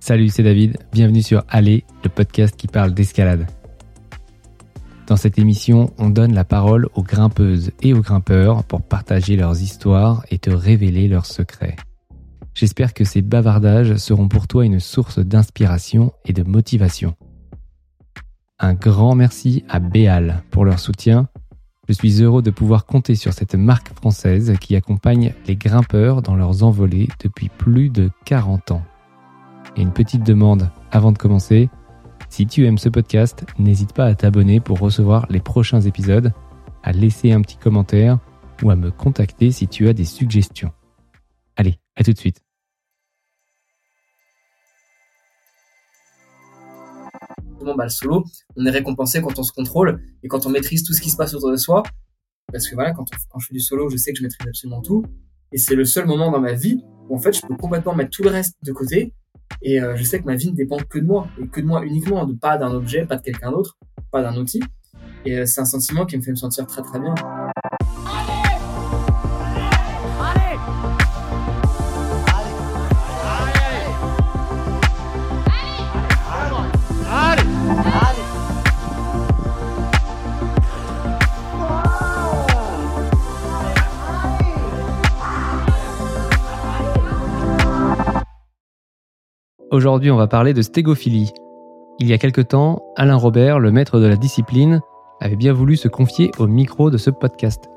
Salut, 0.00 0.28
c'est 0.28 0.44
David. 0.44 0.78
Bienvenue 0.92 1.22
sur 1.22 1.44
Aller, 1.48 1.84
le 2.04 2.08
podcast 2.08 2.56
qui 2.56 2.68
parle 2.68 2.94
d'escalade. 2.94 3.46
Dans 5.06 5.16
cette 5.16 5.38
émission, 5.38 5.92
on 5.98 6.08
donne 6.08 6.34
la 6.34 6.44
parole 6.44 6.88
aux 6.94 7.02
grimpeuses 7.02 7.72
et 7.82 7.92
aux 7.92 8.00
grimpeurs 8.00 8.62
pour 8.64 8.80
partager 8.80 9.36
leurs 9.36 9.60
histoires 9.60 10.24
et 10.30 10.38
te 10.38 10.50
révéler 10.50 11.08
leurs 11.08 11.26
secrets. 11.26 11.76
J'espère 12.54 12.94
que 12.94 13.04
ces 13.04 13.22
bavardages 13.22 13.96
seront 13.96 14.28
pour 14.28 14.46
toi 14.46 14.64
une 14.64 14.80
source 14.80 15.18
d'inspiration 15.18 16.12
et 16.24 16.32
de 16.32 16.42
motivation. 16.42 17.14
Un 18.60 18.74
grand 18.74 19.14
merci 19.14 19.64
à 19.68 19.80
Béal 19.80 20.42
pour 20.50 20.64
leur 20.64 20.78
soutien. 20.78 21.28
Je 21.88 21.92
suis 21.92 22.22
heureux 22.22 22.42
de 22.42 22.50
pouvoir 22.50 22.86
compter 22.86 23.14
sur 23.14 23.32
cette 23.32 23.56
marque 23.56 23.92
française 23.94 24.54
qui 24.60 24.76
accompagne 24.76 25.34
les 25.46 25.56
grimpeurs 25.56 26.22
dans 26.22 26.36
leurs 26.36 26.62
envolées 26.62 27.08
depuis 27.20 27.48
plus 27.48 27.90
de 27.90 28.10
40 28.24 28.70
ans. 28.72 28.82
Et 29.76 29.82
une 29.82 29.92
petite 29.92 30.24
demande 30.24 30.70
avant 30.90 31.12
de 31.12 31.18
commencer. 31.18 31.70
Si 32.28 32.46
tu 32.46 32.66
aimes 32.66 32.78
ce 32.78 32.88
podcast, 32.88 33.44
n'hésite 33.58 33.92
pas 33.92 34.06
à 34.06 34.14
t'abonner 34.14 34.60
pour 34.60 34.78
recevoir 34.78 35.26
les 35.30 35.40
prochains 35.40 35.80
épisodes, 35.80 36.32
à 36.82 36.92
laisser 36.92 37.32
un 37.32 37.40
petit 37.40 37.56
commentaire 37.56 38.18
ou 38.62 38.70
à 38.70 38.76
me 38.76 38.90
contacter 38.90 39.50
si 39.50 39.68
tu 39.68 39.88
as 39.88 39.92
des 39.92 40.04
suggestions. 40.04 40.72
Allez, 41.56 41.78
à 41.96 42.04
tout 42.04 42.12
de 42.12 42.18
suite. 42.18 42.42
Bah, 47.76 47.84
le 47.84 47.90
solo, 47.90 48.24
on 48.56 48.66
est 48.66 48.70
récompensé 48.70 49.20
quand 49.20 49.38
on 49.38 49.42
se 49.42 49.52
contrôle 49.52 50.00
et 50.22 50.28
quand 50.28 50.46
on 50.46 50.50
maîtrise 50.50 50.84
tout 50.84 50.92
ce 50.92 51.00
qui 51.00 51.10
se 51.10 51.16
passe 51.16 51.34
autour 51.34 51.50
de 51.50 51.56
soi. 51.56 51.82
Parce 52.52 52.68
que 52.68 52.74
voilà, 52.74 52.92
quand, 52.92 53.04
je 53.38 53.46
fais 53.46 53.54
du 53.54 53.60
solo, 53.60 53.90
je 53.90 53.96
sais 53.96 54.12
Et 59.62 59.80
euh, 59.80 59.96
je 59.96 60.04
sais 60.04 60.20
que 60.20 60.24
ma 60.24 60.36
vie 60.36 60.50
ne 60.50 60.56
dépend 60.56 60.78
que 60.78 60.98
de 60.98 61.06
moi, 61.06 61.28
et 61.40 61.46
que 61.48 61.60
de 61.60 61.66
moi 61.66 61.84
uniquement, 61.84 62.28
pas 62.36 62.58
d'un 62.58 62.70
objet, 62.70 63.06
pas 63.06 63.16
de 63.16 63.22
quelqu'un 63.22 63.50
d'autre, 63.50 63.76
pas 64.10 64.22
d'un 64.22 64.36
outil. 64.36 64.62
Et 65.24 65.38
euh, 65.38 65.46
c'est 65.46 65.60
un 65.60 65.64
sentiment 65.64 66.06
qui 66.06 66.16
me 66.16 66.22
fait 66.22 66.30
me 66.30 66.36
sentir 66.36 66.66
très 66.66 66.82
très 66.82 67.00
bien. 67.00 67.14
Aujourd'hui, 89.70 90.10
on 90.10 90.16
va 90.16 90.28
parler 90.28 90.54
de 90.54 90.62
stégophilie. 90.62 91.30
Il 91.98 92.08
y 92.08 92.14
a 92.14 92.18
quelque 92.18 92.40
temps, 92.40 92.82
Alain 92.96 93.16
Robert, 93.16 93.60
le 93.60 93.70
maître 93.70 94.00
de 94.00 94.06
la 94.06 94.16
discipline, 94.16 94.80
avait 95.20 95.36
bien 95.36 95.52
voulu 95.52 95.76
se 95.76 95.88
confier 95.88 96.30
au 96.38 96.46
micro 96.46 96.90
de 96.90 96.96
ce 96.96 97.10
podcast. 97.10 97.68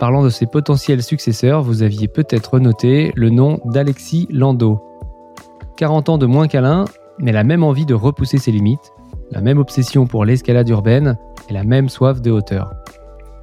Parlant 0.00 0.24
de 0.24 0.30
ses 0.30 0.46
potentiels 0.46 1.00
successeurs, 1.00 1.62
vous 1.62 1.84
aviez 1.84 2.08
peut-être 2.08 2.58
noté 2.58 3.12
le 3.14 3.30
nom 3.30 3.60
d'Alexis 3.66 4.26
Landau. 4.30 4.82
40 5.76 6.08
ans 6.08 6.18
de 6.18 6.26
moins 6.26 6.48
qu'Alain, 6.48 6.86
mais 7.20 7.30
la 7.30 7.44
même 7.44 7.62
envie 7.62 7.86
de 7.86 7.94
repousser 7.94 8.38
ses 8.38 8.50
limites, 8.50 8.92
la 9.30 9.42
même 9.42 9.58
obsession 9.58 10.08
pour 10.08 10.24
l'escalade 10.24 10.68
urbaine 10.70 11.16
et 11.48 11.52
la 11.52 11.62
même 11.62 11.88
soif 11.88 12.20
de 12.20 12.32
hauteur. 12.32 12.72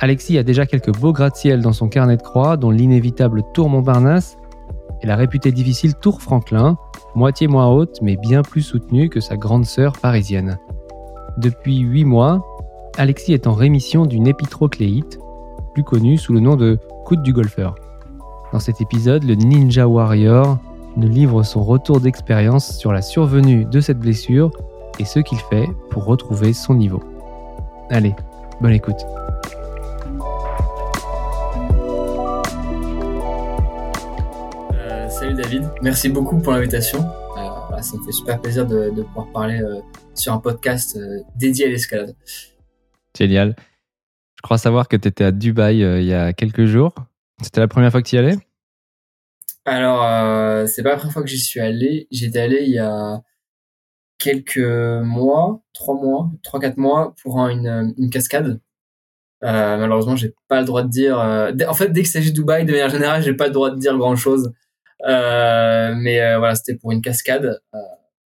Alexis 0.01 0.37
a 0.37 0.43
déjà 0.43 0.65
quelques 0.65 0.97
beaux 0.97 1.13
gratte-ciel 1.13 1.61
dans 1.61 1.73
son 1.73 1.87
carnet 1.87 2.17
de 2.17 2.23
croix, 2.23 2.57
dont 2.57 2.71
l'inévitable 2.71 3.43
Tour 3.53 3.69
Montparnasse 3.69 4.37
et 5.01 5.07
la 5.07 5.15
réputée 5.15 5.51
difficile 5.51 5.95
Tour 5.95 6.21
Franklin, 6.21 6.77
moitié 7.15 7.47
moins 7.47 7.67
haute 7.67 7.99
mais 8.01 8.17
bien 8.17 8.41
plus 8.41 8.61
soutenue 8.61 9.09
que 9.09 9.19
sa 9.19 9.37
grande 9.37 9.65
sœur 9.65 9.93
parisienne. 9.93 10.57
Depuis 11.37 11.79
8 11.79 12.05
mois, 12.05 12.45
Alexis 12.97 13.33
est 13.33 13.47
en 13.47 13.53
rémission 13.53 14.05
d'une 14.05 14.27
épitrocléite, 14.27 15.19
plus 15.73 15.83
connue 15.83 16.17
sous 16.17 16.33
le 16.33 16.39
nom 16.39 16.55
de 16.55 16.79
coude 17.05 17.23
du 17.23 17.33
golfeur. 17.33 17.75
Dans 18.51 18.59
cet 18.59 18.81
épisode, 18.81 19.23
le 19.23 19.35
Ninja 19.35 19.87
Warrior 19.87 20.57
nous 20.97 21.07
livre 21.07 21.43
son 21.43 21.63
retour 21.63 22.01
d'expérience 22.01 22.77
sur 22.77 22.91
la 22.91 23.01
survenue 23.01 23.65
de 23.65 23.79
cette 23.79 23.99
blessure 23.99 24.51
et 24.99 25.05
ce 25.05 25.19
qu'il 25.19 25.37
fait 25.37 25.69
pour 25.91 26.05
retrouver 26.05 26.53
son 26.53 26.73
niveau. 26.73 27.01
Allez, 27.89 28.15
bonne 28.59 28.73
écoute. 28.73 29.05
David, 35.49 35.67
merci 35.81 36.09
beaucoup 36.09 36.37
pour 36.37 36.53
l'invitation. 36.53 36.99
Euh, 37.35 37.81
ça 37.81 37.97
me 37.97 38.03
fait 38.03 38.11
super 38.11 38.39
plaisir 38.39 38.67
de, 38.67 38.91
pouvoir 39.01 39.31
parler 39.31 39.59
euh, 39.59 39.79
sur 40.13 40.31
un 40.31 40.37
podcast 40.37 40.95
euh, 40.95 41.21
dédié 41.35 41.65
à 41.65 41.69
l'escalade. 41.69 42.15
Génial. 43.17 43.55
Je 44.35 44.43
crois 44.43 44.59
savoir 44.59 44.87
que 44.87 44.95
tu 44.95 45.07
étais 45.07 45.23
à 45.23 45.31
Dubaï 45.31 45.79
il 45.79 46.03
y 46.03 46.13
a 46.13 46.33
quelques 46.33 46.65
jours. 46.65 46.93
C'était 47.41 47.61
la 47.61 47.67
première 47.67 47.89
fois 47.89 48.03
que 48.03 48.07
tu 48.07 48.15
y 48.15 48.19
allais? 48.19 48.37
Alors, 49.65 50.67
c'est 50.67 50.83
pas 50.83 50.89
la 50.89 50.97
première 50.97 51.13
fois 51.13 51.23
que 51.23 51.29
j'y 51.29 51.39
suis 51.39 51.59
allé. 51.59 52.07
J'étais 52.11 52.41
allé 52.41 52.59
il 52.61 52.71
y 52.71 52.77
a 52.77 53.19
quelques 54.19 54.59
mois, 54.59 55.63
trois 55.73 55.95
mois, 55.95 56.29
trois 56.43 56.59
quatre 56.59 56.77
mois 56.77 57.15
pour 57.23 57.39
une, 57.47 57.95
une 57.97 58.11
cascade. 58.11 58.61
malheureusement, 59.41 60.15
j'ai 60.15 60.35
pas 60.47 60.59
le 60.59 60.67
droit 60.67 60.83
de 60.83 60.89
dire. 60.89 61.17
en 61.17 61.73
fait, 61.73 61.87
dès 61.87 62.01
qu'il 62.01 62.11
s'agit 62.11 62.29
de 62.29 62.35
Dubaï, 62.35 62.65
de 62.65 62.71
manière 62.71 62.91
générale, 62.91 63.23
j'ai 63.23 63.33
pas 63.33 63.47
le 63.47 63.53
droit 63.53 63.71
de 63.71 63.79
dire 63.79 63.97
grand 63.97 64.15
chose. 64.15 64.53
Euh, 65.05 65.93
mais 65.95 66.21
euh, 66.21 66.39
voilà, 66.39 66.55
c'était 66.55 66.75
pour 66.75 66.91
une 66.91 67.01
cascade. 67.01 67.61
Euh, 67.73 67.77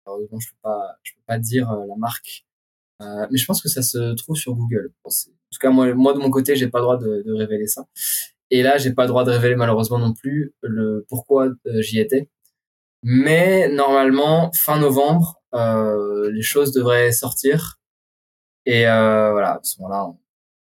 heureusement, 0.07 0.39
je 0.39 0.49
peux 0.51 0.59
pas, 0.63 0.97
je 1.03 1.13
peux 1.13 1.23
pas 1.27 1.39
dire 1.39 1.71
la 1.73 1.97
marque. 1.97 2.47
mais 3.01 3.39
je 3.39 3.47
pense 3.47 3.63
que 3.63 3.69
ça 3.69 3.83
se 3.83 4.15
trouve 4.15 4.37
sur 4.37 4.55
Google. 4.55 4.93
En 5.05 5.11
tout 5.11 5.59
cas, 5.61 5.71
moi, 5.71 5.95
moi 5.95 6.13
de 6.15 6.19
mon 6.19 6.31
côté, 6.31 6.57
j'ai 6.57 6.69
pas 6.69 6.79
le 6.79 6.85
droit 6.85 6.99
de, 6.99 7.23
de 7.27 7.33
révéler 7.33 7.67
ça. 7.67 7.87
Et 8.51 8.63
là, 8.63 8.79
j'ai 8.79 8.93
pas 8.93 9.03
le 9.03 9.09
droit 9.09 9.25
de 9.25 9.31
révéler 9.31 9.57
malheureusement 9.57 9.99
non 9.99 10.15
plus 10.15 10.55
le 10.63 11.05
pourquoi 11.09 11.51
j'y 11.81 12.01
étais. 12.01 12.29
Mais 13.03 13.69
normalement, 13.69 14.51
fin 14.55 14.79
novembre, 14.79 15.41
euh, 15.55 16.31
les 16.33 16.43
choses 16.43 16.73
devraient 16.73 17.13
sortir. 17.13 17.79
Et 18.67 18.87
euh, 18.87 19.33
voilà, 19.33 19.55
à 19.55 19.61
ce 19.63 19.81
moment-là, 19.81 20.13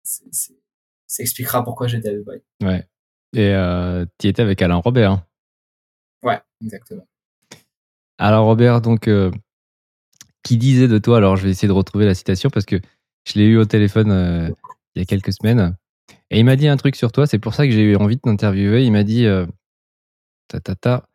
ça 0.03 1.23
expliquera 1.23 1.63
pourquoi 1.63 1.87
j'étais 1.87 2.09
à 2.09 2.13
Dubaï. 2.13 2.43
Ouais. 2.63 2.87
Et 3.35 3.55
euh, 3.55 4.05
tu 4.19 4.29
étais 4.29 4.43
avec 4.43 4.61
Alain 4.63 4.77
Robert. 4.77 5.23
Ouais, 6.23 6.41
exactement. 6.63 7.07
Alors 8.19 8.47
Robert, 8.47 8.81
donc, 8.81 9.09
euh, 9.09 9.31
qui 10.43 10.57
disait 10.57 10.89
de 10.89 10.99
toi, 10.99 11.17
alors 11.19 11.37
je 11.37 11.45
vais 11.45 11.51
essayer 11.51 11.69
de 11.69 11.73
retrouver 11.73 12.05
la 12.05 12.15
citation 12.15 12.51
parce 12.51 12.67
que 12.67 12.81
je 13.25 13.35
l'ai 13.35 13.45
eu 13.45 13.57
au 13.57 13.65
téléphone 13.65 14.11
euh, 14.11 14.51
il 14.95 15.01
y 15.01 15.03
a 15.03 15.05
quelques 15.05 15.33
semaines, 15.33 15.77
et 16.31 16.39
il 16.39 16.45
m'a 16.45 16.57
dit 16.57 16.69
un 16.69 16.77
truc 16.77 16.97
sur 16.97 17.13
toi, 17.13 17.27
c'est 17.27 17.39
pour 17.39 17.55
ça 17.55 17.67
que 17.67 17.73
j'ai 17.73 17.83
eu 17.83 17.97
envie 17.97 18.17
de 18.17 18.21
t'interviewer, 18.21 18.85
il 18.85 18.93
m'a 18.93 19.05
dit, 19.05 19.27
euh, 19.27 19.47
ta, 20.49 20.61
ta, 20.61 20.75
ta, 20.75 21.07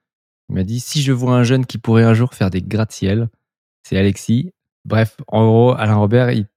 il 0.49 0.55
m'a 0.55 0.63
dit, 0.63 0.79
si 0.79 1.01
je 1.01 1.11
vois 1.11 1.35
un 1.35 1.43
jeune 1.43 1.65
qui 1.65 1.77
pourrait 1.77 2.03
un 2.03 2.13
jour 2.13 2.33
faire 2.33 2.49
des 2.49 2.61
gratte-ciel, 2.61 3.29
c'est 3.83 3.97
Alexis. 3.97 4.51
Bref, 4.85 5.17
en 5.27 5.45
gros, 5.45 5.73
Alain 5.73 5.95
Robert, 5.95 6.31
il, 6.31 6.47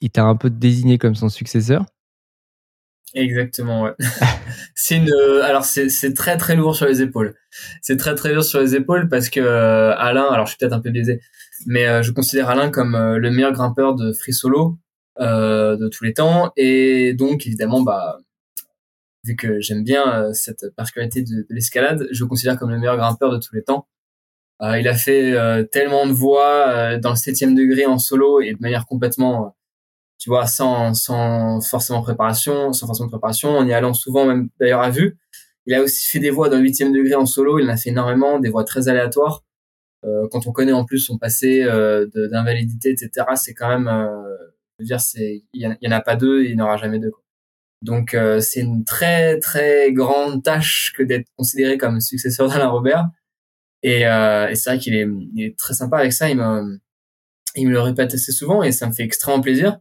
il 0.00 0.10
t'a 0.10 0.24
un 0.24 0.36
peu 0.36 0.50
désigné 0.50 0.98
comme 0.98 1.14
son 1.14 1.28
successeur. 1.28 1.84
Exactement, 3.14 3.82
ouais. 3.82 3.92
c'est 4.74 4.96
une, 4.96 5.10
euh, 5.10 5.42
alors 5.42 5.64
c'est, 5.64 6.14
très 6.14 6.36
très 6.38 6.56
lourd 6.56 6.74
sur 6.74 6.86
les 6.86 7.02
épaules. 7.02 7.34
C'est 7.82 7.96
très 7.96 8.14
très 8.14 8.32
lourd 8.32 8.44
sur 8.44 8.60
les 8.60 8.74
épaules 8.74 9.08
parce 9.08 9.28
que 9.28 9.40
euh, 9.40 9.94
Alain, 9.96 10.26
alors 10.30 10.46
je 10.46 10.52
suis 10.52 10.58
peut-être 10.58 10.72
un 10.72 10.80
peu 10.80 10.90
biaisé, 10.90 11.20
mais 11.66 11.86
euh, 11.86 12.02
je 12.02 12.10
considère 12.10 12.48
Alain 12.48 12.70
comme 12.70 12.96
le 12.96 13.30
meilleur 13.30 13.52
grimpeur 13.52 13.94
de 13.94 14.12
free 14.12 14.32
solo 14.32 14.78
de 15.18 15.88
tous 15.88 16.04
les 16.04 16.14
temps 16.14 16.52
et 16.56 17.12
donc 17.12 17.46
évidemment 17.46 17.82
bah 17.82 18.18
vu 19.24 19.36
que 19.36 19.60
j'aime 19.60 19.84
bien 19.84 20.32
cette 20.32 20.74
particularité 20.74 21.22
de, 21.22 21.42
de, 21.42 21.46
l'escalade, 21.50 22.08
je 22.10 22.24
le 22.24 22.28
considère 22.28 22.58
comme 22.58 22.70
le 22.70 22.78
meilleur 22.78 22.96
grimpeur 22.96 23.30
de 23.30 23.36
tous 23.36 23.54
les 23.54 23.62
temps. 23.62 23.86
il 24.62 24.88
a 24.88 24.94
fait 24.94 25.36
tellement 25.70 26.06
de 26.06 26.12
voix 26.12 26.96
dans 26.98 27.10
le 27.10 27.16
septième 27.16 27.54
degré 27.54 27.84
en 27.84 27.98
solo 27.98 28.40
et 28.40 28.54
de 28.54 28.58
manière 28.60 28.86
complètement 28.86 29.54
tu 30.22 30.30
vois, 30.30 30.46
sans, 30.46 30.94
sans 30.94 31.60
forcément 31.60 32.00
préparation, 32.00 32.72
sans 32.72 32.86
forcément 32.86 33.08
préparation, 33.08 33.50
en 33.58 33.66
y 33.66 33.72
allant 33.72 33.92
souvent 33.92 34.24
même 34.24 34.50
d'ailleurs 34.60 34.80
à 34.80 34.90
vue. 34.90 35.18
Il 35.66 35.74
a 35.74 35.82
aussi 35.82 36.08
fait 36.08 36.20
des 36.20 36.30
voix 36.30 36.48
le 36.48 36.58
huitième 36.58 36.92
degré 36.92 37.16
en 37.16 37.26
solo, 37.26 37.58
il 37.58 37.68
en 37.68 37.72
a 37.72 37.76
fait 37.76 37.90
énormément, 37.90 38.38
des 38.38 38.48
voix 38.48 38.62
très 38.62 38.88
aléatoires. 38.88 39.42
Euh, 40.04 40.28
quand 40.30 40.46
on 40.46 40.52
connaît 40.52 40.72
en 40.72 40.84
plus 40.84 41.00
son 41.00 41.18
passé 41.18 41.62
euh, 41.64 42.06
d'invalidité, 42.30 42.90
etc., 42.90 43.26
c'est 43.34 43.52
quand 43.52 43.68
même, 43.68 43.88
euh, 43.88 44.36
je 44.78 44.84
veux 44.84 44.86
dire, 44.86 45.00
c'est, 45.00 45.42
il 45.52 45.76
y, 45.80 45.88
en 45.88 45.92
a 45.92 46.00
pas 46.00 46.14
deux, 46.14 46.44
il 46.44 46.54
n'y 46.54 46.62
en 46.62 46.66
aura 46.66 46.76
jamais 46.76 47.00
deux. 47.00 47.10
Quoi. 47.10 47.24
Donc 47.82 48.14
euh, 48.14 48.38
c'est 48.38 48.60
une 48.60 48.84
très 48.84 49.40
très 49.40 49.92
grande 49.92 50.44
tâche 50.44 50.92
que 50.96 51.02
d'être 51.02 51.26
considéré 51.36 51.78
comme 51.78 52.00
successeur 52.00 52.48
d'Alain 52.48 52.68
Robert. 52.68 53.08
Et, 53.82 54.06
euh, 54.06 54.48
et 54.48 54.54
c'est 54.54 54.70
vrai 54.70 54.78
qu'il 54.78 54.94
est, 54.94 55.08
il 55.34 55.44
est 55.44 55.58
très 55.58 55.74
sympa 55.74 55.98
avec 55.98 56.12
ça. 56.12 56.30
Il 56.30 56.36
me, 56.36 56.78
il 57.56 57.66
me 57.66 57.72
le 57.72 57.80
répète 57.80 58.14
assez 58.14 58.30
souvent 58.30 58.62
et 58.62 58.70
ça 58.70 58.86
me 58.86 58.92
fait 58.92 59.02
extrêmement 59.02 59.40
plaisir 59.40 59.80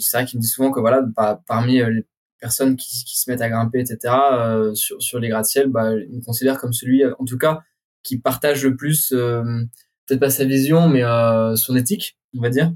c'est 0.00 0.16
vrai 0.16 0.26
qu'il 0.26 0.38
me 0.38 0.42
dit 0.42 0.48
souvent 0.48 0.70
que 0.70 0.80
voilà, 0.80 1.02
parmi 1.46 1.80
euh, 1.80 1.90
les 1.90 2.06
personnes 2.40 2.76
qui, 2.76 3.04
qui, 3.04 3.18
se 3.18 3.30
mettent 3.30 3.40
à 3.40 3.48
grimper, 3.48 3.80
etc., 3.80 4.14
euh, 4.32 4.74
sur, 4.74 5.00
sur 5.02 5.18
les 5.18 5.28
gratte-ciel, 5.28 5.68
bah, 5.68 5.92
il 5.94 6.16
me 6.16 6.24
considère 6.24 6.58
comme 6.58 6.72
celui, 6.72 7.02
en 7.04 7.24
tout 7.24 7.38
cas, 7.38 7.62
qui 8.02 8.18
partage 8.18 8.64
le 8.64 8.76
plus 8.76 9.12
euh, 9.12 9.42
peut-être 10.06 10.20
pas 10.20 10.30
sa 10.30 10.44
vision, 10.44 10.88
mais 10.88 11.02
son 11.56 11.76
éthique, 11.76 12.18
on 12.36 12.40
va 12.40 12.50
dire. 12.50 12.72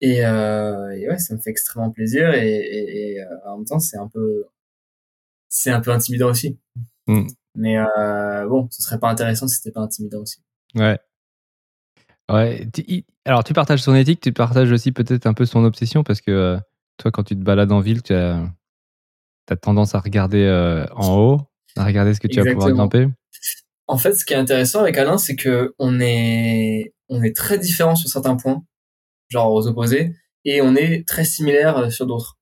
Et, 0.00 0.18
et, 0.18 1.08
ouais, 1.08 1.18
ça 1.18 1.34
me 1.34 1.40
fait 1.40 1.50
extrêmement 1.50 1.90
plaisir 1.90 2.34
et, 2.34 3.14
et, 3.14 3.24
en 3.46 3.58
même 3.58 3.66
temps, 3.66 3.78
c'est 3.78 3.96
un 3.96 4.08
peu, 4.08 4.44
c'est 5.48 5.70
un 5.70 5.80
peu 5.80 5.90
intimidant 5.90 6.30
aussi. 6.30 6.58
Mm. 7.06 7.26
Mais 7.54 7.76
bon, 8.48 8.68
ce 8.70 8.82
serait 8.82 8.98
pas 8.98 9.08
intéressant 9.08 9.46
si 9.46 9.56
c'était 9.56 9.72
pas 9.72 9.80
intimidant 9.80 10.22
aussi. 10.22 10.42
Ouais. 10.74 10.98
Ouais. 12.32 12.68
alors, 13.24 13.44
tu 13.44 13.52
partages 13.52 13.82
son 13.82 13.94
éthique, 13.94 14.20
tu 14.20 14.32
partages 14.32 14.72
aussi 14.72 14.92
peut-être 14.92 15.26
un 15.26 15.34
peu 15.34 15.46
son 15.46 15.64
obsession 15.64 16.02
parce 16.02 16.20
que 16.20 16.58
toi, 16.96 17.10
quand 17.10 17.22
tu 17.22 17.36
te 17.36 17.42
balades 17.42 17.72
en 17.72 17.80
ville, 17.80 18.02
tu 18.02 18.14
as, 18.14 18.42
as 19.48 19.56
tendance 19.56 19.94
à 19.94 20.00
regarder 20.00 20.48
en 20.96 21.16
haut, 21.16 21.40
à 21.76 21.84
regarder 21.84 22.14
ce 22.14 22.20
que 22.20 22.28
tu 22.28 22.40
vas 22.40 22.52
pouvoir 22.52 22.72
grimper. 22.72 23.08
En 23.88 23.98
fait, 23.98 24.14
ce 24.14 24.24
qui 24.24 24.32
est 24.32 24.36
intéressant 24.36 24.80
avec 24.80 24.98
Alain, 24.98 25.18
c'est 25.18 25.36
que 25.36 25.74
on 25.78 26.00
est, 26.00 26.92
on 27.08 27.22
est 27.22 27.36
très 27.36 27.58
différents 27.58 27.94
sur 27.94 28.08
certains 28.08 28.36
points, 28.36 28.64
genre 29.28 29.52
aux 29.52 29.68
opposés, 29.68 30.12
et 30.44 30.60
on 30.60 30.74
est 30.74 31.06
très 31.06 31.24
similaires 31.24 31.78
euh, 31.78 31.90
sur 31.90 32.06
d'autres. 32.06 32.36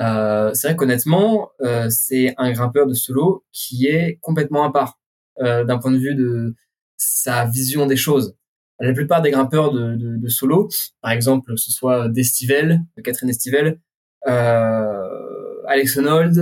Euh, 0.00 0.52
c'est 0.54 0.68
vrai 0.68 0.76
qu'honnêtement, 0.76 1.50
euh, 1.60 1.88
c'est 1.88 2.34
un 2.36 2.50
grimpeur 2.52 2.86
de 2.86 2.94
solo 2.94 3.44
qui 3.52 3.86
est 3.86 4.18
complètement 4.20 4.64
à 4.64 4.72
part 4.72 4.98
euh, 5.40 5.64
d'un 5.64 5.78
point 5.78 5.92
de 5.92 5.98
vue 5.98 6.14
de 6.14 6.54
sa 6.96 7.44
vision 7.46 7.86
des 7.86 7.96
choses. 7.96 8.36
La 8.80 8.92
plupart 8.92 9.22
des 9.22 9.30
grimpeurs 9.30 9.72
de, 9.72 9.94
de, 9.94 10.16
de 10.16 10.28
solo, 10.28 10.68
par 11.00 11.12
exemple, 11.12 11.52
que 11.52 11.56
ce 11.56 11.70
soit 11.70 12.08
d'Estivel, 12.08 12.80
Catherine 13.02 13.30
Estivel, 13.30 13.78
euh, 14.26 15.62
Alex 15.66 15.96
Honnold, 15.96 16.38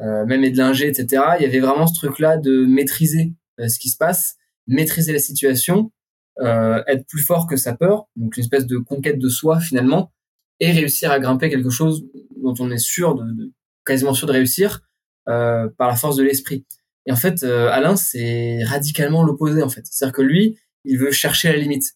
euh, 0.00 0.24
même 0.24 0.44
Edlinger, 0.44 0.88
etc. 0.88 1.22
Il 1.38 1.42
y 1.42 1.46
avait 1.46 1.60
vraiment 1.60 1.86
ce 1.86 1.94
truc-là 1.94 2.38
de 2.38 2.64
maîtriser 2.64 3.34
euh, 3.60 3.68
ce 3.68 3.78
qui 3.78 3.90
se 3.90 3.98
passe, 3.98 4.36
maîtriser 4.66 5.12
la 5.12 5.18
situation, 5.18 5.92
euh, 6.40 6.82
être 6.86 7.06
plus 7.06 7.22
fort 7.22 7.46
que 7.46 7.56
sa 7.56 7.74
peur, 7.74 8.08
donc 8.16 8.36
une 8.36 8.42
espèce 8.42 8.66
de 8.66 8.78
conquête 8.78 9.18
de 9.18 9.28
soi 9.28 9.60
finalement, 9.60 10.10
et 10.58 10.70
réussir 10.72 11.10
à 11.10 11.18
grimper 11.18 11.50
quelque 11.50 11.70
chose 11.70 12.06
dont 12.42 12.54
on 12.60 12.70
est 12.70 12.78
sûr, 12.78 13.14
de, 13.14 13.52
quasiment 13.84 14.14
sûr 14.14 14.26
de 14.26 14.32
réussir 14.32 14.80
par 15.26 15.86
la 15.86 15.94
force 15.94 16.16
de 16.16 16.24
l'esprit. 16.24 16.66
Et 17.06 17.12
en 17.12 17.16
fait, 17.16 17.42
Alain, 17.42 17.96
c'est 17.96 18.62
radicalement 18.64 19.22
l'opposé 19.22 19.62
en 19.62 19.68
fait. 19.68 19.82
C'est-à-dire 19.84 20.14
que 20.14 20.22
lui, 20.22 20.58
il 20.84 20.98
veut 20.98 21.12
chercher 21.12 21.48
la 21.48 21.56
limite. 21.56 21.94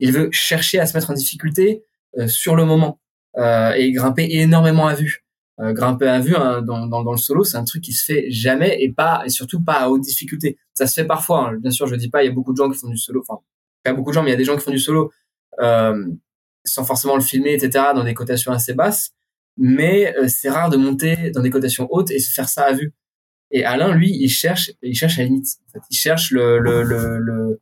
Il 0.00 0.12
veut 0.12 0.28
chercher 0.32 0.80
à 0.80 0.86
se 0.86 0.96
mettre 0.96 1.10
en 1.10 1.14
difficulté 1.14 1.84
sur 2.26 2.56
le 2.56 2.64
moment 2.64 3.00
et 3.38 3.92
grimper 3.92 4.26
énormément 4.30 4.88
à 4.88 4.94
vue. 4.94 5.24
Euh, 5.60 5.74
grimper 5.74 6.08
à 6.08 6.20
vue 6.20 6.34
hein, 6.36 6.62
dans, 6.62 6.86
dans, 6.86 7.02
dans, 7.02 7.12
le 7.12 7.18
solo, 7.18 7.44
c'est 7.44 7.58
un 7.58 7.64
truc 7.64 7.84
qui 7.84 7.92
se 7.92 8.02
fait 8.02 8.30
jamais 8.30 8.82
et 8.82 8.90
pas 8.90 9.22
et 9.26 9.28
surtout 9.28 9.62
pas 9.62 9.74
à 9.74 9.88
haute 9.90 10.00
difficulté. 10.00 10.56
Ça 10.72 10.86
se 10.86 10.94
fait 10.94 11.06
parfois. 11.06 11.50
Hein. 11.50 11.58
Bien 11.60 11.70
sûr, 11.70 11.86
je 11.86 11.96
dis 11.96 12.08
pas, 12.08 12.22
il 12.22 12.28
y 12.28 12.30
a 12.30 12.32
beaucoup 12.32 12.52
de 12.52 12.56
gens 12.56 12.70
qui 12.70 12.78
font 12.78 12.88
du 12.88 12.96
solo. 12.96 13.22
Enfin, 13.28 13.42
pas 13.82 13.92
beaucoup 13.92 14.10
de 14.10 14.14
gens, 14.14 14.22
mais 14.22 14.30
il 14.30 14.32
y 14.32 14.34
a 14.34 14.38
des 14.38 14.44
gens 14.44 14.56
qui 14.56 14.64
font 14.64 14.70
du 14.70 14.78
solo 14.78 15.12
euh, 15.60 16.06
sans 16.64 16.84
forcément 16.84 17.14
le 17.14 17.20
filmer, 17.20 17.52
etc. 17.52 17.86
Dans 17.94 18.04
des 18.04 18.14
cotations 18.14 18.52
assez 18.52 18.72
basses. 18.72 19.10
Mais 19.58 20.16
euh, 20.16 20.28
c'est 20.28 20.48
rare 20.48 20.70
de 20.70 20.78
monter 20.78 21.30
dans 21.30 21.42
des 21.42 21.50
cotations 21.50 21.88
hautes 21.90 22.10
et 22.10 22.20
se 22.20 22.32
faire 22.32 22.48
ça 22.48 22.64
à 22.64 22.72
vue. 22.72 22.94
Et 23.50 23.64
Alain, 23.64 23.94
lui, 23.94 24.16
il 24.16 24.28
cherche, 24.28 24.70
il 24.82 24.94
cherche 24.94 25.18
la 25.18 25.24
limite. 25.24 25.48
Il 25.90 25.96
cherche 25.96 26.30
le, 26.30 26.58
le, 26.58 26.82
le, 26.82 27.18
le 27.18 27.60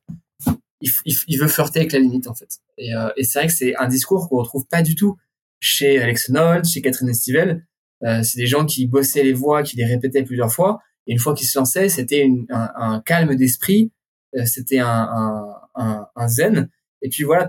il, 0.80 0.90
il, 1.26 1.38
veut 1.38 1.48
flirter 1.48 1.80
avec 1.80 1.92
la 1.92 1.98
limite 1.98 2.28
en 2.28 2.34
fait. 2.34 2.58
Et, 2.76 2.94
euh, 2.94 3.08
et 3.16 3.24
c'est 3.24 3.38
vrai 3.38 3.48
que 3.48 3.54
c'est 3.54 3.74
un 3.76 3.88
discours 3.88 4.28
qu'on 4.28 4.38
retrouve 4.38 4.66
pas 4.66 4.82
du 4.82 4.94
tout 4.94 5.16
chez 5.60 5.98
Alex 5.98 6.28
Nold, 6.28 6.64
chez 6.64 6.82
Catherine 6.82 7.08
Estivel. 7.08 7.66
Euh, 8.04 8.22
c'est 8.22 8.38
des 8.38 8.46
gens 8.46 8.64
qui 8.64 8.86
bossaient 8.86 9.24
les 9.24 9.32
voix, 9.32 9.62
qui 9.62 9.76
les 9.76 9.84
répétaient 9.84 10.22
plusieurs 10.22 10.52
fois. 10.52 10.80
Et 11.06 11.12
une 11.12 11.18
fois 11.18 11.34
qu'ils 11.34 11.48
se 11.48 11.58
lançaient, 11.58 11.88
c'était 11.88 12.28
un, 12.50 12.70
un, 12.76 13.00
calme 13.00 13.34
d'esprit, 13.34 13.90
euh, 14.36 14.44
c'était 14.44 14.78
un, 14.78 15.48
un, 15.74 16.06
un, 16.14 16.28
zen. 16.28 16.68
Et 17.02 17.08
puis 17.08 17.24
voilà, 17.24 17.48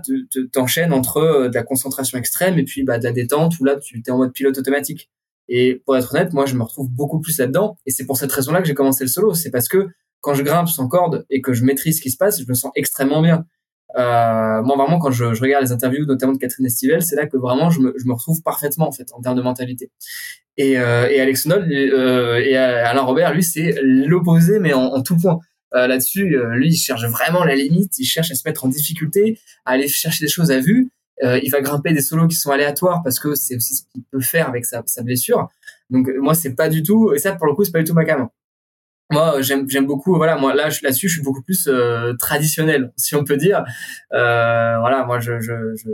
t'enchaînes 0.52 0.92
entre 0.92 1.18
euh, 1.18 1.48
de 1.48 1.54
la 1.54 1.62
concentration 1.62 2.18
extrême 2.18 2.58
et 2.58 2.64
puis 2.64 2.84
bah, 2.84 2.98
de 2.98 3.04
la 3.04 3.12
détente 3.12 3.58
où 3.60 3.64
là 3.64 3.76
tu 3.76 4.02
es 4.04 4.10
en 4.10 4.18
mode 4.18 4.32
pilote 4.32 4.58
automatique. 4.58 5.10
Et 5.50 5.82
pour 5.84 5.96
être 5.96 6.14
honnête, 6.14 6.32
moi 6.32 6.46
je 6.46 6.54
me 6.54 6.62
retrouve 6.62 6.88
beaucoup 6.88 7.20
plus 7.20 7.36
là-dedans. 7.38 7.76
Et 7.84 7.90
c'est 7.90 8.06
pour 8.06 8.16
cette 8.16 8.32
raison-là 8.32 8.62
que 8.62 8.68
j'ai 8.68 8.74
commencé 8.74 9.04
le 9.04 9.08
solo. 9.08 9.34
C'est 9.34 9.50
parce 9.50 9.68
que 9.68 9.88
quand 10.20 10.34
je 10.34 10.42
grimpe 10.42 10.68
sans 10.68 10.88
corde 10.88 11.26
et 11.28 11.42
que 11.42 11.52
je 11.52 11.64
maîtrise 11.64 11.98
ce 11.98 12.02
qui 12.02 12.10
se 12.10 12.16
passe, 12.16 12.40
je 12.40 12.46
me 12.48 12.54
sens 12.54 12.72
extrêmement 12.76 13.20
bien. 13.20 13.44
Euh, 13.96 14.62
moi 14.62 14.76
vraiment 14.76 15.00
quand 15.00 15.10
je, 15.10 15.24
regarde 15.24 15.64
les 15.64 15.72
interviews 15.72 16.06
notamment 16.06 16.32
de 16.32 16.38
Catherine 16.38 16.64
Estivelle 16.64 17.02
c'est 17.02 17.16
là 17.16 17.26
que 17.26 17.36
vraiment 17.36 17.70
je 17.70 17.80
me, 17.80 18.12
retrouve 18.12 18.40
parfaitement 18.40 18.86
en 18.86 18.92
fait 18.92 19.08
en 19.12 19.20
termes 19.20 19.36
de 19.36 19.42
mentalité 19.42 19.90
et, 20.56 20.78
euh, 20.78 21.08
et 21.10 21.20
Alex 21.20 21.46
Nod 21.46 21.68
euh, 21.68 22.36
et 22.38 22.56
Alain 22.56 23.00
Robert 23.00 23.34
lui 23.34 23.42
c'est 23.42 23.74
l'opposé 23.82 24.60
mais 24.60 24.74
en, 24.74 24.84
en, 24.94 25.02
tout 25.02 25.16
point 25.16 25.40
euh, 25.74 25.88
là-dessus 25.88 26.36
euh, 26.36 26.54
lui 26.54 26.68
il 26.68 26.76
cherche 26.76 27.04
vraiment 27.04 27.42
la 27.42 27.56
limite 27.56 27.98
il 27.98 28.04
cherche 28.04 28.30
à 28.30 28.36
se 28.36 28.42
mettre 28.44 28.64
en 28.64 28.68
difficulté 28.68 29.40
à 29.64 29.72
aller 29.72 29.88
chercher 29.88 30.24
des 30.24 30.30
choses 30.30 30.52
à 30.52 30.60
vue 30.60 30.90
euh, 31.24 31.38
il 31.42 31.50
va 31.50 31.60
grimper 31.60 31.92
des 31.92 32.00
solos 32.00 32.28
qui 32.28 32.36
sont 32.36 32.50
aléatoires 32.50 33.02
parce 33.02 33.18
que 33.18 33.34
c'est 33.34 33.56
aussi 33.56 33.74
ce 33.76 33.82
qu'il 33.92 34.02
peut 34.10 34.20
faire 34.20 34.48
avec 34.48 34.64
sa, 34.64 34.82
sa 34.86 35.02
blessure. 35.02 35.48
Donc 35.90 36.08
moi 36.18 36.34
c'est 36.34 36.54
pas 36.54 36.68
du 36.68 36.82
tout 36.82 37.12
et 37.14 37.18
ça 37.18 37.34
pour 37.34 37.46
le 37.46 37.54
coup 37.54 37.64
c'est 37.64 37.72
pas 37.72 37.80
du 37.80 37.84
tout 37.84 37.94
ma 37.94 38.04
cam 38.04 38.28
moi 39.10 39.42
j'aime 39.42 39.68
j'aime 39.68 39.86
beaucoup 39.86 40.14
voilà 40.16 40.36
moi 40.36 40.54
là 40.54 40.68
là-dessus 40.82 41.08
je 41.08 41.14
suis 41.14 41.22
beaucoup 41.22 41.42
plus 41.42 41.66
euh, 41.66 42.14
traditionnel 42.14 42.92
si 42.96 43.14
on 43.16 43.24
peut 43.24 43.36
dire. 43.36 43.64
Euh, 44.12 44.78
voilà 44.78 45.04
moi 45.04 45.18
je, 45.20 45.40
je 45.40 45.74
je 45.76 45.90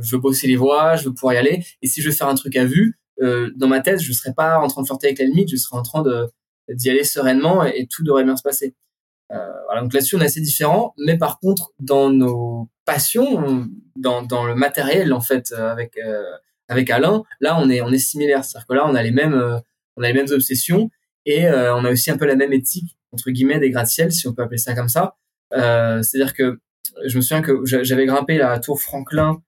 je 0.00 0.10
veux 0.14 0.20
bosser 0.20 0.46
les 0.46 0.56
voies 0.56 0.96
je 0.96 1.06
veux 1.08 1.14
pouvoir 1.14 1.34
y 1.34 1.38
aller. 1.38 1.64
Et 1.82 1.86
si 1.88 2.02
je 2.02 2.08
veux 2.10 2.14
faire 2.14 2.28
un 2.28 2.34
truc 2.34 2.56
à 2.56 2.64
vue 2.64 2.98
euh, 3.22 3.50
dans 3.56 3.68
ma 3.68 3.80
tête 3.80 4.00
je 4.00 4.12
serais 4.12 4.34
pas 4.34 4.58
en 4.58 4.68
train 4.68 4.82
de 4.82 4.86
flirter 4.86 5.08
avec 5.08 5.18
la 5.18 5.24
limite 5.24 5.50
je 5.50 5.56
serais 5.56 5.78
en 5.78 5.82
train 5.82 6.02
de 6.02 6.26
d'y 6.68 6.90
aller 6.90 7.04
sereinement 7.04 7.64
et, 7.64 7.86
tout 7.90 8.04
devrait 8.04 8.24
bien 8.24 8.36
se 8.36 8.42
passer. 8.42 8.74
euh, 8.74 8.87
voilà 9.30 9.82
donc 9.82 9.92
là-dessus 9.92 10.16
on 10.16 10.20
est 10.20 10.26
assez 10.26 10.40
différents 10.40 10.94
mais 10.98 11.18
par 11.18 11.38
contre 11.38 11.72
dans 11.80 12.10
nos 12.10 12.68
passions 12.84 13.68
dans 13.96 14.22
dans 14.22 14.44
le 14.44 14.54
matériel 14.54 15.12
en 15.12 15.20
fait 15.20 15.52
avec 15.52 15.98
euh, 15.98 16.22
avec 16.68 16.88
Alain 16.90 17.24
là 17.40 17.58
on 17.60 17.68
est 17.68 17.80
on 17.82 17.90
est 17.90 17.98
similaires 17.98 18.44
c'est-à-dire 18.44 18.66
que 18.66 18.74
là 18.74 18.86
on 18.86 18.94
a 18.94 19.02
les 19.02 19.10
mêmes 19.10 19.34
euh, 19.34 19.58
on 19.96 20.02
a 20.02 20.08
les 20.08 20.14
mêmes 20.14 20.30
obsessions 20.30 20.88
et 21.26 21.46
euh, 21.46 21.74
on 21.76 21.84
a 21.84 21.90
aussi 21.90 22.10
un 22.10 22.16
peu 22.16 22.26
la 22.26 22.36
même 22.36 22.52
éthique 22.52 22.96
entre 23.12 23.30
guillemets 23.30 23.58
des 23.58 23.70
gratte-ciel, 23.70 24.12
si 24.12 24.26
on 24.28 24.34
peut 24.34 24.42
appeler 24.42 24.58
ça 24.58 24.74
comme 24.74 24.88
ça. 24.88 25.16
Euh, 25.54 26.02
C'est-à-dire 26.02 26.34
que 26.34 26.60
je 27.06 27.16
me 27.16 27.22
souviens 27.22 27.42
que 27.42 27.64
j'avais 27.64 28.06
grimpé 28.06 28.38
la 28.38 28.58
tour 28.58 28.80
Franklin 28.80 29.40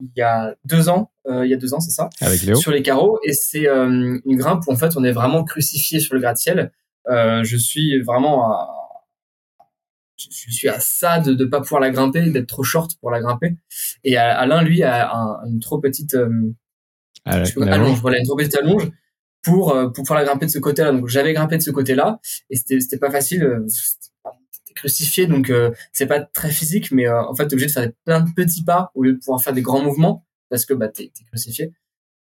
il 0.00 0.10
y 0.16 0.22
a 0.22 0.54
deux 0.64 0.88
ans, 0.88 1.10
euh, 1.26 1.44
il 1.44 1.50
y 1.50 1.54
a 1.54 1.56
deux 1.56 1.74
ans, 1.74 1.80
c'est 1.80 1.90
ça, 1.90 2.08
Avec 2.20 2.42
Léo. 2.42 2.54
sur 2.54 2.70
les 2.70 2.82
carreaux, 2.82 3.18
et 3.24 3.32
c'est 3.32 3.68
euh, 3.68 4.20
une 4.24 4.36
grimpe 4.36 4.62
où 4.68 4.72
en 4.72 4.76
fait 4.76 4.96
on 4.96 5.02
est 5.02 5.10
vraiment 5.10 5.42
crucifié 5.42 5.98
sur 5.98 6.14
le 6.14 6.20
gratte-ciel. 6.20 6.70
Euh, 7.08 7.42
je 7.42 7.56
suis 7.56 8.00
vraiment 8.02 8.44
à, 8.44 8.68
je 10.18 10.52
suis 10.52 10.68
à 10.68 10.80
ça 10.80 11.20
de 11.20 11.32
ne 11.32 11.44
pas 11.44 11.60
pouvoir 11.60 11.80
la 11.80 11.90
grimper, 11.90 12.30
d'être 12.30 12.48
trop 12.48 12.64
short 12.64 12.92
pour 13.00 13.10
la 13.10 13.20
grimper. 13.20 13.56
Et 14.04 14.16
Alain, 14.16 14.62
lui, 14.62 14.82
a 14.82 15.10
une 15.46 15.60
trop 15.60 15.78
petite 15.78 16.14
euh, 16.14 16.52
ah, 17.24 17.42
allonge, 17.66 18.00
voilà, 18.00 18.18
une 18.18 18.24
trop 18.24 18.36
petite 18.36 18.56
allonge 18.56 18.90
pour 19.42 19.74
euh, 19.74 19.86
pour 19.88 20.04
pouvoir 20.04 20.20
la 20.20 20.24
grimper 20.24 20.46
de 20.46 20.50
ce 20.50 20.58
côté-là. 20.58 20.92
Donc 20.92 21.08
j'avais 21.08 21.32
grimpé 21.32 21.56
de 21.56 21.62
ce 21.62 21.70
côté-là 21.70 22.20
et 22.50 22.56
c'était 22.56 22.80
c'était 22.80 22.98
pas 22.98 23.10
facile. 23.10 23.44
Euh, 23.44 23.66
crucifié 24.74 25.26
donc 25.26 25.50
euh, 25.50 25.72
c'est 25.92 26.06
pas 26.06 26.20
très 26.20 26.50
physique, 26.50 26.92
mais 26.92 27.08
en 27.08 27.34
fait 27.34 27.48
t'es 27.48 27.54
obligé 27.54 27.66
de 27.66 27.72
faire 27.72 27.90
plein 28.04 28.20
de 28.20 28.30
petits 28.32 28.62
pas 28.62 28.92
au 28.94 29.02
lieu 29.02 29.14
de 29.14 29.18
pouvoir 29.18 29.42
faire 29.42 29.52
des 29.52 29.62
grands 29.62 29.82
mouvements 29.82 30.24
parce 30.50 30.64
que 30.64 30.74
bah 30.74 30.88
t'es, 30.88 31.10
crucifié. 31.26 31.72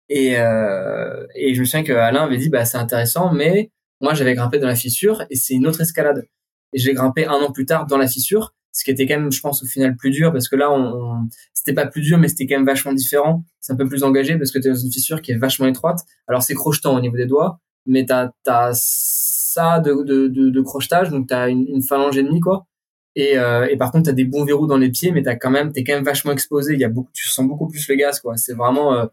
Et 0.08 0.32
et 0.32 1.54
je 1.54 1.60
me 1.60 1.64
souviens 1.64 1.84
que 1.84 1.92
Alain 1.92 2.24
avait 2.24 2.38
dit 2.38 2.48
bah 2.48 2.64
c'est 2.64 2.78
intéressant, 2.78 3.32
mais 3.32 3.70
moi 4.00 4.14
j'avais 4.14 4.34
grimpé 4.34 4.58
dans 4.58 4.68
la 4.68 4.74
fissure 4.74 5.24
et 5.30 5.36
c'est 5.36 5.54
une 5.54 5.66
autre 5.66 5.82
escalade. 5.82 6.26
Et 6.72 6.78
j'ai 6.78 6.92
grimpé 6.92 7.26
un 7.26 7.34
an 7.34 7.52
plus 7.52 7.66
tard 7.66 7.86
dans 7.86 7.96
la 7.96 8.08
fissure, 8.08 8.54
ce 8.72 8.84
qui 8.84 8.90
était 8.90 9.06
quand 9.06 9.18
même, 9.18 9.32
je 9.32 9.40
pense, 9.40 9.62
au 9.62 9.66
final 9.66 9.96
plus 9.96 10.10
dur 10.10 10.32
parce 10.32 10.48
que 10.48 10.56
là, 10.56 10.70
on, 10.70 11.28
c'était 11.54 11.72
pas 11.72 11.86
plus 11.86 12.02
dur, 12.02 12.18
mais 12.18 12.28
c'était 12.28 12.46
quand 12.46 12.56
même 12.56 12.66
vachement 12.66 12.92
différent. 12.92 13.44
C'est 13.60 13.72
un 13.72 13.76
peu 13.76 13.88
plus 13.88 14.04
engagé 14.04 14.36
parce 14.36 14.50
que 14.50 14.58
tu 14.58 14.68
es 14.68 14.70
dans 14.70 14.76
une 14.76 14.92
fissure 14.92 15.22
qui 15.22 15.32
est 15.32 15.36
vachement 15.36 15.66
étroite. 15.66 16.00
Alors 16.28 16.42
c'est 16.42 16.54
crochetant 16.54 16.96
au 16.96 17.00
niveau 17.00 17.16
des 17.16 17.26
doigts, 17.26 17.60
mais 17.86 18.04
t'as 18.04 18.30
as 18.46 18.72
ça 18.74 19.80
de, 19.80 20.02
de, 20.04 20.28
de, 20.28 20.50
de 20.50 20.60
crochetage, 20.60 21.10
donc 21.10 21.28
t'as 21.28 21.48
une, 21.48 21.66
une 21.66 21.82
phalange 21.82 22.18
et 22.18 22.22
demie 22.22 22.40
quoi. 22.40 22.66
Et, 23.14 23.38
euh, 23.38 23.66
et 23.70 23.78
par 23.78 23.90
contre 23.90 24.04
t'as 24.04 24.12
des 24.12 24.24
bons 24.24 24.44
verrous 24.44 24.66
dans 24.66 24.76
les 24.76 24.90
pieds, 24.90 25.10
mais 25.10 25.22
t'as 25.22 25.36
quand 25.36 25.50
même 25.50 25.72
t'es 25.72 25.82
quand 25.82 25.94
même 25.94 26.04
vachement 26.04 26.32
exposé. 26.32 26.74
Il 26.74 26.80
y 26.80 26.84
a 26.84 26.90
beaucoup, 26.90 27.10
tu 27.14 27.26
sens 27.26 27.46
beaucoup 27.46 27.66
plus 27.68 27.88
le 27.88 27.94
gaz 27.94 28.20
quoi. 28.20 28.36
C'est 28.36 28.52
vraiment 28.52 28.92
euh, 28.94 29.06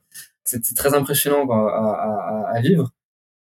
c'est 0.43 0.61
très 0.75 0.93
impressionnant 0.93 1.47
quoi, 1.47 1.73
à, 1.73 2.51
à, 2.51 2.57
à, 2.57 2.61
vivre. 2.61 2.91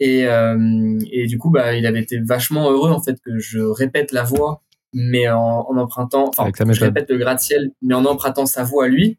Et, 0.01 0.27
euh, 0.27 0.99
et 1.13 1.27
du 1.27 1.37
coup 1.37 1.51
bah 1.51 1.75
il 1.75 1.87
avait 1.87 2.01
été 2.01 2.19
vachement 2.21 2.71
heureux 2.71 2.91
en 2.91 3.03
fait 3.03 3.21
que 3.21 3.39
je 3.39 3.61
répète 3.61 4.13
la 4.13 4.25
voix 4.25 4.63
mais 4.93 5.29
en, 5.29 5.67
en 5.69 5.77
empruntant, 5.77 6.29
enfin, 6.29 6.51
je 6.55 6.85
répète 6.85 7.11
le 7.11 7.19
gratte-ciel, 7.19 7.71
mais 7.83 7.95
en 7.95 8.05
empruntant 8.05 8.47
sa 8.47 8.65
voix 8.65 8.87
à 8.87 8.89
lui, 8.89 9.19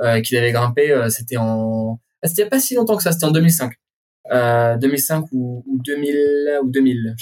euh, 0.00 0.20
qu'il 0.20 0.36
avait 0.38 0.52
grimpé, 0.52 0.90
euh, 0.90 1.10
c'était 1.10 1.36
en, 1.36 2.00
ah, 2.22 2.28
c'était 2.28 2.48
pas 2.48 2.60
si 2.60 2.74
longtemps 2.74 2.96
que 2.96 3.02
ça, 3.02 3.12
c'était 3.12 3.26
en 3.26 3.30
2005, 3.30 3.72
euh, 4.32 4.76
2005 4.78 5.26
ou, 5.32 5.64
ou 5.66 5.78
2000 5.84 6.60
ou 6.62 6.70
2000. 6.70 7.16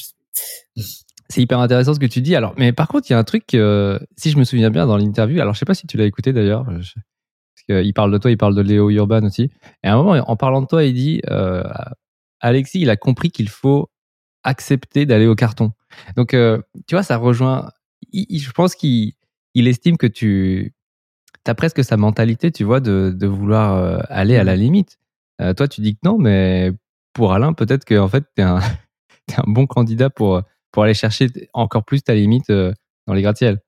C'est 1.29 1.43
hyper 1.43 1.59
intéressant 1.59 1.93
ce 1.93 2.01
que 2.01 2.07
tu 2.07 2.23
dis. 2.23 2.35
Alors, 2.37 2.55
mais 2.57 2.73
par 2.73 2.89
contre, 2.89 3.11
il 3.11 3.13
y 3.13 3.17
a 3.17 3.19
un 3.19 3.25
truc, 3.25 3.53
euh, 3.55 3.99
si 4.17 4.31
je 4.31 4.39
me 4.39 4.45
souviens 4.45 4.71
bien 4.71 4.87
dans 4.87 4.97
l'interview, 4.97 5.41
alors 5.41 5.55
je 5.55 5.59
sais 5.59 5.67
pas 5.67 5.75
si 5.75 5.87
tu 5.87 5.97
l'as 5.97 6.07
écouté 6.07 6.33
d'ailleurs, 6.33 6.65
parce 6.65 6.93
qu'il 7.67 7.93
parle 7.95 8.13
de 8.13 8.19
toi, 8.19 8.31
il 8.31 8.39
parle 8.39 8.55
de 8.55 8.63
Léo 8.63 8.91
Urban 8.91 9.25
aussi. 9.25 9.51
Et 9.83 9.89
à 9.89 9.95
un 9.95 9.97
moment, 9.97 10.13
en 10.13 10.37
parlant 10.37 10.63
de 10.63 10.67
toi, 10.67 10.85
il 10.85 10.95
dit, 10.95 11.21
euh, 11.31 11.65
Alexis, 12.41 12.81
il 12.81 12.91
a 12.91 12.97
compris 12.97 13.31
qu'il 13.31 13.49
faut 13.49 13.91
accepter 14.45 15.07
d'aller 15.07 15.27
au 15.27 15.35
carton. 15.35 15.73
Donc, 16.17 16.35
euh, 16.35 16.61
tu 16.87 16.95
vois, 16.95 17.03
ça 17.03 17.17
rejoint 17.17 17.71
je 18.13 18.51
pense 18.53 18.75
qu'il 18.75 19.13
il 19.55 19.69
estime 19.69 19.99
que 19.99 20.07
tu 20.07 20.75
as 21.47 21.55
presque 21.55 21.83
sa 21.83 21.97
mentalité, 21.97 22.51
tu 22.53 22.65
vois, 22.65 22.81
de, 22.81 23.15
de 23.15 23.27
vouloir 23.27 23.77
euh, 23.77 23.99
aller 24.09 24.37
à 24.37 24.45
la 24.45 24.55
mmh. 24.55 24.61
limite. 24.61 24.99
Euh, 25.41 25.55
toi, 25.55 25.67
tu 25.67 25.81
dis 25.81 25.95
que 25.95 26.01
non, 26.05 26.19
mais 26.19 26.73
pour 27.15 27.33
Alain, 27.33 27.55
peut-être 27.55 27.85
que 27.85 27.99
en 27.99 28.09
fait, 28.09 28.25
tu 28.37 28.43
es, 28.43 28.45
un 28.45 28.61
bon 29.47 29.67
candidat 29.67 30.11
pour, 30.11 30.43
pour 30.71 30.83
aller 30.83 30.95
chercher 30.95 31.29
encore 31.55 31.85
plus 31.85 32.03
ta 32.03 32.15
limite 32.15 32.51
dans 32.51 33.15
les 33.15 33.23
gratte-ciels. 33.23 33.61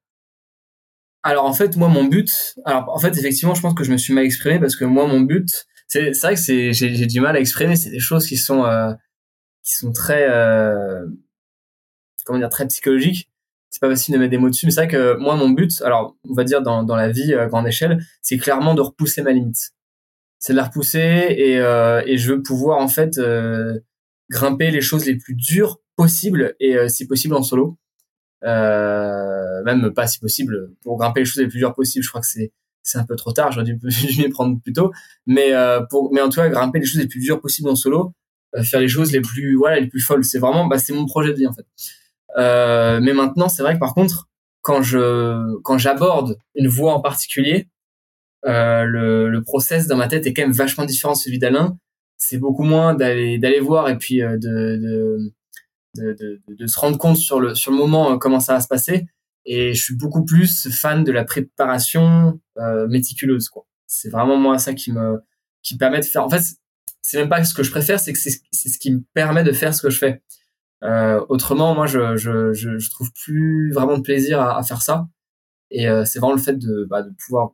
Alors 1.22 1.44
en 1.44 1.52
fait, 1.52 1.76
moi, 1.76 1.88
mon 1.88 2.04
but, 2.04 2.54
alors 2.64 2.88
en 2.88 2.98
fait, 2.98 3.16
effectivement, 3.18 3.54
je 3.54 3.60
pense 3.60 3.74
que 3.74 3.84
je 3.84 3.92
me 3.92 3.98
suis 3.98 4.14
mal 4.14 4.24
exprimé 4.24 4.58
parce 4.58 4.76
que 4.76 4.84
moi, 4.84 5.06
mon 5.06 5.20
but, 5.20 5.66
c'est 5.90 6.12
vrai 6.20 6.34
que 6.34 6.40
c'est 6.40 6.72
j'ai 6.72 7.06
du 7.06 7.20
mal 7.20 7.36
à 7.36 7.40
exprimer. 7.40 7.76
C'est 7.76 7.90
des 7.90 8.00
choses 8.00 8.26
qui 8.26 8.36
sont 8.36 8.64
qui 9.62 9.74
sont 9.74 9.92
très 9.92 10.26
comment 12.24 12.38
dire 12.38 12.48
très 12.48 12.66
psychologiques 12.66 13.30
c'est 13.70 13.80
pas 13.80 13.88
facile 13.88 14.14
de 14.14 14.18
mettre 14.18 14.32
des 14.32 14.38
mots 14.38 14.50
dessus, 14.50 14.66
mais 14.66 14.72
c'est 14.72 14.80
vrai 14.80 14.88
que 14.88 15.16
moi, 15.18 15.36
mon 15.36 15.50
but, 15.50 15.80
alors, 15.82 16.16
on 16.28 16.34
va 16.34 16.44
dire 16.44 16.60
dans, 16.60 16.82
dans 16.82 16.96
la 16.96 17.08
vie 17.08 17.34
à 17.34 17.46
grande 17.46 17.68
échelle, 17.68 18.04
c'est 18.20 18.36
clairement 18.36 18.74
de 18.74 18.80
repousser 18.80 19.22
ma 19.22 19.30
limite. 19.30 19.70
C'est 20.40 20.52
de 20.52 20.56
la 20.56 20.64
repousser 20.64 20.98
et, 20.98 21.58
euh, 21.58 22.02
et 22.04 22.18
je 22.18 22.32
veux 22.32 22.42
pouvoir, 22.42 22.80
en 22.80 22.88
fait, 22.88 23.18
euh, 23.18 23.78
grimper 24.28 24.70
les 24.72 24.80
choses 24.80 25.06
les 25.06 25.16
plus 25.16 25.34
dures 25.34 25.80
possibles 25.96 26.56
et 26.58 26.76
euh, 26.76 26.88
si 26.88 27.06
possible 27.06 27.34
en 27.34 27.42
solo. 27.42 27.78
Euh, 28.42 29.62
même 29.64 29.92
pas 29.94 30.06
si 30.06 30.18
possible, 30.18 30.72
pour 30.82 30.98
grimper 30.98 31.20
les 31.20 31.26
choses 31.26 31.42
les 31.42 31.48
plus 31.48 31.58
dures 31.58 31.74
possibles, 31.74 32.02
je 32.04 32.08
crois 32.08 32.22
que 32.22 32.26
c'est 32.26 32.52
c'est 32.82 32.98
un 32.98 33.04
peu 33.04 33.16
trop 33.16 33.32
tard, 33.32 33.52
j'aurais 33.52 33.66
dû 33.66 33.78
m'y 34.18 34.28
prendre 34.28 34.60
plus 34.60 34.72
tôt. 34.72 34.92
Mais, 35.26 35.52
euh, 35.52 35.80
pour, 35.88 36.12
mais 36.12 36.20
en 36.20 36.28
tout 36.28 36.40
cas, 36.40 36.48
grimper 36.48 36.78
les 36.80 36.86
choses 36.86 37.00
les 37.00 37.08
plus 37.08 37.20
dures 37.20 37.40
possibles 37.40 37.68
en 37.68 37.76
solo, 37.76 38.12
euh, 38.56 38.62
faire 38.62 38.80
les 38.80 38.88
choses 38.88 39.12
les 39.12 39.20
plus, 39.20 39.56
voilà, 39.56 39.80
les 39.80 39.88
plus 39.88 40.00
folles. 40.00 40.24
C'est 40.24 40.38
vraiment, 40.38 40.66
bah, 40.66 40.78
c'est 40.78 40.92
mon 40.92 41.06
projet 41.06 41.32
de 41.32 41.38
vie, 41.38 41.46
en 41.46 41.52
fait. 41.52 41.66
Euh, 42.38 43.00
mais 43.02 43.12
maintenant, 43.12 43.48
c'est 43.48 43.62
vrai 43.62 43.74
que 43.74 43.80
par 43.80 43.94
contre, 43.94 44.28
quand 44.62 44.82
je 44.82 45.56
quand 45.62 45.78
j'aborde 45.78 46.38
une 46.54 46.68
voix 46.68 46.94
en 46.94 47.00
particulier, 47.00 47.68
le, 48.44 49.28
le 49.28 49.42
process 49.42 49.86
dans 49.86 49.96
ma 49.96 50.08
tête 50.08 50.26
est 50.26 50.34
quand 50.34 50.42
même 50.42 50.52
vachement 50.52 50.84
différent 50.84 51.14
de 51.14 51.18
celui 51.18 51.38
d'Alain. 51.38 51.76
C'est 52.18 52.38
beaucoup 52.38 52.62
moins 52.62 52.94
d'aller 52.94 53.38
d'aller 53.38 53.60
voir 53.60 53.88
et 53.88 53.98
puis 53.98 54.18
de, 54.18 54.36
de 54.36 55.32
de, 55.96 56.40
de, 56.46 56.66
se 56.66 56.78
rendre 56.78 56.98
compte 56.98 57.16
sur 57.16 57.40
le 57.40 57.54
sur 57.54 57.72
le 57.72 57.78
moment 57.78 58.16
comment 58.18 58.38
ça 58.38 58.54
va 58.54 58.60
se 58.60 58.68
passer. 58.68 59.06
Et 59.46 59.74
je 59.74 59.82
suis 59.82 59.96
beaucoup 59.96 60.24
plus 60.24 60.68
fan 60.68 61.04
de 61.04 61.12
la 61.12 61.24
préparation 61.24 62.40
euh, 62.58 62.86
méticuleuse. 62.88 63.48
quoi. 63.48 63.66
C'est 63.86 64.10
vraiment 64.10 64.36
moi 64.36 64.58
ça 64.58 64.74
qui 64.74 64.92
me 64.92 65.18
qui 65.62 65.76
permet 65.76 66.00
de 66.00 66.04
faire. 66.04 66.24
En 66.24 66.30
fait, 66.30 66.42
c'est 67.02 67.18
même 67.18 67.28
pas 67.28 67.42
ce 67.44 67.54
que 67.54 67.62
je 67.62 67.70
préfère, 67.70 68.00
c'est 68.00 68.12
que 68.12 68.18
c'est 68.18 68.68
ce 68.68 68.78
qui 68.78 68.92
me 68.92 69.02
permet 69.14 69.44
de 69.44 69.52
faire 69.52 69.74
ce 69.74 69.82
que 69.82 69.90
je 69.90 69.98
fais. 69.98 70.22
Euh, 70.82 71.24
autrement, 71.28 71.74
moi, 71.74 71.86
je, 71.86 72.16
je, 72.16 72.52
je, 72.54 72.78
je, 72.78 72.90
trouve 72.90 73.12
plus 73.12 73.70
vraiment 73.72 73.98
de 73.98 74.02
plaisir 74.02 74.40
à, 74.40 74.58
à 74.58 74.62
faire 74.62 74.80
ça. 74.80 75.08
Et 75.70 75.88
euh, 75.88 76.04
c'est 76.04 76.18
vraiment 76.18 76.34
le 76.34 76.40
fait 76.40 76.56
de, 76.56 76.86
bah, 76.88 77.02
de 77.02 77.10
pouvoir 77.10 77.50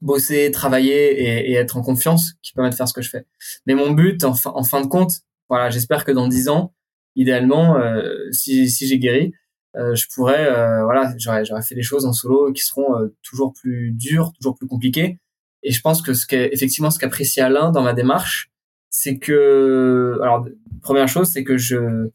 bosser, 0.00 0.50
travailler 0.52 1.20
et, 1.20 1.50
et, 1.50 1.54
être 1.54 1.76
en 1.76 1.82
confiance 1.82 2.34
qui 2.42 2.52
permet 2.52 2.70
de 2.70 2.74
faire 2.74 2.86
ce 2.88 2.92
que 2.92 3.02
je 3.02 3.10
fais. 3.10 3.26
Mais 3.66 3.74
mon 3.74 3.90
but, 3.90 4.22
en, 4.24 4.34
en 4.44 4.62
fin 4.62 4.80
de 4.80 4.86
compte, 4.86 5.12
voilà, 5.48 5.70
j'espère 5.70 6.04
que 6.04 6.12
dans 6.12 6.28
dix 6.28 6.48
ans, 6.48 6.74
idéalement, 7.16 7.76
euh, 7.76 8.30
si, 8.30 8.70
si 8.70 8.86
j'ai 8.86 8.98
guéri, 8.98 9.32
je 9.74 10.06
pourrais, 10.14 10.46
euh, 10.46 10.82
voilà, 10.84 11.14
j'aurais, 11.18 11.44
j'aurais 11.44 11.62
fait 11.62 11.74
des 11.74 11.82
choses 11.82 12.04
en 12.04 12.12
solo 12.12 12.52
qui 12.52 12.62
seront 12.62 13.10
toujours 13.22 13.52
plus 13.52 13.92
dures, 13.92 14.32
toujours 14.32 14.56
plus 14.56 14.66
compliquées. 14.66 15.18
Et 15.62 15.72
je 15.72 15.80
pense 15.80 16.02
que 16.02 16.14
ce 16.14 16.26
qu'effectivement, 16.26 16.90
ce 16.90 16.98
qu'apprécie 16.98 17.40
Alain 17.40 17.70
dans 17.70 17.82
ma 17.82 17.92
démarche, 17.92 18.50
c'est 18.90 19.18
que, 19.18 20.18
alors, 20.22 20.46
première 20.82 21.08
chose, 21.08 21.28
c'est 21.28 21.44
que 21.44 21.58
je, 21.58 22.10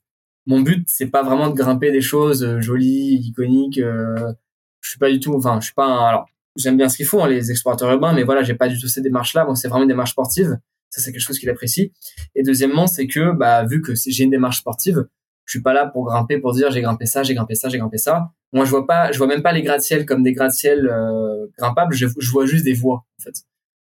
mon 0.46 0.62
but 0.62 0.86
c'est 0.88 1.08
pas 1.08 1.24
vraiment 1.24 1.50
de 1.50 1.56
grimper 1.56 1.92
des 1.92 2.02
choses 2.02 2.44
euh, 2.44 2.60
jolies, 2.62 3.16
iconiques. 3.16 3.80
Euh, 3.80 4.34
je 4.82 4.90
suis 4.90 5.00
pas 5.00 5.10
du 5.10 5.20
tout, 5.20 5.34
enfin 5.34 5.60
je 5.60 5.66
suis 5.66 5.74
pas. 5.74 5.86
Un, 5.86 6.06
alors 6.06 6.26
j'aime 6.56 6.78
bien 6.78 6.90
ce 6.90 6.98
qu'ils 6.98 7.06
font 7.06 7.26
les 7.26 7.52
explorateurs 7.52 7.92
urbains, 7.92 8.14
mais 8.14 8.24
voilà 8.24 8.44
j'ai 8.44 8.56
pas 8.56 8.68
du 8.68 8.80
tout 8.80 8.88
ces 8.88 9.02
démarches-là. 9.02 9.46
Bon 9.46 9.56
c'est 9.56 9.68
vraiment 9.68 9.84
une 9.84 9.90
démarche 9.90 10.12
sportive. 10.12 10.58
Ça 10.90 11.02
c'est 11.02 11.12
quelque 11.12 11.22
chose 11.22 11.40
qu'il 11.40 11.50
apprécie. 11.50 11.94
Et 12.36 12.44
deuxièmement 12.44 12.88
c'est 12.88 13.08
que 13.08 13.32
bah 13.32 13.64
vu 13.66 13.82
que 13.82 13.94
j'ai 13.96 14.24
une 14.24 14.32
démarche 14.32 14.60
sportive, 14.60 15.08
je 15.46 15.58
suis 15.58 15.62
pas 15.62 15.74
là 15.74 15.88
pour 15.88 16.06
grimper 16.06 16.40
pour 16.40 16.54
dire 16.54 16.72
j'ai 16.72 16.82
grimpé 16.82 17.06
ça, 17.06 17.24
j'ai 17.24 17.34
grimpé 17.34 17.56
ça, 17.56 17.70
j'ai 17.70 17.78
grimpé 17.78 17.98
ça. 17.98 18.32
Moi 18.52 18.66
je 18.66 18.70
vois 18.70 18.88
pas, 18.88 19.12
je 19.12 19.18
vois 19.18 19.28
même 19.28 19.42
pas 19.42 19.52
les 19.52 19.62
gratte-ciels 19.62 20.06
comme 20.06 20.24
des 20.24 20.34
gratte-ciels 20.34 20.88
euh, 20.88 21.48
grimpables. 21.58 21.94
Je, 21.94 22.08
je, 22.18 22.32
vois 22.32 22.46
juste 22.46 22.66
des 22.66 22.74
voies 22.74 23.06
en 23.20 23.24
fait. 23.24 23.36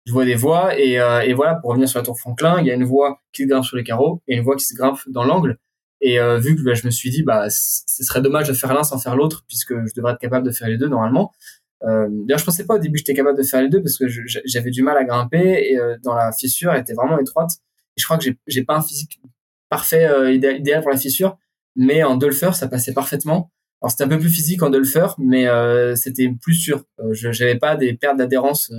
Je 0.06 0.12
vois 0.14 0.26
des 0.26 0.36
voies 0.36 0.78
et, 0.80 1.00
euh, 1.00 1.22
et 1.22 1.34
voilà 1.34 1.56
pour 1.56 1.72
revenir 1.72 1.90
sur 1.90 2.00
la 2.00 2.06
tour 2.06 2.20
Franklin, 2.20 2.60
il 2.60 2.68
y 2.68 2.72
a 2.72 2.74
une 2.74 2.84
voie 2.84 3.22
qui 3.34 3.44
se 3.44 3.48
grimpe 3.48 3.64
sur 3.64 3.78
les 3.78 3.84
carreaux 3.84 4.22
et 4.28 4.36
une 4.36 4.44
voie 4.44 4.56
qui 4.56 4.66
se 4.66 4.76
grimpe 4.76 5.00
dans 5.08 5.24
l'angle. 5.24 5.58
Et 6.02 6.20
euh, 6.20 6.38
vu 6.38 6.56
que 6.56 6.62
bah, 6.62 6.74
je 6.74 6.86
me 6.86 6.92
suis 6.92 7.10
dit, 7.10 7.24
bah, 7.24 7.50
ce 7.50 8.04
serait 8.04 8.22
dommage 8.22 8.48
de 8.48 8.54
faire 8.54 8.74
l'un 8.74 8.84
sans 8.84 9.00
faire 9.00 9.16
l'autre, 9.16 9.44
puisque 9.48 9.74
je 9.74 9.94
devrais 9.96 10.14
être 10.14 10.20
capable 10.20 10.46
de 10.46 10.52
faire 10.52 10.68
les 10.68 10.78
deux 10.78 10.88
normalement. 10.88 11.32
Euh, 11.84 12.08
D'ailleurs, 12.10 12.40
je 12.40 12.46
pensais 12.46 12.66
pas 12.66 12.76
au 12.76 12.80
début 12.80 12.94
que 12.94 13.00
j'étais 13.00 13.14
capable 13.14 13.38
de 13.38 13.44
faire 13.44 13.62
les 13.62 13.70
deux 13.70 13.82
parce 13.82 13.98
que 13.98 14.06
j'avais 14.46 14.72
du 14.72 14.82
mal 14.82 14.98
à 14.98 15.04
grimper 15.04 15.70
et 15.70 15.78
euh, 15.78 15.98
dans 16.04 16.16
la 16.16 16.32
fissure, 16.32 16.72
elle 16.72 16.82
était 16.82 16.94
vraiment 16.94 17.20
étroite. 17.20 17.52
Et 17.98 18.02
je 18.02 18.06
crois 18.06 18.18
que 18.18 18.26
j'ai 18.48 18.64
pas 18.64 18.76
un 18.76 18.82
physique 18.82 19.22
parfait 19.70 20.06
euh, 20.06 20.32
idéal, 20.32 20.82
pour 20.82 20.92
la 20.92 20.98
fissure, 20.98 21.38
mais 21.76 22.04
en 22.04 22.16
Dolfer, 22.16 22.54
ça 22.54 22.68
passait 22.68 22.94
parfaitement. 22.94 23.52
Alors 23.82 23.92
c'était 23.92 24.04
un 24.04 24.08
peu 24.08 24.20
plus 24.20 24.30
physique 24.30 24.64
en 24.64 24.70
Dolfer, 24.70 25.08
mais 25.18 25.48
euh, 25.48 25.96
c'était 25.96 26.30
plus 26.42 26.56
sûr. 26.56 26.84
je 27.12 27.32
j'avais 27.32 27.58
pas 27.58 27.76
des 27.76 27.94
pertes 27.94 28.18
d'adhérence 28.18 28.72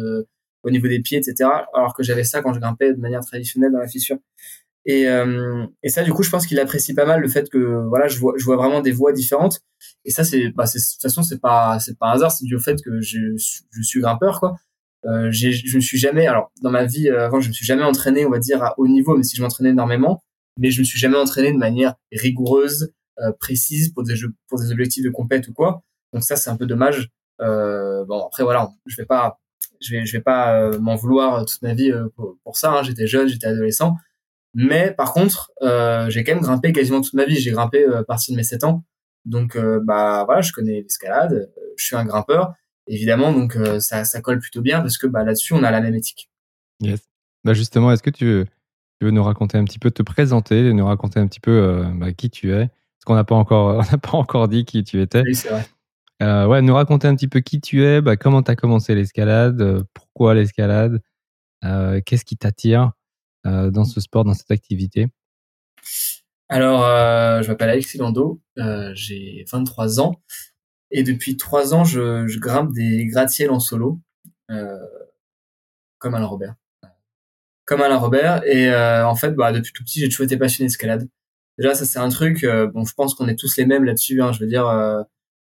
au 0.63 0.71
niveau 0.71 0.89
des 0.89 1.01
pieds, 1.01 1.19
etc. 1.19 1.51
Alors 1.75 1.95
que 1.95 2.03
j'avais 2.03 2.25
ça 2.25 2.43
quand 2.43 2.53
je 2.53 2.61
grimpais 2.61 2.93
de 2.93 3.01
manière 3.01 3.21
traditionnelle 3.21 3.73
dans 3.73 3.79
la 3.79 3.89
fissure. 3.89 4.19
Et, 4.87 5.09
euh, 5.09 5.67
et 5.83 5.89
ça, 5.89 6.05
du 6.05 6.13
coup, 6.13 6.23
je 6.23 6.31
pense 6.31 6.47
qu'il 6.47 6.61
apprécie 6.61 6.95
pas 6.95 7.05
mal 7.05 7.21
le 7.21 7.29
fait 7.29 7.51
que 7.51 7.87
voilà, 7.89 8.07
je 8.07 8.19
vois, 8.19 8.35
je 8.37 8.45
vois 8.45 8.57
vraiment 8.57 8.81
des 8.81 8.93
voix 8.93 9.13
différentes. 9.13 9.61
Et 10.05 10.11
ça, 10.11 10.23
c'est, 10.23 10.51
bah, 10.51 10.65
de 10.65 10.71
toute 10.71 11.03
façon, 11.03 11.25
c'est 11.25 11.41
pas, 11.41 11.81
c'est 11.81 11.99
pas 11.99 12.07
un 12.07 12.13
hasard, 12.13 12.31
c'est 12.31 12.45
dû 12.45 12.55
au 12.55 12.61
fait 12.61 12.81
que 12.83 13.01
je, 13.01 13.37
je 13.37 13.83
suis 13.83 14.01
grimpeur, 14.01 14.39
quoi. 14.39 14.57
Euh, 15.05 15.31
je 15.31 15.77
me 15.77 15.81
suis 15.81 15.99
jamais, 15.99 16.27
alors 16.27 16.51
dans 16.63 16.71
ma 16.71 16.85
vie 16.85 17.09
euh, 17.09 17.27
avant, 17.27 17.41
je 17.41 17.49
me 17.49 17.53
suis 17.53 17.67
jamais 17.67 17.83
entraîné, 17.83 18.27
on 18.27 18.31
va 18.31 18.39
dire 18.39 18.63
à 18.63 18.75
haut 18.79 18.89
niveau, 18.89 19.17
mais 19.17 19.23
si 19.23 19.37
je 19.37 19.43
m'entraînais 19.43 19.71
énormément, 19.71 20.23
mais 20.59 20.71
je 20.71 20.81
me 20.81 20.85
suis 20.85 20.99
jamais 20.99 21.17
entraîné 21.17 21.53
de 21.53 21.59
manière 21.59 21.95
rigoureuse, 22.13 22.93
euh, 23.21 23.33
précise 23.33 23.93
pour 23.93 24.03
des 24.03 24.15
pour 24.49 24.61
des 24.61 24.71
objectifs 24.71 25.03
de 25.03 25.11
compète 25.11 25.49
ou 25.49 25.53
quoi. 25.53 25.83
Donc 26.13 26.23
ça, 26.23 26.37
c'est 26.37 26.51
un 26.51 26.57
peu 26.57 26.67
dommage. 26.67 27.11
Euh, 27.41 28.05
bon, 28.05 28.27
après 28.27 28.43
voilà, 28.43 28.71
je 28.87 28.97
vais 28.97 29.07
pas, 29.07 29.41
je 29.81 29.93
vais, 29.93 30.07
je 30.07 30.13
vais 30.13 30.23
pas 30.23 30.61
euh, 30.61 30.79
m'en 30.79 30.97
vouloir 30.97 31.45
toute 31.47 31.63
ma 31.63 31.75
vie 31.75 31.93
pour, 32.15 32.57
ça. 32.57 32.73
Hein. 32.73 32.83
J'étais 32.83 33.07
jeune, 33.07 33.29
j'étais 33.29 33.47
adolescent. 33.47 33.97
Mais 34.55 34.93
par 34.93 35.13
contre, 35.13 35.51
j'ai 36.09 36.25
quand 36.25 36.35
même 36.35 36.43
grimpé 36.43 36.73
quasiment 36.73 37.01
toute 37.01 37.15
ma 37.15 37.25
vie. 37.25 37.37
J'ai 37.37 37.53
grimpé 37.53 37.85
à 37.87 38.05
partir 38.05 38.33
de 38.33 38.37
mes 38.37 38.45
7 38.45 38.65
ans. 38.65 38.85
Donc 39.25 39.59
bah 39.59 40.25
voilà, 40.25 40.41
je 40.41 40.53
connais 40.53 40.83
l'escalade, 40.83 41.51
je 41.77 41.85
suis 41.85 41.97
un 41.97 42.05
grimpeur. 42.05 42.55
Évidemment, 42.87 43.33
donc 43.33 43.59
ça, 43.81 44.05
ça 44.05 44.21
colle 44.21 44.39
plutôt 44.39 44.63
bien 44.63 44.81
parce 44.81 44.97
que 44.97 45.07
bah, 45.07 45.25
là-dessus, 45.25 45.53
on 45.53 45.63
a 45.63 45.71
la 45.71 45.81
même 45.81 45.95
éthique. 45.95 46.31
Yes. 46.81 47.01
Bah 47.45 47.55
justement, 47.55 47.93
est-ce 47.93 48.03
que 48.03 48.11
tu 48.11 48.47
tu 49.01 49.07
veux, 49.07 49.11
nous 49.11 49.23
raconter 49.23 49.59
un 49.59 49.65
petit 49.65 49.79
peu, 49.79 49.91
te 49.91 50.03
présenter, 50.03 50.73
nous 50.73 50.87
raconter 50.87 51.21
un 51.21 51.27
petit 51.27 51.41
peu 51.41 51.85
bah, 51.95 52.13
qui 52.13 52.31
tu 52.31 52.53
es 52.53 52.67
Parce 52.69 53.05
qu'on 53.05 53.15
n'a 53.15 53.25
pas 53.25 53.35
encore, 53.35 53.77
on 53.89 53.93
n'a 53.93 53.99
pas 53.99 54.17
encore 54.17 54.49
dit 54.49 54.65
qui 54.65 54.85
tu 54.85 55.01
étais. 55.01 55.23
Oui, 55.23 55.35
c'est 55.35 55.49
vrai. 55.49 55.67
Euh, 56.23 56.47
ouais, 56.47 56.63
nous 56.63 56.75
raconter 56.75 57.09
un 57.09 57.15
petit 57.15 57.29
peu 57.29 57.41
qui 57.41 57.61
tu 57.61 57.85
es, 57.85 58.01
bah, 58.01 58.17
comment 58.17 58.43
tu 58.43 58.51
as 58.51 58.57
commencé 58.57 58.95
l'escalade, 58.95 59.85
pourquoi 59.93 60.35
l'escalade, 60.35 61.03
euh, 61.65 62.01
qu'est-ce 62.05 62.25
qui 62.25 62.37
t'attire 62.37 62.93
euh, 63.47 63.71
dans 63.71 63.85
ce 63.85 64.01
sport, 64.01 64.25
dans 64.25 64.35
cette 64.35 64.51
activité? 64.51 65.09
Alors, 66.49 66.85
euh, 66.85 67.43
je 67.43 67.49
m'appelle 67.49 67.71
Alexis 67.71 67.99
Lando, 67.99 68.41
euh, 68.59 68.93
j'ai 68.95 69.45
23 69.51 70.01
ans 70.01 70.23
et 70.91 71.03
depuis 71.03 71.37
3 71.37 71.75
ans, 71.75 71.85
je, 71.85 72.27
je 72.29 72.39
grimpe 72.39 72.73
des 72.73 73.07
gratte-ciels 73.07 73.51
en 73.51 73.61
solo, 73.61 74.01
comme 74.49 76.15
Alain 76.15 76.27
Robert. 76.27 76.55
Comme 77.67 77.83
Alain 77.83 77.99
Robert 77.99 78.43
et 78.47 78.73
en 78.75 79.15
fait, 79.17 79.33
bah, 79.33 79.53
depuis 79.53 79.73
tout 79.73 79.83
petit, 79.85 80.01
j'ai 80.01 80.09
toujours 80.09 80.25
été 80.25 80.37
passionné 80.37 80.69
d'escalade. 80.69 81.09
Déjà, 81.59 81.75
ça 81.75 81.85
c'est 81.85 81.99
un 81.99 82.09
truc, 82.09 82.47
bon, 82.73 82.85
je 82.85 82.95
pense 82.95 83.15
qu'on 83.15 83.29
est 83.29 83.37
tous 83.37 83.57
les 83.57 83.67
mêmes 83.67 83.85
là-dessus. 83.85 84.23
Hein, 84.23 84.33
je 84.33 84.41
veux 84.41 84.47
dire, 84.47 84.67
à, 84.67 85.05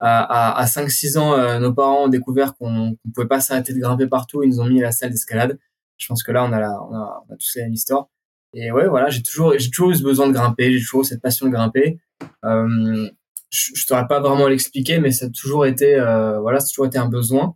à, 0.00 0.58
à 0.60 0.64
5-6 0.66 1.18
ans, 1.18 1.60
nos 1.60 1.72
parents 1.72 2.04
ont 2.04 2.08
découvert 2.08 2.56
qu'on 2.56 2.90
ne 3.04 3.12
pouvait 3.14 3.28
pas 3.28 3.40
s'arrêter 3.40 3.72
de 3.72 3.78
grimper 3.78 4.08
partout. 4.08 4.42
Ils 4.42 4.50
nous 4.50 4.60
ont 4.60 4.66
mis 4.66 4.80
à 4.80 4.86
la 4.86 4.92
salle 4.92 5.10
d'escalade 5.10 5.58
je 6.00 6.06
pense 6.08 6.22
que 6.22 6.32
là, 6.32 6.44
on 6.44 6.52
a, 6.52 6.58
la, 6.58 6.82
on 6.82 6.94
a, 6.94 7.24
on 7.28 7.34
a 7.34 7.36
tous 7.36 7.56
la 7.56 7.64
même 7.64 7.74
histoire. 7.74 8.08
Et 8.54 8.72
ouais, 8.72 8.88
voilà, 8.88 9.10
j'ai 9.10 9.22
toujours, 9.22 9.54
j'ai 9.56 9.70
toujours 9.70 9.92
eu 9.92 9.94
ce 9.94 10.02
besoin 10.02 10.26
de 10.26 10.32
grimper, 10.32 10.72
j'ai 10.72 10.80
toujours 10.80 11.02
eu 11.02 11.04
cette 11.04 11.22
passion 11.22 11.46
de 11.46 11.52
grimper. 11.52 12.00
Euh, 12.44 13.08
je, 13.50 13.72
je 13.74 13.86
saurais 13.86 14.06
pas 14.08 14.20
vraiment 14.20 14.48
l'expliquer, 14.48 14.98
mais 14.98 15.12
ça 15.12 15.26
a 15.26 15.28
toujours 15.28 15.66
été, 15.66 15.94
euh, 15.94 16.40
voilà, 16.40 16.58
ça 16.58 16.66
a 16.66 16.68
toujours 16.70 16.86
été 16.86 16.98
un 16.98 17.08
besoin. 17.08 17.54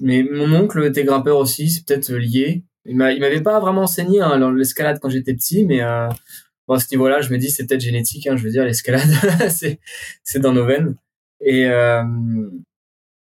Mais 0.00 0.22
mon 0.22 0.52
oncle 0.52 0.84
était 0.84 1.04
grimpeur 1.04 1.38
aussi, 1.38 1.70
c'est 1.70 1.84
peut-être 1.86 2.12
lié. 2.12 2.64
Il 2.84 2.96
m'a, 2.96 3.12
il 3.12 3.20
m'avait 3.20 3.42
pas 3.42 3.60
vraiment 3.60 3.82
enseigné 3.82 4.20
hein, 4.20 4.52
l'escalade 4.54 4.98
quand 5.00 5.08
j'étais 5.08 5.34
petit, 5.34 5.64
mais 5.64 5.82
euh, 5.82 6.08
bon, 6.66 6.74
à 6.74 6.80
ce 6.80 6.90
niveau-là, 6.90 7.20
je 7.20 7.30
me 7.30 7.38
dis 7.38 7.50
c'est 7.50 7.66
peut-être 7.66 7.80
génétique. 7.80 8.26
Hein, 8.26 8.36
je 8.36 8.42
veux 8.42 8.50
dire, 8.50 8.64
l'escalade, 8.64 9.08
c'est, 9.48 10.38
dans 10.38 10.52
nos 10.52 10.66
veines. 10.66 10.96
Et 11.40 11.66
euh, 11.66 12.02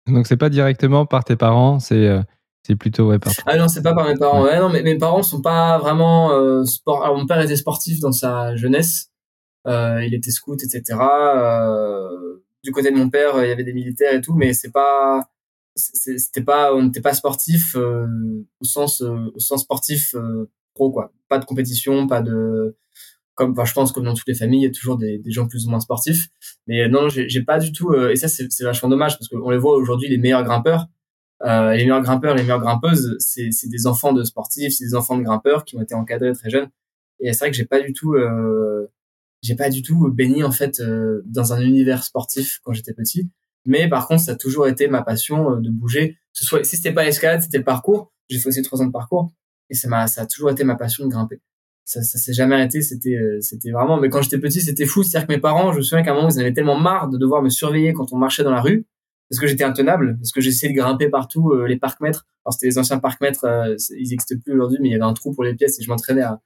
donc 0.08 0.28
c'est 0.28 0.38
pas 0.38 0.50
directement 0.50 1.06
par 1.06 1.24
tes 1.24 1.36
parents, 1.36 1.80
c'est 1.80 2.08
euh, 2.08 2.22
c'est 2.66 2.76
plutôt 2.76 3.10
ouais, 3.10 3.20
par 3.20 3.32
Ah 3.46 3.58
non, 3.58 3.68
c'est 3.68 3.84
pas 3.84 3.94
par 3.94 4.08
mes 4.08 4.16
parents. 4.16 4.44
Ouais. 4.44 4.60
non, 4.60 4.70
mais 4.70 4.82
mes 4.82 4.98
parents 4.98 5.22
sont 5.22 5.42
pas 5.42 5.78
vraiment 5.78 6.32
euh, 6.32 6.66
sport. 6.66 7.04
Alors, 7.04 7.16
mon 7.16 7.28
père 7.28 7.40
était 7.40 7.56
sportif 7.56 8.00
dans 8.00 8.12
sa 8.12 8.56
jeunesse. 8.56 9.12
Euh, 9.68 10.04
il 10.04 10.16
était 10.16 10.32
scout, 10.32 10.60
etc. 10.64 11.00
Euh, 11.00 12.44
du 12.64 12.72
côté 12.72 12.90
de 12.90 12.98
mon 12.98 13.10
père, 13.10 13.44
il 13.44 13.50
y 13.50 13.52
avait 13.52 13.64
des 13.64 13.74
militaires 13.74 14.14
et 14.14 14.22
tout, 14.22 14.34
mais 14.34 14.54
c'est 14.54 14.72
pas 14.72 15.22
c'était 15.76 16.42
pas 16.42 16.74
on 16.74 16.84
n'était 16.84 17.02
pas 17.02 17.14
sportif 17.14 17.76
au 17.76 18.64
sens 18.64 19.02
au 19.02 19.40
sens 19.40 19.64
sportif 19.64 20.16
pro 20.74 20.92
quoi 20.92 21.14
pas 21.28 21.38
de 21.38 21.46
compétition 21.46 22.08
pas 22.08 22.22
de 22.22 22.76
comme 23.34 23.54
je 23.66 23.74
pense 23.74 23.92
comme 23.92 24.06
dans 24.06 24.14
toutes 24.14 24.28
les 24.28 24.36
familles 24.36 24.62
il 24.62 24.64
y 24.64 24.70
a 24.70 24.72
toujours 24.72 24.98
des, 24.98 25.18
des 25.18 25.32
gens 25.32 25.48
plus 25.48 25.68
ou 25.68 25.70
moins 25.70 25.82
sportifs 25.82 26.30
mais 26.68 26.88
non 26.88 27.10
j'ai 27.10 27.44
pas 27.44 27.60
du 27.60 27.74
tout 27.74 27.94
et 27.94 28.16
ça 28.16 28.30
c'est 28.30 28.64
vachement 28.64 28.90
dommage 28.90 29.18
parce 29.18 29.28
qu'on 29.28 29.50
les 29.50 29.58
voit 29.58 29.76
aujourd'hui 29.76 30.08
les 30.08 30.18
meilleurs 30.18 30.44
grimpeurs 30.44 30.88
euh, 31.44 31.74
les 31.74 31.84
meilleurs 31.84 32.02
grimpeurs, 32.02 32.36
les 32.36 32.44
meilleures 32.44 32.62
grimpeuses, 32.62 33.16
c'est 33.20 33.50
des 33.68 33.88
enfants 33.88 34.14
de 34.14 34.24
sportifs, 34.24 34.74
c'est 34.74 34.86
des 34.86 34.96
enfants 34.96 35.18
de 35.18 35.24
grimpeurs 35.24 35.66
qui 35.66 35.76
ont 35.76 35.82
été 35.82 35.94
encadrés 35.94 36.34
très 36.34 36.50
jeunes. 36.50 36.70
Et 37.20 37.34
c'est 37.34 37.40
vrai 37.40 37.52
que 37.52 37.58
j'ai 37.58 37.66
pas 37.66 37.82
du 37.82 37.94
tout, 37.94 38.14
euh, 38.14 38.88
j'ai 39.42 39.56
pas 39.56 39.70
du 39.70 39.82
tout 39.82 40.10
baigné 40.12 40.44
en 40.44 40.52
fait 40.52 40.80
euh, 40.80 41.22
dans 41.26 41.54
un 41.54 41.62
univers 41.62 42.04
sportif 42.04 42.60
quand 42.64 42.74
j'étais 42.74 42.94
petit. 42.94 43.30
Mais 43.66 43.90
par 43.90 44.08
contre, 44.08 44.22
ça 44.22 44.34
a 44.34 44.36
toujours 44.36 44.68
été 44.68 44.88
ma 44.88 45.02
passion 45.02 45.52
euh, 45.52 45.60
de 45.60 45.70
bouger. 45.70 46.18
Ce 46.34 46.46
soit, 46.46 46.64
si 46.64 46.78
c'était 46.78 46.94
pas 46.94 47.04
l'escalade, 47.04 47.42
c'était 47.42 47.58
le 47.58 47.64
parcours. 47.64 48.12
J'ai 48.30 48.40
fait 48.40 48.50
aussi 48.50 48.62
trois 48.62 48.82
ans 48.82 48.88
de 48.88 48.92
parcours 48.92 49.32
et 49.70 49.74
ça 49.74 49.88
m'a, 49.88 50.08
ça 50.08 50.22
a 50.22 50.26
toujours 50.26 50.52
été 50.52 50.64
ma 50.64 50.76
passion 50.76 51.06
de 51.06 51.10
grimper. 51.10 51.42
Ça, 51.86 52.02
ça 52.02 52.18
s'est 52.18 52.34
jamais 52.34 52.56
arrêté. 52.56 52.82
C'était, 52.82 53.18
c'était 53.42 53.72
vraiment. 53.72 54.00
Mais 54.00 54.10
quand 54.10 54.22
j'étais 54.22 54.40
petit, 54.40 54.62
c'était 54.62 54.86
fou. 54.86 55.04
C'est-à-dire 55.04 55.28
que 55.28 55.34
mes 55.34 55.40
parents, 55.40 55.72
je 55.72 55.78
me 55.78 55.84
souviens 55.84 56.04
qu'à 56.04 56.12
un 56.12 56.16
moment, 56.16 56.30
ils 56.30 56.40
avaient 56.40 56.54
tellement 56.54 56.80
marre 56.80 57.10
de 57.10 57.18
devoir 57.18 57.44
me 57.44 57.50
surveiller 57.50 57.94
quand 57.94 58.12
on 58.12 58.18
marchait 58.18 58.44
dans 58.44 58.52
la 58.52 58.62
rue 58.62 58.86
parce 59.30 59.40
que 59.40 59.48
j'étais 59.48 59.64
intenable, 59.64 60.18
parce 60.18 60.32
que 60.32 60.42
j'essayais 60.42 60.72
de 60.72 60.78
grimper 60.78 61.10
partout 61.10 61.52
euh, 61.52 61.68
les 61.68 61.78
parcs-mètres. 61.78 62.28
Alors 62.46 62.54
c'était 62.54 62.68
les 62.68 62.78
anciens 62.78 63.00
parcs-mètres, 63.00 63.46
euh, 63.46 63.76
ils 63.92 64.10
n'existent 64.10 64.36
plus 64.44 64.54
aujourd'hui, 64.54 64.78
mais 64.82 64.90
il 64.90 64.92
y 64.92 64.96
avait 64.96 65.04
un 65.04 65.14
trou 65.14 65.34
pour 65.34 65.44
les 65.44 65.56
pièces 65.56 65.80
et 65.80 65.84
je 65.84 65.90
m'entraînais 65.90 66.22
à, 66.22 66.42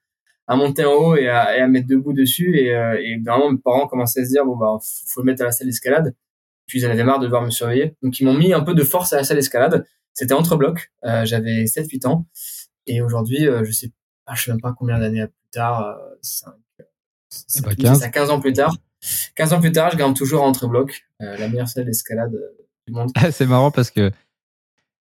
à 0.48 0.56
monter 0.56 0.86
en 0.86 0.94
haut 0.94 1.16
et 1.16 1.28
à, 1.28 1.58
et 1.58 1.62
à 1.62 1.68
mettre 1.68 1.88
debout 1.88 2.14
dessus. 2.14 2.58
Et, 2.58 2.74
euh, 2.74 2.98
et 3.02 3.20
vraiment, 3.20 3.52
mes 3.52 3.58
parents 3.58 3.88
commençaient 3.88 4.22
à 4.22 4.26
se 4.26 4.30
dire, 4.30 4.46
bon, 4.46 4.56
bah, 4.56 4.78
faut 5.08 5.22
le 5.22 5.26
mettre 5.26 5.42
à 5.42 5.46
la 5.46 5.52
salle 5.52 5.68
d'escalade. 5.68 6.16
Puis 6.70 6.80
ils 6.80 6.88
en 6.88 6.90
avaient 6.90 7.04
marre 7.04 7.20
de 7.20 7.26
devoir 7.26 7.42
me 7.42 7.50
surveiller. 7.50 7.98
Donc 8.02 8.18
ils 8.22 8.26
m'ont 8.26 8.34
mis 8.34 8.54
un 8.54 8.62
peu 8.62 8.74
de 8.74 8.84
force 8.84 9.12
à 9.12 9.18
la 9.18 9.26
salle 9.26 9.36
d'escalade. 9.36 9.86
C'était 10.14 10.34
entre 10.34 10.56
blocs. 10.56 10.92
Euh, 11.04 11.26
J'avais 11.26 11.66
7-8 11.66 12.08
ans. 12.08 12.26
Et 12.88 13.02
aujourd'hui, 13.02 13.48
je 13.64 13.72
sais 13.72 13.92
pas, 14.26 14.36
je 14.36 14.44
sais 14.44 14.52
même 14.52 14.62
pas 14.62 14.74
combien 14.74 14.98
d'années 15.00 15.26
plus 15.28 15.52
tard, 15.52 16.00
5, 16.22 16.54
15. 17.78 18.10
15 18.12 18.30
ans 18.30 18.40
plus 18.40 18.54
tard. 18.54 18.76
15 19.36 19.54
ans 19.54 19.60
plus 19.60 19.72
tard, 19.72 19.92
je 19.92 19.98
grimpe 19.98 20.16
toujours 20.16 20.44
entre 20.44 20.68
blocs, 20.68 21.06
la 21.20 21.48
meilleure 21.50 21.68
salle 21.68 21.86
d'escalade 21.86 22.34
c'est 23.32 23.46
marrant 23.46 23.72
parce 23.72 23.92
que 23.92 24.12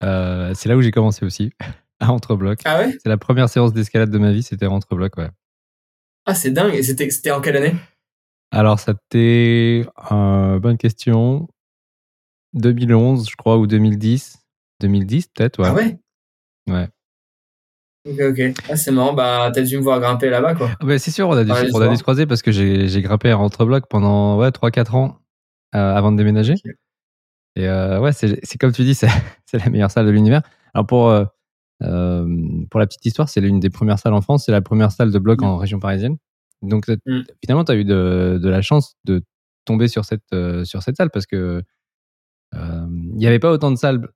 euh, 0.02 0.52
c'est 0.54 0.69
là 0.69 0.76
où 0.76 0.83
j'ai 0.83 0.90
commencé 0.90 1.25
aussi, 1.25 1.52
à 2.00 2.12
Entrebloc. 2.12 2.61
Ah 2.64 2.80
ouais? 2.80 2.97
C'est 3.02 3.09
la 3.09 3.19
première 3.19 3.49
séance 3.49 3.73
d'escalade 3.73 4.11
de 4.11 4.19
ma 4.19 4.33
vie, 4.33 4.42
c'était 4.42 4.66
à 4.66 4.71
Entrebloc, 4.71 5.16
ouais. 5.16 5.28
Ah, 6.26 6.35
c'est 6.35 6.50
dingue. 6.50 6.75
Et 6.75 6.83
c'était 6.83 7.30
en 7.30 7.40
quelle 7.40 7.57
année? 7.57 7.75
Alors, 8.50 8.80
c'était. 8.80 9.87
Euh, 10.12 10.59
bonne 10.59 10.76
question. 10.76 11.49
2011, 12.54 13.28
je 13.30 13.37
crois, 13.37 13.59
ou 13.59 13.66
2010. 13.66 14.38
2010, 14.80 15.28
peut-être, 15.28 15.61
ouais. 15.61 15.69
Ah 15.69 15.75
ouais? 15.75 15.99
Ouais. 16.69 16.88
Ok, 18.09 18.19
ok. 18.21 18.62
Ah, 18.69 18.76
c'est 18.76 18.90
marrant. 18.90 19.12
Bah, 19.12 19.50
t'as 19.54 19.62
dû 19.62 19.76
me 19.76 19.83
voir 19.83 20.00
grimper 20.00 20.30
là-bas, 20.30 20.54
quoi. 20.54 20.71
Ah, 20.73 20.85
bah, 20.85 20.99
c'est 20.99 21.11
sûr, 21.11 21.28
on 21.28 21.37
a 21.37 21.45
dû, 21.45 21.52
on 21.52 21.80
a 21.80 21.88
dû 21.88 21.97
se 21.97 22.02
croiser 22.02 22.26
parce 22.26 22.42
que 22.42 22.50
j'ai, 22.50 22.88
j'ai 22.88 23.02
grimpé 23.02 23.30
à 23.30 23.38
Entrebloc 23.38 23.87
pendant 23.88 24.38
ouais, 24.38 24.50
3-4 24.50 24.97
ans 24.97 25.19
euh, 25.75 25.95
avant 25.95 26.11
de 26.11 26.16
déménager. 26.16 26.54
Et 27.57 27.69
euh, 27.69 28.00
ouais, 28.00 28.12
c'est 28.12 28.59
comme 28.59 28.73
tu 28.73 28.83
dis, 28.83 28.95
c'est 28.95 29.09
la 29.59 29.69
meilleure 29.69 29.90
salle 29.90 30.07
de 30.07 30.11
l'univers. 30.11 30.42
Alors 30.73 30.87
pour 30.87 31.09
euh, 31.09 31.25
pour 32.71 32.80
la 32.80 32.87
petite 32.87 33.04
histoire, 33.04 33.28
c'est 33.28 33.40
l'une 33.40 33.61
des 33.61 33.71
premières 33.71 33.99
salles 33.99 34.14
en 34.14 34.21
France, 34.21 34.45
c'est 34.47 34.52
la 34.52 34.61
première 34.61 34.92
salle 34.92 35.11
de 35.11 35.19
bloc 35.19 35.42
en 35.42 35.57
région 35.57 35.78
parisienne. 35.78 36.16
Donc 36.62 36.88
mm. 36.88 37.23
finalement, 37.45 37.64
tu 37.64 37.73
as 37.73 37.76
eu 37.76 37.85
de, 37.85 38.38
de, 38.43 38.49
la 38.49 38.62
chance 38.62 38.95
de 39.05 39.23
tomber 39.64 39.88
sur 39.88 40.05
cette 40.05 40.35
sur 40.64 40.83
cette 40.83 40.97
salle 40.97 41.11
parce 41.11 41.26
que 41.26 41.62
il 42.52 43.17
n'y 43.17 43.26
avait 43.26 43.38
pas 43.38 43.52
autant 43.52 43.71
de 43.71 43.76
salles 43.76 44.09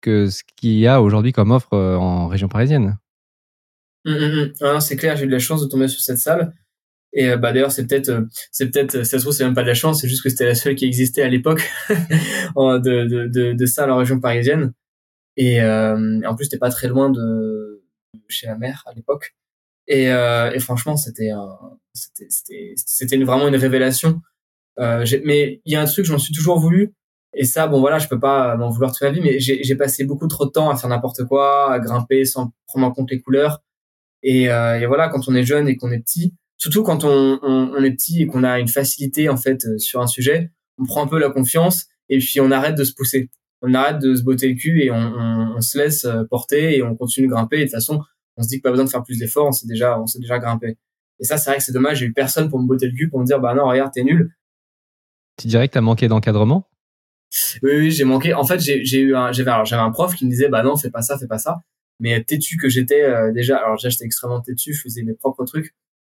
que 0.00 0.28
ce 0.28 0.42
qu'il 0.56 0.78
y 0.78 0.86
a 0.86 1.02
aujourd'hui 1.02 1.32
comme 1.32 1.50
offre 1.50 1.76
en 1.76 2.28
région 2.28 2.48
parisienne. 2.48 2.98
Mm, 4.04 4.52
mm, 4.60 4.80
c'est 4.80 4.96
clair, 4.96 5.16
j'ai 5.16 5.24
eu 5.24 5.26
de 5.26 5.32
la 5.32 5.38
chance 5.38 5.62
de 5.62 5.68
tomber 5.68 5.88
sur 5.88 6.00
cette 6.00 6.18
salle. 6.18 6.52
Et 7.14 7.28
euh, 7.28 7.36
bah 7.36 7.52
d'ailleurs 7.52 7.72
c'est 7.72 7.86
peut-être 7.86 8.08
euh, 8.08 8.22
c'est 8.50 8.70
peut-être 8.70 9.04
ça 9.04 9.18
se 9.18 9.24
trouve 9.24 9.34
c'est 9.34 9.44
même 9.44 9.54
pas 9.54 9.62
de 9.62 9.68
la 9.68 9.74
chance, 9.74 10.00
c'est 10.00 10.08
juste 10.08 10.22
que 10.22 10.30
c'était 10.30 10.46
la 10.46 10.54
seule 10.54 10.74
qui 10.74 10.86
existait 10.86 11.22
à 11.22 11.28
l'époque 11.28 11.70
de, 12.56 12.78
de, 12.78 13.52
de, 13.52 13.90
en 13.90 13.96
région 13.96 14.18
parisienne. 14.20 14.72
Et 15.36 15.60
euh, 15.62 16.20
en 16.26 16.34
plus 16.34 16.46
c'était 16.46 16.58
pas 16.58 16.70
très 16.70 16.88
loin 16.88 17.10
de 17.10 17.82
chez 18.28 18.46
la 18.46 18.56
mère 18.56 18.82
à 18.86 18.94
l'époque. 18.94 19.34
Et, 19.88 20.04
et 20.06 20.58
franchement 20.60 20.96
c'était 20.96 21.30
c'était 21.32 21.81
c'était 21.94 23.16
vraiment 23.18 23.48
une 23.48 23.56
révélation. 23.56 24.20
mais 24.78 25.60
il 25.64 25.72
y 25.72 25.76
a 25.76 25.82
un 25.82 25.86
truc 25.86 26.04
j'en 26.04 26.18
suis 26.18 26.34
toujours 26.34 26.58
voulu. 26.58 26.94
Et 27.34 27.44
ça, 27.44 27.66
bon 27.66 27.80
voilà, 27.80 27.98
je 27.98 28.08
peux 28.08 28.20
pas 28.20 28.56
m'en 28.56 28.68
vouloir 28.68 28.92
toute 28.92 29.00
ma 29.02 29.10
vie, 29.10 29.22
mais 29.22 29.40
j'ai 29.40 29.76
passé 29.76 30.04
beaucoup 30.04 30.28
trop 30.28 30.44
de 30.44 30.50
temps 30.50 30.68
à 30.70 30.76
faire 30.76 30.90
n'importe 30.90 31.24
quoi, 31.24 31.72
à 31.72 31.78
grimper 31.78 32.26
sans 32.26 32.52
prendre 32.66 32.86
en 32.86 32.92
compte 32.92 33.10
les 33.10 33.20
couleurs. 33.20 33.62
Et, 34.22 34.44
et 34.44 34.86
voilà, 34.86 35.08
quand 35.08 35.28
on 35.28 35.34
est 35.34 35.44
jeune 35.44 35.66
et 35.68 35.76
qu'on 35.76 35.90
est 35.92 36.00
petit, 36.00 36.34
surtout 36.62 36.84
quand 36.84 37.02
on, 37.02 37.40
on, 37.42 37.72
on 37.76 37.82
est 37.82 37.90
petit 37.90 38.22
et 38.22 38.26
qu'on 38.28 38.44
a 38.44 38.60
une 38.60 38.68
facilité 38.68 39.28
en 39.28 39.36
fait 39.36 39.64
euh, 39.64 39.78
sur 39.78 40.00
un 40.00 40.06
sujet, 40.06 40.52
on 40.78 40.84
prend 40.84 41.02
un 41.02 41.08
peu 41.08 41.18
la 41.18 41.28
confiance 41.28 41.86
et 42.08 42.18
puis 42.18 42.40
on 42.40 42.52
arrête 42.52 42.76
de 42.76 42.84
se 42.84 42.94
pousser, 42.94 43.30
on 43.62 43.74
arrête 43.74 43.98
de 43.98 44.14
se 44.14 44.22
botter 44.22 44.48
le 44.48 44.54
cul 44.54 44.80
et 44.84 44.92
on, 44.92 44.94
on, 44.94 45.54
on 45.56 45.60
se 45.60 45.76
laisse 45.76 46.04
euh, 46.04 46.22
porter 46.30 46.76
et 46.76 46.82
on 46.84 46.94
continue 46.94 47.26
de 47.26 47.32
grimper. 47.32 47.56
Et 47.56 47.60
de 47.60 47.64
toute 47.64 47.74
façon, 47.74 48.00
on 48.36 48.44
se 48.44 48.48
dit 48.48 48.58
que 48.58 48.62
pas 48.62 48.70
besoin 48.70 48.84
de 48.84 48.90
faire 48.90 49.02
plus 49.02 49.18
d'efforts, 49.18 49.48
on 49.48 49.52
sait 49.52 49.66
déjà, 49.66 50.00
on 50.00 50.06
sait 50.06 50.20
déjà 50.20 50.38
grimper. 50.38 50.76
Et 51.22 51.24
ça, 51.24 51.36
c'est 51.36 51.50
vrai 51.50 51.58
que 51.58 51.64
c'est 51.64 51.72
dommage. 51.72 51.98
J'ai 51.98 52.06
eu 52.06 52.12
personne 52.12 52.50
pour 52.50 52.60
me 52.60 52.66
botter 52.66 52.88
le 52.88 52.96
cul 52.96 53.08
pour 53.08 53.20
me 53.20 53.24
dire 53.24 53.40
bah 53.40 53.54
non, 53.54 53.66
regarde, 53.66 53.92
t'es 53.92 54.02
nul. 54.02 54.34
Tu 55.38 55.46
dirais 55.46 55.68
que 55.68 55.72
t'as 55.72 55.80
manqué 55.80 56.08
d'encadrement? 56.08 56.68
Oui, 57.62 57.70
oui, 57.76 57.90
j'ai 57.92 58.04
manqué. 58.04 58.34
En 58.34 58.44
fait, 58.44 58.58
j'ai 58.58 59.00
eu 59.00 59.14
un, 59.14 59.30
j'avais 59.30 59.52
j'avais 59.64 59.82
un 59.82 59.92
prof 59.92 60.14
qui 60.14 60.26
me 60.26 60.30
disait 60.30 60.48
bah 60.48 60.64
non, 60.64 60.76
fais 60.76 60.90
pas 60.90 61.00
ça, 61.00 61.16
fais 61.16 61.28
pas 61.28 61.38
ça. 61.38 61.62
Mais 62.00 62.22
têtu 62.24 62.56
que 62.56 62.68
j'étais 62.68 63.04
euh, 63.04 63.32
déjà, 63.32 63.58
alors 63.58 63.76
déjà 63.76 63.88
j'étais 63.88 64.04
extrêmement 64.04 64.40
têtu, 64.40 64.74
je 64.74 64.82
faisais 64.82 65.04
mes 65.04 65.14
propres 65.14 65.44
trucs. 65.44 65.74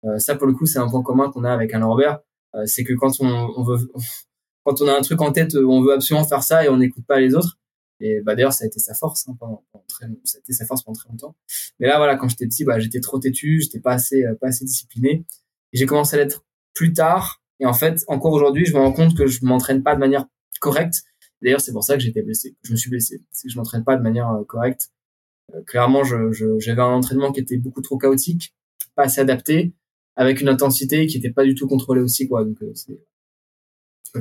Euh, 0.05 0.19
ça, 0.19 0.37
pour 0.37 0.47
le 0.47 0.53
coup, 0.53 0.67
c'est 0.67 0.79
un 0.79 0.89
point 0.89 1.03
commun 1.03 1.31
qu'on 1.31 1.43
a 1.43 1.53
avec 1.53 1.75
Alain 1.75 1.87
Robert. 1.87 2.21
Euh, 2.55 2.65
c'est 2.67 2.85
que 2.85 2.93
quand 2.95 3.11
on, 3.21 3.27
on, 3.27 3.65
veut, 3.65 3.91
quand 4.65 4.81
on 4.81 4.89
a 4.89 4.97
un 4.97 5.03
truc 5.03 5.21
en 5.21 5.33
tête, 5.33 5.57
on 5.57 5.83
veut 5.83 5.95
absolument 5.95 6.25
faire 6.25 6.45
ça 6.45 6.65
et 6.65 6.69
on 6.69 6.77
n'écoute 6.77 7.05
pas 7.07 7.19
les 7.19 7.35
autres. 7.35 7.59
Et 8.03 8.21
bah 8.21 8.35
d'ailleurs, 8.35 8.53
ça 8.53 8.65
a 8.65 8.67
été 8.67 8.79
sa 8.79 8.95
force 8.95 9.29
hein, 9.29 9.37
pendant, 9.39 9.65
très, 9.89 10.07
ça 10.25 10.39
a 10.39 10.41
été 10.41 10.53
sa 10.53 10.67
force 10.67 10.83
pendant 10.83 10.97
très 10.97 11.09
longtemps. 11.09 11.37
Mais 11.79 11.87
là, 11.87 11.99
voilà, 11.99 12.17
quand 12.17 12.29
j'étais 12.29 12.47
petit, 12.47 12.65
bah 12.65 12.79
j'étais 12.79 13.01
trop 13.01 13.19
têtu, 13.19 13.61
j'étais 13.61 13.81
pas 13.81 13.93
assez, 13.93 14.25
euh, 14.25 14.35
pas 14.35 14.49
assez 14.49 14.65
discipliné. 14.65 15.25
Et 15.73 15.79
j'ai 15.79 15.87
commencé 15.87 16.17
à 16.17 16.19
l'être 16.19 16.45
plus 16.75 16.93
tard. 16.93 17.43
Et 17.61 17.67
en 17.67 17.75
fait, 17.75 18.05
encore 18.09 18.33
aujourd'hui, 18.33 18.67
je 18.67 18.75
me 18.75 18.79
rends 18.79 18.93
compte 18.93 19.17
que 19.17 19.27
je 19.27 19.45
m'entraîne 19.45 19.83
pas 19.83 19.95
de 19.95 20.01
manière 20.01 20.27
correcte. 20.61 21.03
D'ailleurs, 21.43 21.61
c'est 21.61 21.73
pour 21.73 21.85
ça 21.85 21.95
que 21.95 22.01
j'étais 22.01 22.23
blessé, 22.23 22.57
je 22.63 22.73
me 22.73 22.77
suis 22.77 22.91
blessé. 22.91 23.23
C'est 23.31 23.49
que 23.49 23.53
je 23.53 23.59
m'entraîne 23.59 23.85
pas 23.85 23.97
de 23.97 24.03
manière 24.03 24.29
correcte. 24.49 24.91
clairement, 25.67 26.05
je, 26.05 26.33
j'avais 26.59 26.83
un 26.83 26.87
entraînement 26.87 27.33
qui 27.33 27.41
était 27.41 27.57
beaucoup 27.57 27.83
trop 27.83 27.99
chaotique, 27.99 28.55
pas 28.97 29.05
assez 29.05 29.21
adapté 29.21 29.75
avec 30.17 30.41
une 30.41 30.49
intensité 30.49 31.07
qui 31.07 31.19
était 31.19 31.31
pas 31.31 31.45
du 31.45 31.55
tout 31.55 31.67
contrôlée 31.67 32.03
aussi 32.03 32.29
quoi 32.29 32.45
donc 32.45 32.63
euh, 32.63 32.73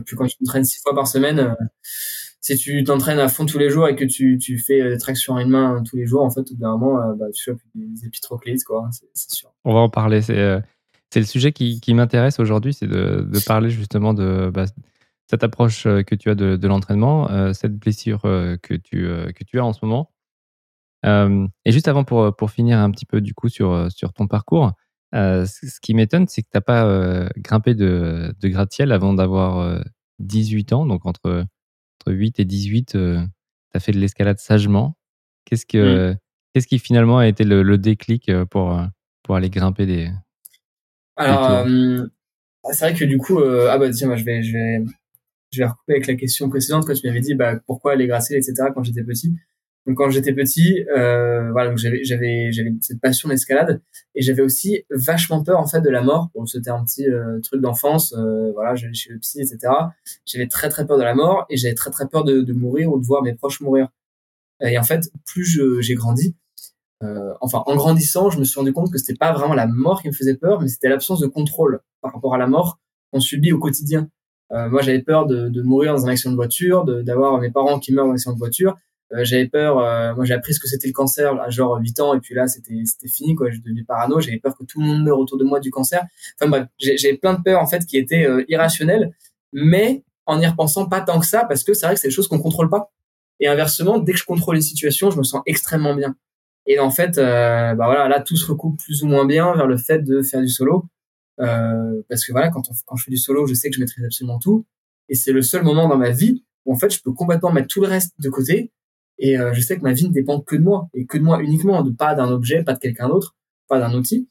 puis 0.06 0.15
quand 0.15 0.26
tu 0.28 0.38
t'entraînes 0.38 0.63
six 0.63 0.80
fois 0.82 0.96
par 0.96 1.08
semaine 1.08 1.39
euh, 1.39 1.54
si 2.42 2.58
tu 2.58 2.84
t'entraînes 2.84 3.20
à 3.20 3.28
fond 3.28 3.46
tous 3.46 3.58
les 3.58 3.70
jours 3.70 3.88
et 3.88 3.96
que 3.96 4.06
tu, 4.06 4.38
tu 4.38 4.58
fais 4.58 4.90
des 4.90 4.98
tractions 4.98 5.36
à 5.36 5.42
une 5.42 5.50
main 5.50 5.84
tous 5.84 5.96
les 5.96 6.06
jours 6.06 6.24
en 6.24 6.30
fait 6.30 6.42
au 6.42 6.56
bout 6.56 6.62
d'un 6.62 6.78
moment 6.78 7.00
euh, 7.00 7.14
bah, 7.16 7.28
tu 7.34 7.44
fais 7.44 7.56
des 7.76 8.06
épitroclites 8.06 8.64
quoi 8.64 8.90
c'est 8.92 9.32
sûr 9.32 9.54
on 9.64 9.74
va 9.74 9.80
en 9.80 9.90
parler 9.90 10.22
c'est 10.22 10.60
c'est 11.10 11.20
le 11.20 11.26
sujet 11.26 11.52
qui, 11.52 11.80
qui 11.80 11.94
m'intéresse 11.94 12.40
aujourd'hui 12.40 12.74
c'est 12.74 12.88
de, 12.88 13.28
de 13.30 13.40
parler 13.46 13.70
justement 13.70 14.14
de 14.14 14.52
bah, 14.54 14.66
cette 15.30 15.44
approche 15.44 15.84
que 15.84 16.16
tu 16.16 16.30
as 16.30 16.36
de, 16.36 16.56
de 16.56 16.68
l'entraînement 16.68 17.54
cette 17.54 17.78
blessure 17.78 18.22
que 18.22 18.76
tu 18.76 19.04
que 19.04 19.44
tu 19.46 19.60
as 19.60 19.66
en 19.66 19.74
ce 19.74 19.86
moment 19.86 20.12
et 21.04 21.72
juste 21.72 21.88
avant 21.88 22.04
pour 22.04 22.36
pour 22.36 22.52
finir 22.52 22.80
un 22.80 22.92
petit 22.92 23.06
peu 23.06 23.22
du 23.22 23.34
coup 23.34 23.50
sur 23.50 23.92
sur 23.92 24.14
ton 24.14 24.28
parcours 24.28 24.74
euh, 25.14 25.46
ce 25.46 25.80
qui 25.82 25.94
m'étonne, 25.94 26.28
c'est 26.28 26.42
que 26.42 26.48
tu 26.48 26.58
n'as 26.58 26.62
pas 26.62 26.86
euh, 26.86 27.28
grimpé 27.38 27.76
de, 27.76 28.34
de 28.40 28.48
gratte-ciel 28.48 28.92
avant 28.92 29.14
d'avoir 29.14 29.82
18 30.20 30.72
euh, 30.72 30.76
ans. 30.76 30.86
Donc, 30.86 31.06
entre, 31.06 31.46
entre 32.02 32.14
8 32.14 32.40
et 32.40 32.46
18, 32.46 32.92
tu 32.92 32.98
as 33.74 33.80
fait 33.80 33.92
de 33.92 34.00
l'escalade 34.00 34.40
sagement. 34.40 34.96
Qu'est-ce, 35.46 35.66
que, 35.66 36.12
mmh. 36.12 36.18
qu'est-ce 36.54 36.68
qui 36.68 36.80
finalement 36.80 37.18
a 37.18 37.28
été 37.28 37.44
le, 37.44 37.78
déclic 37.78 38.32
pour, 38.50 38.80
pour 39.24 39.36
aller 39.36 39.50
grimper 39.50 39.86
des. 39.86 40.10
Alors, 41.18 41.66
c'est 42.72 42.90
vrai 42.90 42.94
que 42.94 43.06
du 43.06 43.18
coup, 43.18 43.40
ah 43.40 43.78
bah 43.78 43.90
tiens, 43.92 44.08
moi, 44.08 44.16
je 44.16 44.24
vais, 44.24 44.44
je 44.44 44.54
vais, 44.54 44.86
je 45.52 45.60
vais 45.60 45.66
recouper 45.66 45.94
avec 45.94 46.08
la 46.08 46.16
question 46.16 46.50
précédente 46.50 46.86
quand 46.86 46.94
tu 46.94 47.06
m'avais 47.08 47.20
dit 47.20 47.36
bah, 47.36 47.60
pourquoi 47.66 47.94
aller 47.94 48.08
grasser, 48.08 48.36
etc. 48.36 48.70
quand 48.74 48.84
j'étais 48.84 49.04
petit. 49.04 49.36
Donc 49.88 49.98
quand 49.98 50.10
j'étais 50.10 50.34
petit, 50.34 50.86
euh, 50.96 51.52
voilà, 51.52 51.76
j'avais 51.76 52.04
j'avais 52.04 52.52
cette 52.82 53.02
passion 53.02 53.30
d'escalade 53.30 53.82
et 54.13 54.22
j'avais 54.22 54.44
aussi 54.44 54.84
vachement 54.91 55.44
peur 55.44 55.60
en 55.60 55.65
fait 55.65 55.82
de 55.82 55.89
la 55.89 56.02
mort. 56.02 56.30
Bon, 56.36 56.46
c'était 56.46 56.70
un 56.70 56.84
petit 56.84 57.08
euh, 57.10 57.39
truc 57.39 57.62
d'enfance, 57.62 58.13
euh, 58.13 58.52
voilà, 58.54 58.76
j'allais 58.76 58.94
chez 58.94 59.12
le 59.12 59.20
psy, 59.20 59.41
etc. 59.41 59.74
J'avais 60.26 60.48
très 60.48 60.70
très 60.70 60.86
peur 60.86 60.98
de 61.00 61.04
la 61.04 61.15
mort 61.15 61.46
et 61.50 61.58
j'avais 61.58 61.74
très 61.74 61.89
très 61.89 62.08
peur 62.08 62.24
de, 62.24 62.41
de 62.41 62.54
mourir 62.54 62.91
ou 62.91 63.00
de 63.00 63.06
voir 63.06 63.24
mes 63.24 63.34
proches 63.34 63.60
mourir. 63.62 63.88
Et 64.62 64.78
en 64.78 64.84
fait, 64.84 65.10
plus 65.26 65.60
j'ai 65.82 65.96
grandi, 65.96 66.36
euh, 67.04 67.34
enfin 67.41 67.63
en 67.65 67.76
grandissant, 67.76 68.30
je 68.30 68.39
me 68.39 68.44
suis 68.44 68.60
rendu 68.60 68.74
compte 68.74 68.91
que 68.91 68.98
c'était 68.98 69.17
pas 69.17 69.34
vraiment 69.34 69.56
la 69.56 69.67
mort 69.67 70.02
qui 70.02 70.08
me 70.08 70.13
faisait 70.13 70.36
peur, 70.36 70.62
mais 70.62 70.67
c'était 70.67 70.89
l'absence 70.89 71.20
de 71.20 71.28
contrôle 71.28 71.80
par 72.02 72.13
rapport 72.13 72.36
à 72.36 72.38
la 72.38 72.48
mort 72.48 72.80
qu'on 73.12 73.20
subit 73.20 73.52
au 73.52 73.60
quotidien. 73.60 74.10
Euh, 74.52 74.70
moi, 74.70 74.82
j'avais 74.82 75.02
peur 75.02 75.26
de, 75.26 75.50
de, 75.50 75.62
mourir 75.62 75.94
dans 75.94 76.06
un 76.06 76.10
accident 76.10 76.32
de 76.32 76.36
voiture, 76.36 76.86
d'avoir 76.86 77.39
mes 77.39 77.50
parents 77.50 77.80
qui 77.80 77.94
meurent 77.94 78.06
dans 78.06 78.12
un 78.12 78.15
accident 78.15 78.34
de 78.34 78.39
voiture 78.39 78.78
j'avais 79.12 79.47
peur. 79.47 79.80
Euh, 79.80 80.15
moi, 80.15 80.26
j'ai 80.26 80.34
appris 80.34 80.54
ce 80.54 80.60
que 80.60 80.67
c'était 80.67 80.88
le 80.88 80.93
cancer 80.93 81.34
à 81.39 81.50
genre 81.50 81.78
8 81.80 82.00
ans, 82.00 82.13
et 82.13 82.19
puis 82.19 82.36
là, 82.36 82.47
c'était 82.47 82.82
c'était 82.86 83.08
fini 83.08 83.36
quoi. 83.36 83.50
Je 83.50 83.60
devenais 83.60 83.84
parano. 83.84 84.19
J'avais 84.19 84.39
peur 84.39 84.58
que 84.58 84.63
tout 84.63 84.80
le 84.80 84.86
monde 84.86 85.04
meure 85.04 85.19
autour 85.19 85.38
de 85.38 85.43
moi 85.43 85.60
du 85.60 85.71
cancer. 85.71 86.06
Enfin 86.39 86.50
bref, 86.50 86.67
j'avais 86.80 87.17
plein 87.17 87.34
de 87.34 87.41
peurs 87.41 87.62
en 87.62 87.67
fait 87.67 87.86
qui 87.86 87.97
étaient 87.97 88.26
euh, 88.26 88.43
irrationnelles, 88.47 89.13
mais 89.54 90.04
en 90.26 90.39
y 90.39 90.47
repensant 90.47 90.88
pas 90.88 91.02
tant 91.02 91.19
que 91.19 91.26
ça, 91.26 91.45
parce 91.45 91.63
que 91.63 91.74
c'est 91.74 91.86
vrai 91.86 91.95
que 91.95 92.02
c'est 92.02 92.08
des 92.08 92.13
choses 92.13 92.28
qu'on 92.28 92.39
contrôle 92.39 92.69
pas. 92.69 92.91
Et 93.39 93.47
inversement, 93.47 93.97
dès 93.97 94.13
que 94.13 94.19
je 94.19 94.26
contrôle 94.26 94.56
les 94.56 94.62
situations, 94.62 95.10
je 95.12 95.17
me 95.17 95.24
sens 95.24 95.41
extrêmement 95.45 95.95
bien. 95.95 96.15
Et 96.67 96.80
en 96.80 96.91
fait, 96.91 97.15
bah 97.15 97.74
voilà, 97.74 98.08
là 98.08 98.21
tout 98.21 98.38
se 98.38 98.45
recoupe 98.45 98.80
plus 98.80 99.04
ou 99.04 99.08
moins 99.08 99.26
bien 99.26 99.54
vers 99.56 99.65
le 99.65 99.78
fait 99.78 100.00
de 100.00 100.21
faire 100.21 100.41
du 100.41 100.47
solo, 100.47 100.86
parce 101.38 102.24
que 102.26 102.32
voilà, 102.32 102.50
quand 102.50 102.62
on, 102.69 102.74
quand 102.86 102.95
je 102.95 103.06
fais 103.06 103.12
du 103.12 103.17
solo, 103.17 103.47
je 103.47 103.56
sais 103.56 103.69
que 103.69 103.76
je 103.76 103.80
maîtrise 103.82 104.06
absolument 104.06 104.38
tout, 104.38 104.65
et 105.10 105.15
c'est 105.15 105.32
le 105.32 105.41
seul 105.41 105.63
moment 105.63 105.89
dans 105.89 105.97
ma 105.97 106.12
vie 106.12 106.43
où 106.65 106.74
en 106.74 106.78
fait 106.78 106.93
je 106.93 107.02
peux 107.02 107.12
complètement 107.12 107.52
mettre 107.52 107.67
tout 107.67 107.82
le 107.82 107.88
reste 107.88 108.13
de 108.19 108.30
côté 108.30 108.71
et 109.22 109.38
euh, 109.38 109.54
je 109.54 109.62
sais 109.62 109.78
que 109.78 109.84
ma 109.84 109.94
vie 109.94 110.08
ne 110.08 110.14
dépend 110.14 110.42
que 110.42 110.56
de 110.56 110.64
moi 110.64 110.90
et 110.96 111.06
que 111.06 111.18
de 111.18 111.24
moi 111.24 111.42
uniquement, 111.42 111.86
pas 111.94 112.16
d'un 112.16 112.30
objet, 112.30 112.64
pas 112.64 112.74
de 112.74 112.80
quelqu'un 112.80 113.08
d'autre, 113.08 113.38
pas 113.68 113.80
d'un 113.80 113.94
outil. 113.94 114.28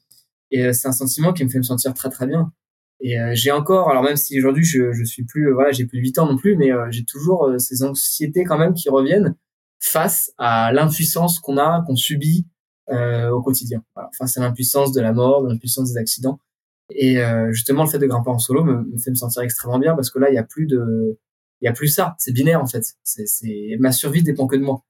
Et 0.51 0.65
euh, 0.65 0.73
c'est 0.73 0.89
un 0.89 0.91
sentiment 0.91 1.31
qui 1.31 1.45
me 1.45 1.49
fait 1.49 1.59
me 1.59 1.63
sentir 1.63 1.93
très 1.93 2.09
très 2.09 2.27
bien. 2.27 2.51
Et 2.99 3.17
euh, 3.17 3.31
j'ai 3.33 3.51
encore, 3.51 3.89
alors 3.89 4.03
même 4.03 4.17
si 4.17 4.37
aujourd'hui 4.37 4.65
je, 4.65 4.91
je 4.91 5.03
suis 5.05 5.23
plus, 5.23 5.53
voilà, 5.53 5.71
j'ai 5.71 5.85
plus 5.85 5.99
de 5.99 6.03
8 6.03 6.19
ans 6.19 6.25
non 6.27 6.37
plus, 6.37 6.57
mais 6.57 6.71
j'ai 6.89 7.05
toujours 7.05 7.49
ces 7.57 7.83
anxiétés 7.83 8.43
quand 8.43 8.57
même 8.57 8.73
qui 8.73 8.89
reviennent 8.89 9.35
face 9.79 10.33
à 10.37 10.73
l'impuissance 10.73 11.39
qu'on 11.39 11.57
a, 11.57 11.83
qu'on 11.87 11.95
subit 11.95 12.45
au 12.89 13.41
quotidien. 13.41 13.83
Face 14.17 14.37
à 14.37 14.41
l'impuissance 14.41 14.91
de 14.91 14.99
la 15.01 15.13
mort, 15.13 15.41
de 15.43 15.47
l'impuissance 15.47 15.93
des 15.93 15.97
accidents. 15.97 16.39
Et 16.91 17.17
justement, 17.51 17.85
le 17.85 17.89
fait 17.89 17.97
de 17.97 18.05
grimper 18.05 18.29
en 18.29 18.37
solo 18.37 18.63
me, 18.63 18.83
me, 18.83 18.97
fait 18.99 19.09
me 19.09 19.15
sentir 19.15 19.41
extrêmement 19.41 19.79
bien 19.79 19.95
parce 19.95 20.11
que 20.11 20.19
là, 20.19 20.29
il 20.29 20.35
y 20.35 20.37
a 20.37 20.43
plus 20.43 20.67
de, 20.67 21.17
il 21.61 21.65
y 21.65 21.67
a 21.67 21.73
plus 21.73 21.87
ça. 21.87 22.15
C'est 22.17 22.33
binaire 22.33 22.61
en 22.61 22.65
fait. 22.65 22.83
C'est, 23.03 23.77
ma 23.79 23.91
survie 23.91 24.23
dépend 24.23 24.47
que 24.47 24.55
de 24.55 24.61
moi. 24.61 24.83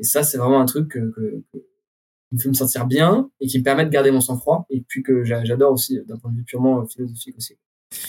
Et 0.00 0.04
ça, 0.04 0.22
c'est 0.22 0.38
vraiment 0.38 0.60
un 0.60 0.66
truc 0.66 0.88
que, 0.88 1.10
que, 1.10 1.44
qui 1.52 2.34
me 2.34 2.38
fait 2.38 2.48
me 2.48 2.54
sentir 2.54 2.86
bien 2.86 3.30
et 3.40 3.46
qui 3.46 3.58
me 3.58 3.64
permet 3.64 3.84
de 3.84 3.90
garder 3.90 4.10
mon 4.10 4.20
sang-froid 4.20 4.66
et 4.70 4.80
puis 4.86 5.02
que 5.02 5.24
j'adore 5.24 5.72
aussi 5.72 6.00
d'un 6.06 6.18
point 6.18 6.30
de 6.30 6.36
vue 6.36 6.44
purement 6.44 6.84
philosophique 6.86 7.36
aussi. 7.36 7.58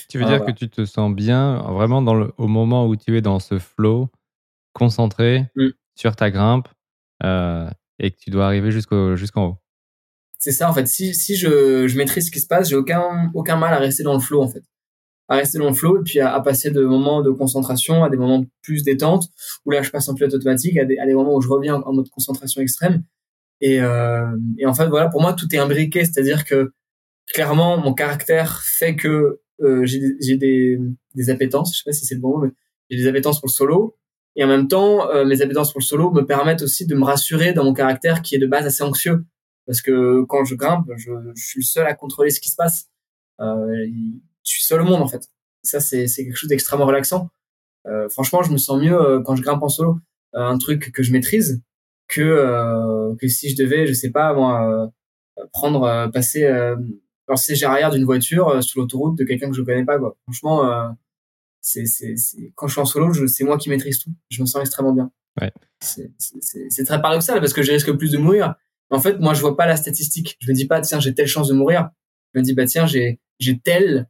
Tu 0.10 0.18
veux 0.18 0.26
dire 0.26 0.44
que 0.44 0.52
tu 0.52 0.70
te 0.70 0.86
sens 0.86 1.13
bien 1.13 1.62
vraiment 1.74 2.02
dans 2.02 2.15
le, 2.15 2.32
au 2.38 2.48
moment 2.48 2.88
où 2.88 2.96
tu 2.96 3.18
es 3.18 3.22
dans 3.22 3.39
ce 3.39 3.60
flow, 3.60 4.10
concentré 4.74 5.46
mm. 5.56 5.68
sur 5.96 6.15
ta 6.15 6.32
grimpe 6.32 6.68
euh, 7.24 7.70
et 8.00 8.12
que 8.12 8.18
tu 8.18 8.32
dois 8.32 8.48
arriver 8.48 8.72
jusqu'au, 8.72 9.15
jusqu'en 9.15 9.46
haut? 9.46 9.58
C'est 10.39 10.52
ça 10.52 10.70
en 10.70 10.74
fait. 10.74 10.88
Si, 10.88 11.13
si 11.13 11.36
je, 11.36 11.88
je 11.88 11.98
maîtrise 11.98 12.28
ce 12.28 12.32
qui 12.32 12.39
se 12.39 12.48
passe, 12.48 12.70
j'ai 12.70 12.76
aucun, 12.76 13.32
aucun 13.36 13.58
mal 13.58 13.74
à 13.74 13.78
rester 13.78 14.04
dans 14.04 14.13
le 14.13 14.20
flow 14.20 14.41
en 14.41 14.48
fait 14.48 14.63
à 15.27 15.38
rester 15.38 15.57
dans 15.57 15.67
le 15.67 15.73
flow 15.73 15.99
et 15.99 16.03
puis 16.03 16.19
à, 16.19 16.39
passer 16.41 16.71
de 16.71 16.83
moments 16.83 17.21
de 17.21 17.31
concentration 17.31 18.03
à 18.03 18.09
des 18.09 18.17
moments 18.17 18.45
plus 18.61 18.83
détente 18.83 19.29
où 19.65 19.71
là 19.71 19.81
je 19.81 19.89
passe 19.89 20.07
en 20.07 20.13
pilote 20.13 20.33
automatique 20.33 20.77
à 20.77 20.85
des, 20.85 20.97
à 20.97 21.05
des 21.05 21.13
moments 21.13 21.35
où 21.35 21.41
je 21.41 21.47
reviens 21.47 21.75
en 21.75 21.93
mode 21.93 22.09
concentration 22.09 22.61
extrême. 22.61 23.03
Et, 23.61 23.81
euh, 23.81 24.27
et 24.59 24.65
en 24.65 24.73
fait 24.73 24.88
voilà 24.88 25.07
pour 25.09 25.21
moi 25.21 25.33
tout 25.33 25.47
est 25.55 25.57
imbriqué 25.57 26.03
c'est-à-dire 26.03 26.43
que 26.43 26.73
clairement 27.33 27.77
mon 27.77 27.93
caractère 27.93 28.61
fait 28.61 28.95
que 28.95 29.39
euh, 29.61 29.85
j'ai 29.85 30.38
des, 30.38 30.77
des 31.15 31.29
appétences 31.29 31.73
je 31.73 31.77
sais 31.77 31.89
pas 31.89 31.93
si 31.93 32.05
c'est 32.05 32.15
le 32.15 32.21
bon 32.21 32.38
mot 32.38 32.45
mais 32.45 32.51
j'ai 32.89 32.97
des 32.97 33.07
appétences 33.07 33.39
pour 33.39 33.47
le 33.47 33.53
solo. 33.53 33.97
Et 34.35 34.43
en 34.43 34.47
même 34.47 34.67
temps 34.67 35.09
euh, 35.09 35.25
mes 35.25 35.41
appétences 35.41 35.71
pour 35.71 35.79
le 35.79 35.85
solo 35.85 36.11
me 36.11 36.21
permettent 36.21 36.61
aussi 36.61 36.85
de 36.85 36.95
me 36.95 37.03
rassurer 37.03 37.53
dans 37.53 37.63
mon 37.63 37.73
caractère 37.73 38.21
qui 38.21 38.35
est 38.35 38.39
de 38.39 38.47
base 38.47 38.65
assez 38.65 38.83
anxieux. 38.83 39.25
Parce 39.65 39.81
que 39.81 40.23
quand 40.25 40.43
je 40.43 40.55
grimpe 40.55 40.85
je, 40.97 41.11
je 41.35 41.43
suis 41.43 41.61
le 41.61 41.65
seul 41.65 41.88
à 41.88 41.95
contrôler 41.95 42.29
ce 42.29 42.39
qui 42.39 42.49
se 42.49 42.55
passe. 42.55 42.89
Euh, 43.41 43.88
je 44.45 44.51
suis 44.51 44.63
seul 44.63 44.81
au 44.81 44.86
monde 44.86 45.01
en 45.01 45.08
fait. 45.08 45.29
Ça 45.63 45.79
c'est 45.79 46.08
quelque 46.08 46.36
chose 46.36 46.49
d'extrêmement 46.49 46.86
relaxant. 46.86 47.29
Euh, 47.88 48.10
franchement, 48.10 48.41
je 48.43 48.51
me 48.51 48.58
sens 48.58 48.81
mieux 48.81 48.99
euh, 48.99 49.21
quand 49.21 49.36
je 49.36 49.41
grimpe 49.41 49.62
en 49.62 49.69
solo. 49.69 49.99
Euh, 50.36 50.45
un 50.45 50.58
truc 50.58 50.91
que 50.91 51.03
je 51.03 51.12
maîtrise 51.12 51.62
que 52.08 52.21
euh, 52.21 53.15
que 53.19 53.27
si 53.27 53.49
je 53.49 53.55
devais, 53.55 53.88
je 53.88 53.93
sais 53.93 54.12
pas 54.12 54.34
moi, 54.34 54.91
prendre 55.51 56.10
passer 56.12 56.47
lancer 57.27 57.55
le 57.55 57.65
arrière 57.65 57.91
d'une 57.91 58.05
voiture 58.05 58.63
sur 58.63 58.81
l'autoroute 58.81 59.17
de 59.17 59.23
quelqu'un 59.23 59.49
que 59.49 59.55
je 59.55 59.62
connais 59.62 59.86
pas 59.86 59.97
quoi. 59.97 60.17
Franchement, 60.23 60.95
c'est 61.62 61.86
c'est 61.86 62.15
quand 62.55 62.67
je 62.67 62.73
suis 62.73 62.81
en 62.81 62.86
solo, 62.86 63.27
c'est 63.27 63.43
moi 63.43 63.58
qui 63.58 63.69
maîtrise 63.69 63.99
tout. 63.99 64.12
Je 64.29 64.41
me 64.41 64.45
sens 64.45 64.62
extrêmement 64.62 64.93
bien. 64.93 65.12
Ouais. 65.41 65.51
C'est 65.79 66.84
très 66.86 67.01
paradoxal 67.01 67.39
parce 67.39 67.53
que 67.53 67.63
je 67.63 67.71
risque 67.71 67.91
plus 67.93 68.12
de 68.12 68.17
mourir. 68.17 68.55
En 68.91 68.99
fait, 68.99 69.19
moi, 69.19 69.34
je 69.34 69.41
vois 69.41 69.58
pas 69.58 69.65
la 69.65 69.75
statistique. 69.75 70.38
Je 70.39 70.49
me 70.49 70.55
dis 70.55 70.67
pas, 70.67 70.81
tiens, 70.81 70.99
j'ai 70.99 71.13
telle 71.13 71.27
chance 71.27 71.47
de 71.47 71.53
mourir. 71.53 71.89
Je 72.34 72.39
me 72.39 72.43
dis, 72.43 72.53
bah 72.53 72.65
tiens, 72.65 72.86
j'ai 72.86 73.19
j'ai 73.39 73.60
tel 73.60 73.97
euh, 73.97 74.03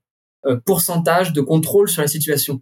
pourcentage 0.66 1.34
de 1.34 1.42
contrôle 1.42 1.90
sur 1.90 2.02
la 2.02 2.08
situation. 2.08 2.62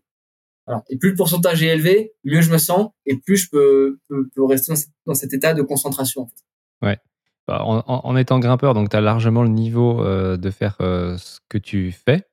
Et 0.90 0.98
plus 0.98 1.10
le 1.10 1.16
pourcentage 1.16 1.62
est 1.62 1.68
élevé, 1.68 2.14
mieux 2.24 2.42
je 2.42 2.52
me 2.52 2.58
sens 2.58 2.90
et 3.06 3.18
plus 3.18 3.38
je 3.38 3.50
peux, 3.50 4.00
peux, 4.08 4.46
rester 4.46 4.74
dans, 5.06 5.14
cet 5.14 5.34
état 5.34 5.54
de 5.54 5.62
concentration. 5.62 6.22
En 6.22 6.28
fait. 6.28 6.88
Ouais. 6.88 6.98
Bah, 7.48 7.64
en, 7.66 8.16
étant 8.16 8.40
grimpeur, 8.40 8.74
donc 8.74 8.90
tu 8.90 8.96
as 8.96 9.02
largement 9.02 9.44
le 9.44 9.50
niveau 9.50 10.02
euh, 10.02 10.38
de 10.38 10.50
faire 10.50 10.78
euh, 10.80 11.18
ce 11.18 11.40
que 11.50 11.58
tu 11.58 11.92
fais. 11.92 12.24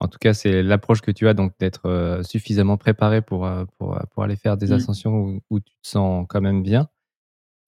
En 0.00 0.08
tout 0.08 0.18
cas, 0.18 0.34
c'est 0.34 0.62
l'approche 0.62 1.02
que 1.02 1.12
tu 1.12 1.28
as, 1.28 1.34
donc 1.34 1.52
d'être 1.60 2.20
suffisamment 2.24 2.76
préparé 2.78 3.20
pour, 3.20 3.48
pour, 3.78 4.00
pour, 4.10 4.22
aller 4.24 4.36
faire 4.36 4.56
des 4.56 4.68
mmh. 4.68 4.72
ascensions 4.72 5.14
où, 5.14 5.40
où, 5.50 5.60
tu 5.60 5.74
te 5.82 5.88
sens 5.88 6.26
quand 6.28 6.40
même 6.40 6.62
bien. 6.62 6.88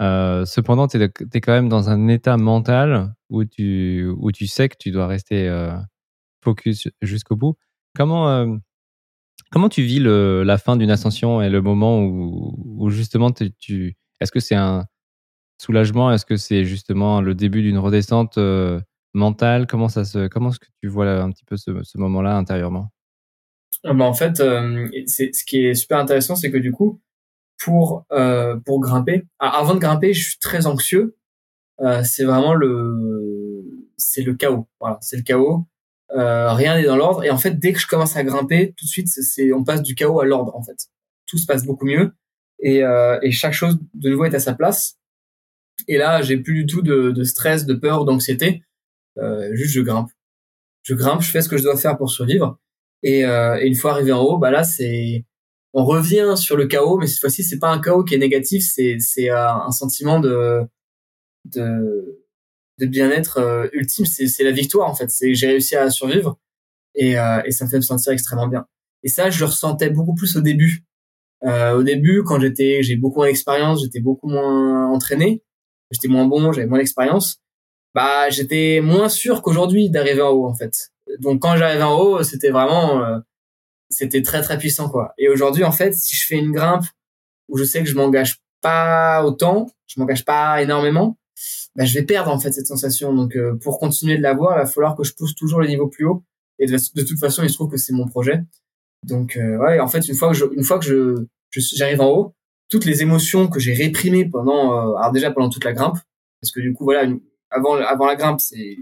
cependant, 0.01 0.89
tu 0.89 1.01
es, 1.01 1.05
es, 1.05 1.41
quand 1.41 1.53
même 1.53 1.69
dans 1.69 1.91
un 1.91 2.09
état 2.09 2.39
mental 2.39 3.15
où 3.29 3.45
tu, 3.45 4.11
où 4.19 4.33
tu 4.33 4.47
sais 4.47 4.71
que 4.71 4.77
tu 4.79 4.91
dois 4.91 5.07
rester 5.07 5.47
focus 6.42 6.88
jusqu'au 7.00 7.37
bout. 7.37 7.57
Comment, 7.94 8.28
euh, 8.28 8.57
comment 9.50 9.68
tu 9.68 9.83
vis 9.83 10.00
le, 10.00 10.42
la 10.42 10.59
fin 10.59 10.76
d'une 10.76 10.90
ascension 10.90 11.42
et 11.42 11.50
le 11.50 11.62
moment 11.62 12.02
où, 12.02 12.55
où 12.78 12.90
justement 12.90 13.31
tu, 13.31 13.96
est-ce 14.20 14.33
que 14.33 14.40
c'est 14.40 14.55
un 14.55 14.87
soulagement? 15.61 16.12
Est-ce 16.12 16.26
que 16.26 16.37
c'est 16.37 16.64
justement 16.64 17.20
le 17.20 17.35
début 17.35 17.62
d'une 17.62 17.78
redescente 17.78 18.38
euh, 18.38 18.81
mentale? 19.14 19.66
Comment 19.66 19.88
ça 19.88 20.02
comment 20.28 20.50
est-ce 20.50 20.61
que 20.61 20.66
tu 20.81 20.88
vois 20.88 21.09
un 21.11 21.31
petit 21.31 21.44
peu 21.44 21.57
ce, 21.57 21.83
ce 21.83 21.98
moment-là 21.98 22.37
intérieurement? 22.37 22.90
Ah 23.85 23.94
bah, 23.94 24.05
en 24.05 24.14
fait, 24.14 24.38
euh, 24.40 24.88
c'est 25.07 25.35
ce 25.35 25.44
qui 25.44 25.66
est 25.66 25.74
super 25.74 25.98
intéressant, 25.98 26.37
c'est 26.37 26.50
que 26.50 26.59
du 26.59 26.72
coup, 26.72 27.00
pour 27.59 28.07
pour 28.64 28.81
grimper, 28.81 29.24
avant 29.38 29.74
de 29.74 29.81
grimper, 29.81 30.14
je 30.14 30.31
suis 30.31 30.38
très 30.38 30.66
anxieux. 30.66 31.16
c'est 32.05 32.24
vraiment 32.24 32.55
le 32.55 33.62
c'est 33.96 34.22
le 34.22 34.35
chaos. 34.35 34.68
Voilà, 34.81 34.98
c'est 35.00 35.16
le 35.16 35.22
chaos. 35.22 35.66
Euh, 36.16 36.53
rien 36.53 36.77
n'est 36.77 36.85
dans 36.85 36.96
l'ordre. 36.96 37.25
Et 37.25 37.31
en 37.31 37.38
fait, 37.38 37.59
dès 37.59 37.72
que 37.72 37.81
je 37.81 37.87
commence 37.87 38.16
à 38.16 38.25
grimper, 38.25 38.75
tout 38.77 38.85
de 38.85 38.90
suite, 38.90 39.09
c'est 39.09 39.53
on 39.53 39.64
passe 39.64 39.83
du 39.83 39.94
chaos 39.94 40.20
à 40.20 40.27
l'ordre. 40.27 40.55
En 40.55 40.62
fait, 40.62 40.77
tout 41.27 41.38
se 41.38 41.46
passe 41.46 41.64
beaucoup 41.64 41.87
mieux 41.87 42.12
et, 42.61 42.85
euh, 42.85 43.18
et 43.22 43.33
chaque 43.33 43.55
chose 43.55 43.79
de 43.94 44.11
nouveau 44.11 44.25
est 44.25 44.35
à 44.35 44.40
sa 44.40 44.55
place. 44.55 44.98
Et 45.88 45.96
là, 45.96 46.22
j'ai 46.22 46.37
plus 46.37 46.64
du 46.64 46.66
tout 46.66 46.83
de, 46.83 47.11
de 47.11 47.25
stress, 47.25 47.66
de 47.66 47.75
peur, 47.75 48.05
d'anxiété. 48.05 48.62
Euh, 49.18 49.51
juste, 49.55 49.72
je 49.72 49.81
grimpe. 49.81 50.11
Je 50.83 50.94
grimpe, 50.94 51.22
je 51.22 51.31
fais 51.31 51.42
ce 51.42 51.48
que 51.48 51.57
je 51.57 51.62
dois 51.62 51.77
faire 51.77 51.96
pour 51.96 52.11
survivre. 52.11 52.59
Et, 53.03 53.25
euh, 53.25 53.59
et 53.61 53.66
une 53.66 53.75
fois 53.75 53.92
arrivé 53.92 54.12
en 54.12 54.20
haut, 54.20 54.38
bah 54.38 54.51
là, 54.51 54.64
c'est 54.64 55.25
on 55.75 55.85
revient 55.85 56.35
sur 56.37 56.57
le 56.57 56.66
chaos, 56.66 56.98
mais 56.98 57.07
cette 57.07 57.20
fois-ci, 57.20 57.42
c'est 57.42 57.59
pas 57.59 57.70
un 57.70 57.81
chaos 57.81 58.05
qui 58.05 58.14
est 58.14 58.18
négatif, 58.18 58.62
c'est 58.62 58.98
c'est 59.01 59.31
euh, 59.31 59.48
un 59.48 59.70
sentiment 59.70 60.20
de 60.20 60.61
de 61.46 62.22
bien-être 62.87 63.38
euh, 63.38 63.68
ultime, 63.73 64.07
c'est 64.07 64.45
la 64.45 64.51
victoire 64.51 64.88
en 64.88 64.95
fait. 64.95 65.11
C'est 65.11 65.35
j'ai 65.35 65.49
réussi 65.49 65.77
à 65.77 65.90
survivre 65.90 66.38
et, 66.95 67.18
euh, 67.18 67.42
et 67.45 67.53
ça 67.53 67.64
me 67.64 67.71
fait 67.71 67.77
me 67.77 67.83
sentir 67.83 68.12
extrêmement 68.12 68.49
bien. 68.49 68.66
Et 69.03 69.09
ça, 69.09 69.31
je 69.31 69.40
le 69.40 69.47
ressentais 69.47 69.90
beaucoup 69.90 70.14
plus 70.14 70.37
au 70.37 70.40
début. 70.40 70.85
Euh, 71.45 71.77
au 71.77 71.83
début, 71.83 72.23
quand 72.25 72.40
j'étais, 72.40 72.83
j'ai 72.83 72.97
beaucoup 72.97 73.18
moins 73.18 73.27
d'expérience, 73.27 73.83
j'étais 73.83 74.01
beaucoup 74.01 74.29
moins 74.29 74.88
entraîné, 74.92 75.42
j'étais 75.90 76.09
moins 76.09 76.27
bon, 76.27 76.53
j'avais 76.53 76.68
moins 76.68 76.79
d'expérience. 76.79 77.40
Bah, 77.95 78.31
j'étais 78.31 78.81
moins 78.83 79.09
sûr 79.09 79.42
qu'aujourd'hui 79.42 79.90
d'arriver 79.90 80.23
en 80.23 80.31
haut 80.31 80.47
en 80.47 80.55
fait. 80.55 80.92
Donc 81.21 81.42
quand 81.42 81.57
j'arrivais 81.57 81.83
en 81.83 81.99
haut, 81.99 82.23
c'était 82.23 82.51
vraiment, 82.51 83.21
c'était 83.90 84.23
très 84.23 84.40
très 84.40 84.57
puissant 84.57 84.88
quoi. 84.88 85.12
Et 85.18 85.29
aujourd'hui 85.29 85.64
en 85.64 85.73
fait, 85.73 85.92
si 85.95 86.16
je 86.16 86.27
fais 86.27 86.38
une 86.38 86.53
grimpe 86.53 86.85
où 87.49 87.59
je 87.59 87.64
sais 87.64 87.81
que 87.81 87.88
je 87.88 87.95
m'engage 87.97 88.40
pas 88.62 89.25
autant, 89.25 89.68
je 89.87 90.01
m'engage 90.01 90.25
pas 90.25 90.62
énormément, 90.62 91.18
bah, 91.77 91.85
je 91.85 91.95
vais 91.95 92.05
perdre 92.05 92.31
en 92.31 92.39
fait 92.39 92.53
cette 92.53 92.67
sensation. 92.67 93.15
Donc 93.15 93.37
euh, 93.37 93.55
pour 93.57 93.79
continuer 93.79 94.17
de 94.17 94.23
l'avoir, 94.23 94.57
il 94.57 94.61
va 94.61 94.67
falloir 94.67 94.97
que 94.97 95.05
je 95.05 95.15
pousse 95.15 95.35
toujours 95.35 95.61
les 95.61 95.69
niveaux 95.69 95.89
plus 95.89 96.05
haut. 96.05 96.23
Et 96.59 96.67
de, 96.67 97.03
toute 97.03 97.19
façon, 97.19 97.43
il 97.43 97.51
se 97.51 97.55
trouve 97.55 97.71
que 97.71 97.77
c'est 97.77 97.93
mon 97.93 98.07
projet. 98.07 98.43
Donc 99.05 99.37
euh, 99.37 99.57
ouais, 99.59 99.81
en 99.81 99.89
fait, 99.89 100.07
une 100.07 100.15
fois 100.15 100.29
que 100.29 100.35
je, 100.35 100.45
une 100.55 100.65
fois 100.65 100.79
que 100.79 100.85
je, 100.85 101.27
j'arrive 101.75 102.01
en 102.01 102.11
haut, 102.11 102.35
toutes 102.69 102.85
les 102.85 103.03
émotions 103.03 103.49
que 103.49 103.59
j'ai 103.59 103.75
réprimées 103.75 104.25
pendant, 104.25 104.73
euh, 104.73 104.95
alors 104.95 105.13
déjà 105.13 105.31
pendant 105.31 105.49
toute 105.49 105.65
la 105.65 105.73
grimpe, 105.73 105.99
parce 106.41 106.53
que 106.53 106.61
du 106.61 106.73
coup 106.73 106.85
voilà, 106.85 107.11
avant 107.51 107.75
avant 107.75 108.07
la 108.07 108.17
grimpe, 108.17 108.41
c'est 108.41 108.77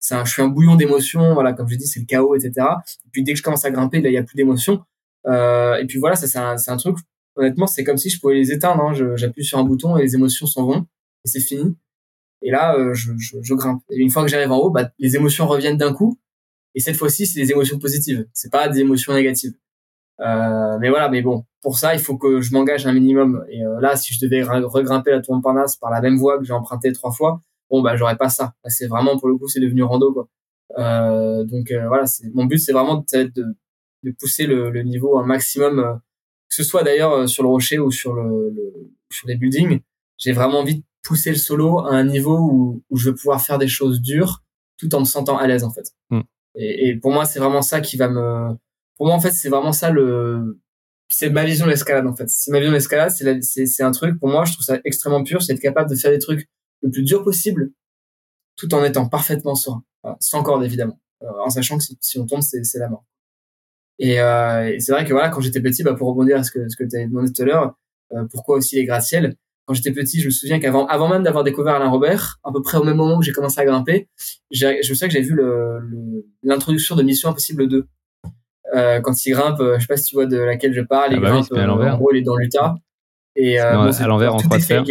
c'est 0.00 0.14
un, 0.14 0.24
je 0.24 0.32
suis 0.32 0.42
un 0.42 0.48
bouillon 0.48 0.76
d'émotions, 0.76 1.34
voilà, 1.34 1.52
comme 1.52 1.68
je 1.68 1.76
dis, 1.76 1.86
c'est 1.86 2.00
le 2.00 2.06
chaos, 2.06 2.34
etc. 2.34 2.66
Et 3.04 3.08
puis 3.12 3.22
dès 3.22 3.32
que 3.32 3.38
je 3.38 3.42
commence 3.42 3.64
à 3.66 3.70
grimper, 3.70 3.98
il 3.98 4.10
y 4.10 4.16
a 4.16 4.22
plus 4.22 4.34
d'émotions. 4.34 4.82
Euh, 5.26 5.76
et 5.76 5.86
puis 5.86 5.98
voilà, 5.98 6.16
ça 6.16 6.26
c'est 6.26 6.38
un, 6.38 6.56
c'est 6.56 6.70
un 6.70 6.78
truc. 6.78 6.96
Honnêtement, 7.36 7.66
c'est 7.66 7.84
comme 7.84 7.98
si 7.98 8.10
je 8.10 8.18
pouvais 8.18 8.34
les 8.34 8.50
éteindre. 8.50 8.82
Hein. 8.82 9.16
J'appuie 9.16 9.44
sur 9.44 9.58
un 9.58 9.64
bouton 9.64 9.96
et 9.96 10.02
les 10.02 10.14
émotions 10.14 10.46
s'en 10.46 10.64
vont 10.64 10.86
et 11.24 11.28
c'est 11.28 11.40
fini. 11.40 11.76
Et 12.42 12.50
là, 12.50 12.74
euh, 12.76 12.94
je, 12.94 13.12
je, 13.18 13.36
je, 13.42 13.54
grimpe. 13.54 13.82
Et 13.90 13.98
une 13.98 14.10
fois 14.10 14.22
que 14.22 14.28
j'arrive 14.28 14.50
en 14.52 14.58
haut, 14.58 14.70
bah, 14.70 14.90
les 14.98 15.16
émotions 15.16 15.46
reviennent 15.46 15.76
d'un 15.76 15.92
coup. 15.92 16.18
Et 16.74 16.80
cette 16.80 16.96
fois-ci, 16.96 17.26
c'est 17.26 17.40
des 17.40 17.50
émotions 17.50 17.78
positives. 17.78 18.26
C'est 18.32 18.50
pas 18.50 18.68
des 18.68 18.80
émotions 18.80 19.12
négatives. 19.12 19.54
Euh, 20.20 20.78
mais 20.78 20.90
voilà, 20.90 21.08
mais 21.08 21.22
bon, 21.22 21.44
pour 21.62 21.78
ça, 21.78 21.94
il 21.94 22.00
faut 22.00 22.16
que 22.16 22.40
je 22.40 22.52
m'engage 22.52 22.86
un 22.86 22.92
minimum. 22.92 23.44
Et 23.50 23.64
euh, 23.64 23.80
là, 23.80 23.96
si 23.96 24.14
je 24.14 24.24
devais 24.24 24.42
regrimper 24.42 25.10
la 25.10 25.20
tour 25.20 25.34
Montparnasse 25.34 25.76
par 25.76 25.90
la 25.90 26.00
même 26.00 26.16
voie 26.16 26.38
que 26.38 26.44
j'ai 26.44 26.52
empruntée 26.52 26.92
trois 26.92 27.12
fois, 27.12 27.42
bon 27.70 27.82
bah 27.82 27.96
j'aurais 27.96 28.16
pas 28.16 28.28
ça. 28.28 28.54
C'est 28.66 28.86
vraiment 28.86 29.18
pour 29.18 29.28
le 29.28 29.36
coup, 29.36 29.48
c'est 29.48 29.60
devenu 29.60 29.82
rando 29.82 30.12
quoi. 30.12 30.28
Euh, 30.78 31.44
donc 31.44 31.70
euh, 31.70 31.88
voilà, 31.88 32.04
mon 32.34 32.44
but, 32.44 32.58
c'est 32.58 32.72
vraiment 32.72 33.04
de, 33.12 33.32
de, 34.02 34.10
pousser 34.18 34.46
le, 34.46 34.70
le, 34.70 34.82
niveau 34.82 35.18
un 35.18 35.26
maximum, 35.26 36.00
que 36.48 36.54
ce 36.54 36.62
soit 36.64 36.82
d'ailleurs 36.82 37.28
sur 37.28 37.42
le 37.42 37.48
rocher 37.48 37.78
ou 37.78 37.90
sur 37.90 38.14
le, 38.14 38.50
le 38.50 38.72
sur 39.10 39.26
les 39.28 39.36
buildings. 39.36 39.80
J'ai 40.18 40.32
vraiment 40.32 40.60
envie 40.60 40.76
de 40.76 40.84
pousser 41.02 41.30
le 41.30 41.36
solo 41.36 41.80
à 41.80 41.90
un 41.90 42.04
niveau 42.04 42.38
où, 42.38 42.82
où 42.90 42.96
je 42.96 43.10
vais 43.10 43.14
pouvoir 43.14 43.40
faire 43.40 43.58
des 43.58 43.68
choses 43.68 44.00
dures 44.00 44.42
tout 44.80 44.94
en 44.94 45.00
me 45.00 45.04
sentant 45.04 45.38
à 45.38 45.46
l'aise 45.46 45.64
en 45.64 45.70
fait. 45.70 45.92
Mm. 46.10 46.20
Et, 46.56 46.88
et, 46.88 46.96
pour 46.96 47.12
moi, 47.12 47.24
c'est 47.24 47.38
vraiment 47.38 47.62
ça 47.62 47.80
qui 47.80 47.96
va 47.96 48.08
me. 48.08 48.56
Pour 48.96 49.06
moi, 49.06 49.14
en 49.14 49.20
fait, 49.20 49.30
c'est 49.30 49.48
vraiment 49.48 49.72
ça 49.72 49.90
le. 49.90 50.60
C'est 51.08 51.30
ma 51.30 51.44
vision 51.44 51.66
de 51.66 51.70
l'escalade 51.70 52.06
en 52.06 52.14
fait. 52.14 52.28
C'est 52.28 52.50
ma 52.50 52.58
vision 52.58 52.70
de 52.70 52.76
l'escalade. 52.76 53.10
C'est 53.10 53.66
c'est 53.66 53.82
un 53.82 53.90
truc 53.90 54.18
pour 54.18 54.28
moi, 54.28 54.44
je 54.44 54.52
trouve 54.52 54.64
ça 54.64 54.78
extrêmement 54.84 55.22
pur. 55.22 55.42
C'est 55.42 55.52
être 55.52 55.60
capable 55.60 55.90
de 55.90 55.96
faire 55.96 56.10
des 56.10 56.18
trucs 56.18 56.48
le 56.82 56.90
plus 56.90 57.02
dur 57.02 57.22
possible, 57.22 57.72
tout 58.56 58.72
en 58.74 58.82
étant 58.84 59.08
parfaitement 59.08 59.54
serein, 59.54 59.84
sans 60.18 60.42
corde 60.42 60.64
évidemment, 60.64 60.98
euh, 61.22 61.26
en 61.44 61.50
sachant 61.50 61.76
que 61.76 61.84
si, 62.00 62.18
on 62.18 62.26
tombe, 62.26 62.40
c'est 62.40 62.78
la 62.78 62.88
mort. 62.88 63.04
Et, 63.98 64.18
euh, 64.18 64.72
et 64.72 64.80
c'est 64.80 64.92
vrai 64.92 65.04
que 65.04 65.12
voilà, 65.12 65.28
quand 65.28 65.42
j'étais 65.42 65.60
petit, 65.60 65.82
bah, 65.82 65.94
pour 65.94 66.08
rebondir 66.08 66.38
à 66.38 66.42
ce 66.42 66.50
que 66.50 66.68
ce 66.68 66.76
que 66.76 66.84
tu 66.84 66.96
as 66.96 67.06
demandé 67.06 67.30
tout 67.32 67.42
à 67.42 67.44
l'heure, 67.44 67.78
euh, 68.12 68.24
pourquoi 68.30 68.56
aussi 68.56 68.76
les 68.76 68.84
gratte-ciels 68.86 69.36
quand 69.66 69.74
j'étais 69.74 69.92
petit, 69.92 70.20
je 70.20 70.26
me 70.26 70.30
souviens 70.30 70.58
qu'avant, 70.58 70.86
avant 70.86 71.08
même 71.08 71.22
d'avoir 71.22 71.44
découvert 71.44 71.74
Alain 71.74 71.88
Robert, 71.88 72.38
à 72.44 72.50
peu 72.52 72.60
près 72.62 72.78
au 72.78 72.82
même 72.82 72.96
moment 72.96 73.18
où 73.18 73.22
j'ai 73.22 73.32
commencé 73.32 73.60
à 73.60 73.64
grimper, 73.64 74.08
je 74.50 74.66
me 74.66 74.82
souviens 74.82 75.06
que 75.06 75.12
j'avais 75.12 75.24
vu 75.24 75.38
l'introduction 76.42 76.96
de 76.96 77.02
Mission 77.02 77.28
Impossible 77.28 77.68
2. 77.68 77.86
Euh, 78.74 79.00
quand 79.00 79.24
il 79.26 79.32
grimpe, 79.32 79.60
euh, 79.60 79.76
je 79.76 79.80
sais 79.80 79.86
pas 79.86 79.96
si 79.96 80.04
tu 80.04 80.14
vois 80.14 80.26
de 80.26 80.36
laquelle 80.36 80.72
je 80.72 80.80
parle, 80.80 81.10
ah 81.10 81.14
il 81.14 81.20
bah 81.20 81.30
grimpe, 81.30 81.46
oui, 81.50 81.60
à 81.60 81.94
en 81.94 81.98
gros, 81.98 82.12
il 82.12 82.18
est 82.18 82.22
dans 82.22 82.36
l'Utah. 82.36 82.76
Et 83.36 83.60
euh, 83.60 83.72
bon, 83.74 83.90
à 83.92 84.06
l'envers 84.06 84.34
en 84.34 84.38
croix 84.38 84.58
de 84.58 84.62
fer. 84.62 84.84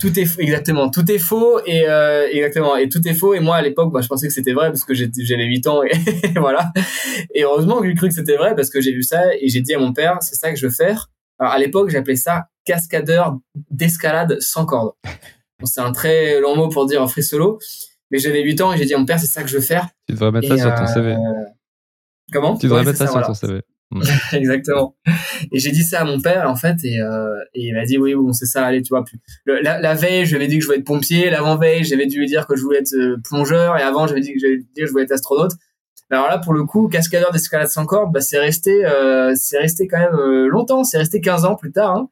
Tout 0.00 0.18
est 0.18 0.40
exactement, 0.40 0.90
tout 0.90 1.10
est 1.10 1.18
faux 1.18 1.60
et 1.66 1.86
euh, 1.86 2.26
exactement 2.30 2.76
et 2.76 2.88
tout 2.88 3.06
est 3.06 3.12
faux 3.12 3.34
et 3.34 3.40
moi 3.40 3.56
à 3.56 3.62
l'époque 3.62 3.92
bah, 3.92 4.00
je 4.00 4.08
pensais 4.08 4.26
que 4.26 4.32
c'était 4.32 4.54
vrai 4.54 4.68
parce 4.68 4.84
que 4.84 4.94
j'avais 4.94 5.44
8 5.44 5.66
ans 5.66 5.82
et 5.82 5.90
voilà 6.36 6.72
et 7.34 7.44
heureusement 7.44 7.78
que 7.80 7.88
j'ai 7.88 7.94
cru 7.94 8.08
que 8.08 8.14
c'était 8.14 8.36
vrai 8.36 8.54
parce 8.54 8.70
que 8.70 8.80
j'ai 8.80 8.92
vu 8.92 9.02
ça 9.02 9.20
et 9.38 9.50
j'ai 9.50 9.60
dit 9.60 9.74
à 9.74 9.78
mon 9.78 9.92
père 9.92 10.16
c'est 10.22 10.34
ça 10.34 10.50
que 10.50 10.56
je 10.56 10.66
veux 10.66 10.72
faire 10.72 11.10
alors 11.42 11.54
à 11.54 11.58
l'époque 11.58 11.90
j'appelais 11.90 12.14
ça 12.14 12.46
cascadeur 12.64 13.36
d'escalade 13.70 14.36
sans 14.38 14.64
corde. 14.64 14.92
c'est 15.64 15.80
un 15.80 15.90
très 15.90 16.40
long 16.40 16.56
mot 16.56 16.68
pour 16.68 16.86
dire 16.86 17.08
free 17.10 17.24
solo, 17.24 17.58
mais 18.12 18.18
j'avais 18.18 18.42
8 18.42 18.60
ans 18.60 18.72
et 18.72 18.78
j'ai 18.78 18.84
dit 18.84 18.94
à 18.94 18.98
mon 18.98 19.06
père, 19.06 19.18
c'est 19.18 19.26
ça 19.26 19.42
que 19.42 19.48
je 19.48 19.56
veux 19.56 19.62
faire. 19.62 19.88
Tu 20.06 20.14
devrais 20.14 20.30
mettre 20.30 20.46
ça 20.46 20.56
sur 20.56 20.74
ton 20.74 20.86
CV. 20.86 21.12
Euh, 21.12 21.18
comment? 22.32 22.56
Tu 22.56 22.66
devrais 22.66 22.84
mettre 22.84 22.98
ça, 22.98 23.08
sur 23.08 23.26
ton 23.26 23.34
CV. 23.34 23.62
Exactement. 24.32 24.96
Et 25.50 25.58
j'ai 25.58 25.72
dit 25.72 25.82
ça 25.82 26.02
à 26.02 26.04
mon 26.04 26.20
père 26.20 26.48
en 26.48 26.54
fait 26.54 26.76
et, 26.84 27.00
euh, 27.00 27.36
et 27.54 27.66
il 27.66 27.74
m'a 27.74 27.84
dit 27.84 27.98
oui 27.98 28.14
bon 28.14 28.32
c'est 28.32 28.46
ça 28.46 28.64
allez 28.64 28.80
tu 28.80 28.88
vois 28.88 29.04
plus 29.04 29.18
la, 29.44 29.94
veille 29.94 30.24
je 30.24 30.30
lui 30.30 30.36
avais 30.36 30.46
dit 30.46 30.56
que 30.56 30.62
je 30.62 30.66
voulais 30.66 30.78
être 30.78 30.86
pompier 30.86 31.28
l'avant 31.28 31.58
veille 31.58 31.84
j'avais 31.84 32.06
dû 32.06 32.20
lui 32.20 32.26
dire 32.26 32.46
que 32.46 32.56
je 32.56 32.62
voulais 32.62 32.78
être 32.78 32.94
euh, 32.94 33.18
plongeur 33.22 33.76
et 33.76 33.82
avant 33.82 34.06
j'avais 34.06 34.22
dit 34.22 34.32
que 34.32 34.38
je 34.40 34.90
voulais 34.90 35.04
être 35.04 35.12
astronaute 35.12 35.52
alors 36.12 36.28
là, 36.28 36.38
pour 36.38 36.52
le 36.52 36.64
coup, 36.64 36.88
cascadeur 36.88 37.32
d'escalade 37.32 37.68
sans 37.68 37.86
corde, 37.86 38.12
bah, 38.12 38.20
c'est 38.20 38.38
resté, 38.38 38.84
euh, 38.84 39.32
c'est 39.34 39.58
resté 39.58 39.88
quand 39.88 39.98
même 39.98 40.14
euh, 40.14 40.46
longtemps. 40.46 40.84
C'est 40.84 40.98
resté 40.98 41.20
15 41.20 41.46
ans 41.46 41.56
plus 41.56 41.72
tard. 41.72 41.96
Hein. 41.96 42.08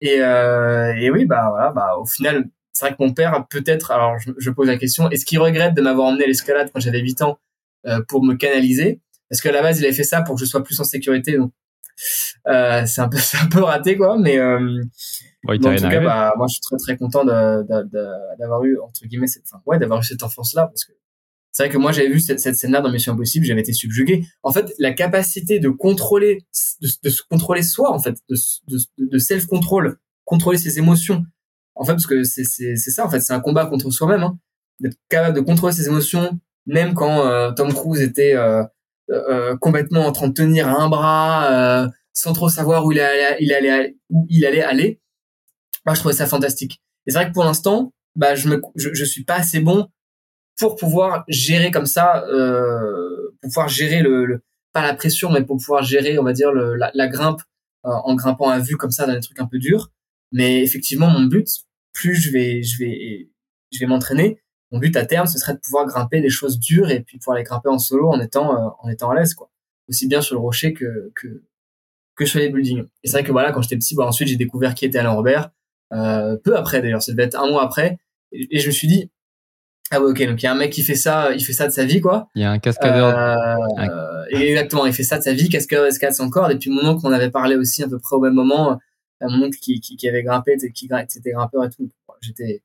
Et, 0.00 0.20
euh, 0.20 0.94
et 0.96 1.10
oui, 1.10 1.26
bah 1.26 1.48
voilà, 1.50 1.70
bah 1.70 1.96
au 1.98 2.06
final, 2.06 2.48
c'est 2.72 2.86
vrai 2.86 2.96
que 2.96 3.02
mon 3.02 3.12
père 3.12 3.46
peut-être. 3.48 3.90
Alors, 3.90 4.18
je, 4.18 4.30
je, 4.38 4.50
pose 4.50 4.68
la 4.68 4.78
question 4.78 5.10
est-ce 5.10 5.26
qu'il 5.26 5.38
regrette 5.38 5.74
de 5.74 5.82
m'avoir 5.82 6.08
emmené 6.08 6.24
à 6.24 6.26
l'escalade 6.26 6.70
quand 6.72 6.80
j'avais 6.80 7.00
8 7.00 7.22
ans 7.22 7.38
euh, 7.86 8.00
pour 8.08 8.24
me 8.24 8.34
canaliser? 8.34 9.00
Parce 9.28 9.40
qu'à 9.40 9.52
la 9.52 9.62
base, 9.62 9.80
il 9.80 9.84
avait 9.84 9.94
fait 9.94 10.04
ça 10.04 10.22
pour 10.22 10.36
que 10.36 10.40
je 10.40 10.46
sois 10.46 10.62
plus 10.62 10.78
en 10.80 10.84
sécurité. 10.84 11.36
Donc, 11.36 11.52
euh, 12.48 12.86
c'est 12.86 13.00
un 13.00 13.08
peu, 13.08 13.16
c'est 13.18 13.38
un 13.38 13.48
peu 13.48 13.62
raté 13.62 13.98
quoi. 13.98 14.18
Mais 14.18 14.38
euh, 14.38 14.82
bon, 15.44 15.54
en 15.54 15.76
tout 15.76 15.88
cas, 15.88 16.00
bah, 16.00 16.32
moi, 16.38 16.46
je 16.48 16.54
suis 16.54 16.62
très 16.62 16.76
très 16.76 16.96
content 16.96 17.24
d'avoir 17.24 18.64
eu 18.64 18.78
entre 18.80 19.04
guillemets 19.06 19.26
cette, 19.26 19.44
enfin, 19.44 19.62
ouais, 19.66 19.78
d'avoir 19.78 20.00
eu 20.00 20.04
cette 20.04 20.22
enfance 20.22 20.54
là 20.54 20.66
parce 20.66 20.84
que 20.84 20.92
c'est 21.56 21.62
vrai 21.62 21.72
que 21.72 21.78
moi, 21.78 21.90
j'avais 21.90 22.10
vu 22.10 22.20
cette, 22.20 22.38
scène-là 22.38 22.82
dans 22.82 22.92
Mission 22.92 23.14
Impossible, 23.14 23.46
j'avais 23.46 23.62
été 23.62 23.72
subjugué. 23.72 24.26
En 24.42 24.52
fait, 24.52 24.74
la 24.78 24.92
capacité 24.92 25.58
de 25.58 25.70
contrôler, 25.70 26.44
de, 26.82 27.08
se 27.08 27.22
contrôler 27.30 27.62
soi, 27.62 27.94
en 27.94 27.98
fait, 27.98 28.14
de, 28.28 28.36
de, 28.68 28.78
de 28.98 29.18
self-control, 29.18 29.96
contrôler 30.26 30.58
ses 30.58 30.78
émotions. 30.78 31.24
En 31.74 31.86
fait, 31.86 31.92
parce 31.92 32.06
que 32.06 32.24
c'est, 32.24 32.44
ça, 32.44 33.06
en 33.06 33.08
fait, 33.08 33.20
c'est 33.20 33.32
un 33.32 33.40
combat 33.40 33.64
contre 33.64 33.90
soi-même, 33.90 34.22
hein. 34.22 34.38
d'être 34.80 34.98
capable 35.08 35.34
de 35.34 35.40
contrôler 35.40 35.72
ses 35.72 35.86
émotions, 35.86 36.38
même 36.66 36.92
quand 36.92 37.26
euh, 37.26 37.50
Tom 37.52 37.72
Cruise 37.72 38.02
était 38.02 38.34
euh, 38.34 38.62
euh, 39.08 39.56
complètement 39.56 40.04
en 40.04 40.12
train 40.12 40.28
de 40.28 40.34
tenir 40.34 40.68
un 40.68 40.90
bras, 40.90 41.88
sans 42.12 42.34
trop 42.34 42.50
savoir 42.50 42.84
où 42.84 42.92
il 42.92 43.00
allait, 43.00 43.96
où 44.10 44.26
il 44.28 44.44
allait 44.44 44.62
aller. 44.62 45.00
Moi, 45.86 45.94
je 45.94 46.00
trouvais 46.00 46.14
ça 46.14 46.26
fantastique. 46.26 46.82
Et 47.06 47.12
c'est 47.12 47.16
vrai 47.16 47.28
que 47.28 47.32
pour 47.32 47.44
l'instant, 47.44 47.94
bah, 48.14 48.34
je 48.34 48.46
me, 48.50 48.60
je 48.74 49.04
suis 49.06 49.24
pas 49.24 49.36
assez 49.36 49.60
bon 49.60 49.88
pour 50.58 50.76
pouvoir 50.76 51.24
gérer 51.28 51.70
comme 51.70 51.86
ça, 51.86 52.24
euh, 52.26 53.34
pour 53.40 53.50
pouvoir 53.50 53.68
gérer 53.68 54.00
le, 54.00 54.42
pas 54.72 54.82
la 54.82 54.94
pression, 54.94 55.30
mais 55.30 55.42
pour 55.42 55.58
pouvoir 55.58 55.82
gérer, 55.82 56.18
on 56.18 56.24
va 56.24 56.32
dire, 56.32 56.52
le, 56.52 56.74
la, 56.74 56.90
la, 56.94 57.08
grimpe 57.08 57.42
euh, 57.84 57.90
en 57.90 58.14
grimpant 58.14 58.48
à 58.48 58.58
vue 58.58 58.76
comme 58.76 58.90
ça 58.90 59.06
dans 59.06 59.14
des 59.14 59.20
trucs 59.20 59.38
un 59.40 59.46
peu 59.46 59.58
durs. 59.58 59.90
Mais 60.32 60.62
effectivement, 60.62 61.08
mon 61.08 61.24
but, 61.24 61.48
plus 61.92 62.14
je 62.14 62.30
vais, 62.32 62.62
je 62.62 62.78
vais, 62.78 63.30
je 63.72 63.78
vais 63.78 63.86
m'entraîner, 63.86 64.40
mon 64.72 64.78
but 64.78 64.96
à 64.96 65.06
terme, 65.06 65.26
ce 65.26 65.38
serait 65.38 65.54
de 65.54 65.60
pouvoir 65.60 65.86
grimper 65.86 66.20
des 66.20 66.30
choses 66.30 66.58
dures 66.58 66.90
et 66.90 67.00
puis 67.00 67.18
pouvoir 67.18 67.36
les 67.36 67.44
grimper 67.44 67.68
en 67.68 67.78
solo 67.78 68.10
en 68.10 68.20
étant, 68.20 68.54
euh, 68.54 68.68
en 68.80 68.88
étant 68.88 69.10
à 69.10 69.14
l'aise, 69.14 69.34
quoi. 69.34 69.50
Aussi 69.88 70.08
bien 70.08 70.20
sur 70.20 70.34
le 70.34 70.40
rocher 70.40 70.72
que, 70.72 71.12
que, 71.14 71.44
que 72.16 72.26
sur 72.26 72.40
les 72.40 72.48
buildings. 72.48 72.84
Et 73.04 73.08
c'est 73.08 73.18
vrai 73.18 73.24
que 73.24 73.30
voilà, 73.30 73.52
quand 73.52 73.62
j'étais 73.62 73.76
petit, 73.76 73.94
bah, 73.94 74.06
ensuite 74.06 74.28
j'ai 74.28 74.36
découvert 74.36 74.74
qui 74.74 74.84
était 74.84 74.98
Alain 74.98 75.12
Robert, 75.12 75.50
euh, 75.92 76.36
peu 76.36 76.56
après 76.56 76.82
d'ailleurs, 76.82 77.02
ça 77.02 77.12
devait 77.12 77.24
être 77.24 77.38
un 77.38 77.48
mois 77.48 77.62
après, 77.62 77.98
et 78.32 78.58
je 78.58 78.66
me 78.66 78.72
suis 78.72 78.88
dit, 78.88 79.10
ah 79.92 80.00
ouais, 80.00 80.10
ok, 80.10 80.26
donc 80.26 80.42
il 80.42 80.44
y 80.44 80.48
a 80.48 80.52
un 80.52 80.56
mec 80.56 80.72
qui 80.72 80.82
fait 80.82 80.96
ça, 80.96 81.32
il 81.32 81.44
fait 81.44 81.52
ça 81.52 81.66
de 81.66 81.72
sa 81.72 81.84
vie, 81.84 82.00
quoi. 82.00 82.28
Il 82.34 82.42
y 82.42 82.44
a 82.44 82.50
un 82.50 82.58
cascadeur. 82.58 83.16
Euh, 83.16 84.24
Exactement, 84.30 84.86
il 84.86 84.92
fait 84.92 85.04
ça 85.04 85.18
de 85.18 85.22
sa 85.22 85.32
vie, 85.32 85.48
cascadeur 85.48 85.84
d'escalade 85.84 86.14
sans 86.14 86.28
corde. 86.28 86.52
Et 86.52 86.56
puis 86.56 86.70
mon 86.70 86.84
oncle, 86.84 87.02
on 87.04 87.12
avait 87.12 87.30
parlé 87.30 87.56
aussi 87.56 87.82
à 87.82 87.88
peu 87.88 87.98
près 87.98 88.16
au 88.16 88.20
même 88.20 88.34
moment, 88.34 88.72
euh, 89.22 89.28
mon 89.28 89.46
oncle 89.46 89.58
qui, 89.58 89.80
qui, 89.80 89.96
qui 89.96 90.08
avait 90.08 90.22
grimpé, 90.22 90.56
qui 90.74 90.86
était 90.86 91.30
grimpeur 91.30 91.64
et 91.64 91.70
tout. 91.70 91.88
J'étais 92.20 92.62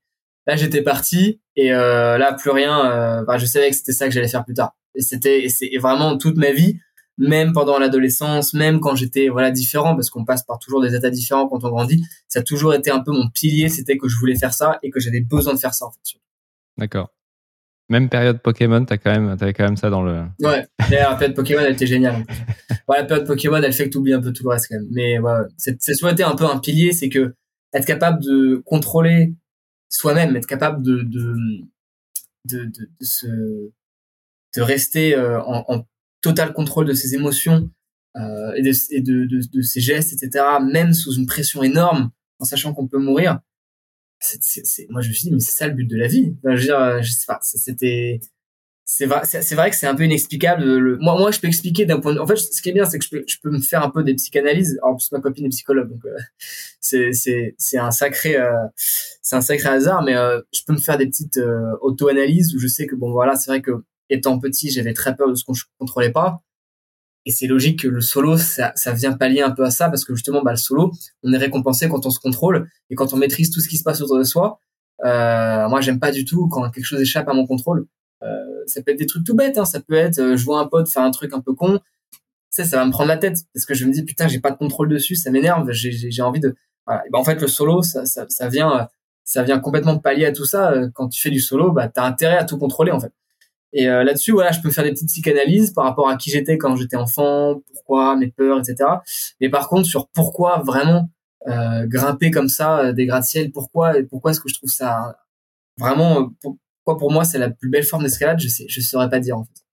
là, 0.47 0.55
j'étais 0.55 0.81
parti 0.81 1.39
et 1.55 1.73
euh, 1.73 2.17
là 2.17 2.33
plus 2.33 2.51
rien. 2.51 2.91
Euh, 2.91 3.23
bah, 3.23 3.37
je 3.37 3.45
savais 3.45 3.69
que 3.69 3.75
c'était 3.75 3.93
ça 3.93 4.07
que 4.07 4.13
j'allais 4.13 4.27
faire 4.27 4.43
plus 4.43 4.53
tard. 4.53 4.75
Et 4.95 5.01
c'était, 5.01 5.47
c'est 5.49 5.69
vraiment 5.77 6.17
toute 6.17 6.37
ma 6.37 6.51
vie, 6.51 6.79
même 7.17 7.53
pendant 7.53 7.79
l'adolescence, 7.79 8.53
même 8.53 8.79
quand 8.79 8.95
j'étais 8.95 9.29
voilà 9.29 9.51
différent, 9.51 9.95
parce 9.95 10.09
qu'on 10.09 10.25
passe 10.25 10.43
par 10.43 10.59
toujours 10.59 10.81
des 10.81 10.95
états 10.95 11.09
différents 11.09 11.47
quand 11.47 11.63
on 11.63 11.69
grandit. 11.69 12.03
Ça 12.27 12.39
a 12.39 12.43
toujours 12.43 12.73
été 12.73 12.91
un 12.91 12.99
peu 12.99 13.11
mon 13.11 13.29
pilier, 13.29 13.69
c'était 13.69 13.97
que 13.97 14.07
je 14.07 14.17
voulais 14.17 14.35
faire 14.35 14.53
ça 14.53 14.79
et 14.83 14.89
que 14.89 14.99
j'avais 14.99 15.21
besoin 15.21 15.53
de 15.53 15.59
faire 15.59 15.73
ça 15.73 15.85
en 15.85 15.91
fait. 15.91 16.17
D'accord. 16.81 17.13
Même 17.89 18.09
période 18.09 18.41
Pokémon, 18.41 18.83
t'as 18.85 18.97
quand 18.97 19.11
même, 19.11 19.37
t'avais 19.37 19.53
quand 19.53 19.65
même 19.65 19.77
ça 19.77 19.91
dans 19.91 20.01
le. 20.01 20.23
Ouais. 20.39 20.65
la 20.79 21.15
période 21.15 21.35
Pokémon, 21.35 21.61
elle 21.61 21.73
était 21.73 21.85
géniale. 21.85 22.25
ouais, 22.87 22.97
la 22.97 23.03
période 23.03 23.27
Pokémon, 23.27 23.61
elle 23.61 23.71
fait 23.71 23.85
que 23.85 23.89
t'oublies 23.89 24.13
un 24.13 24.21
peu 24.21 24.33
tout 24.33 24.43
le 24.43 24.49
reste 24.49 24.67
quand 24.67 24.77
même. 24.77 24.87
Mais 24.91 25.19
ouais, 25.19 25.41
c'est, 25.57 25.79
soit 25.93 26.13
été 26.13 26.23
un 26.23 26.35
peu 26.35 26.45
un 26.45 26.57
pilier, 26.57 26.91
c'est 26.91 27.09
que 27.09 27.35
être 27.73 27.85
capable 27.85 28.23
de 28.23 28.63
contrôler 28.65 29.35
soi-même, 29.89 30.35
être 30.35 30.47
capable 30.47 30.81
de 30.81 31.03
de 31.03 31.35
de, 32.45 32.71
de, 34.55 34.61
rester 34.61 35.15
euh, 35.15 35.39
en, 35.41 35.85
total 36.21 36.53
contrôle 36.53 36.87
de 36.87 36.93
ses 36.93 37.13
émotions 37.13 37.69
euh, 38.15 38.53
et 38.55 38.63
de, 38.63 39.25
de, 39.25 39.41
de 39.53 39.61
ses 39.61 39.81
gestes, 39.81 40.13
etc. 40.13 40.43
Même 40.63 40.93
sous 40.93 41.13
une 41.13 41.27
pression 41.27 41.61
énorme, 41.61 42.09
en 42.39 42.45
sachant 42.45 42.73
qu'on 42.73 42.87
peut 42.87 42.97
mourir 42.97 43.39
c'est, 44.21 44.87
moi 44.89 45.01
je 45.01 45.09
me 45.09 45.13
suis 45.13 45.23
dit 45.23 45.31
mais 45.31 45.39
c'est 45.39 45.51
ça 45.57 45.67
le 45.67 45.73
but 45.73 45.85
de 45.87 45.97
la 45.97 46.07
vie. 46.07 46.35
Je 46.43 46.49
veux 46.49 46.59
dire 46.59 46.79
euh, 46.79 47.01
je 47.01 47.11
sais 47.11 47.25
pas 47.27 47.39
c'était 47.41 48.19
c'est 48.93 49.05
vrai 49.05 49.21
c'est 49.23 49.55
vrai 49.55 49.69
que 49.69 49.75
c'est 49.77 49.87
un 49.87 49.95
peu 49.95 50.03
inexplicable 50.03 50.65
le, 50.65 50.97
moi 50.97 51.17
moi 51.17 51.31
je 51.31 51.39
peux 51.39 51.47
expliquer 51.47 51.85
d'un 51.85 52.01
point 52.01 52.13
de 52.13 52.19
en 52.19 52.27
fait 52.27 52.35
ce 52.35 52.61
qui 52.61 52.69
est 52.69 52.73
bien 52.73 52.83
c'est 52.83 52.99
que 52.99 53.05
je 53.05 53.09
peux 53.09 53.23
je 53.25 53.37
peux 53.41 53.49
me 53.49 53.61
faire 53.61 53.83
un 53.83 53.89
peu 53.89 54.03
des 54.03 54.15
psychanalyses. 54.15 54.79
En 54.83 54.95
plus 54.95 55.09
ma 55.13 55.21
copine 55.21 55.45
est 55.45 55.49
psychologue 55.49 55.89
donc 55.89 56.05
euh, 56.05 56.17
c'est 56.81 57.13
c'est 57.13 57.55
c'est 57.57 57.77
un 57.77 57.91
sacré 57.91 58.35
euh, 58.37 58.51
c'est 58.75 59.37
un 59.37 59.41
sacré 59.41 59.69
hasard 59.69 60.03
mais 60.03 60.15
euh, 60.17 60.41
je 60.53 60.61
peux 60.67 60.73
me 60.73 60.77
faire 60.77 60.97
des 60.97 61.07
petites 61.07 61.39
auto-analyses 61.81 62.53
où 62.53 62.59
je 62.59 62.67
sais 62.67 62.85
que 62.85 62.95
bon 62.95 63.11
voilà 63.11 63.35
c'est 63.37 63.49
vrai 63.49 63.61
que 63.61 63.71
étant 64.09 64.39
petit 64.39 64.69
j'avais 64.69 64.93
très 64.93 65.15
peur 65.15 65.29
de 65.29 65.35
ce 65.35 65.45
qu'on 65.45 65.53
je 65.53 65.63
contrôlais 65.79 66.11
pas 66.11 66.43
et 67.25 67.31
c'est 67.31 67.47
logique 67.47 67.81
que 67.81 67.87
le 67.87 68.01
solo, 68.01 68.37
ça, 68.37 68.71
ça 68.75 68.93
vient 68.93 69.13
pallier 69.13 69.41
un 69.41 69.51
peu 69.51 69.63
à 69.63 69.71
ça 69.71 69.89
parce 69.89 70.03
que 70.05 70.15
justement, 70.15 70.41
bah, 70.41 70.51
le 70.51 70.57
solo, 70.57 70.91
on 71.23 71.31
est 71.33 71.37
récompensé 71.37 71.87
quand 71.87 72.05
on 72.05 72.09
se 72.09 72.19
contrôle 72.19 72.69
et 72.89 72.95
quand 72.95 73.13
on 73.13 73.17
maîtrise 73.17 73.51
tout 73.51 73.59
ce 73.59 73.67
qui 73.67 73.77
se 73.77 73.83
passe 73.83 74.01
autour 74.01 74.17
de 74.17 74.23
soi. 74.23 74.59
Euh, 75.05 75.67
moi, 75.69 75.81
j'aime 75.81 75.99
pas 75.99 76.11
du 76.11 76.25
tout 76.25 76.47
quand 76.47 76.69
quelque 76.71 76.85
chose 76.85 77.01
échappe 77.01 77.27
à 77.27 77.33
mon 77.33 77.45
contrôle. 77.45 77.87
Euh, 78.23 78.27
ça 78.67 78.81
peut 78.81 78.91
être 78.91 78.99
des 78.99 79.05
trucs 79.05 79.23
tout 79.23 79.35
bêtes, 79.35 79.57
hein. 79.57 79.65
ça 79.65 79.79
peut 79.79 79.95
être, 79.95 80.19
euh, 80.19 80.37
je 80.37 80.43
vois 80.45 80.59
un 80.59 80.67
pote 80.67 80.87
faire 80.87 81.01
un 81.03 81.11
truc 81.11 81.33
un 81.33 81.41
peu 81.41 81.53
con, 81.53 81.79
ça, 82.51 82.65
ça 82.65 82.77
va 82.77 82.85
me 82.85 82.91
prendre 82.91 83.07
la 83.07 83.17
tête 83.17 83.39
parce 83.53 83.65
que 83.65 83.73
je 83.73 83.85
me 83.85 83.91
dis 83.91 84.03
putain, 84.03 84.27
j'ai 84.27 84.39
pas 84.39 84.51
de 84.51 84.57
contrôle 84.57 84.89
dessus, 84.89 85.15
ça 85.15 85.31
m'énerve, 85.31 85.71
j'ai 85.71 86.21
envie 86.21 86.39
de. 86.39 86.55
Voilà. 86.85 87.03
ben, 87.11 87.17
en 87.17 87.23
fait, 87.23 87.41
le 87.41 87.47
solo, 87.47 87.81
ça, 87.81 88.05
ça, 88.05 88.25
ça 88.29 88.47
vient, 88.49 88.89
ça 89.23 89.43
vient 89.43 89.59
complètement 89.59 89.97
pallier 89.97 90.25
à 90.25 90.31
tout 90.31 90.45
ça. 90.45 90.73
Quand 90.93 91.07
tu 91.07 91.21
fais 91.21 91.29
du 91.29 91.39
solo, 91.39 91.71
bah, 91.71 91.87
t'as 91.87 92.03
intérêt 92.03 92.37
à 92.37 92.43
tout 92.43 92.57
contrôler 92.57 92.91
en 92.91 92.99
fait. 92.99 93.11
Et 93.73 93.87
euh, 93.87 94.03
là-dessus, 94.03 94.31
voilà, 94.31 94.51
je 94.51 94.59
peux 94.59 94.69
faire 94.69 94.83
des 94.83 94.91
petites 94.91 95.07
psychanalyses 95.07 95.71
par 95.71 95.85
rapport 95.85 96.09
à 96.09 96.17
qui 96.17 96.29
j'étais 96.29 96.57
quand 96.57 96.75
j'étais 96.75 96.97
enfant, 96.97 97.61
pourquoi, 97.73 98.15
mes 98.17 98.27
peurs, 98.27 98.59
etc. 98.59 98.89
Mais 99.39 99.49
par 99.49 99.69
contre, 99.69 99.85
sur 99.85 100.09
pourquoi 100.09 100.59
vraiment 100.59 101.09
euh, 101.47 101.87
grimper 101.87 102.31
comme 102.31 102.49
ça 102.49 102.79
euh, 102.79 102.93
des 102.93 103.05
gratte-ciel, 103.05 103.51
pourquoi 103.51 103.97
et 103.97 104.03
pourquoi 104.03 104.31
est-ce 104.31 104.41
que 104.41 104.49
je 104.49 104.55
trouve 104.55 104.69
ça 104.69 105.15
vraiment, 105.77 106.29
pourquoi 106.41 106.97
pour 106.99 107.11
moi 107.11 107.23
c'est 107.23 107.39
la 107.39 107.49
plus 107.49 107.69
belle 107.69 107.83
forme 107.83 108.03
d'escalade, 108.03 108.39
je 108.39 108.49
sais, 108.49 108.65
je 108.67 108.81
saurais 108.81 109.09
pas 109.09 109.19
dire 109.19 109.37
en 109.37 109.45
fait. 109.45 109.65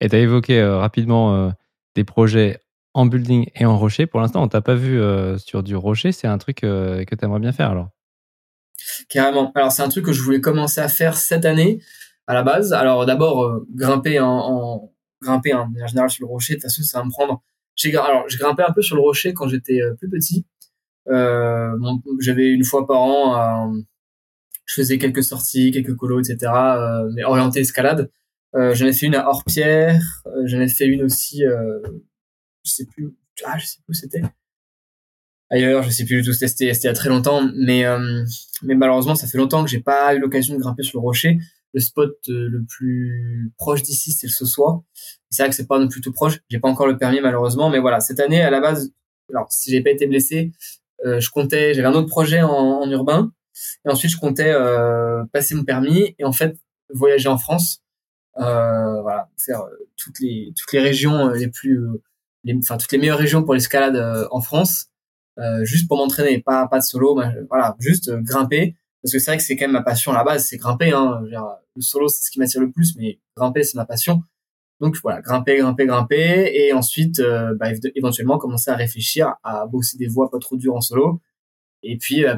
Et 0.00 0.08
tu 0.08 0.16
as 0.16 0.18
évoqué 0.18 0.62
rapidement 0.62 1.52
des 1.94 2.04
projets 2.04 2.58
en 2.94 3.04
building 3.04 3.46
et 3.54 3.66
en 3.66 3.78
rocher. 3.78 4.06
Pour 4.06 4.20
l'instant, 4.20 4.42
on 4.42 4.48
t'a 4.48 4.62
pas 4.62 4.74
vu 4.74 4.98
sur 5.36 5.62
du 5.62 5.76
rocher. 5.76 6.10
C'est 6.10 6.26
un 6.26 6.38
truc 6.38 6.56
que 6.60 7.04
tu 7.04 7.24
aimerais 7.24 7.38
bien 7.38 7.52
faire 7.52 7.70
alors? 7.70 7.90
Carrément. 9.10 9.52
Alors 9.54 9.72
c'est 9.72 9.82
un 9.82 9.90
truc 9.90 10.06
que 10.06 10.12
je 10.12 10.22
voulais 10.22 10.40
commencer 10.40 10.80
à 10.80 10.88
faire 10.88 11.18
cette 11.18 11.44
année 11.44 11.80
à 12.26 12.34
la 12.34 12.42
base. 12.42 12.72
Alors 12.72 13.06
d'abord 13.06 13.44
euh, 13.44 13.66
grimper 13.74 14.20
en, 14.20 14.92
grimper 15.22 15.54
en 15.54 15.68
général 15.86 16.10
sur 16.10 16.26
le 16.26 16.30
rocher. 16.30 16.54
De 16.54 16.58
toute 16.60 16.70
façon, 16.70 16.82
ça 16.82 16.98
va 16.98 17.04
me 17.04 17.10
prendre. 17.10 17.42
Alors 17.94 18.28
je 18.28 18.38
grimpais 18.38 18.62
un 18.62 18.72
peu 18.72 18.82
sur 18.82 18.96
le 18.96 19.02
rocher 19.02 19.32
quand 19.34 19.48
j'étais 19.48 19.80
euh, 19.80 19.94
plus 19.94 20.08
petit. 20.08 20.46
Euh, 21.08 21.76
j'avais 22.20 22.50
une 22.50 22.64
fois 22.64 22.86
par 22.86 23.00
an, 23.00 23.72
je 24.66 24.74
faisais 24.74 24.98
quelques 24.98 25.24
sorties, 25.24 25.70
quelques 25.72 25.96
colos, 25.96 26.20
etc. 26.20 26.52
mais 27.14 27.24
orienté 27.24 27.60
escalade. 27.60 28.10
j'en 28.54 28.86
ai 28.86 28.92
fait 28.92 29.06
une 29.06 29.14
à 29.16 29.26
Hors-Pierre. 29.26 30.00
j'en 30.44 30.60
ai 30.60 30.68
fait 30.68 30.86
une 30.86 31.02
aussi. 31.02 31.42
je 31.42 32.70
sais 32.70 32.84
plus. 32.84 33.16
Ah, 33.44 33.56
je 33.58 33.66
sais 33.66 33.78
plus 33.84 33.92
où 33.92 33.94
c'était 33.94 34.22
ailleurs, 35.48 35.82
je 35.82 35.90
sais 35.90 36.04
plus 36.04 36.20
du 36.20 36.28
tout, 36.28 36.32
c'était 36.32 36.70
il 36.70 36.84
y 36.84 36.86
a 36.86 36.92
très 36.92 37.08
longtemps, 37.08 37.42
mais 37.56 37.84
mais 38.62 38.74
malheureusement, 38.74 39.14
ça 39.14 39.26
fait 39.26 39.38
longtemps 39.38 39.64
que 39.64 39.70
j'ai 39.70 39.80
pas 39.80 40.14
eu 40.14 40.20
l'occasion 40.20 40.54
de 40.54 40.60
grimper 40.60 40.82
sur 40.82 41.00
le 41.00 41.02
rocher 41.02 41.38
le 41.72 41.80
spot 41.80 42.16
euh, 42.28 42.48
le 42.48 42.64
plus 42.64 43.52
proche 43.56 43.82
d'ici, 43.82 44.12
c'est 44.12 44.26
le 44.26 44.32
Sossois. 44.32 44.82
C'est 45.30 45.42
vrai 45.42 45.50
que 45.50 45.56
c'est 45.56 45.66
pas 45.66 45.78
non 45.78 45.88
plus 45.88 46.00
tout 46.00 46.12
proche. 46.12 46.40
J'ai 46.48 46.58
pas 46.58 46.68
encore 46.68 46.86
le 46.86 46.98
permis 46.98 47.20
malheureusement, 47.20 47.70
mais 47.70 47.78
voilà, 47.78 48.00
cette 48.00 48.20
année 48.20 48.40
à 48.42 48.50
la 48.50 48.60
base, 48.60 48.92
alors 49.30 49.46
si 49.50 49.70
j'ai 49.70 49.82
pas 49.82 49.90
été 49.90 50.06
blessé, 50.06 50.52
euh, 51.04 51.20
je 51.20 51.30
comptais, 51.30 51.74
j'avais 51.74 51.88
un 51.88 51.94
autre 51.94 52.08
projet 52.08 52.42
en, 52.42 52.50
en, 52.50 52.90
urbain, 52.90 53.32
et 53.84 53.90
ensuite 53.90 54.10
je 54.10 54.18
comptais 54.18 54.52
euh, 54.52 55.24
passer 55.32 55.54
mon 55.54 55.64
permis 55.64 56.14
et 56.18 56.24
en 56.24 56.32
fait 56.32 56.56
voyager 56.92 57.28
en 57.28 57.38
France, 57.38 57.82
euh, 58.38 59.00
voilà, 59.02 59.28
faire 59.38 59.62
euh, 59.62 59.88
toutes 59.96 60.20
les 60.20 60.52
toutes 60.56 60.72
les 60.72 60.80
régions 60.80 61.28
les 61.28 61.48
plus, 61.48 61.80
enfin 62.58 62.76
toutes 62.76 62.92
les 62.92 62.98
meilleures 62.98 63.18
régions 63.18 63.42
pour 63.42 63.54
l'escalade 63.54 63.96
en 64.30 64.40
France, 64.40 64.88
juste 65.62 65.88
pour 65.88 65.96
m'entraîner, 65.96 66.40
pas 66.40 66.66
pas 66.68 66.78
de 66.78 66.84
solo, 66.84 67.18
voilà, 67.48 67.76
juste 67.78 68.10
grimper 68.22 68.76
parce 69.02 69.12
que 69.12 69.18
c'est 69.18 69.30
vrai 69.30 69.38
que 69.38 69.42
c'est 69.42 69.56
quand 69.56 69.64
même 69.64 69.72
ma 69.72 69.82
passion 69.82 70.12
à 70.12 70.16
la 70.16 70.24
base, 70.24 70.46
c'est 70.46 70.56
grimper. 70.56 70.92
Hein. 70.92 71.20
Le 71.76 71.82
solo, 71.82 72.08
c'est 72.08 72.24
ce 72.24 72.30
qui 72.30 72.38
m'attire 72.38 72.60
le 72.60 72.70
plus, 72.70 72.96
mais 72.96 73.18
grimper, 73.36 73.62
c'est 73.62 73.76
ma 73.76 73.86
passion. 73.86 74.22
Donc 74.80 74.96
voilà, 75.02 75.20
grimper, 75.20 75.58
grimper, 75.58 75.86
grimper, 75.86 76.50
et 76.54 76.72
ensuite, 76.72 77.20
euh, 77.20 77.54
bah, 77.54 77.68
éventuellement 77.94 78.38
commencer 78.38 78.70
à 78.70 78.76
réfléchir 78.76 79.34
à 79.42 79.66
bosser 79.66 79.98
des 79.98 80.06
voies 80.06 80.30
pas 80.30 80.38
trop 80.38 80.56
dures 80.56 80.74
en 80.74 80.80
solo, 80.80 81.20
et 81.82 81.98
puis 81.98 82.24
euh, 82.24 82.36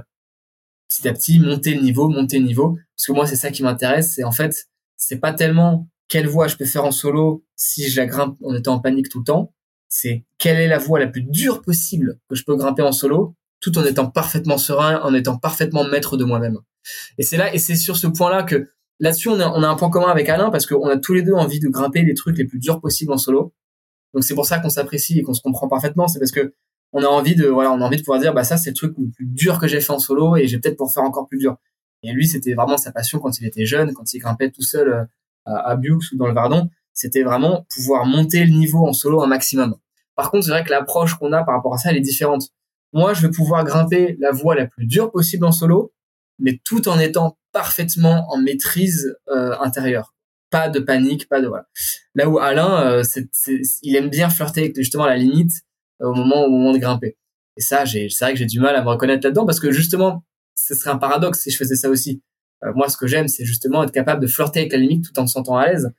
petit 0.89 1.09
à 1.09 1.13
petit 1.13 1.39
monter 1.39 1.75
le 1.75 1.83
niveau, 1.83 2.09
monter 2.09 2.39
le 2.39 2.47
niveau. 2.47 2.79
Parce 2.97 3.07
que 3.07 3.13
moi, 3.13 3.27
c'est 3.27 3.37
ça 3.37 3.51
qui 3.53 3.63
m'intéresse, 3.63 4.15
c'est 4.15 4.25
en 4.25 4.33
fait, 4.33 4.69
c'est 4.97 5.21
pas 5.21 5.33
tellement 5.33 5.89
quelle 6.09 6.27
voie 6.27 6.49
je 6.49 6.57
peux 6.57 6.65
faire 6.65 6.85
en 6.85 6.91
solo 6.91 7.45
si 7.57 7.89
je 7.89 8.01
la 8.01 8.07
grimpe 8.07 8.37
en 8.43 8.55
étant 8.55 8.75
en 8.75 8.81
panique 8.81 9.09
tout 9.09 9.21
le 9.21 9.25
temps, 9.25 9.55
c'est 9.89 10.25
quelle 10.39 10.59
est 10.59 10.69
la 10.69 10.79
voie 10.79 10.99
la 10.99 11.07
plus 11.07 11.23
dure 11.23 11.63
possible 11.63 12.19
que 12.29 12.35
je 12.35 12.45
peux 12.45 12.57
grimper 12.57 12.83
en 12.83 12.93
solo 12.93 13.37
tout 13.63 13.79
en 13.79 13.85
étant 13.85 14.11
parfaitement 14.11 14.59
serein, 14.59 15.01
en 15.03 15.15
étant 15.15 15.39
parfaitement 15.39 15.85
maître 15.85 16.19
de 16.19 16.25
moi-même. 16.25 16.59
Et 17.17 17.23
c'est 17.23 17.39
là, 17.39 17.55
et 17.55 17.59
c'est 17.59 17.77
sur 17.77 17.97
ce 17.97 18.09
point-là 18.09 18.43
que 18.43 18.69
là-dessus, 18.99 19.29
on 19.29 19.41
a, 19.41 19.49
on 19.49 19.63
a 19.63 19.69
un 19.69 19.77
point 19.77 19.89
commun 19.89 20.11
avec 20.11 20.29
Alain 20.29 20.51
parce 20.51 20.67
qu'on 20.67 20.89
a 20.89 20.99
tous 20.99 21.15
les 21.15 21.23
deux 21.23 21.33
envie 21.33 21.61
de 21.61 21.69
grimper 21.69 22.03
les 22.03 22.15
trucs 22.15 22.37
les 22.37 22.45
plus 22.45 22.59
durs 22.59 22.81
possibles 22.81 23.13
en 23.13 23.19
solo. 23.19 23.55
Donc 24.13 24.25
c'est 24.25 24.35
pour 24.35 24.45
ça 24.45 24.59
qu'on 24.59 24.69
s'apprécie 24.69 25.21
et 25.21 25.23
qu'on 25.23 25.33
se 25.33 25.41
comprend 25.41 25.69
parfaitement. 25.69 26.09
C'est 26.09 26.19
parce 26.19 26.33
que 26.33 26.53
on 26.93 27.03
a 27.03 27.07
envie 27.07 27.37
de, 27.37 27.47
voilà, 27.47 27.73
on 27.73 27.81
a 27.81 27.85
envie 27.85 27.97
de 27.97 28.03
pouvoir 28.03 28.21
dire, 28.21 28.35
bah 28.35 28.45
ça 28.45 28.59
c'est 28.59 28.71
le 28.71 28.77
truc 28.77 28.95
le 28.99 29.09
plus 29.09 29.27
dur 29.27 29.59
que 29.59 29.67
j'ai 29.67 29.81
fait 29.81 29.93
en 29.93 29.99
solo 29.99 30.37
et 30.37 30.47
j'ai 30.47 30.59
peut-être 30.59 30.77
pour 30.77 30.93
faire 30.93 31.05
encore 31.05 31.27
plus 31.27 31.39
dur. 31.39 31.57
Et 32.03 32.13
lui, 32.13 32.27
c'était 32.27 32.55
vraiment 32.55 32.77
sa 32.77 32.91
passion 32.91 33.21
quand 33.21 33.41
il 33.41 33.47
était 33.47 33.65
jeune, 33.65 33.95
quand 33.95 34.13
il 34.13 34.19
grimpait 34.19 34.51
tout 34.51 34.63
seul 34.63 34.89
euh, 34.89 35.05
à, 35.47 35.73
à 35.73 35.77
ou 35.77 36.01
dans 36.17 36.27
le 36.27 36.35
Vardon. 36.35 36.69
C'était 36.93 37.23
vraiment 37.23 37.65
pouvoir 37.73 38.05
monter 38.05 38.45
le 38.45 38.53
niveau 38.53 38.87
en 38.87 38.93
solo 38.93 39.23
un 39.23 39.29
maximum. 39.29 39.77
Par 40.15 40.31
contre, 40.31 40.45
c'est 40.45 40.51
vrai 40.51 40.65
que 40.65 40.71
l'approche 40.71 41.15
qu'on 41.15 41.33
a 41.33 41.43
par 41.45 41.55
rapport 41.55 41.75
à 41.75 41.79
ça, 41.79 41.91
elle 41.91 41.97
est 41.97 42.01
différente. 42.01 42.51
Moi, 42.93 43.15
je 43.15 43.23
vais 43.23 43.31
pouvoir 43.31 43.65
grimper 43.65 44.17
la 44.21 44.33
voie 44.33 44.55
la 44.55 44.67
plus 44.67 44.87
dure 44.87 45.11
possible 45.11 45.45
en 45.45 45.53
solo, 45.53 45.93
mais 46.39 46.61
tout 46.65 46.89
en 46.89 46.99
étant 46.99 47.39
parfaitement 47.53 48.27
en 48.31 48.39
maîtrise 48.39 49.17
euh, 49.29 49.57
intérieure. 49.61 50.15
Pas 50.51 50.69
de 50.69 50.81
panique, 50.81 51.29
pas 51.29 51.41
de 51.41 51.47
voilà. 51.47 51.67
Là 52.15 52.29
où 52.29 52.39
Alain, 52.39 52.87
euh, 52.87 53.03
il 53.83 53.97
aime 53.97 54.11
bien 54.11 54.29
flirter 54.29 54.63
avec 54.63 54.77
justement 54.77 55.07
la 55.07 55.17
limite 55.17 55.53
euh, 56.03 56.09
au 56.09 56.15
moment 56.15 56.45
au 56.45 56.51
moment 56.51 56.73
de 56.73 56.79
grimper. 56.79 57.17
Et 57.57 57.61
ça, 57.61 57.85
c'est 57.87 58.09
vrai 58.21 58.33
que 58.33 58.39
j'ai 58.39 58.47
du 58.47 58.61
mal 58.61 58.75
à 58.77 58.83
me 58.83 58.89
reconnaître 58.89 59.27
là-dedans 59.27 59.47
parce 59.47 59.61
que 59.61 59.71
justement, 59.71 60.25
ce 60.57 60.75
serait 60.75 60.91
un 60.91 60.99
paradoxe 60.99 61.41
si 61.41 61.51
je 61.51 61.57
faisais 61.57 61.77
ça 61.77 61.89
aussi. 61.89 62.23
moi, 62.75 62.89
ce 62.89 62.97
que 62.97 63.07
j'aime, 63.07 63.29
c'est 63.29 63.45
justement 63.45 63.83
être 63.83 63.93
capable 63.93 64.23
de 64.23 64.27
flirter 64.27 64.61
avec 64.61 64.73
la 64.73 64.79
limite 64.79 65.05
tout 65.05 65.19
en 65.19 65.27
se 65.27 65.33
sentant 65.33 65.57
à 65.57 65.67
l'aise. 65.67 65.91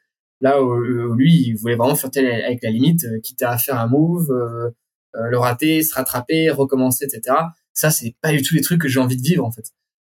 Là 0.41 0.61
où, 0.61 1.13
lui, 1.13 1.31
il 1.47 1.53
voulait 1.55 1.75
vraiment 1.75 1.95
flirter 1.95 2.43
avec 2.43 2.63
la 2.63 2.71
limite, 2.71 3.05
quitte 3.21 3.43
à 3.43 3.57
faire 3.57 3.79
un 3.79 3.87
move, 3.87 4.31
euh, 4.31 4.71
le 5.13 5.37
rater, 5.37 5.83
se 5.83 5.93
rattraper, 5.93 6.49
recommencer, 6.49 7.05
etc. 7.05 7.35
Ça, 7.73 7.91
c'est 7.91 8.15
pas 8.21 8.31
du 8.31 8.41
tout 8.41 8.55
les 8.55 8.61
trucs 8.61 8.81
que 8.81 8.87
j'ai 8.87 8.99
envie 8.99 9.17
de 9.17 9.21
vivre 9.21 9.45
en 9.45 9.51
fait. 9.51 9.71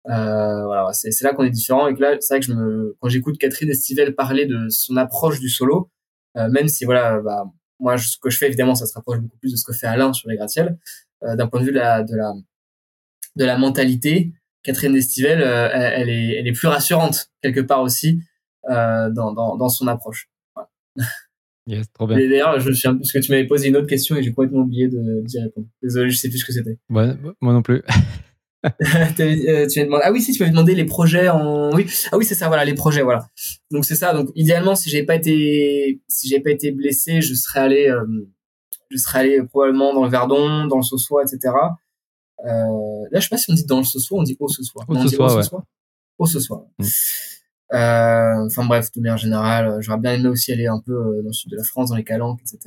Euh, 0.09 0.65
voilà, 0.65 0.91
c'est, 0.93 1.11
là 1.21 1.33
qu'on 1.33 1.43
est 1.43 1.51
différent 1.51 1.87
et 1.87 1.93
que 1.93 2.01
là, 2.01 2.17
c'est 2.19 2.33
vrai 2.33 2.39
que 2.39 2.45
je 2.47 2.53
me, 2.53 2.97
quand 2.99 3.09
j'écoute 3.09 3.37
Catherine 3.37 3.69
Estivelle 3.69 4.15
parler 4.15 4.45
de 4.45 4.67
son 4.69 4.97
approche 4.97 5.39
du 5.39 5.49
solo, 5.49 5.91
euh, 6.37 6.49
même 6.49 6.67
si 6.67 6.85
voilà, 6.85 7.19
bah, 7.21 7.45
moi, 7.79 7.97
ce 7.97 8.17
que 8.21 8.29
je 8.29 8.37
fais 8.37 8.47
évidemment, 8.47 8.75
ça 8.75 8.85
se 8.85 8.93
rapproche 8.93 9.19
beaucoup 9.19 9.37
plus 9.37 9.51
de 9.51 9.57
ce 9.57 9.63
que 9.63 9.73
fait 9.73 9.87
Alain 9.87 10.13
sur 10.13 10.29
les 10.29 10.37
gratte-ciel. 10.37 10.77
Euh, 11.23 11.35
d'un 11.35 11.47
point 11.47 11.59
de 11.59 11.65
vue 11.65 11.71
de 11.71 11.77
la, 11.77 12.03
de 12.03 12.15
la, 12.15 12.33
de 13.35 13.45
la 13.45 13.57
mentalité, 13.57 14.33
Catherine 14.63 14.95
Estivelle, 14.95 15.41
euh, 15.41 15.69
elle, 15.71 16.09
est, 16.09 16.35
elle 16.35 16.47
est 16.47 16.53
plus 16.53 16.67
rassurante 16.67 17.29
quelque 17.41 17.61
part 17.61 17.81
aussi 17.81 18.21
dans, 18.67 19.33
dans, 19.33 19.57
dans 19.57 19.69
son 19.69 19.87
approche. 19.87 20.29
Voilà. 20.55 20.69
Yes, 21.67 21.91
trop 21.93 22.07
bien. 22.07 22.17
D'ailleurs, 22.17 22.59
je 22.59 22.71
suis 22.71 22.89
parce 22.89 23.11
que 23.11 23.19
tu 23.19 23.31
m'avais 23.31 23.45
posé 23.45 23.67
une 23.67 23.77
autre 23.77 23.87
question 23.87 24.15
et 24.15 24.23
j'ai 24.23 24.31
complètement 24.31 24.61
oublié 24.61 24.87
de 24.87 25.21
d'y 25.23 25.39
répondre. 25.39 25.67
Désolé, 25.81 26.09
je 26.09 26.17
sais 26.17 26.29
plus 26.29 26.39
ce 26.39 26.45
que 26.45 26.53
c'était. 26.53 26.77
Ouais, 26.89 27.13
moi 27.39 27.53
non 27.53 27.61
plus. 27.61 27.83
Euh, 29.19 29.67
tu 29.67 29.79
m'as 29.79 29.85
demandé. 29.85 30.03
Ah 30.05 30.11
oui, 30.11 30.21
si 30.21 30.33
tu 30.33 30.41
m'avais 30.41 30.51
demandé 30.51 30.75
les 30.75 30.85
projets 30.85 31.29
en. 31.29 31.73
Oui. 31.73 31.87
Ah 32.11 32.17
oui, 32.17 32.25
c'est 32.25 32.35
ça. 32.35 32.47
Voilà, 32.47 32.65
les 32.65 32.73
projets. 32.73 33.01
Voilà. 33.01 33.27
Donc 33.71 33.85
c'est 33.85 33.95
ça. 33.95 34.13
Donc 34.13 34.29
idéalement, 34.35 34.75
si 34.75 34.89
j'avais 34.89 35.05
pas 35.05 35.15
été, 35.15 36.01
si 36.07 36.27
j'avais 36.29 36.43
pas 36.43 36.51
été 36.51 36.71
blessé, 36.71 37.21
je 37.21 37.33
serais 37.33 37.59
allé, 37.59 37.87
euh, 37.87 38.05
je 38.89 38.97
serais 38.97 39.19
allé 39.19 39.43
probablement 39.43 39.93
dans 39.93 40.03
le 40.03 40.09
Verdon, 40.09 40.65
dans 40.67 40.77
le 40.77 40.83
Sossois, 40.83 41.23
etc. 41.23 41.53
Euh, 42.45 42.49
là, 43.11 43.19
je 43.19 43.21
sais 43.21 43.29
pas 43.29 43.37
si 43.37 43.49
on 43.51 43.53
dit 43.53 43.65
dans 43.65 43.79
le 43.79 43.83
Sossois, 43.83 44.19
on 44.19 44.23
dit 44.23 44.37
au 44.39 44.47
Sossois. 44.47 44.85
Au 44.87 44.95
Sossois, 44.95 45.35
ouais. 45.35 45.59
Au 46.17 46.25
Sossois. 46.25 46.67
Mm. 46.77 46.85
Euh, 47.73 48.45
enfin 48.45 48.65
bref, 48.65 48.91
de 48.91 49.01
manière 49.01 49.17
générale, 49.17 49.67
euh, 49.67 49.81
j'aurais 49.81 49.99
bien 49.99 50.13
aimé 50.13 50.27
aussi 50.27 50.51
aller 50.51 50.67
un 50.67 50.79
peu 50.79 50.91
euh, 50.91 51.21
dans 51.21 51.29
le 51.29 51.33
sud 51.33 51.51
de 51.51 51.57
la 51.57 51.63
France, 51.63 51.89
dans 51.89 51.95
les 51.95 52.03
calanques, 52.03 52.41
etc. 52.41 52.59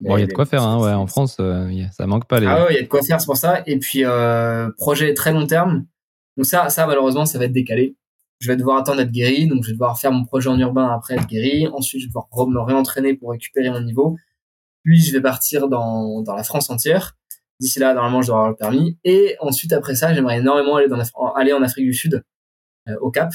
bon, 0.00 0.16
il 0.16 0.20
y 0.20 0.24
a 0.24 0.26
de 0.26 0.32
quoi 0.32 0.44
faire, 0.44 0.62
hein, 0.62 0.78
ouais. 0.82 0.92
En 0.92 1.06
France, 1.06 1.36
ça 1.36 2.06
manque 2.06 2.26
pas 2.26 2.40
les. 2.40 2.46
Ah 2.46 2.64
ouais, 2.64 2.72
il 2.72 2.76
y 2.76 2.78
a 2.78 2.82
de 2.82 2.88
quoi 2.88 3.02
faire, 3.02 3.20
c'est 3.20 3.26
pour 3.26 3.36
ça. 3.36 3.62
Et 3.66 3.78
puis 3.78 4.04
projet 4.76 5.14
très 5.14 5.32
long 5.32 5.46
terme. 5.46 5.86
Donc 6.36 6.46
ça, 6.46 6.68
ça 6.68 6.86
malheureusement, 6.86 7.26
ça 7.26 7.38
va 7.38 7.46
être 7.46 7.52
décalé. 7.52 7.96
Je 8.40 8.48
vais 8.48 8.56
devoir 8.56 8.78
attendre 8.78 8.98
d'être 8.98 9.12
guéri, 9.12 9.46
donc 9.48 9.62
je 9.64 9.68
vais 9.68 9.74
devoir 9.74 9.98
faire 9.98 10.12
mon 10.12 10.24
projet 10.24 10.48
en 10.48 10.58
urbain 10.58 10.88
après 10.88 11.14
être 11.14 11.26
guéri. 11.26 11.68
Ensuite, 11.68 12.00
je 12.00 12.06
vais 12.06 12.08
devoir 12.08 12.26
me 12.48 12.60
réentraîner 12.60 13.14
pour 13.14 13.32
récupérer 13.32 13.70
mon 13.70 13.82
niveau. 13.82 14.16
Puis, 14.82 15.02
je 15.02 15.12
vais 15.12 15.20
partir 15.20 15.68
dans, 15.68 16.22
dans 16.22 16.34
la 16.34 16.42
France 16.42 16.70
entière. 16.70 17.18
D'ici 17.60 17.78
là, 17.78 17.92
normalement, 17.92 18.22
je 18.22 18.28
dois 18.28 18.36
avoir 18.36 18.50
le 18.50 18.56
permis. 18.56 18.98
Et 19.04 19.36
ensuite, 19.40 19.74
après 19.74 19.94
ça, 19.94 20.14
j'aimerais 20.14 20.38
énormément 20.38 20.76
aller, 20.76 20.88
dans, 20.88 21.02
aller 21.34 21.52
en 21.52 21.62
Afrique 21.62 21.84
du 21.84 21.92
Sud 21.92 22.14
euh, 22.14 22.20
au 23.00 23.10
Cap. 23.10 23.32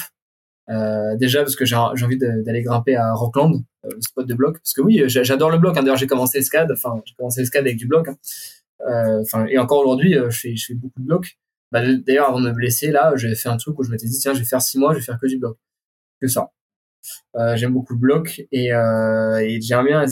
Euh, 0.69 1.15
déjà 1.17 1.41
parce 1.41 1.55
que 1.55 1.65
j'ai 1.65 1.75
envie 1.75 2.17
d'aller 2.17 2.63
grimper 2.63 2.95
à 2.95 3.13
Rockland, 3.13 3.63
euh, 3.85 3.89
le 3.93 4.01
spot 4.01 4.27
de 4.27 4.33
bloc. 4.33 4.57
Parce 4.59 4.73
que 4.73 4.81
oui, 4.81 5.03
j'adore 5.07 5.49
le 5.49 5.57
bloc. 5.57 5.77
Hein. 5.77 5.81
D'ailleurs, 5.81 5.97
j'ai 5.97 6.07
commencé 6.07 6.39
le 6.39 6.43
SCAD. 6.43 6.71
Enfin, 6.71 7.01
j'ai 7.05 7.15
commencé 7.15 7.41
le 7.41 7.45
SCAD 7.45 7.65
avec 7.65 7.77
du 7.77 7.87
bloc. 7.87 8.07
Hein. 8.07 8.17
Enfin, 9.21 9.45
et 9.47 9.57
encore 9.57 9.79
aujourd'hui, 9.79 10.13
je 10.13 10.37
fais, 10.37 10.55
je 10.55 10.65
fais 10.65 10.73
beaucoup 10.73 10.99
de 10.99 11.05
blocs. 11.05 11.37
Bah, 11.71 11.81
D'ailleurs, 12.07 12.29
avant 12.29 12.41
de 12.41 12.49
me 12.49 12.53
blesser, 12.53 12.91
là, 12.91 13.13
j'avais 13.15 13.35
fait 13.35 13.49
un 13.49 13.57
truc 13.57 13.77
où 13.79 13.83
je 13.83 13.91
m'étais 13.91 14.07
dit 14.07 14.17
tiens, 14.17 14.33
je 14.33 14.39
vais 14.39 14.45
faire 14.45 14.61
six 14.61 14.77
mois, 14.77 14.93
je 14.93 14.99
vais 14.99 15.05
faire 15.05 15.19
que 15.19 15.27
du 15.27 15.37
bloc, 15.37 15.57
que 16.21 16.27
ça. 16.27 16.51
Euh, 17.35 17.55
J'aime 17.55 17.73
beaucoup 17.73 17.93
le 17.93 17.99
bloc 17.99 18.41
et, 18.51 18.73
euh, 18.73 19.37
et 19.37 19.61
j'aimerais 19.61 19.85
bien 19.85 20.05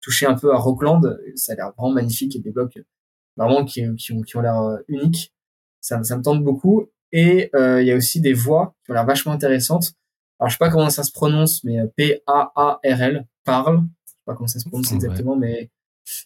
toucher 0.00 0.26
un 0.26 0.34
peu 0.34 0.52
à 0.52 0.56
Rockland. 0.56 1.18
Ça 1.34 1.52
a 1.52 1.56
l'air 1.56 1.72
vraiment 1.76 1.94
magnifique. 1.94 2.36
A 2.36 2.38
des 2.40 2.50
blocs 2.50 2.78
vraiment 3.36 3.64
qui, 3.64 3.84
qui 3.96 4.12
ont, 4.12 4.22
qui 4.22 4.36
ont 4.36 4.40
l'air 4.40 4.78
uniques. 4.88 5.32
Ça, 5.80 6.02
ça 6.02 6.16
me 6.16 6.22
tente 6.22 6.42
beaucoup. 6.42 6.88
Et 7.12 7.50
euh, 7.54 7.80
il 7.82 7.88
y 7.88 7.92
a 7.92 7.96
aussi 7.96 8.20
des 8.20 8.32
voix 8.32 8.74
qui 8.84 8.90
ont 8.90 8.94
l'air 8.94 9.06
vachement 9.06 9.32
intéressantes. 9.32 9.92
Alors 10.38 10.50
je 10.50 10.54
sais 10.54 10.58
pas 10.58 10.70
comment 10.70 10.90
ça 10.90 11.02
se 11.02 11.12
prononce, 11.12 11.64
mais 11.64 11.80
euh, 11.80 11.86
P-A-A-R-L, 11.96 13.26
parle. 13.44 13.84
Je 14.06 14.10
sais 14.10 14.16
pas 14.26 14.34
comment 14.34 14.48
ça 14.48 14.58
se 14.58 14.68
prononce 14.68 14.92
exactement, 14.92 15.36
mais 15.36 15.70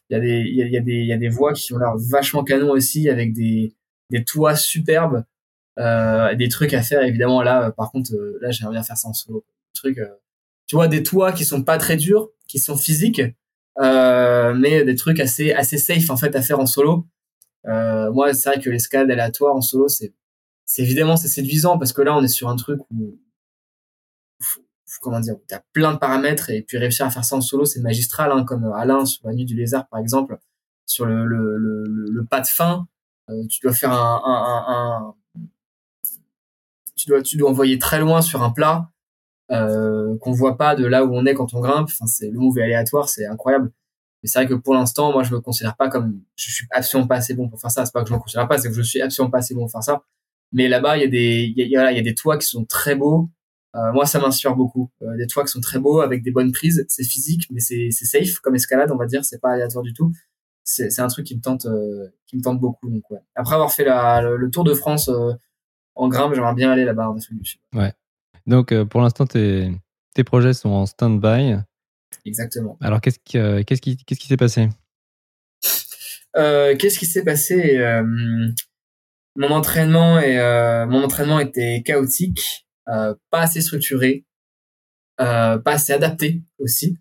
il 0.09 0.15
y 0.15 0.17
a 0.17 0.21
des 0.21 0.41
il 0.41 0.57
y 0.57 0.77
a, 0.77 0.81
des 0.81 0.93
il 0.93 1.07
y 1.07 1.13
a 1.13 1.17
des 1.17 1.29
voix 1.29 1.53
qui 1.53 1.73
ont 1.73 1.79
l'air 1.79 1.95
vachement 1.97 2.45
canon 2.45 2.71
aussi 2.71 3.09
avec 3.09 3.33
des 3.33 3.75
des 4.11 4.25
toits 4.25 4.57
superbes. 4.57 5.25
Euh, 5.79 6.35
des 6.35 6.49
trucs 6.49 6.75
à 6.75 6.83
faire 6.83 7.03
évidemment 7.03 7.43
là 7.43 7.71
par 7.71 7.93
contre 7.93 8.11
là 8.41 8.51
j'aimerais 8.51 8.75
bien 8.75 8.83
faire 8.83 8.99
ça 8.99 9.09
en 9.09 9.15
solo 9.15 9.45
truc 9.73 10.01
tu 10.67 10.75
vois 10.75 10.89
des 10.89 11.05
toits 11.05 11.33
qui 11.33 11.45
sont 11.45 11.63
pas 11.63 11.79
très 11.79 11.97
durs 11.97 12.29
qui 12.49 12.59
sont 12.59 12.77
physiques 12.77 13.23
mais 13.79 14.85
des 14.85 14.97
trucs 14.97 15.21
assez 15.21 15.53
assez 15.53 15.79
safe 15.79 16.11
en 16.11 16.17
fait 16.17 16.35
à 16.35 16.43
faire 16.43 16.59
en 16.59 16.67
solo 16.67 17.07
moi 17.65 18.35
c'est 18.35 18.51
vrai 18.51 18.61
que 18.61 18.69
l'escalade 18.69 19.13
aléatoire 19.13 19.55
en 19.55 19.61
solo 19.61 19.87
c'est 19.87 20.13
c'est 20.71 20.83
évidemment 20.83 21.17
c'est 21.17 21.27
séduisant 21.27 21.79
parce 21.79 21.93
que 21.93 22.01
là 22.01 22.17
on 22.17 22.23
est 22.23 22.29
sur 22.29 22.49
un 22.49 22.55
truc 22.55 22.81
où 22.93 23.19
comment 25.01 25.19
dire, 25.19 25.35
tu 25.49 25.55
as 25.55 25.65
plein 25.73 25.95
de 25.95 25.99
paramètres 25.99 26.51
et 26.51 26.63
puis 26.63 26.79
réussir 26.79 27.07
à 27.07 27.11
faire 27.11 27.25
ça 27.25 27.35
en 27.37 27.41
solo, 27.41 27.65
c'est 27.65 27.81
magistral, 27.81 28.31
hein, 28.31 28.45
comme 28.45 28.65
Alain 28.73 29.05
sur 29.05 29.27
la 29.27 29.35
nuit 29.35 29.45
du 29.45 29.57
lézard 29.57 29.89
par 29.89 29.99
exemple, 29.99 30.39
sur 30.87 31.07
le, 31.07 31.27
le, 31.27 31.57
le, 31.57 32.25
pas 32.25 32.41
de 32.41 32.47
fin, 32.47 32.87
euh, 33.31 33.47
tu 33.49 33.59
dois 33.63 33.73
faire 33.73 33.93
un, 33.93 35.15
tu 36.97 37.09
dois 37.09 37.23
tu 37.23 37.37
dois 37.37 37.51
envoyer 37.51 37.79
très 37.81 37.99
loin 37.99 38.23
sur 38.23 38.43
un 38.45 38.51
plat 38.51 38.91
euh, 39.51 40.17
qu'on 40.19 40.33
voit 40.33 40.57
pas 40.57 40.77
de 40.77 40.87
là 40.87 41.05
où 41.05 41.13
on 41.15 41.27
est 41.27 41.35
quand 41.35 41.53
on 41.55 41.61
grimpe. 41.61 41.89
Enfin, 41.91 42.07
c'est 42.07 42.31
le 42.31 42.39
move 42.39 42.59
est 42.59 42.63
aléatoire, 42.63 43.09
c'est 43.09 43.27
incroyable. 43.27 43.73
Mais 44.23 44.29
c'est 44.29 44.39
vrai 44.39 44.49
que 44.49 44.55
pour 44.55 44.75
l'instant, 44.75 45.13
moi, 45.13 45.25
je 45.25 45.35
me 45.35 45.41
considère 45.41 45.77
pas 45.77 45.89
comme, 45.89 46.21
je 46.37 46.51
suis 46.51 46.67
absolument 46.71 47.09
pas 47.09 47.17
assez 47.17 47.35
bon 47.35 47.49
pour 47.49 47.61
faire 47.61 47.71
ça. 47.71 47.87
C'est 47.87 47.93
pas 47.93 48.03
que 48.03 48.09
je 48.09 48.15
me 48.15 48.19
considère 48.19 48.47
pas, 48.49 48.59
c'est 48.59 48.69
que 48.69 48.75
je 48.75 48.83
suis 48.83 49.01
absolument 49.01 49.31
pas 49.31 49.39
assez 49.39 49.55
bon 49.55 49.63
pour 49.63 49.73
faire 49.73 49.83
ça. 49.83 50.03
Mais 50.53 50.69
là-bas, 50.69 50.97
il 50.97 51.01
y 51.01 51.05
a 51.05 51.09
des, 51.09 51.53
il 51.57 51.69
y 51.69 51.77
a, 51.77 51.93
il 51.93 51.97
y 51.97 52.01
a 52.01 52.03
des 52.03 52.15
toits 52.15 52.39
qui 52.39 52.47
sont 52.47 52.65
très 52.65 52.95
beaux. 52.95 53.31
Euh, 53.77 53.93
moi, 53.93 54.07
ça 54.07 54.19
m'inspire 54.19 54.57
beaucoup. 54.57 54.91
Euh, 55.03 55.17
des 55.17 55.27
toits 55.27 55.45
qui 55.45 55.53
sont 55.53 55.61
très 55.61 55.79
beaux 55.79 56.01
avec 56.01 56.23
des 56.23 56.33
bonnes 56.33 56.53
prises. 56.53 56.85
C'est 56.89 57.05
physique, 57.05 57.47
mais 57.51 57.61
c'est 57.61 57.91
safe 57.91 58.39
comme 58.41 58.55
escalade, 58.55 58.91
on 58.91 58.97
va 58.97 59.07
dire. 59.07 59.25
C'est 59.25 59.41
pas 59.41 59.53
aléatoire 59.53 59.85
du 59.85 59.93
tout. 59.93 60.13
C'est 60.65 61.01
un 61.01 61.09
truc 61.09 61.27
qui 61.27 61.37
me 61.37 61.41
tente, 61.41 61.67
euh, 61.67 62.09
qui 62.27 62.37
me 62.37 62.43
tente 62.43 62.61
beaucoup. 62.61 62.91
Donc, 62.91 63.09
ouais. 63.11 63.19
Après 63.35 63.55
avoir 63.55 63.73
fait 63.73 63.85
la, 63.85 64.21
le, 64.23 64.51
Tour 64.51 64.65
de 64.65 64.75
France 64.75 65.11
en 65.95 66.09
grimpe, 66.09 66.35
j'aimerais 66.35 66.55
bien 66.55 66.71
aller 66.71 66.85
là-bas 66.85 67.11
en 67.11 67.17
Afrique. 67.17 67.61
Ouais. 67.75 67.93
Donc, 68.47 68.75
pour 68.85 69.01
l'instant, 69.01 69.27
tes, 69.27 69.73
tes 70.15 70.25
projets 70.25 70.53
sont 70.53 70.71
en 70.71 70.87
stand-by. 70.87 71.57
Exactement. 72.25 72.77
Alors, 72.81 73.01
qu'est-ce 73.01 73.19
qui, 73.19 73.39
qu'est-ce 73.65 73.81
qui, 73.81 73.97
qu'est-ce 73.97 74.21
qui 74.21 74.27
s'est 74.29 74.37
passé? 74.37 74.69
Qu'est-ce 76.35 76.99
qui 76.99 77.07
s'est 77.07 77.25
passé? 77.25 77.79
Mon 79.37 79.51
entraînement 79.51 80.19
et 80.19 80.37
mon 80.89 81.05
entraînement 81.05 81.39
était 81.41 81.83
chaotique. 81.85 82.67
Euh, 82.91 83.15
pas 83.31 83.43
assez 83.43 83.61
structuré, 83.61 84.25
euh, 85.21 85.59
pas 85.59 85.73
assez 85.73 85.93
adapté 85.93 86.43
aussi, 86.59 86.97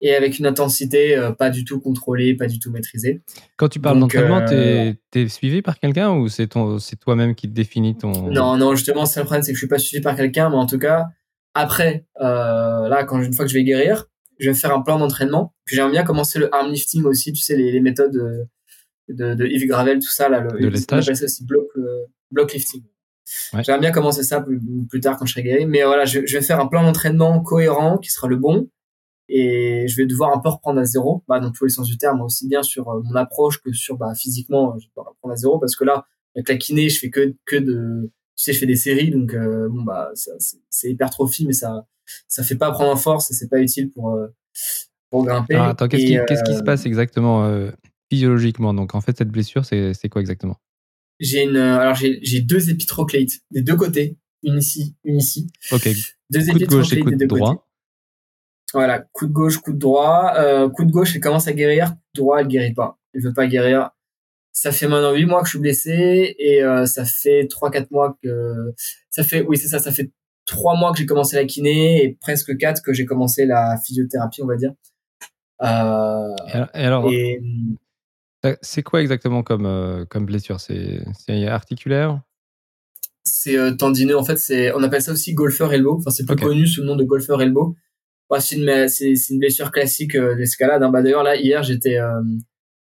et 0.00 0.14
avec 0.14 0.38
une 0.38 0.46
intensité 0.46 1.16
euh, 1.16 1.32
pas 1.32 1.50
du 1.50 1.64
tout 1.64 1.80
contrôlée, 1.80 2.36
pas 2.36 2.46
du 2.46 2.60
tout 2.60 2.70
maîtrisée. 2.70 3.22
Quand 3.56 3.68
tu 3.68 3.80
parles 3.80 3.98
d'entraînement, 3.98 4.44
t'es 4.44 4.96
es 5.14 5.28
suivi 5.28 5.60
par 5.60 5.80
quelqu'un 5.80 6.12
ou 6.12 6.28
c'est 6.28 6.48
ton 6.48 6.78
c'est 6.78 6.96
toi-même 6.96 7.34
qui 7.34 7.48
te 7.48 7.54
définit 7.54 7.96
ton 7.96 8.30
Non, 8.30 8.56
non, 8.56 8.76
justement, 8.76 9.06
c'est 9.06 9.20
le 9.20 9.24
problème, 9.24 9.42
c'est 9.42 9.52
que 9.52 9.56
je 9.56 9.60
suis 9.60 9.68
pas 9.68 9.78
suivi 9.78 10.02
par 10.02 10.14
quelqu'un, 10.14 10.50
mais 10.50 10.56
en 10.56 10.66
tout 10.66 10.78
cas, 10.78 11.06
après, 11.54 12.06
là, 12.20 13.04
quand 13.04 13.20
une 13.20 13.32
fois 13.32 13.44
que 13.44 13.50
je 13.50 13.56
vais 13.56 13.64
guérir, 13.64 14.06
je 14.38 14.50
vais 14.50 14.56
faire 14.56 14.72
un 14.72 14.82
plan 14.82 14.98
d'entraînement. 14.98 15.54
Puis 15.64 15.74
j'aimerais 15.74 15.92
bien 15.92 16.04
commencer 16.04 16.38
le 16.38 16.54
arm 16.54 16.70
lifting 16.70 17.04
aussi, 17.04 17.32
tu 17.32 17.42
sais, 17.42 17.56
les, 17.56 17.72
les 17.72 17.80
méthodes 17.80 18.46
de, 19.08 19.34
de, 19.34 19.46
Yves 19.46 19.66
Gravel, 19.66 19.98
tout 19.98 20.10
ça, 20.10 20.28
là, 20.28 20.40
le, 20.40 20.70
de 20.70 20.78
on 20.92 20.96
appelle 20.96 21.16
ça 21.16 21.24
aussi 21.24 21.44
block, 21.44 21.68
block 22.30 22.52
lifting. 22.52 22.82
J'aimerais 23.52 23.80
bien 23.80 23.92
commencer 23.92 24.22
ça 24.22 24.40
plus, 24.40 24.60
plus, 24.88 25.00
tard 25.00 25.16
quand 25.16 25.26
je 25.26 25.32
serai 25.32 25.42
guéri. 25.42 25.66
Mais 25.66 25.82
voilà, 25.82 26.04
je, 26.04 26.20
je 26.26 26.38
vais 26.38 26.44
faire 26.44 26.60
un 26.60 26.66
plan 26.66 26.82
d'entraînement 26.82 27.42
cohérent 27.42 27.98
qui 27.98 28.10
sera 28.10 28.28
le 28.28 28.36
bon. 28.36 28.68
Et 29.28 29.86
je 29.88 29.96
vais 29.96 30.06
devoir 30.06 30.36
un 30.36 30.40
peu 30.40 30.50
reprendre 30.50 30.80
à 30.80 30.84
zéro, 30.84 31.24
bah, 31.28 31.40
dans 31.40 31.50
tous 31.50 31.64
les 31.64 31.70
sens 31.70 31.86
du 31.86 31.96
terme, 31.96 32.20
aussi 32.20 32.46
bien 32.46 32.62
sur 32.62 32.90
euh, 32.90 33.00
mon 33.02 33.14
approche 33.14 33.62
que 33.62 33.72
sur 33.72 33.96
bah, 33.96 34.14
physiquement, 34.14 34.76
je 34.78 34.86
vais 34.86 35.02
reprendre 35.02 35.32
à 35.32 35.36
zéro 35.36 35.58
parce 35.58 35.76
que 35.76 35.84
là, 35.84 36.06
avec 36.36 36.48
la 36.48 36.56
kiné, 36.56 36.90
je 36.90 36.98
fais 37.00 37.08
que, 37.08 37.34
que 37.46 37.56
de, 37.56 38.10
tu 38.36 38.44
sais, 38.44 38.52
je 38.52 38.58
fais 38.58 38.66
des 38.66 38.76
séries, 38.76 39.10
donc 39.10 39.32
euh, 39.32 39.68
bon 39.70 39.82
bah 39.82 40.10
c'est 40.68 40.90
hypertrophie, 40.90 41.46
mais 41.46 41.52
ça 41.52 41.86
ça 42.28 42.42
fait 42.42 42.56
pas 42.56 42.70
prendre 42.72 42.90
en 42.90 42.96
force 42.96 43.30
et 43.30 43.34
c'est 43.34 43.48
pas 43.48 43.60
utile 43.60 43.90
pour 43.90 44.12
euh, 44.12 44.26
pour 45.08 45.24
grimper. 45.24 45.54
Ah, 45.54 45.68
attends, 45.68 45.88
qu'est-ce 45.88 46.04
qui, 46.04 46.18
qu'est-ce 46.26 46.44
qui 46.44 46.56
se 46.56 46.62
passe 46.62 46.84
exactement 46.84 47.48
physiologiquement 48.10 48.74
Donc 48.74 48.94
en 48.94 49.00
fait, 49.00 49.16
cette 49.18 49.30
blessure, 49.30 49.64
c'est 49.64 50.08
quoi 50.10 50.20
exactement? 50.20 50.58
J'ai 51.20 51.44
une, 51.44 51.56
euh, 51.56 51.78
alors 51.78 51.94
j'ai, 51.94 52.40
deux 52.40 52.70
épitrocléites 52.70 53.42
des 53.50 53.62
deux 53.62 53.76
côtés, 53.76 54.18
une 54.42 54.58
ici, 54.58 54.96
une 55.04 55.18
ici. 55.18 55.50
Ok. 55.70 55.88
Deux 56.30 56.44
coup 56.44 56.58
de 56.58 56.66
gauche 56.66 56.92
et 56.92 57.00
coup 57.00 57.10
de 57.10 57.26
droit. 57.26 57.68
Voilà, 58.72 59.00
coup 59.12 59.26
de 59.26 59.32
gauche, 59.32 59.58
coup 59.58 59.72
de 59.72 59.78
droit. 59.78 60.34
Euh, 60.36 60.68
coup 60.68 60.84
de 60.84 60.90
gauche, 60.90 61.14
elle 61.14 61.20
commence 61.20 61.46
à 61.46 61.52
guérir. 61.52 61.90
Coup 61.90 61.94
de 62.14 62.20
droit, 62.20 62.40
elle 62.40 62.48
guérit 62.48 62.74
pas. 62.74 62.98
Elle 63.14 63.22
veut 63.22 63.32
pas 63.32 63.46
guérir. 63.46 63.90
Ça 64.52 64.72
fait 64.72 64.88
maintenant 64.88 65.12
huit 65.12 65.26
mois 65.26 65.40
que 65.40 65.46
je 65.46 65.50
suis 65.50 65.58
blessé 65.60 66.34
et 66.38 66.62
euh, 66.62 66.86
ça 66.86 67.04
fait 67.04 67.46
trois 67.48 67.70
quatre 67.70 67.90
mois 67.90 68.16
que 68.22 68.72
ça 69.10 69.24
fait 69.24 69.42
oui 69.42 69.56
c'est 69.56 69.66
ça 69.66 69.80
ça 69.80 69.90
fait 69.90 70.12
trois 70.46 70.76
mois 70.76 70.92
que 70.92 70.98
j'ai 70.98 71.06
commencé 71.06 71.34
la 71.34 71.44
kiné 71.44 72.04
et 72.04 72.16
presque 72.20 72.56
quatre 72.56 72.80
que 72.80 72.92
j'ai 72.92 73.04
commencé 73.04 73.46
la 73.46 73.76
physiothérapie 73.84 74.42
on 74.42 74.46
va 74.46 74.54
dire. 74.54 74.72
Euh, 75.62 76.34
et 76.74 76.78
alors, 76.78 77.10
et, 77.10 77.38
euh, 77.38 77.76
c'est 78.62 78.82
quoi 78.82 79.00
exactement 79.00 79.42
comme, 79.42 79.66
euh, 79.66 80.04
comme 80.04 80.26
blessure? 80.26 80.60
C'est 80.60 81.04
articulaire? 81.46 82.20
C'est 83.22 83.56
euh, 83.56 83.72
tendineux. 83.72 84.16
En 84.16 84.24
fait, 84.24 84.36
c'est 84.36 84.72
on 84.72 84.82
appelle 84.82 85.02
ça 85.02 85.12
aussi 85.12 85.34
golfeur 85.34 85.72
elbow. 85.72 85.96
Enfin, 85.98 86.10
c'est 86.10 86.26
plus 86.26 86.36
connu 86.36 86.66
sous 86.66 86.82
le 86.82 86.86
nom 86.86 86.96
de 86.96 87.04
golfeur 87.04 87.40
elbow. 87.40 87.76
C'est 88.40 88.56
une, 88.56 88.68
une, 88.70 89.38
blessure 89.38 89.70
classique 89.70 90.16
d'escalade. 90.16 90.82
Hein. 90.82 90.90
Bah, 90.90 91.02
D'ailleurs, 91.02 91.22
là, 91.22 91.36
hier, 91.36 91.62
j'étais 91.62 91.98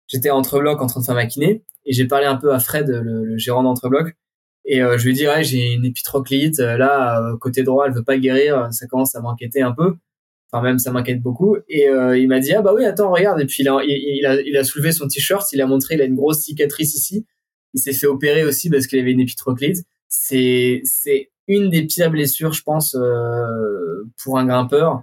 j'étais 0.07 0.30
entre 0.30 0.61
blocs 0.61 0.80
en 0.80 0.86
train 0.86 1.01
de 1.01 1.05
faire 1.05 1.14
ma 1.14 1.26
kiné 1.26 1.62
et 1.84 1.92
j'ai 1.92 2.07
parlé 2.07 2.26
un 2.26 2.36
peu 2.36 2.55
à 2.55 2.59
Fred, 2.59 2.88
le, 2.88 3.36
gérant 3.36 3.62
d'entre-bloc. 3.62 4.16
Et 4.64 4.80
je 4.80 5.05
lui 5.05 5.11
ai 5.11 5.12
dit, 5.12 5.28
ouais, 5.28 5.44
j'ai 5.44 5.74
une 5.74 5.84
épitrocléite. 5.84 6.59
Là, 6.59 7.36
côté 7.40 7.62
droit, 7.62 7.86
elle 7.86 7.92
veut 7.92 8.03
pas 8.03 8.18
guérir. 8.18 8.68
Ça 8.72 8.86
commence 8.86 9.14
à 9.14 9.20
m'inquiéter 9.20 9.62
un 9.62 9.72
peu. 9.72 9.97
Enfin 10.53 10.62
même 10.62 10.78
ça 10.78 10.92
m'inquiète 10.92 11.20
beaucoup. 11.20 11.57
Et 11.68 11.88
euh, 11.88 12.18
il 12.18 12.28
m'a 12.28 12.40
dit 12.40 12.53
ah 12.53 12.62
bah 12.62 12.72
oui 12.74 12.84
attends 12.84 13.11
regarde. 13.11 13.40
Et 13.40 13.47
puis 13.47 13.62
il 13.62 13.68
a, 13.68 13.78
il, 13.84 14.26
a, 14.26 14.40
il 14.40 14.57
a 14.57 14.64
soulevé 14.64 14.92
son 14.92 15.09
t-shirt, 15.09 15.47
il 15.53 15.61
a 15.61 15.66
montré 15.66 15.94
il 15.97 16.01
a 16.01 16.05
une 16.05 16.14
grosse 16.14 16.40
cicatrice 16.40 16.94
ici. 16.94 17.26
Il 17.74 17.80
s'est 17.80 17.92
fait 17.92 18.07
opérer 18.07 18.44
aussi 18.44 18.70
parce 18.70 18.86
qu'il 18.86 18.99
avait 18.99 19.12
une 19.12 19.20
épitroclite. 19.20 19.84
C'est 20.09 20.82
c'est 20.84 21.30
une 21.49 21.70
des 21.70 21.86
pires 21.86 22.11
blessures 22.11 22.53
je 22.53 22.62
pense 22.62 22.94
euh, 22.94 24.05
pour 24.22 24.38
un 24.38 24.47
grimpeur 24.47 25.03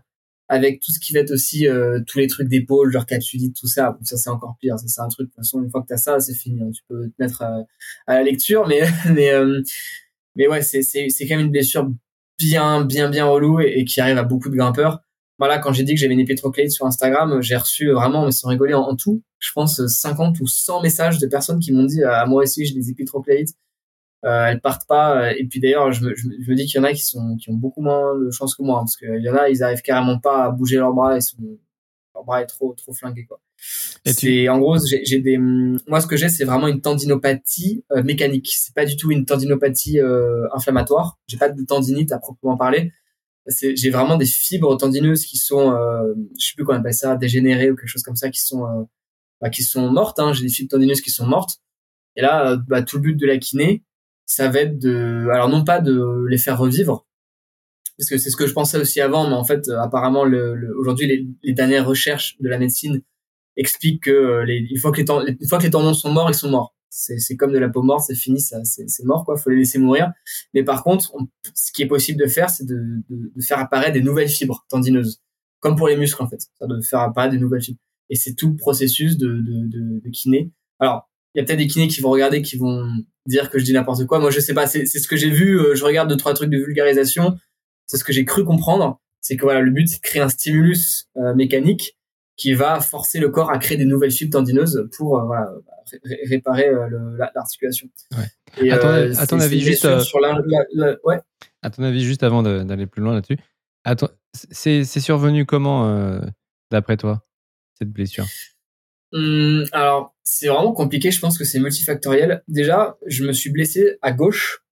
avec 0.49 0.81
tout 0.81 0.91
ce 0.91 0.99
qui 0.99 1.13
va 1.13 1.21
être 1.21 1.31
aussi 1.31 1.67
euh, 1.67 2.01
tous 2.05 2.19
les 2.19 2.27
trucs 2.27 2.47
d'épaule 2.47 2.91
genre 2.91 3.05
capsulite 3.05 3.55
tout 3.55 3.67
ça 3.67 3.97
ça 4.03 4.17
c'est 4.17 4.29
encore 4.29 4.57
pire 4.59 4.77
ça 4.77 4.87
c'est 4.87 5.01
un 5.01 5.07
truc 5.07 5.27
de 5.27 5.31
toute 5.31 5.37
façon 5.37 5.63
une 5.63 5.69
fois 5.69 5.81
que 5.81 5.87
t'as 5.87 5.97
ça 5.97 6.19
c'est 6.19 6.33
fini 6.35 6.61
hein. 6.61 6.71
tu 6.73 6.81
peux 6.87 7.07
te 7.07 7.13
mettre 7.19 7.41
à, 7.41 7.65
la 8.07 8.23
lecture 8.23 8.67
mais 8.67 8.81
mais 9.13 9.31
euh, 9.31 9.61
mais 10.35 10.47
ouais 10.47 10.61
c'est 10.61 10.81
c'est 10.81 11.09
c'est 11.09 11.27
quand 11.27 11.37
même 11.37 11.45
une 11.45 11.51
blessure 11.51 11.89
bien 12.39 12.83
bien 12.83 13.09
bien 13.09 13.25
relou 13.25 13.61
et, 13.61 13.73
et 13.77 13.85
qui 13.85 14.01
arrive 14.01 14.17
à 14.17 14.23
beaucoup 14.23 14.49
de 14.49 14.55
grimpeurs 14.55 15.01
voilà, 15.43 15.59
quand 15.59 15.73
j'ai 15.73 15.83
dit 15.83 15.93
que 15.93 15.99
j'avais 15.99 16.13
une 16.13 16.21
épitrocléite 16.21 16.71
sur 16.71 16.85
Instagram, 16.85 17.41
j'ai 17.41 17.57
reçu 17.57 17.91
vraiment, 17.91 18.23
mais 18.23 18.31
sans 18.31 18.47
rigoler, 18.47 18.73
en, 18.73 18.95
tout, 18.95 19.23
je 19.39 19.51
pense 19.53 19.85
50 19.85 20.39
ou 20.39 20.47
100 20.47 20.81
messages 20.81 21.17
de 21.19 21.27
personnes 21.27 21.59
qui 21.59 21.73
m'ont 21.73 21.83
dit 21.83 22.01
à 22.01 22.21
ah, 22.21 22.25
moi 22.25 22.43
aussi 22.43 22.65
j'ai 22.65 22.73
des 22.73 22.91
épitrocléites. 22.91 23.49
Euh, 24.23 24.45
elles 24.45 24.61
partent 24.61 24.87
pas. 24.87 25.33
Et 25.35 25.45
puis 25.45 25.59
d'ailleurs, 25.59 25.91
je 25.91 26.05
me, 26.05 26.15
je, 26.15 26.29
me 26.29 26.55
dis 26.55 26.65
qu'il 26.65 26.77
y 26.77 26.79
en 26.79 26.85
a 26.85 26.93
qui 26.93 27.05
sont 27.05 27.35
qui 27.35 27.49
ont 27.49 27.55
beaucoup 27.55 27.81
moins 27.81 28.17
de 28.17 28.31
chance 28.31 28.55
que 28.55 28.63
moi, 28.63 28.77
hein, 28.77 28.83
parce 28.83 28.95
qu'il 28.95 29.21
y 29.21 29.29
en 29.29 29.35
a, 29.35 29.49
ils 29.49 29.61
arrivent 29.63 29.81
carrément 29.81 30.17
pas 30.17 30.45
à 30.45 30.49
bouger 30.49 30.77
leurs 30.77 30.93
bras, 30.93 31.17
ils 31.17 31.21
sont, 31.21 31.35
leur 32.15 32.23
bras 32.23 32.41
est 32.41 32.45
trop 32.45 32.73
trop 32.73 32.93
flingué 32.93 33.25
quoi. 33.25 33.41
Et 34.05 34.13
tu... 34.13 34.47
en 34.47 34.59
gros, 34.59 34.77
j'ai 34.79 35.19
des, 35.19 35.37
moi 35.37 35.99
ce 35.99 36.07
que 36.07 36.15
j'ai, 36.15 36.29
c'est 36.29 36.45
vraiment 36.45 36.69
une 36.69 36.79
tendinopathie 36.79 37.83
euh, 37.91 38.01
mécanique. 38.01 38.49
C'est 38.55 38.73
pas 38.73 38.85
du 38.85 38.95
tout 38.95 39.11
une 39.11 39.25
tendinopathie 39.25 39.99
euh, 39.99 40.47
inflammatoire. 40.53 41.19
J'ai 41.27 41.35
pas 41.37 41.49
de 41.49 41.65
tendinite 41.65 42.13
à 42.13 42.19
proprement 42.19 42.55
parler 42.55 42.93
j'ai 43.47 43.89
vraiment 43.89 44.15
des 44.17 44.25
fibres 44.25 44.77
tendineuses 44.77 45.25
qui 45.25 45.37
sont, 45.37 45.71
euh, 45.71 46.13
je 46.39 46.47
sais 46.47 46.53
plus 46.55 46.65
comment 46.65 46.77
on 46.77 46.81
appelle 46.81 46.93
ça, 46.93 47.15
dégénérées 47.15 47.71
ou 47.71 47.75
quelque 47.75 47.87
chose 47.87 48.03
comme 48.03 48.15
ça, 48.15 48.29
qui 48.29 48.41
sont, 48.41 48.65
euh, 48.65 48.83
bah, 49.41 49.49
qui 49.49 49.63
sont 49.63 49.91
mortes. 49.91 50.19
Hein. 50.19 50.33
J'ai 50.33 50.43
des 50.43 50.49
fibres 50.49 50.69
tendineuses 50.69 51.01
qui 51.01 51.11
sont 51.11 51.25
mortes. 51.25 51.57
Et 52.15 52.21
là, 52.21 52.51
euh, 52.51 52.57
bah, 52.67 52.83
tout 52.83 52.97
le 52.97 53.01
but 53.01 53.15
de 53.15 53.25
la 53.25 53.37
kiné, 53.37 53.83
ça 54.25 54.49
va 54.49 54.59
être 54.61 54.79
de, 54.79 55.27
alors 55.31 55.49
non 55.49 55.63
pas 55.63 55.81
de 55.81 56.25
les 56.29 56.37
faire 56.37 56.57
revivre, 56.57 57.05
parce 57.97 58.09
que 58.09 58.17
c'est 58.17 58.29
ce 58.29 58.37
que 58.37 58.47
je 58.47 58.53
pensais 58.53 58.77
aussi 58.77 59.01
avant, 59.01 59.27
mais 59.27 59.35
en 59.35 59.43
fait, 59.43 59.67
euh, 59.67 59.79
apparemment, 59.79 60.23
le, 60.25 60.75
aujourd'hui, 60.79 61.07
les, 61.07 61.27
les, 61.43 61.53
dernières 61.53 61.85
recherches 61.85 62.37
de 62.39 62.49
la 62.49 62.57
médecine 62.57 63.01
expliquent 63.57 64.03
que 64.03 64.43
les, 64.47 64.57
une 64.57 64.77
fois 64.77 64.91
que 64.91 65.01
les, 65.01 65.37
une 65.39 65.47
fois 65.47 65.59
que 65.59 65.63
les 65.63 65.69
tendons 65.69 65.93
sont 65.93 66.11
morts, 66.11 66.29
ils 66.29 66.35
sont 66.35 66.49
morts 66.49 66.73
c'est 66.93 67.35
comme 67.35 67.51
de 67.51 67.57
la 67.57 67.69
peau 67.69 67.81
morte, 67.81 68.05
c'est 68.07 68.15
fini, 68.15 68.39
c'est 68.39 69.03
mort 69.03 69.25
quoi, 69.25 69.35
faut 69.35 69.49
les 69.49 69.57
laisser 69.57 69.79
mourir. 69.79 70.11
Mais 70.53 70.63
par 70.63 70.83
contre, 70.83 71.11
ce 71.55 71.71
qui 71.71 71.81
est 71.81 71.87
possible 71.87 72.21
de 72.21 72.27
faire, 72.27 72.49
c'est 72.49 72.65
de, 72.65 72.75
de, 73.09 73.31
de, 73.35 73.41
faire 73.41 73.59
apparaître 73.59 73.93
des 73.93 74.01
nouvelles 74.01 74.29
fibres 74.29 74.65
tendineuses, 74.69 75.21
comme 75.59 75.75
pour 75.75 75.87
les 75.87 75.97
muscles 75.97 76.21
en 76.21 76.29
fait, 76.29 76.41
de 76.61 76.81
faire 76.81 76.99
apparaître 76.99 77.33
des 77.33 77.39
nouvelles 77.39 77.63
fibres. 77.63 77.79
Et 78.09 78.15
c'est 78.15 78.35
tout 78.35 78.49
le 78.49 78.55
processus 78.55 79.17
de, 79.17 79.27
de, 79.27 79.99
de, 80.03 80.09
kiné. 80.11 80.51
Alors, 80.79 81.09
il 81.33 81.39
y 81.39 81.41
a 81.41 81.45
peut-être 81.45 81.57
des 81.57 81.67
kinés 81.67 81.87
qui 81.87 81.99
vont 81.99 82.11
regarder, 82.11 82.43
qui 82.43 82.57
vont 82.57 82.87
dire 83.25 83.49
que 83.49 83.57
je 83.57 83.63
dis 83.63 83.73
n'importe 83.73 84.05
quoi. 84.05 84.19
Moi, 84.19 84.29
je 84.29 84.39
sais 84.39 84.53
pas, 84.53 84.67
c'est 84.67 84.85
ce 84.85 85.07
que 85.07 85.17
j'ai 85.17 85.31
vu. 85.31 85.59
Euh, 85.59 85.75
je 85.75 85.83
regarde 85.83 86.09
deux 86.09 86.17
trois 86.17 86.33
trucs 86.35 86.51
de 86.51 86.57
vulgarisation. 86.57 87.37
C'est 87.87 87.97
ce 87.97 88.03
que 88.03 88.13
j'ai 88.13 88.25
cru 88.25 88.45
comprendre. 88.45 89.01
C'est 89.19 89.35
que 89.35 89.43
voilà, 89.43 89.61
le 89.61 89.71
but 89.71 89.87
c'est 89.87 89.97
de 89.97 90.01
créer 90.01 90.21
un 90.21 90.29
stimulus 90.29 91.07
euh, 91.17 91.33
mécanique 91.33 91.97
qui 92.35 92.53
va 92.53 92.79
forcer 92.81 93.19
le 93.19 93.29
corps 93.29 93.51
à 93.51 93.57
créer 93.57 93.77
des 93.77 93.85
nouvelles 93.85 94.11
fibres 94.11 94.31
tendineuses 94.31 94.87
pour 94.97 95.19
euh, 95.19 95.25
voilà, 95.25 95.51
réparer 96.29 96.67
euh, 96.67 97.17
l'articulation. 97.35 97.87
Ouais. 98.11 98.65
Et, 98.65 98.71
à 98.71 98.77
ton, 98.77 99.39
avis, 99.39 99.61
juste 99.61 99.99
sur 100.01 100.19
ouais. 100.21 101.19
À 101.61 101.69
ton 101.69 101.83
avis, 101.83 102.03
juste 102.03 102.23
avant 102.23 102.43
d'aller 102.43 102.87
plus 102.87 103.01
loin 103.01 103.13
là-dessus, 103.13 103.37
c'est 104.51 104.83
survenu 104.85 105.45
comment, 105.45 106.21
d'après 106.71 106.97
toi, 106.97 107.25
cette 107.77 107.89
blessure? 107.89 108.25
Hum, 109.11 109.65
Alors, 109.71 110.15
c'est 110.23 110.47
vraiment 110.47 110.73
compliqué. 110.73 111.11
Je 111.11 111.19
pense 111.19 111.37
que 111.37 111.43
c'est 111.43 111.59
multifactoriel. 111.59 112.43
Déjà, 112.47 112.97
je 113.05 113.23
me 113.25 113.31
suis 113.31 113.51
blessé 113.51 113.97
à 114.01 114.11
gauche 114.11 114.63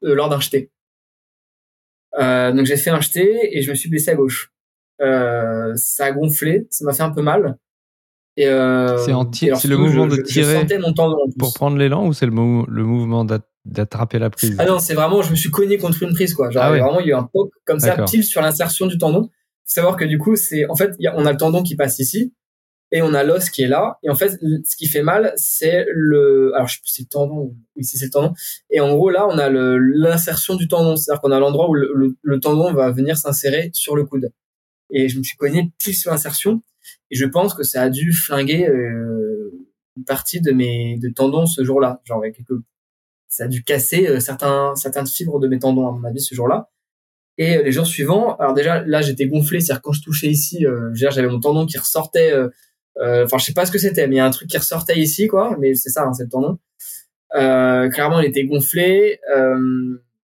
lors 0.00 0.28
d'un 0.28 0.40
jeté. 0.40 0.70
donc 2.16 2.66
j'ai 2.66 2.76
fait 2.76 2.90
un 2.90 3.00
jeté 3.00 3.56
et 3.56 3.62
je 3.62 3.70
me 3.70 3.74
suis 3.74 3.88
blessé 3.88 4.10
à 4.10 4.14
gauche. 4.14 4.52
Ça 5.00 6.04
a 6.04 6.12
gonflé, 6.12 6.66
ça 6.70 6.84
m'a 6.84 6.92
fait 6.92 7.02
un 7.02 7.10
peu 7.10 7.22
mal. 7.22 7.56
Euh, 8.38 8.96
c'est 8.98 9.68
le 9.68 9.76
mouvement 9.76 10.06
de 10.06 10.16
tirer 10.16 10.66
pour 11.38 11.52
prendre 11.54 11.76
l'élan 11.76 12.06
ou 12.06 12.12
c'est 12.12 12.26
le, 12.26 12.32
le 12.32 12.84
mouvement 12.84 13.26
d'attraper 13.64 14.18
la 14.18 14.30
prise? 14.30 14.56
Ah 14.58 14.66
non, 14.66 14.78
c'est 14.78 14.94
vraiment, 14.94 15.22
je 15.22 15.30
me 15.30 15.36
suis 15.36 15.50
cogné 15.50 15.78
contre 15.78 16.02
une 16.02 16.14
prise, 16.14 16.34
quoi. 16.34 16.50
Genre, 16.50 16.62
ah 16.62 16.70
vraiment, 16.70 17.00
il 17.00 17.06
y 17.06 17.12
a 17.12 17.16
eu 17.16 17.18
un 17.18 17.28
poke 17.30 17.52
comme 17.64 17.80
ça, 17.80 18.04
pile 18.04 18.24
sur 18.24 18.40
l'insertion 18.40 18.86
du 18.86 18.98
tendon. 18.98 19.24
Faut 19.24 19.74
savoir 19.74 19.96
que 19.96 20.04
du 20.04 20.18
coup, 20.18 20.36
c'est, 20.36 20.68
en 20.68 20.74
fait, 20.74 20.96
on 21.14 21.26
a 21.26 21.32
le 21.32 21.38
tendon 21.38 21.62
qui 21.62 21.76
passe 21.76 21.98
ici 21.98 22.32
et 22.92 23.02
on 23.02 23.14
a 23.14 23.22
l'os 23.22 23.50
qui 23.50 23.62
est 23.62 23.68
là. 23.68 23.98
Et 24.02 24.10
en 24.10 24.14
fait, 24.14 24.38
ce 24.64 24.76
qui 24.76 24.86
fait 24.86 25.02
mal, 25.02 25.32
c'est 25.36 25.86
le, 25.90 26.52
alors 26.54 26.66
je 26.66 26.74
sais 26.74 26.80
plus 26.80 26.88
si 26.88 26.94
c'est 26.96 27.02
le 27.02 27.08
tendon, 27.08 27.54
oui, 27.76 27.84
c'est 27.84 28.04
le 28.04 28.10
tendon. 28.10 28.32
Et 28.70 28.80
en 28.80 28.92
gros, 28.94 29.10
là, 29.10 29.28
on 29.28 29.38
a 29.38 29.48
l'insertion 29.48 30.56
du 30.56 30.66
tendon. 30.66 30.96
C'est-à-dire 30.96 31.20
qu'on 31.20 31.30
a 31.30 31.38
l'endroit 31.38 31.68
où 31.68 31.74
le, 31.74 32.16
le, 32.20 32.40
tendon 32.40 32.72
va 32.72 32.90
venir 32.90 33.16
s'insérer 33.16 33.70
sur 33.74 33.94
le 33.94 34.04
coude. 34.04 34.32
Et 34.92 35.08
je 35.08 35.18
me 35.18 35.22
suis 35.22 35.36
cogné 35.36 35.72
pile 35.78 35.94
sur 35.94 36.10
l'insertion. 36.10 36.62
Et 37.10 37.16
je 37.16 37.26
pense 37.26 37.54
que 37.54 37.62
ça 37.62 37.82
a 37.82 37.88
dû 37.88 38.12
flinguer 38.12 38.68
euh, 38.68 39.50
une 39.96 40.04
partie 40.04 40.40
de 40.40 40.52
mes 40.52 40.98
de 40.98 41.08
tendons 41.08 41.46
ce 41.46 41.64
jour-là. 41.64 42.00
Genre 42.04 42.18
avec 42.18 42.36
quelques, 42.36 42.62
ça 43.28 43.44
a 43.44 43.48
dû 43.48 43.62
casser 43.64 44.06
euh, 44.08 44.20
certains 44.20 44.74
certaines 44.76 45.06
fibres 45.06 45.40
de 45.40 45.48
mes 45.48 45.58
tendons 45.58 45.88
à 45.88 45.92
mon 45.92 46.04
avis 46.04 46.20
ce 46.20 46.34
jour-là. 46.34 46.70
Et 47.38 47.56
euh, 47.56 47.62
les 47.62 47.72
jours 47.72 47.86
suivants, 47.86 48.36
alors 48.36 48.54
déjà 48.54 48.84
là 48.84 49.02
j'étais 49.02 49.26
gonflé, 49.26 49.60
c'est-à-dire 49.60 49.82
quand 49.82 49.92
je 49.92 50.02
touchais 50.02 50.28
ici, 50.28 50.64
j'avais 50.94 51.28
mon 51.28 51.40
tendon 51.40 51.66
qui 51.66 51.78
ressortait. 51.78 52.32
Enfin 53.00 53.38
je 53.38 53.44
sais 53.44 53.54
pas 53.54 53.66
ce 53.66 53.72
que 53.72 53.78
c'était, 53.78 54.06
mais 54.06 54.16
il 54.16 54.18
y 54.18 54.20
a 54.20 54.26
un 54.26 54.30
truc 54.30 54.48
qui 54.48 54.58
ressortait 54.58 54.98
ici 54.98 55.26
quoi. 55.26 55.56
Mais 55.58 55.74
c'est 55.74 55.90
ça, 55.90 56.04
hein, 56.04 56.12
c'est 56.12 56.24
le 56.24 56.28
tendon. 56.28 56.58
clairement 57.32 58.20
il 58.20 58.26
était 58.26 58.44
gonflé. 58.44 59.20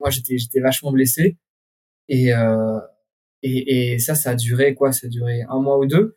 moi 0.00 0.10
j'étais 0.10 0.38
j'étais 0.38 0.60
vachement 0.60 0.92
blessé. 0.92 1.36
Et 2.08 2.32
et, 3.43 3.93
et, 3.93 3.99
ça, 3.99 4.14
ça 4.14 4.30
a 4.30 4.34
duré 4.34 4.74
quoi 4.74 4.93
Ça 4.93 5.07
a 5.07 5.11
duré 5.11 5.43
un 5.49 5.61
mois 5.61 5.78
ou 5.78 5.87
deux. 5.87 6.16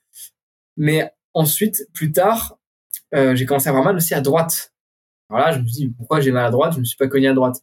Mais 0.78 1.12
ensuite, 1.34 1.88
plus 1.94 2.12
tard, 2.12 2.60
euh, 3.14 3.36
j'ai 3.36 3.46
commencé 3.46 3.68
à 3.68 3.72
avoir 3.72 3.84
mal 3.84 3.96
aussi 3.96 4.14
à 4.14 4.22
droite. 4.22 4.74
Alors 5.30 5.46
là, 5.46 5.52
je 5.52 5.60
me 5.60 5.68
suis 5.68 5.88
dit, 5.88 5.94
pourquoi 5.98 6.22
j'ai 6.22 6.32
mal 6.32 6.46
à 6.46 6.52
droite? 6.52 6.74
Je 6.74 6.80
me 6.80 6.84
suis 6.84 6.98
pas 6.98 7.08
cogné 7.08 7.28
à 7.28 7.34
droite. 7.34 7.58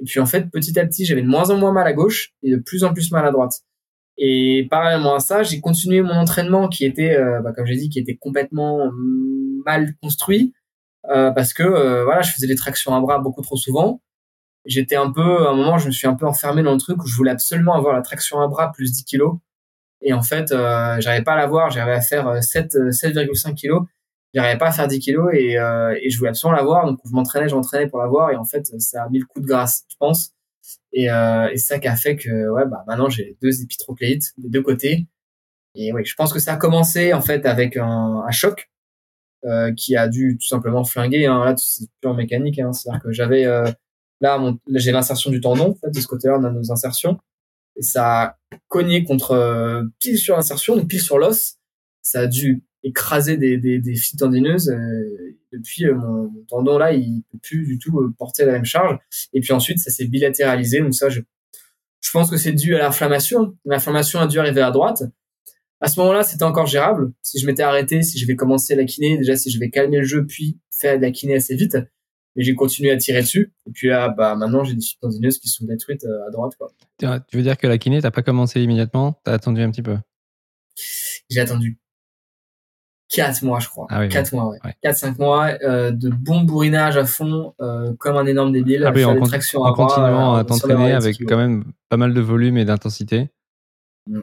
Et 0.00 0.04
puis 0.04 0.20
en 0.20 0.26
fait, 0.26 0.50
petit 0.50 0.78
à 0.78 0.86
petit, 0.86 1.04
j'avais 1.04 1.22
de 1.22 1.28
moins 1.28 1.50
en 1.50 1.56
moins 1.56 1.72
mal 1.72 1.86
à 1.86 1.92
gauche 1.92 2.34
et 2.42 2.50
de 2.50 2.56
plus 2.56 2.84
en 2.84 2.92
plus 2.92 3.10
mal 3.12 3.26
à 3.26 3.30
droite. 3.30 3.62
Et 4.18 4.66
parallèlement 4.70 5.14
à 5.14 5.20
ça, 5.20 5.42
j'ai 5.42 5.60
continué 5.60 6.02
mon 6.02 6.14
entraînement 6.14 6.68
qui 6.68 6.84
était, 6.84 7.16
euh, 7.16 7.40
bah, 7.42 7.52
comme 7.54 7.66
j'ai 7.66 7.76
dit, 7.76 7.88
qui 7.90 7.98
était 7.98 8.16
complètement 8.16 8.90
mal 9.64 9.94
construit 10.02 10.54
euh, 11.10 11.30
parce 11.30 11.52
que 11.52 11.62
euh, 11.62 12.04
voilà, 12.04 12.22
je 12.22 12.32
faisais 12.32 12.46
des 12.46 12.56
tractions 12.56 12.94
à 12.94 13.00
bras 13.00 13.18
beaucoup 13.18 13.42
trop 13.42 13.56
souvent. 13.56 14.00
J'étais 14.66 14.96
un 14.96 15.10
peu, 15.10 15.46
à 15.46 15.50
un 15.50 15.54
moment, 15.54 15.78
je 15.78 15.86
me 15.86 15.92
suis 15.92 16.06
un 16.06 16.14
peu 16.14 16.26
enfermé 16.26 16.62
dans 16.62 16.72
le 16.72 16.78
truc 16.78 17.02
où 17.02 17.06
je 17.06 17.16
voulais 17.16 17.30
absolument 17.30 17.74
avoir 17.74 17.94
la 17.94 18.02
traction 18.02 18.40
à 18.40 18.48
bras 18.48 18.72
plus 18.72 18.92
10 18.92 19.04
kilos. 19.04 19.38
Et 20.02 20.12
en 20.12 20.22
fait, 20.22 20.52
euh, 20.52 20.96
j'arrivais 21.00 21.24
pas 21.24 21.32
à 21.32 21.36
l'avoir. 21.36 21.70
J'arrivais 21.70 21.96
à 21.96 22.00
faire 22.00 22.42
7, 22.42 22.74
euh, 22.76 22.90
7,5 22.90 23.50
euh, 23.50 23.54
kilos. 23.54 23.82
J'arrivais 24.34 24.58
pas 24.58 24.68
à 24.68 24.72
faire 24.72 24.88
10 24.88 24.98
kilos 24.98 25.32
et, 25.34 25.58
euh, 25.58 25.98
et 26.00 26.10
je 26.10 26.18
voulais 26.18 26.30
absolument 26.30 26.56
l'avoir. 26.56 26.86
Donc, 26.86 26.98
je 27.04 27.12
m'entraînais, 27.12 27.48
j'entraînais 27.48 27.88
pour 27.88 28.00
l'avoir. 28.00 28.30
Et 28.30 28.36
en 28.36 28.44
fait, 28.44 28.66
ça 28.78 29.04
a 29.04 29.08
mis 29.08 29.18
le 29.18 29.26
coup 29.26 29.40
de 29.40 29.46
grâce, 29.46 29.84
je 29.88 29.96
pense. 29.98 30.32
Et, 30.92 31.10
euh, 31.10 31.48
et 31.50 31.56
ça 31.58 31.78
qui 31.78 31.88
a 31.88 31.96
fait 31.96 32.16
que, 32.16 32.48
ouais, 32.50 32.66
bah, 32.66 32.84
maintenant, 32.86 33.08
j'ai 33.08 33.36
deux 33.42 33.62
épitrocléites 33.62 34.32
des 34.38 34.48
deux 34.50 34.62
côtés. 34.62 35.06
Et 35.74 35.92
oui, 35.92 36.04
je 36.04 36.14
pense 36.14 36.32
que 36.32 36.38
ça 36.38 36.54
a 36.54 36.56
commencé, 36.56 37.12
en 37.12 37.20
fait, 37.20 37.46
avec 37.46 37.76
un, 37.76 38.24
choc. 38.30 38.70
Qui 39.76 39.96
a 39.96 40.08
dû 40.08 40.38
tout 40.40 40.46
simplement 40.46 40.82
flinguer. 40.82 41.26
Hein. 41.26 41.44
Là, 41.44 41.54
c'est 41.56 41.86
pure 42.00 42.14
mécanique. 42.14 42.58
Hein. 42.58 42.72
C'est-à-dire 42.72 43.00
que 43.00 43.12
j'avais 43.12 43.46
là, 44.20 44.38
là 44.38 44.78
j'ai 44.78 44.92
l'insertion 44.92 45.30
du 45.30 45.40
tendon. 45.40 45.70
En 45.70 45.74
fait, 45.74 45.90
de 45.90 46.00
ce 46.00 46.06
côté-là, 46.06 46.38
on 46.38 46.44
a 46.44 46.50
nos 46.50 46.72
insertions 46.72 47.18
et 47.76 47.82
ça 47.82 48.22
a 48.22 48.36
cogné 48.68 49.04
contre 49.04 49.32
euh, 49.32 49.82
pile 49.98 50.18
sur 50.18 50.36
l'insertion, 50.36 50.84
pile 50.86 51.00
sur 51.00 51.18
l'os. 51.18 51.56
Ça 52.02 52.20
a 52.20 52.26
dû 52.26 52.64
écraser 52.82 53.36
des, 53.36 53.58
des, 53.58 53.78
des 53.78 53.94
fibres 53.94 54.26
tendineuses. 54.26 54.70
Euh, 54.70 55.36
depuis, 55.52 55.86
euh, 55.86 55.94
mon, 55.94 56.32
tendon 56.48 56.78
là, 56.78 56.92
il 56.92 57.22
peut 57.30 57.38
plus 57.42 57.66
du 57.66 57.78
tout 57.78 58.14
porter 58.18 58.44
la 58.44 58.52
même 58.52 58.64
charge. 58.64 58.98
Et 59.32 59.40
puis 59.40 59.52
ensuite, 59.52 59.78
ça 59.78 59.90
s'est 59.90 60.06
bilatéralisé. 60.06 60.80
Donc 60.80 60.94
ça, 60.94 61.08
je, 61.08 61.20
je 62.00 62.10
pense 62.10 62.30
que 62.30 62.36
c'est 62.36 62.52
dû 62.52 62.74
à 62.74 62.78
l'inflammation. 62.78 63.56
L'inflammation 63.64 64.20
a 64.20 64.26
dû 64.26 64.38
arriver 64.38 64.62
à 64.62 64.70
droite. 64.70 65.02
À 65.80 65.88
ce 65.88 66.00
moment-là, 66.00 66.22
c'était 66.22 66.44
encore 66.44 66.66
gérable. 66.66 67.12
Si 67.22 67.38
je 67.38 67.46
m'étais 67.46 67.62
arrêté, 67.62 68.02
si 68.02 68.18
je 68.18 68.26
vais 68.26 68.36
commencer 68.36 68.74
la 68.74 68.84
kiné, 68.84 69.18
déjà 69.18 69.36
si 69.36 69.50
je 69.50 69.58
vais 69.58 69.68
calmer 69.68 69.98
le 69.98 70.04
jeu 70.04 70.24
puis 70.24 70.58
faire 70.70 70.96
de 70.96 71.02
la 71.02 71.10
kiné 71.10 71.34
assez 71.34 71.54
vite, 71.54 71.76
mais 72.36 72.44
j'ai 72.44 72.54
continué 72.54 72.90
à 72.90 72.96
tirer 72.96 73.22
dessus. 73.22 73.52
Et 73.66 73.72
puis 73.72 73.88
là, 73.88 74.08
bah, 74.10 74.34
maintenant, 74.36 74.62
j'ai 74.62 74.74
des 74.74 74.84
tendineuses 75.00 75.38
qui 75.38 75.48
sont 75.48 75.64
détruites 75.64 76.04
euh, 76.04 76.28
à 76.28 76.30
droite. 76.30 76.52
Quoi. 76.58 76.70
Tu 76.98 77.36
veux 77.36 77.42
dire 77.42 77.56
que 77.56 77.66
la 77.66 77.78
kiné, 77.78 78.00
t'as 78.00 78.10
pas 78.10 78.22
commencé 78.22 78.60
immédiatement? 78.60 79.20
T'as 79.24 79.32
attendu 79.32 79.62
un 79.62 79.70
petit 79.70 79.82
peu? 79.82 79.96
J'ai 81.30 81.40
attendu 81.40 81.78
4 83.08 83.42
mois, 83.44 83.60
je 83.60 83.68
crois. 83.68 83.86
Ah 83.88 84.06
4 84.06 84.34
mois, 84.34 84.48
ouais. 84.48 84.58
4-5 84.84 85.18
mois 85.18 85.56
euh, 85.62 85.90
de 85.90 86.10
bon 86.10 86.42
bourrinage 86.42 86.96
à 86.96 87.06
fond, 87.06 87.54
euh, 87.60 87.94
comme 87.98 88.16
un 88.16 88.26
énorme 88.26 88.52
débile. 88.52 88.84
Ah 88.84 88.92
oui, 88.94 89.04
en, 89.04 89.16
en 89.16 89.72
continuant 89.72 90.34
à 90.34 90.44
t'entraîner 90.44 90.92
avec 90.92 91.18
quand 91.20 91.36
même 91.36 91.64
pas 91.88 91.96
mal 91.96 92.12
de 92.12 92.20
volume 92.20 92.58
et 92.58 92.64
d'intensité. 92.64 93.30
Mmh. 94.08 94.20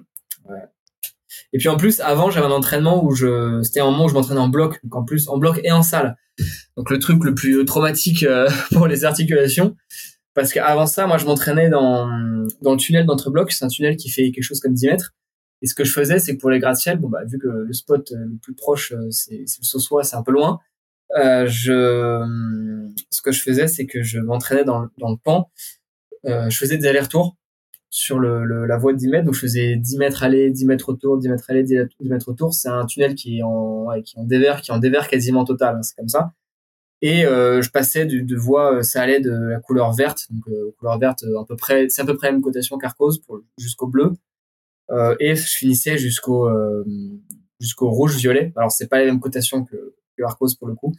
Et 1.54 1.60
puis 1.60 1.70
en 1.70 1.78
plus, 1.78 2.00
avant, 2.02 2.32
j'avais 2.32 2.48
un 2.48 2.52
entraînement 2.52 3.04
où 3.04 3.14
je, 3.14 3.62
c'était 3.62 3.80
un 3.80 3.86
moment 3.86 4.06
où 4.06 4.10
je 4.10 4.14
m'entraînais 4.14 4.40
en 4.40 4.50
bloc, 4.50 4.80
donc 4.84 4.96
en 4.96 5.04
plus 5.04 5.28
en 5.30 5.38
bloc 5.38 5.60
et 5.64 5.72
en 5.72 5.84
salle. 5.84 6.18
Donc 6.78 6.90
le 6.90 7.00
truc 7.00 7.24
le 7.24 7.36
plus 7.36 7.64
traumatique 7.66 8.24
euh, 8.24 8.50
pour 8.72 8.88
les 8.88 9.06
articulations, 9.06 9.76
parce 10.34 10.52
qu'avant 10.52 10.88
ça, 10.88 11.06
moi, 11.06 11.18
je 11.18 11.26
m'entraînais 11.26 11.70
dans 11.70 12.10
dans 12.62 12.72
le 12.72 12.78
tunnel 12.78 13.06
d'entre-blocs. 13.06 13.52
C'est 13.52 13.66
un 13.66 13.70
tunnel 13.70 13.96
qui 13.98 14.10
fait 14.10 14.32
quelque 14.32 14.44
chose 14.44 14.60
comme 14.60 14.74
10 14.74 14.88
mètres. 14.88 15.14
Et 15.62 15.68
ce 15.68 15.76
que 15.76 15.86
je 15.86 15.94
faisais, 15.94 16.20
c'est 16.20 16.36
que 16.36 16.42
pour 16.42 16.50
les 16.50 16.60
gratte-ciel, 16.60 16.98
bon 16.98 17.08
bah 17.08 17.24
vu 17.26 17.40
que 17.40 17.48
le 17.48 17.74
spot 17.74 18.12
euh, 18.12 18.18
le 18.18 18.38
plus 18.42 18.54
proche 18.54 18.92
euh, 18.92 19.10
c'est 19.12 19.38
le 19.38 19.64
Sausois, 19.64 20.04
c'est 20.04 20.16
un 20.16 20.24
peu 20.24 20.32
loin. 20.32 20.60
Euh, 21.16 21.46
je, 21.48 22.96
ce 23.12 23.22
que 23.22 23.32
je 23.32 23.42
faisais, 23.42 23.68
c'est 23.68 23.86
que 23.86 24.02
je 24.02 24.20
m'entraînais 24.20 24.64
dans, 24.64 24.88
dans 24.98 25.12
le 25.12 25.18
pan. 25.18 25.52
Euh, 26.26 26.50
je 26.50 26.58
faisais 26.58 26.78
des 26.78 26.88
allers-retours 26.88 27.38
sur 27.94 28.18
le, 28.18 28.66
la 28.66 28.78
voie 28.78 28.92
de 28.92 28.98
10 28.98 29.08
mètres. 29.10 29.26
Donc, 29.26 29.36
je 29.36 29.42
faisais 29.42 29.76
10 29.76 29.98
mètres 29.98 30.24
aller, 30.24 30.50
10 30.50 30.66
mètres 30.66 30.90
autour, 30.90 31.20
10 31.20 31.30
mètres 31.30 31.46
aller, 31.50 31.62
10 31.62 31.88
mètres 32.02 32.28
autour. 32.28 32.56
C'est 32.56 32.68
un 32.68 32.88
tunnel 32.88 33.14
qui 33.14 33.38
est 33.38 33.44
en, 33.44 33.86
ouais, 33.86 34.02
qui 34.02 34.18
en 34.18 34.24
dévers, 34.24 34.62
qui 34.62 34.72
en 34.72 34.80
dévers 34.80 35.08
quasiment 35.08 35.46
total. 35.46 35.76
Hein, 35.76 35.84
c'est 35.84 35.96
comme 35.96 36.10
ça. 36.10 36.34
Et 37.04 37.24
euh, 37.24 37.62
je 37.62 37.70
passais 37.70 38.08
de, 38.08 38.22
de 38.22 38.36
voie, 38.36 38.78
euh, 38.78 38.82
ça 38.82 39.04
allait 39.04 39.20
de 39.20 39.30
la 39.30 39.60
couleur 39.60 39.94
verte, 39.94 40.26
donc 40.32 40.48
euh, 40.48 40.74
couleur 40.80 40.98
verte 40.98 41.24
à 41.24 41.46
peu 41.46 41.56
près, 41.56 41.88
c'est 41.90 42.02
à 42.02 42.06
peu 42.06 42.16
près 42.16 42.28
la 42.28 42.34
même 42.34 42.42
cotation 42.42 42.78
qu'Arcos 42.80 43.12
jusqu'au 43.60 43.88
bleu, 43.88 44.14
euh, 44.90 45.16
et 45.20 45.36
je 45.36 45.46
finissais 45.46 45.98
jusqu'au 45.98 46.50
jusqu'au 47.60 47.92
rouge 47.92 48.16
violet. 48.16 48.54
Alors 48.56 48.72
c'est 48.72 48.88
pas 48.88 49.00
la 49.00 49.06
même 49.06 49.20
cotation 49.20 49.66
que, 49.66 49.96
que 50.18 50.24
Arcos 50.24 50.56
pour 50.58 50.68
le 50.68 50.76
coup. 50.76 50.94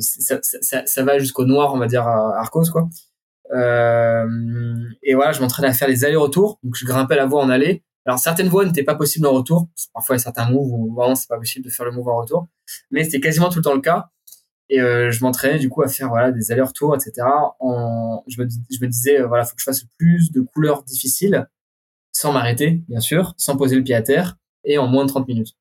Ça, 0.00 0.40
ça, 0.42 0.60
ça, 0.60 0.86
ça, 0.86 1.04
va 1.04 1.18
jusqu'au 1.18 1.46
noir, 1.46 1.72
on 1.72 1.78
va 1.78 1.86
dire 1.86 2.06
à 2.06 2.38
Arcos 2.38 2.70
quoi. 2.72 2.88
Euh, 3.52 4.26
et 5.02 5.14
voilà, 5.14 5.32
je 5.32 5.40
m'entraînais 5.40 5.68
à 5.68 5.72
faire 5.72 5.88
les 5.88 6.04
allers-retours. 6.04 6.58
Donc 6.62 6.74
je 6.74 6.84
grimpais 6.84 7.16
la 7.16 7.26
voie 7.26 7.42
en 7.42 7.50
aller. 7.50 7.84
Alors 8.06 8.18
certaines 8.18 8.48
voies 8.48 8.64
n'étaient 8.64 8.84
pas 8.84 8.94
possibles 8.94 9.26
en 9.26 9.32
retour. 9.32 9.68
Parfois 9.92 10.16
il 10.16 10.18
y 10.18 10.22
a 10.22 10.24
certains 10.24 10.50
moves 10.50 10.72
où 10.72 10.94
vraiment 10.94 11.14
c'est 11.14 11.28
pas 11.28 11.38
possible 11.38 11.64
de 11.64 11.70
faire 11.70 11.84
le 11.84 11.92
move 11.92 12.08
en 12.08 12.16
retour. 12.18 12.48
Mais 12.90 13.04
c'était 13.04 13.20
quasiment 13.20 13.50
tout 13.50 13.58
le 13.58 13.64
temps 13.64 13.74
le 13.74 13.80
cas. 13.80 14.10
Et 14.70 14.80
euh, 14.80 15.10
je 15.10 15.22
m'entraînais 15.22 15.58
du 15.58 15.68
coup 15.68 15.82
à 15.82 15.88
faire 15.88 16.08
voilà 16.08 16.30
des 16.30 16.52
allers-retours, 16.52 16.94
etc. 16.94 17.26
En, 17.60 18.22
je 18.26 18.42
me, 18.42 18.48
je 18.48 18.80
me 18.80 18.86
disais 18.86 19.20
voilà, 19.22 19.44
faut 19.44 19.54
que 19.54 19.60
je 19.60 19.64
fasse 19.64 19.84
plus 19.98 20.30
de 20.32 20.40
couleurs 20.40 20.82
difficiles, 20.84 21.46
sans 22.12 22.32
m'arrêter 22.32 22.82
bien 22.88 23.00
sûr, 23.00 23.34
sans 23.38 23.56
poser 23.56 23.76
le 23.76 23.82
pied 23.82 23.94
à 23.94 24.02
terre, 24.02 24.36
et 24.64 24.78
en 24.78 24.86
moins 24.86 25.04
de 25.04 25.10
30 25.10 25.26
minutes. 25.26 25.56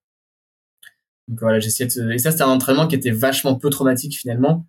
Donc 1.28 1.40
voilà, 1.40 1.60
j'essayais 1.60 1.90
de... 1.90 2.12
et 2.12 2.18
ça 2.18 2.32
c'était 2.32 2.44
un 2.44 2.50
entraînement 2.50 2.88
qui 2.88 2.96
était 2.96 3.12
vachement 3.12 3.56
peu 3.56 3.70
traumatique 3.70 4.18
finalement, 4.18 4.66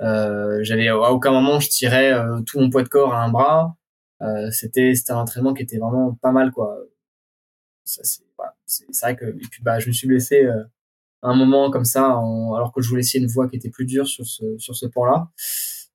j'avais 0.00 0.88
à 0.88 1.12
aucun 1.12 1.32
moment 1.32 1.60
je 1.60 1.68
tirais 1.68 2.12
euh, 2.12 2.40
tout 2.42 2.60
mon 2.60 2.70
poids 2.70 2.82
de 2.82 2.88
corps 2.88 3.14
à 3.14 3.22
un 3.24 3.30
bras. 3.30 3.76
Euh, 4.22 4.50
c'était 4.50 4.94
c'était 4.94 5.12
un 5.12 5.18
entraînement 5.18 5.54
qui 5.54 5.62
était 5.62 5.78
vraiment 5.78 6.14
pas 6.14 6.32
mal 6.32 6.50
quoi. 6.52 6.76
Ça 7.84 8.02
c'est 8.04 8.22
voilà, 8.36 8.54
vrai 9.02 9.16
que 9.16 9.24
et 9.26 9.48
puis 9.50 9.62
bah 9.62 9.78
je 9.78 9.88
me 9.88 9.92
suis 9.92 10.06
blessé 10.06 10.44
euh, 10.44 10.62
un 11.22 11.34
moment 11.34 11.70
comme 11.70 11.84
ça 11.84 12.04
alors 12.06 12.72
que 12.74 12.82
je 12.82 12.88
voulais 12.88 13.00
essayer 13.00 13.22
une 13.22 13.30
voie 13.30 13.48
qui 13.48 13.56
était 13.56 13.70
plus 13.70 13.84
dure 13.86 14.06
sur 14.06 14.26
ce 14.26 14.56
sur 14.58 14.76
ce 14.76 14.86
point 14.86 15.10
là 15.10 15.28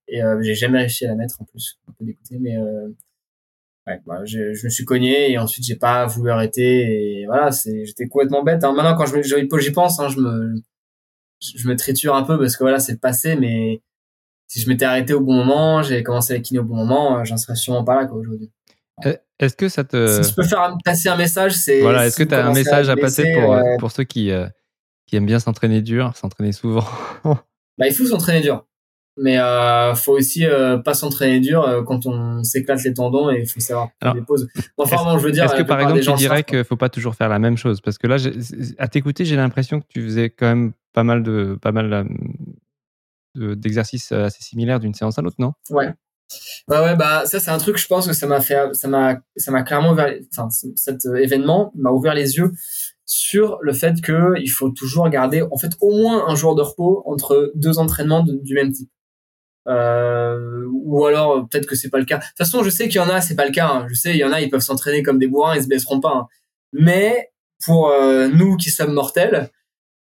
et 0.08 0.22
euh, 0.24 0.41
j'ai 0.41 0.56
jamais 0.56 0.80
réussi 0.80 1.06
à 1.06 1.10
la 1.10 1.16
mettre 1.16 1.41
en 1.41 1.45
plus 1.45 1.80
un 1.88 1.93
peu 1.93 2.06
dégoûté 2.06 2.38
mais 2.39 2.58
euh, 2.58 2.89
ouais 3.88 4.01
bah, 4.06 4.26
je, 4.26 4.54
je 4.54 4.66
me 4.66 4.70
suis 4.70 4.86
cogné 4.86 5.32
et 5.32 5.38
ensuite 5.38 5.66
j'ai 5.66 5.76
pas 5.76 6.06
voulu 6.06 6.30
arrêter 6.30 7.22
et 7.22 7.26
voilà 7.26 7.51
c'est 7.51 7.86
j'étais 7.86 8.08
complètement 8.08 8.43
bête 8.43 8.64
hein. 8.64 8.74
maintenant 8.74 8.95
quand 8.97 9.06
je 9.06 9.22
j'y 9.22 9.72
pense 9.72 9.99
hein, 9.99 10.10
je 10.10 10.20
me 10.20 10.56
je 11.39 11.68
me 11.68 11.76
triture 11.76 12.16
un 12.16 12.24
peu 12.24 12.38
parce 12.38 12.58
que 12.58 12.64
voilà 12.64 12.80
c'est 12.80 12.93
le 12.93 12.97
passé 12.97 13.36
mais 13.36 13.82
si 14.54 14.62
je 14.62 14.70
m'étais 14.70 14.86
arrêté 14.86 15.14
au 15.14 15.20
bon 15.20 15.34
moment, 15.34 15.82
j'ai 15.82 16.04
commencé 16.04 16.34
la 16.34 16.39
kiné 16.39 16.60
au 16.60 16.64
bon 16.64 16.76
moment, 16.76 17.26
j'en 17.26 17.38
serais 17.38 17.56
sûrement 17.56 17.84
pas 17.84 18.04
là 18.04 18.12
aujourd'hui. 18.14 18.51
Est-ce 19.39 19.56
que 19.56 19.68
ça 19.68 19.84
te. 19.84 20.22
Si 20.22 20.30
je 20.30 20.36
peux 20.36 20.43
faire 20.43 20.78
passer 20.86 21.10
un 21.10 21.18
message, 21.18 21.54
c'est. 21.54 21.82
Voilà, 21.82 22.06
est-ce 22.06 22.18
que 22.18 22.24
tu 22.24 22.36
as 22.36 22.45
un 22.45 22.54
message 22.54 22.88
à, 22.88 22.95
passer 22.95 23.34
pour, 23.34 23.58
pour 23.80 23.91
ceux 23.91 24.04
qui, 24.04 24.32
qui 25.08 25.16
aiment 25.16 25.26
bien 25.26 25.39
s'entraîner 25.39 25.82
dur, 25.82 26.16
s'entraîner 26.16 26.51
souvent? 26.51 26.86
Bah, 27.80 27.88
il 27.88 27.93
faut 27.95 28.06
s'entraîner 28.06 28.41
dur 28.41 28.68
mais 29.18 29.38
euh, 29.38 29.93
faut 29.95 30.14
aussi 30.14 30.45
euh, 30.45 30.78
pas 30.78 30.93
s'entraîner 30.93 31.39
dur 31.39 31.68
euh, 31.68 31.84
quand 31.84 32.06
on 32.06 32.43
s'éclate 32.43 32.84
les 32.84 32.93
tendons 32.93 33.30
et 33.30 33.41
il 33.41 33.47
faut 33.47 33.60
savoir 33.60 33.89
prendre 33.99 34.16
des 34.16 34.26
pauses. 34.26 34.47
Enfin 34.78 34.97
bon, 35.04 35.18
je 35.20 35.24
veux 35.24 35.32
dire. 35.32 35.45
Est-ce 35.45 35.56
que 35.56 35.64
par 35.64 35.80
exemple 35.80 36.01
tu 36.01 36.14
dirais 36.14 36.43
qu'il 36.43 36.64
faut 36.64 36.78
pas 36.78 36.89
toujours 36.89 37.16
faire 37.16 37.30
la 37.30 37.39
même 37.39 37.58
chose? 37.58 37.82
Parce 37.82 37.97
que 37.97 38.08
là, 38.08 38.18
à 38.78 38.88
t'écouter, 38.88 39.26
j'ai 39.26 39.36
l'impression 39.36 39.82
que 39.82 39.86
tu 39.88 40.04
faisais 40.04 40.30
quand 40.30 40.47
même 40.47 40.74
pas 40.93 41.04
mal 41.04 41.24
de 41.24 41.58
pas 41.62 41.72
mal 41.72 42.08
d'exercices 43.36 44.12
assez 44.12 44.44
similaires 44.44 44.80
d'une 44.80 44.94
séance 44.94 45.18
à 45.18 45.22
l'autre, 45.22 45.38
non? 45.40 45.54
Ouais. 45.70 45.94
Ouais, 46.68 46.80
ouais, 46.80 46.96
bah 46.96 47.24
ça 47.26 47.40
c'est 47.40 47.52
un 47.52 47.58
truc. 47.58 47.78
Je 47.78 47.88
pense 47.88 48.08
que 48.08 48.14
ça 48.14 48.26
m'a 48.26 48.42
fait, 48.42 48.74
ça 48.74 48.88
m'a, 48.88 49.18
ça 49.36 49.52
m'a 49.52 49.64
clairement 49.64 49.92
ouvert. 49.92 50.14
Enfin, 50.36 50.50
cet 50.76 51.06
événement 51.06 51.72
m'a 51.76 51.92
ouvert 51.92 52.14
les 52.14 52.38
yeux 52.38 52.52
sur 53.06 53.60
le 53.62 53.74
fait 53.74 54.02
que 54.02 54.34
il 54.40 54.48
faut 54.48 54.70
toujours 54.70 55.10
garder 55.10 55.42
en 55.42 55.58
fait 55.58 55.74
au 55.82 55.96
moins 55.96 56.28
un 56.28 56.36
jour 56.36 56.56
de 56.56 56.62
repos 56.62 57.04
entre 57.06 57.52
deux 57.56 57.78
entraînements 57.78 58.24
du 58.24 58.54
même 58.54 58.72
type. 58.72 58.90
Euh, 59.68 60.66
ou 60.72 61.06
alors 61.06 61.48
peut-être 61.48 61.66
que 61.66 61.76
c'est 61.76 61.90
pas 61.90 62.00
le 62.00 62.06
cas. 62.06 62.18
De 62.18 62.24
toute 62.24 62.38
façon, 62.38 62.64
je 62.64 62.70
sais 62.70 62.88
qu'il 62.88 62.98
y 62.98 63.00
en 63.00 63.10
a, 63.10 63.22
c'est 63.22 63.36
pas 63.36 63.46
le 63.46 63.52
cas. 63.52 63.68
Hein. 63.68 63.88
Je 63.90 63.96
sais, 63.96 64.12
il 64.12 64.18
y 64.18 64.24
en 64.24 64.32
a, 64.32 64.42
ils 64.42 64.50
peuvent 64.50 64.62
s'entraîner 64.62 65.04
comme 65.04 65.20
des 65.20 65.28
bourrins, 65.28 65.56
ils 65.56 65.64
se 65.64 65.68
blesseront 65.68 66.00
pas. 66.00 66.14
Hein. 66.16 66.28
Mais 66.74 67.32
pour 67.66 67.90
euh, 67.90 68.28
nous 68.28 68.58
qui 68.58 68.72
sommes 68.72 68.94
mortels, 68.94 69.52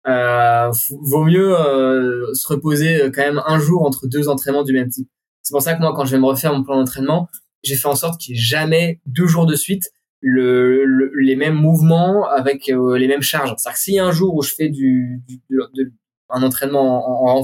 euh, 0.07 0.71
vaut 1.01 1.23
mieux 1.23 1.57
euh, 1.57 2.33
se 2.33 2.47
reposer 2.47 3.09
quand 3.13 3.21
même 3.21 3.41
un 3.45 3.59
jour 3.59 3.85
entre 3.85 4.07
deux 4.07 4.29
entraînements 4.29 4.63
du 4.63 4.73
même 4.73 4.89
type. 4.89 5.09
C'est 5.43 5.51
pour 5.51 5.61
ça 5.61 5.73
que 5.73 5.81
moi, 5.81 5.93
quand 5.95 6.05
je 6.05 6.11
vais 6.11 6.19
me 6.19 6.25
refaire 6.25 6.53
mon 6.53 6.63
plan 6.63 6.77
d'entraînement, 6.77 7.27
j'ai 7.63 7.75
fait 7.75 7.87
en 7.87 7.95
sorte 7.95 8.19
qu'il 8.19 8.33
n'y 8.33 8.39
ait 8.39 8.43
jamais 8.43 9.01
deux 9.05 9.27
jours 9.27 9.45
de 9.45 9.55
suite 9.55 9.91
le, 10.19 11.11
les 11.19 11.35
mêmes 11.35 11.55
mouvements 11.55 12.27
avec 12.27 12.67
les 12.67 13.07
mêmes 13.07 13.21
charges. 13.21 13.53
C'est-à-dire 13.57 13.73
que 13.73 13.79
s'il 13.79 13.93
y 13.95 13.99
a 13.99 14.05
un 14.05 14.11
jour 14.11 14.35
où 14.35 14.41
je 14.41 14.53
fais 14.53 14.69
du, 14.69 15.21
du 15.27 15.93
un 16.29 16.43
entraînement 16.43 17.27
en, 17.27 17.37
en 17.37 17.43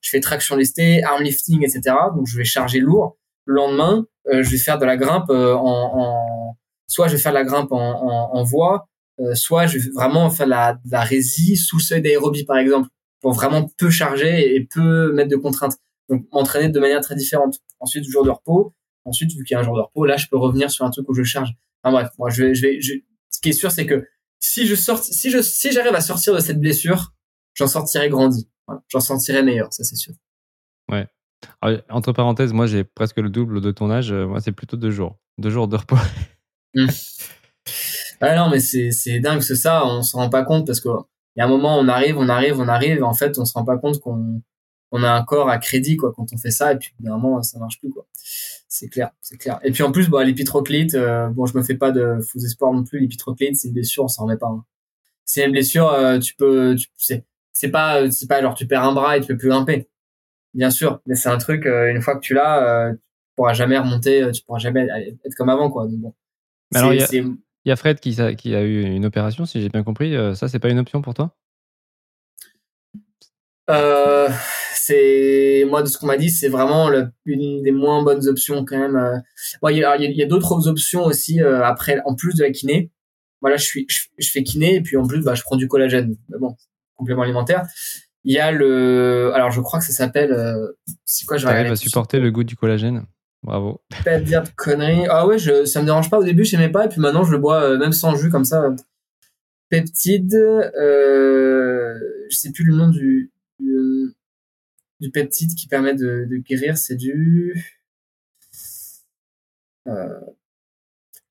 je 0.00 0.10
fais 0.10 0.20
traction 0.20 0.56
lestée, 0.56 1.02
arm 1.04 1.22
lifting, 1.22 1.62
etc. 1.62 1.96
Donc 2.14 2.26
je 2.26 2.36
vais 2.36 2.44
charger 2.44 2.80
lourd. 2.80 3.16
Le 3.44 3.54
lendemain, 3.54 4.06
euh, 4.28 4.42
je 4.42 4.50
vais 4.50 4.58
faire 4.58 4.78
de 4.78 4.84
la 4.84 4.96
grimpe 4.96 5.30
euh, 5.30 5.54
en, 5.54 6.00
en, 6.00 6.56
soit 6.86 7.08
je 7.08 7.16
vais 7.16 7.22
faire 7.22 7.32
de 7.32 7.38
la 7.38 7.44
grimpe 7.44 7.72
en, 7.72 7.78
en, 7.78 8.36
en 8.36 8.42
voie, 8.44 8.74
euh, 8.74 8.91
soit 9.34 9.66
je 9.66 9.78
vais 9.78 9.90
vraiment 9.94 10.30
faire 10.30 10.46
la, 10.46 10.78
la 10.90 11.02
résie 11.02 11.56
sous 11.56 11.78
le 11.78 11.82
seuil 11.82 12.02
d'aérobie 12.02 12.44
par 12.44 12.58
exemple, 12.58 12.88
pour 13.20 13.32
vraiment 13.32 13.68
peu 13.78 13.90
charger 13.90 14.54
et 14.54 14.66
peu 14.66 15.12
mettre 15.12 15.30
de 15.30 15.36
contraintes. 15.36 15.76
Donc 16.08 16.26
m'entraîner 16.32 16.68
de 16.68 16.80
manière 16.80 17.00
très 17.00 17.14
différente. 17.14 17.58
Ensuite, 17.78 18.04
jour 18.04 18.24
de 18.24 18.30
repos. 18.30 18.74
Ensuite, 19.04 19.32
vu 19.32 19.44
qu'il 19.44 19.54
y 19.54 19.56
a 19.56 19.60
un 19.60 19.64
jour 19.64 19.76
de 19.76 19.80
repos, 19.80 20.04
là, 20.04 20.16
je 20.16 20.26
peux 20.28 20.36
revenir 20.36 20.70
sur 20.70 20.84
un 20.84 20.90
truc 20.90 21.08
où 21.08 21.14
je 21.14 21.22
charge. 21.22 21.50
Enfin 21.82 21.92
bref, 21.92 22.10
moi, 22.18 22.30
je 22.30 22.44
vais, 22.44 22.54
je 22.54 22.62
vais, 22.62 22.80
je... 22.80 22.94
ce 23.30 23.40
qui 23.40 23.48
est 23.48 23.52
sûr, 23.52 23.70
c'est 23.70 23.86
que 23.86 24.04
si 24.38 24.66
je 24.66 24.74
sors, 24.74 25.02
si 25.02 25.30
je, 25.30 25.40
si 25.40 25.72
j'arrive 25.72 25.94
à 25.94 26.00
sortir 26.00 26.34
de 26.34 26.40
cette 26.40 26.60
blessure, 26.60 27.12
j'en 27.54 27.66
sortirai 27.66 28.08
grandi 28.08 28.48
j'en 28.88 29.00
sentirais 29.00 29.42
meilleur, 29.42 29.72
ça 29.72 29.84
c'est 29.84 29.96
sûr. 29.96 30.14
Ouais. 30.90 31.08
entre 31.88 32.12
parenthèses, 32.12 32.52
moi 32.52 32.66
j'ai 32.66 32.84
presque 32.84 33.18
le 33.18 33.30
double 33.30 33.60
de 33.60 33.70
ton 33.70 33.90
âge. 33.90 34.12
Moi 34.12 34.40
c'est 34.40 34.52
plutôt 34.52 34.76
deux 34.76 34.90
jours. 34.90 35.18
Deux 35.38 35.50
jours 35.50 35.68
de 35.68 35.76
repos. 35.76 35.96
Mmh. 36.74 36.86
Ah 38.20 38.36
non, 38.36 38.50
mais 38.50 38.60
c'est 38.60 39.20
dingue, 39.20 39.40
c'est 39.40 39.56
ça, 39.56 39.86
on 39.86 40.02
se 40.02 40.16
rend 40.16 40.28
pas 40.28 40.44
compte 40.44 40.66
parce 40.66 40.80
que 40.80 40.88
il 41.34 41.40
y 41.40 41.42
a 41.42 41.46
un 41.46 41.48
moment, 41.48 41.78
on 41.78 41.88
arrive, 41.88 42.18
on 42.18 42.28
arrive, 42.28 42.60
on 42.60 42.68
arrive, 42.68 42.98
et 42.98 43.02
en 43.02 43.14
fait, 43.14 43.38
on 43.38 43.44
se 43.44 43.54
rend 43.54 43.64
pas 43.64 43.78
compte 43.78 44.00
qu'on 44.00 44.42
on 44.92 45.02
a 45.02 45.10
un 45.10 45.22
corps 45.24 45.48
à 45.48 45.56
crédit 45.58 45.96
quoi 45.96 46.12
quand 46.14 46.26
on 46.32 46.36
fait 46.36 46.50
ça, 46.50 46.72
et 46.72 46.76
puis 46.76 46.92
moment, 47.00 47.42
ça 47.42 47.58
marche 47.58 47.80
plus 47.80 47.90
quoi. 47.90 48.06
C'est 48.68 48.88
clair, 48.88 49.10
c'est 49.20 49.36
clair. 49.36 49.58
Et 49.64 49.72
puis 49.72 49.82
en 49.82 49.92
plus, 49.92 50.08
bah, 50.08 50.24
l'épitroclite, 50.24 50.94
euh, 50.94 51.28
bon, 51.28 51.46
je 51.46 51.56
me 51.56 51.62
fais 51.62 51.74
pas 51.74 51.90
de 51.90 52.20
faux 52.20 52.38
espoirs 52.38 52.72
non 52.72 52.84
plus. 52.84 53.00
L'épitroclite, 53.00 53.56
c'est 53.56 53.68
une 53.68 53.74
blessure, 53.74 54.04
on 54.04 54.08
s'en 54.08 54.24
remet 54.24 54.38
pas. 54.38 54.46
Hein. 54.46 54.64
C'est 55.24 55.44
une 55.44 55.52
blessure, 55.52 55.88
euh, 55.88 56.18
tu 56.18 56.34
peux, 56.34 56.74
tu 56.76 56.88
sais, 56.96 57.24
c'est 57.52 57.68
pas 57.70 58.10
c'est 58.10 58.28
pas 58.28 58.40
genre 58.42 58.54
tu 58.54 58.66
perds 58.66 58.84
un 58.84 58.92
bras 58.92 59.16
et 59.16 59.20
tu 59.20 59.28
peux 59.28 59.36
plus 59.36 59.48
grimper 59.48 59.88
bien 60.54 60.70
sûr 60.70 61.00
mais 61.06 61.14
c'est 61.14 61.28
un 61.28 61.38
truc 61.38 61.66
euh, 61.66 61.90
une 61.90 62.00
fois 62.00 62.16
que 62.16 62.20
tu 62.20 62.34
l'as 62.34 62.92
tu 62.94 62.98
pourras 63.36 63.52
jamais 63.52 63.78
remonter 63.78 64.30
tu 64.32 64.42
pourras 64.42 64.58
jamais 64.58 64.88
être 65.24 65.34
comme 65.36 65.48
avant 65.48 65.70
quoi 65.70 65.86
donc 65.86 66.00
bon 66.00 66.14
mais 66.72 66.78
alors 66.78 66.94
il 66.94 67.00
y, 67.00 67.02
a 67.02 67.24
Fred 67.76 68.00
qui, 68.00 68.16
qui 68.36 68.54
a 68.54 68.62
eu 68.62 68.82
une 68.82 69.06
opération 69.06 69.46
si 69.46 69.60
j'ai 69.60 69.68
bien 69.68 69.82
compris 69.82 70.14
ça 70.34 70.48
c'est 70.48 70.58
pas 70.58 70.68
une 70.68 70.78
option 70.78 71.02
pour 71.02 71.14
toi? 71.14 71.36
Euh, 73.70 74.28
c'est 74.74 75.64
moi 75.68 75.82
de 75.82 75.88
ce 75.88 75.96
qu'on 75.96 76.06
m'a 76.06 76.16
dit 76.16 76.30
c'est 76.30 76.48
vraiment 76.48 76.90
une 77.24 77.62
des 77.62 77.70
moins 77.70 78.02
bonnes 78.02 78.26
options 78.28 78.64
quand 78.64 78.78
même 78.78 79.22
il 79.70 79.76
y 79.76 79.84
a, 79.84 79.96
y 79.96 80.22
a 80.22 80.26
d'autres 80.26 80.66
options 80.66 81.04
aussi 81.04 81.40
après 81.40 82.00
en 82.04 82.14
plus 82.14 82.34
de 82.34 82.42
la 82.42 82.50
kiné 82.50 82.90
voilà 83.40 83.56
je 83.56 83.64
suis 83.64 83.86
je, 83.88 84.30
fais 84.30 84.42
kiné 84.42 84.76
et 84.76 84.80
puis 84.80 84.96
en 84.96 85.06
plus 85.06 85.22
bah 85.22 85.34
je 85.34 85.42
prends 85.42 85.56
du 85.56 85.68
collagène 85.68 86.16
mais 86.28 86.38
bon 86.38 86.56
complément 87.02 87.22
alimentaire. 87.22 87.66
Il 88.24 88.32
y 88.32 88.38
a 88.38 88.52
le, 88.52 89.32
alors 89.34 89.50
je 89.50 89.60
crois 89.60 89.80
que 89.80 89.84
ça 89.84 89.92
s'appelle, 89.92 90.32
euh, 90.32 90.72
c'est 91.04 91.26
quoi, 91.26 91.36
je 91.36 91.46
vais 91.46 91.52
à 91.52 91.76
supporter 91.76 92.20
le 92.20 92.30
goût 92.30 92.44
du 92.44 92.56
collagène? 92.56 93.04
Bravo. 93.42 93.82
Pas 94.04 94.20
dire 94.20 94.44
de 94.44 94.48
conneries. 94.56 95.06
Ah 95.08 95.26
ouais, 95.26 95.38
je, 95.38 95.64
ça 95.64 95.80
me 95.80 95.86
dérange 95.86 96.10
pas 96.10 96.18
au 96.18 96.24
début, 96.24 96.44
je 96.44 96.56
n'aimais 96.56 96.70
pas, 96.70 96.84
et 96.84 96.88
puis 96.88 97.00
maintenant 97.00 97.24
je 97.24 97.32
le 97.32 97.38
bois 97.38 97.62
euh, 97.62 97.78
même 97.78 97.92
sans 97.92 98.14
jus 98.14 98.30
comme 98.30 98.44
ça. 98.44 98.74
Peptide, 99.68 100.34
euh, 100.34 101.98
je 102.30 102.36
sais 102.36 102.52
plus 102.52 102.64
le 102.64 102.74
nom 102.74 102.88
du, 102.88 103.32
du, 103.58 105.10
peptide 105.12 105.54
qui 105.54 105.66
permet 105.66 105.94
de, 105.94 106.28
guérir, 106.46 106.76
c'est 106.76 106.94
du, 106.94 107.54
euh, 109.88 110.20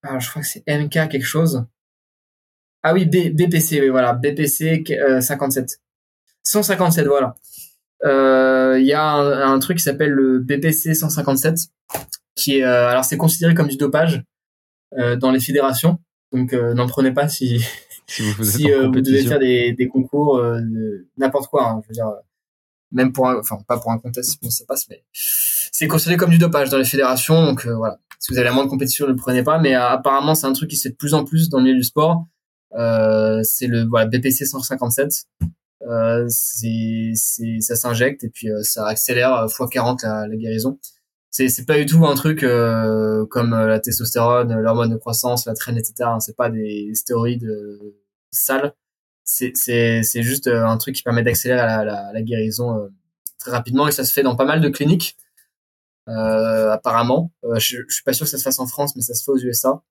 alors 0.03 0.19
je 0.19 0.29
crois 0.29 0.41
que 0.41 0.47
c'est 0.47 0.63
MK 0.67 1.09
quelque 1.09 1.21
chose. 1.21 1.65
Ah 2.83 2.93
oui, 2.93 3.05
BPC, 3.05 3.79
oui, 3.79 3.89
voilà, 3.89 4.13
BPC 4.13 4.83
57. 5.21 5.79
157, 6.43 7.05
voilà. 7.05 7.35
Euh, 8.03 8.77
il 8.79 8.85
y 8.85 8.93
a 8.93 9.13
un, 9.13 9.59
truc 9.59 9.77
qui 9.77 9.83
s'appelle 9.83 10.11
le 10.11 10.39
BPC 10.39 10.93
157, 10.93 11.57
qui 12.35 12.57
est, 12.57 12.63
euh, 12.63 12.89
alors 12.89 13.05
c'est 13.05 13.17
considéré 13.17 13.53
comme 13.53 13.67
du 13.67 13.77
dopage 13.77 14.23
euh, 14.97 15.15
dans 15.15 15.31
les 15.31 15.39
fédérations, 15.39 15.99
donc 16.31 16.53
n'en 16.53 16.87
prenez 16.87 17.11
pas 17.11 17.27
si 17.27 17.63
si 18.07 18.23
vous, 18.23 18.43
devez 18.89 19.23
faire 19.23 19.39
des, 19.39 19.73
des 19.73 19.87
concours, 19.87 20.43
n'importe 21.17 21.49
quoi, 21.49 21.69
hein, 21.69 21.81
je 21.83 21.89
veux 21.89 21.93
dire, 21.93 22.11
même 22.91 23.13
pour, 23.13 23.29
un, 23.29 23.39
enfin 23.39 23.57
pas 23.67 23.79
pour 23.79 23.91
un 23.91 23.99
contest, 23.99 24.41
bon 24.41 24.49
ça 24.49 24.65
passe, 24.67 24.87
mais 24.89 25.03
c'est 25.13 25.87
considéré 25.87 26.17
comme 26.17 26.31
du 26.31 26.37
dopage 26.37 26.69
dans 26.69 26.77
les 26.77 26.85
fédérations, 26.85 27.45
donc 27.45 27.65
voilà. 27.65 27.99
Si 28.19 28.31
vous 28.31 28.37
avez 28.37 28.45
la 28.45 28.53
moindre 28.53 28.69
compétition, 28.69 29.07
ne 29.07 29.11
le 29.11 29.15
prenez 29.15 29.41
pas, 29.41 29.57
mais 29.57 29.73
apparemment 29.73 30.35
c'est 30.35 30.45
un 30.45 30.53
truc 30.53 30.69
qui 30.69 30.75
se 30.75 30.83
fait 30.83 30.91
de 30.91 30.95
plus 30.95 31.15
en 31.15 31.23
plus 31.23 31.49
dans 31.49 31.57
le 31.57 31.63
milieu 31.63 31.77
du 31.77 31.83
sport. 31.83 32.27
Euh, 32.75 33.41
c'est 33.43 33.67
le 33.67 33.83
voilà, 33.85 34.05
BPC 34.07 34.45
157. 34.45 35.25
Euh, 35.87 36.25
c'est, 36.29 37.13
ça 37.59 37.75
s'injecte 37.75 38.23
et 38.23 38.29
puis 38.29 38.51
euh, 38.51 38.61
ça 38.61 38.85
accélère 38.85 39.45
x40 39.47 40.03
la, 40.03 40.27
la 40.27 40.35
guérison. 40.35 40.79
C'est, 41.31 41.65
pas 41.65 41.77
du 41.77 41.85
tout 41.85 42.05
un 42.05 42.13
truc 42.13 42.43
euh, 42.43 43.25
comme 43.27 43.51
la 43.51 43.79
testostérone, 43.79 44.53
l'hormone 44.59 44.89
de 44.91 44.97
croissance, 44.97 45.45
la 45.45 45.53
traîne, 45.53 45.77
etc. 45.77 46.09
C'est 46.19 46.35
pas 46.35 46.49
des 46.49 46.93
stéroïdes 46.93 47.49
sales. 48.31 48.75
C'est, 49.23 50.03
juste 50.15 50.47
un 50.47 50.77
truc 50.77 50.95
qui 50.95 51.03
permet 51.03 51.23
d'accélérer 51.23 51.85
la, 51.85 52.21
guérison 52.21 52.89
très 53.39 53.51
rapidement 53.51 53.87
et 53.87 53.93
ça 53.93 54.03
se 54.03 54.11
fait 54.11 54.23
dans 54.23 54.35
pas 54.35 54.45
mal 54.45 54.59
de 54.59 54.67
cliniques. 54.67 55.17
Euh, 56.09 56.71
apparemment, 56.71 57.31
je, 57.55 57.77
je 57.87 57.93
suis 57.93 58.03
pas 58.03 58.11
sûr 58.11 58.25
que 58.25 58.29
ça 58.29 58.37
se 58.37 58.43
fasse 58.43 58.59
en 58.59 58.67
France, 58.67 58.95
mais 58.97 59.01
ça 59.01 59.13
se 59.13 59.23
fait 59.23 59.31
aux 59.31 59.39
USA. 59.39 59.81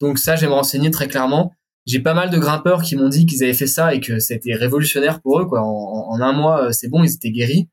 Donc 0.00 0.18
ça, 0.18 0.36
je 0.36 0.42
vais 0.42 0.48
me 0.48 0.54
renseigner 0.54 0.90
très 0.90 1.06
clairement 1.06 1.54
j'ai 1.86 2.00
pas 2.00 2.14
mal 2.14 2.30
de 2.30 2.38
grimpeurs 2.38 2.82
qui 2.82 2.96
m'ont 2.96 3.08
dit 3.08 3.26
qu'ils 3.26 3.44
avaient 3.44 3.54
fait 3.54 3.68
ça 3.68 3.94
et 3.94 4.00
que 4.00 4.18
c'était 4.18 4.54
révolutionnaire 4.54 5.20
pour 5.22 5.40
eux 5.40 5.46
quoi. 5.46 5.62
En, 5.62 6.20
un 6.20 6.32
mois, 6.32 6.66
euh, 6.66 6.72
c'est 6.72 6.88
bon, 6.88 7.04
ils 7.04 7.14
étaient 7.14 7.30
guéris. 7.30 7.68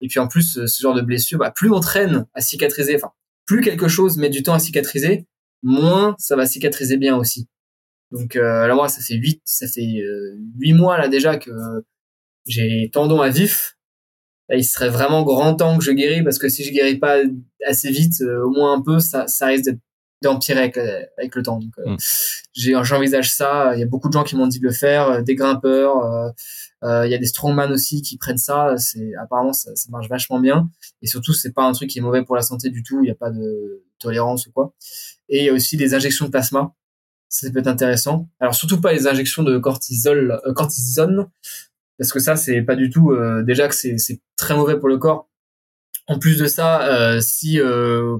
Et 0.00 0.08
puis 0.08 0.18
en 0.18 0.26
plus, 0.26 0.58
euh, 0.58 0.66
ce 0.66 0.82
genre 0.82 0.94
de 0.94 1.00
blessure, 1.00 1.38
bah, 1.38 1.52
plus 1.54 1.70
on 1.70 1.80
traîne 1.80 2.26
à 2.34 2.40
cicatriser, 2.40 2.96
enfin, 2.96 3.12
plus 3.46 3.60
quelque 3.60 3.88
chose 3.88 4.16
met 4.16 4.28
du 4.28 4.42
temps 4.42 4.54
à 4.54 4.58
cicatriser, 4.58 5.26
moins 5.62 6.16
ça 6.18 6.36
va 6.36 6.46
cicatriser 6.46 6.96
bien 6.96 7.16
aussi. 7.16 7.48
Donc 8.10 8.36
euh, 8.36 8.66
là 8.66 8.74
moi, 8.74 8.88
ça 8.88 9.00
fait 9.00 9.14
huit, 9.14 9.40
ça 9.44 9.68
fait 9.68 10.02
huit 10.58 10.72
mois 10.72 10.98
là 10.98 11.08
déjà 11.08 11.36
que 11.36 11.50
j'ai 12.46 12.90
tendon 12.92 13.20
à 13.20 13.30
vif. 13.30 13.76
il 14.50 14.64
serait 14.64 14.90
vraiment 14.90 15.22
grand 15.22 15.54
temps 15.54 15.78
que 15.78 15.84
je 15.84 15.92
guéris 15.92 16.22
parce 16.22 16.38
que 16.38 16.48
si 16.48 16.64
je 16.64 16.72
guéris 16.72 16.98
pas 16.98 17.18
assez 17.66 17.90
vite, 17.90 18.20
au 18.20 18.50
moins 18.50 18.74
un 18.74 18.82
peu, 18.82 19.00
ça, 19.00 19.26
ça 19.28 19.46
risque 19.46 19.64
d'être 19.64 19.80
d'empirer 20.28 20.60
avec, 20.60 20.76
avec, 20.76 21.34
le 21.34 21.42
temps. 21.42 21.58
Donc, 21.58 21.72
euh, 21.78 21.96
mm. 22.76 22.84
j'envisage 22.84 23.30
ça. 23.32 23.72
Il 23.74 23.80
y 23.80 23.82
a 23.82 23.86
beaucoup 23.86 24.08
de 24.08 24.12
gens 24.12 24.24
qui 24.24 24.36
m'ont 24.36 24.46
dit 24.46 24.58
de 24.58 24.64
le 24.64 24.72
faire, 24.72 25.08
euh, 25.08 25.22
des 25.22 25.34
grimpeurs. 25.34 26.32
Euh, 26.82 27.06
il 27.06 27.10
y 27.10 27.14
a 27.14 27.18
des 27.18 27.26
strongman 27.26 27.70
aussi 27.72 28.02
qui 28.02 28.18
prennent 28.18 28.38
ça. 28.38 28.74
C'est 28.76 29.14
apparemment 29.14 29.52
ça, 29.52 29.74
ça, 29.74 29.88
marche 29.90 30.08
vachement 30.08 30.40
bien. 30.40 30.70
Et 31.02 31.06
surtout, 31.06 31.32
c'est 31.32 31.52
pas 31.52 31.64
un 31.64 31.72
truc 31.72 31.90
qui 31.90 31.98
est 31.98 32.02
mauvais 32.02 32.24
pour 32.24 32.36
la 32.36 32.42
santé 32.42 32.70
du 32.70 32.82
tout. 32.82 33.00
Il 33.00 33.04
n'y 33.04 33.10
a 33.10 33.14
pas 33.14 33.30
de 33.30 33.84
tolérance 33.98 34.46
ou 34.46 34.52
quoi. 34.52 34.74
Et 35.28 35.40
il 35.40 35.44
y 35.44 35.48
a 35.48 35.52
aussi 35.52 35.76
des 35.76 35.94
injections 35.94 36.26
de 36.26 36.30
plasma. 36.30 36.74
Ça 37.28 37.50
peut 37.50 37.60
être 37.60 37.68
intéressant. 37.68 38.28
Alors 38.38 38.54
surtout 38.54 38.80
pas 38.80 38.92
les 38.92 39.06
injections 39.06 39.42
de 39.42 39.58
cortisol, 39.58 40.40
cortisone, 40.54 41.26
parce 41.98 42.12
que 42.12 42.20
ça 42.20 42.36
c'est 42.36 42.62
pas 42.62 42.76
du 42.76 42.90
tout. 42.90 43.12
déjà 43.44 43.66
que 43.66 43.74
c'est 43.74 44.20
très 44.36 44.54
mauvais 44.54 44.78
pour 44.78 44.88
le 44.88 44.98
corps 44.98 45.28
En 46.06 46.20
plus 46.20 46.38
de 46.38 46.46
ça, 46.46 47.20
si 47.20 47.58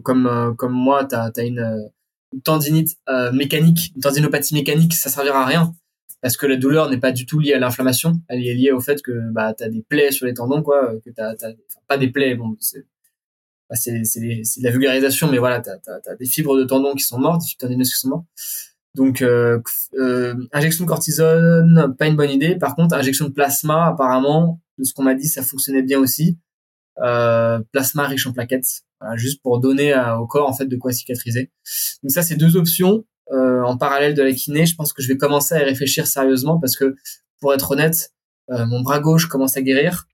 comme 0.03 0.57
comme 0.57 0.73
moi, 0.73 1.05
t'as 1.05 1.31
as 1.37 1.43
une, 1.43 1.93
tendinite 2.43 2.97
mécanique, 3.33 3.93
une 3.95 4.03
tendinopathie 4.03 4.55
mécanique, 4.55 4.95
ça 4.95 5.11
servira 5.11 5.43
à 5.43 5.47
rien 5.47 5.75
parce 6.21 6.39
que 6.39 6.47
la 6.47 6.57
douleur 6.57 6.89
n'est 6.89 6.99
pas 6.99 7.13
du 7.13 7.27
tout 7.27 7.39
liée 7.39 7.53
à 7.53 7.59
l'inflammation, 7.59 8.15
elle 8.29 8.47
est 8.47 8.55
liée 8.55 8.73
au 8.73 8.81
fait 8.81 9.03
que 9.03 9.13
bah 9.33 9.53
t'as 9.53 9.69
des 9.69 9.83
plaies 9.83 10.11
sur 10.11 10.25
les 10.25 10.33
tendons 10.33 10.63
quoi, 10.63 10.95
que 11.05 11.11
pas 11.87 11.99
des 11.99 12.09
plaies, 12.09 12.35
bon 12.35 12.57
c'est 12.61 12.87
bah, 13.69 13.77
c'est, 13.77 13.93
de 13.93 14.63
la 14.63 14.71
vulgarisation, 14.71 15.31
mais 15.31 15.37
voilà 15.37 15.61
t'as, 15.61 15.77
t'as, 15.77 16.01
t'as 16.01 16.15
des 16.17 16.25
fibres 16.25 16.57
de 16.57 16.65
tendons 16.65 16.95
qui 16.95 17.05
sont 17.05 17.19
mortes, 17.19 17.43
des 17.43 17.49
fibres 17.49 17.61
tendineuses 17.61 17.93
qui 17.93 17.99
sont 17.99 18.09
mortes. 18.09 18.27
Donc 18.95 19.23
euh, 19.23 19.61
euh, 19.99 20.35
injection 20.53 20.85
de 20.85 20.89
cortisone, 20.89 21.95
pas 21.99 22.07
une 22.07 22.17
bonne 22.17 22.31
idée. 22.31 22.57
Par 22.57 22.77
contre, 22.77 22.95
injection 22.95 23.27
de 23.27 23.33
plasma, 23.33 23.89
apparemment, 23.89 24.61
de 24.79 24.85
ce 24.85 24.95
qu'on 24.95 25.03
m'a 25.03 25.15
dit, 25.15 25.27
ça 25.27 25.43
fonctionnait 25.43 25.83
bien 25.83 25.99
aussi. 25.99 26.39
Euh, 27.03 27.61
plasma 27.73 28.07
riche 28.07 28.27
en 28.27 28.33
plaquettes, 28.33 28.83
voilà, 29.01 29.17
juste 29.17 29.43
pour 29.43 29.59
donner 29.59 29.95
au 30.19 30.27
corps 30.27 30.49
en 30.49 30.53
fait 30.53 30.67
de 30.67 30.77
quoi 30.77 30.93
cicatriser. 30.93 31.51
Donc 32.03 32.13
ça, 32.13 32.23
c'est 32.23 32.37
deux 32.37 32.57
options. 32.57 33.05
Euh, 33.33 33.63
en 33.63 33.79
parallèle 33.79 34.15
de 34.15 34.23
la 34.23 34.33
kiné, 34.33 34.67
je 34.67 34.75
pense 34.77 34.93
que 34.93 35.03
je 35.03 35.09
vais 35.09 35.17
commencer 35.17 35.55
à 35.55 35.63
y 35.63 35.65
réfléchir 35.65 36.07
sérieusement 36.07 36.61
parce 36.61 36.77
que, 36.77 36.95
pour 37.41 37.55
être 37.55 37.71
honnête, 37.71 38.13
euh, 38.51 38.67
mon 38.67 38.83
bras 38.83 39.01
gauche 39.01 39.27
commence 39.27 39.57
à 39.57 39.63
guérir, 39.63 40.07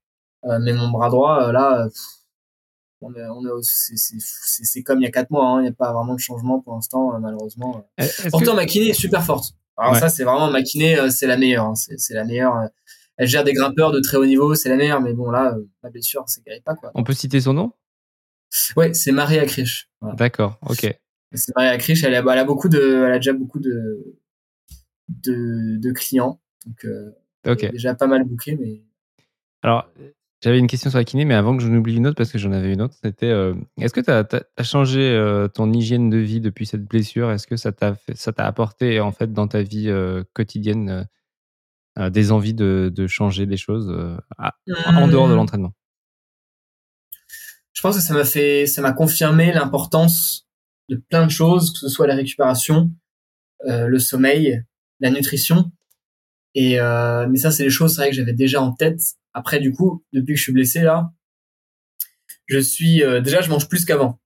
euh, 0.45 0.59
mais 0.61 0.73
mon 0.73 0.89
bras 0.89 1.09
droit, 1.09 1.51
là, 1.51 1.87
on 3.01 3.13
est, 3.13 3.27
on 3.27 3.45
est, 3.45 3.61
c'est 3.61 4.83
comme 4.83 5.01
il 5.01 5.03
y 5.03 5.07
a 5.07 5.11
quatre 5.11 5.29
mois. 5.29 5.45
Hein, 5.45 5.59
il 5.59 5.63
n'y 5.63 5.69
a 5.69 5.73
pas 5.73 5.91
vraiment 5.91 6.13
de 6.13 6.19
changement 6.19 6.61
pour 6.61 6.73
l'instant, 6.73 7.19
malheureusement. 7.19 7.85
Pourtant, 8.31 8.53
ma 8.53 8.65
kiné 8.65 8.89
est 8.89 8.93
super 8.93 9.23
forte. 9.23 9.53
Alors 9.77 9.95
ça, 9.95 10.09
c'est 10.09 10.23
vraiment 10.23 10.49
ma 10.49 10.61
kiné, 10.61 11.09
c'est 11.09 11.27
la 11.27 11.37
meilleure. 11.37 11.65
Hein, 11.65 11.73
c'est 11.75 12.13
la 12.13 12.23
meilleure. 12.23 12.69
Elle 13.17 13.27
gère 13.27 13.43
des 13.43 13.53
grimpeurs 13.53 13.91
de 13.91 13.99
très 13.99 14.17
haut 14.17 14.25
niveau, 14.25 14.55
c'est 14.55 14.69
la 14.69 14.75
meilleure. 14.75 15.01
Mais 15.01 15.13
bon, 15.13 15.29
là, 15.29 15.55
ma 15.83 15.89
blessure, 15.89 16.23
ça 16.27 16.41
guérit 16.45 16.61
pas 16.61 16.75
quoi. 16.75 16.91
On 16.95 17.03
peut 17.03 17.13
citer 17.13 17.41
son 17.41 17.53
nom? 17.53 17.73
Ouais, 18.75 18.93
c'est 18.93 19.11
Marie 19.11 19.39
Akrich. 19.39 19.89
D'accord, 20.01 20.59
ok. 20.67 20.93
C'est 21.33 21.53
vrai, 21.55 21.77
Krish, 21.77 22.03
elle 22.03 22.15
a, 22.15 22.19
elle 22.19 22.39
a 22.39 22.43
beaucoup 22.43 22.67
de, 22.67 23.05
elle 23.05 23.13
a 23.13 23.17
déjà 23.17 23.33
beaucoup 23.33 23.59
de, 23.59 24.17
de, 25.07 25.77
de 25.77 25.91
clients. 25.91 26.41
Donc, 26.65 26.85
euh, 26.85 27.11
déjà 27.71 27.95
pas 27.95 28.07
mal 28.07 28.23
booké, 28.25 28.57
mais. 28.59 28.81
Alors, 29.61 29.89
j'avais 30.41 30.59
une 30.59 30.67
question 30.67 30.89
sur 30.89 30.99
la 30.99 31.05
kiné, 31.05 31.23
mais 31.23 31.35
avant 31.35 31.55
que 31.55 31.63
je 31.63 31.69
n'oublie 31.69 31.95
une 31.95 32.07
autre, 32.07 32.17
parce 32.17 32.31
que 32.31 32.37
j'en 32.37 32.51
avais 32.51 32.73
une 32.73 32.81
autre, 32.81 32.95
c'était 33.01 33.29
euh, 33.29 33.53
est-ce 33.79 33.93
que 33.93 34.01
tu 34.01 34.11
as, 34.11 34.63
changé 34.63 34.99
euh, 34.99 35.47
ton 35.47 35.71
hygiène 35.71 36.09
de 36.09 36.17
vie 36.17 36.41
depuis 36.41 36.65
cette 36.65 36.83
blessure? 36.83 37.31
Est-ce 37.31 37.47
que 37.47 37.57
ça 37.57 37.71
t'a 37.71 37.95
ça 38.15 38.33
t'a 38.33 38.45
apporté 38.45 38.99
en 38.99 39.11
fait 39.11 39.31
dans 39.31 39.47
ta 39.47 39.61
vie 39.61 39.89
quotidienne 40.33 41.07
des 41.97 42.31
envies 42.31 42.53
de, 42.53 42.91
de, 42.93 43.07
changer 43.07 43.45
des 43.45 43.57
choses 43.57 43.93
en 44.85 45.07
dehors 45.07 45.27
de 45.27 45.33
l'entraînement 45.33 45.73
Je 47.73 47.81
pense 47.81 47.97
que 47.97 48.01
ça 48.01 48.13
m'a 48.13 48.23
fait, 48.23 48.65
ça 48.65 48.81
m'a 48.81 48.93
confirmé 48.93 49.51
l'importance 49.51 50.47
de 50.91 51.01
plein 51.09 51.25
de 51.25 51.31
choses, 51.31 51.71
que 51.71 51.79
ce 51.79 51.89
soit 51.89 52.05
la 52.05 52.15
récupération, 52.15 52.91
euh, 53.67 53.87
le 53.87 53.99
sommeil, 53.99 54.63
la 54.99 55.09
nutrition. 55.09 55.71
Et 56.53 56.79
euh, 56.79 57.27
mais 57.29 57.37
ça, 57.37 57.49
c'est 57.49 57.63
les 57.63 57.69
choses, 57.69 57.95
c'est 57.95 58.01
vrai 58.01 58.09
que 58.09 58.15
j'avais 58.15 58.33
déjà 58.33 58.61
en 58.61 58.73
tête. 58.73 58.99
Après, 59.33 59.59
du 59.59 59.71
coup, 59.71 60.03
depuis 60.11 60.33
que 60.33 60.37
je 60.37 60.43
suis 60.43 60.51
blessé 60.51 60.81
là, 60.81 61.11
je 62.47 62.59
suis 62.59 63.03
euh, 63.03 63.21
déjà, 63.21 63.41
je 63.41 63.49
mange 63.49 63.69
plus 63.69 63.85
qu'avant. 63.85 64.19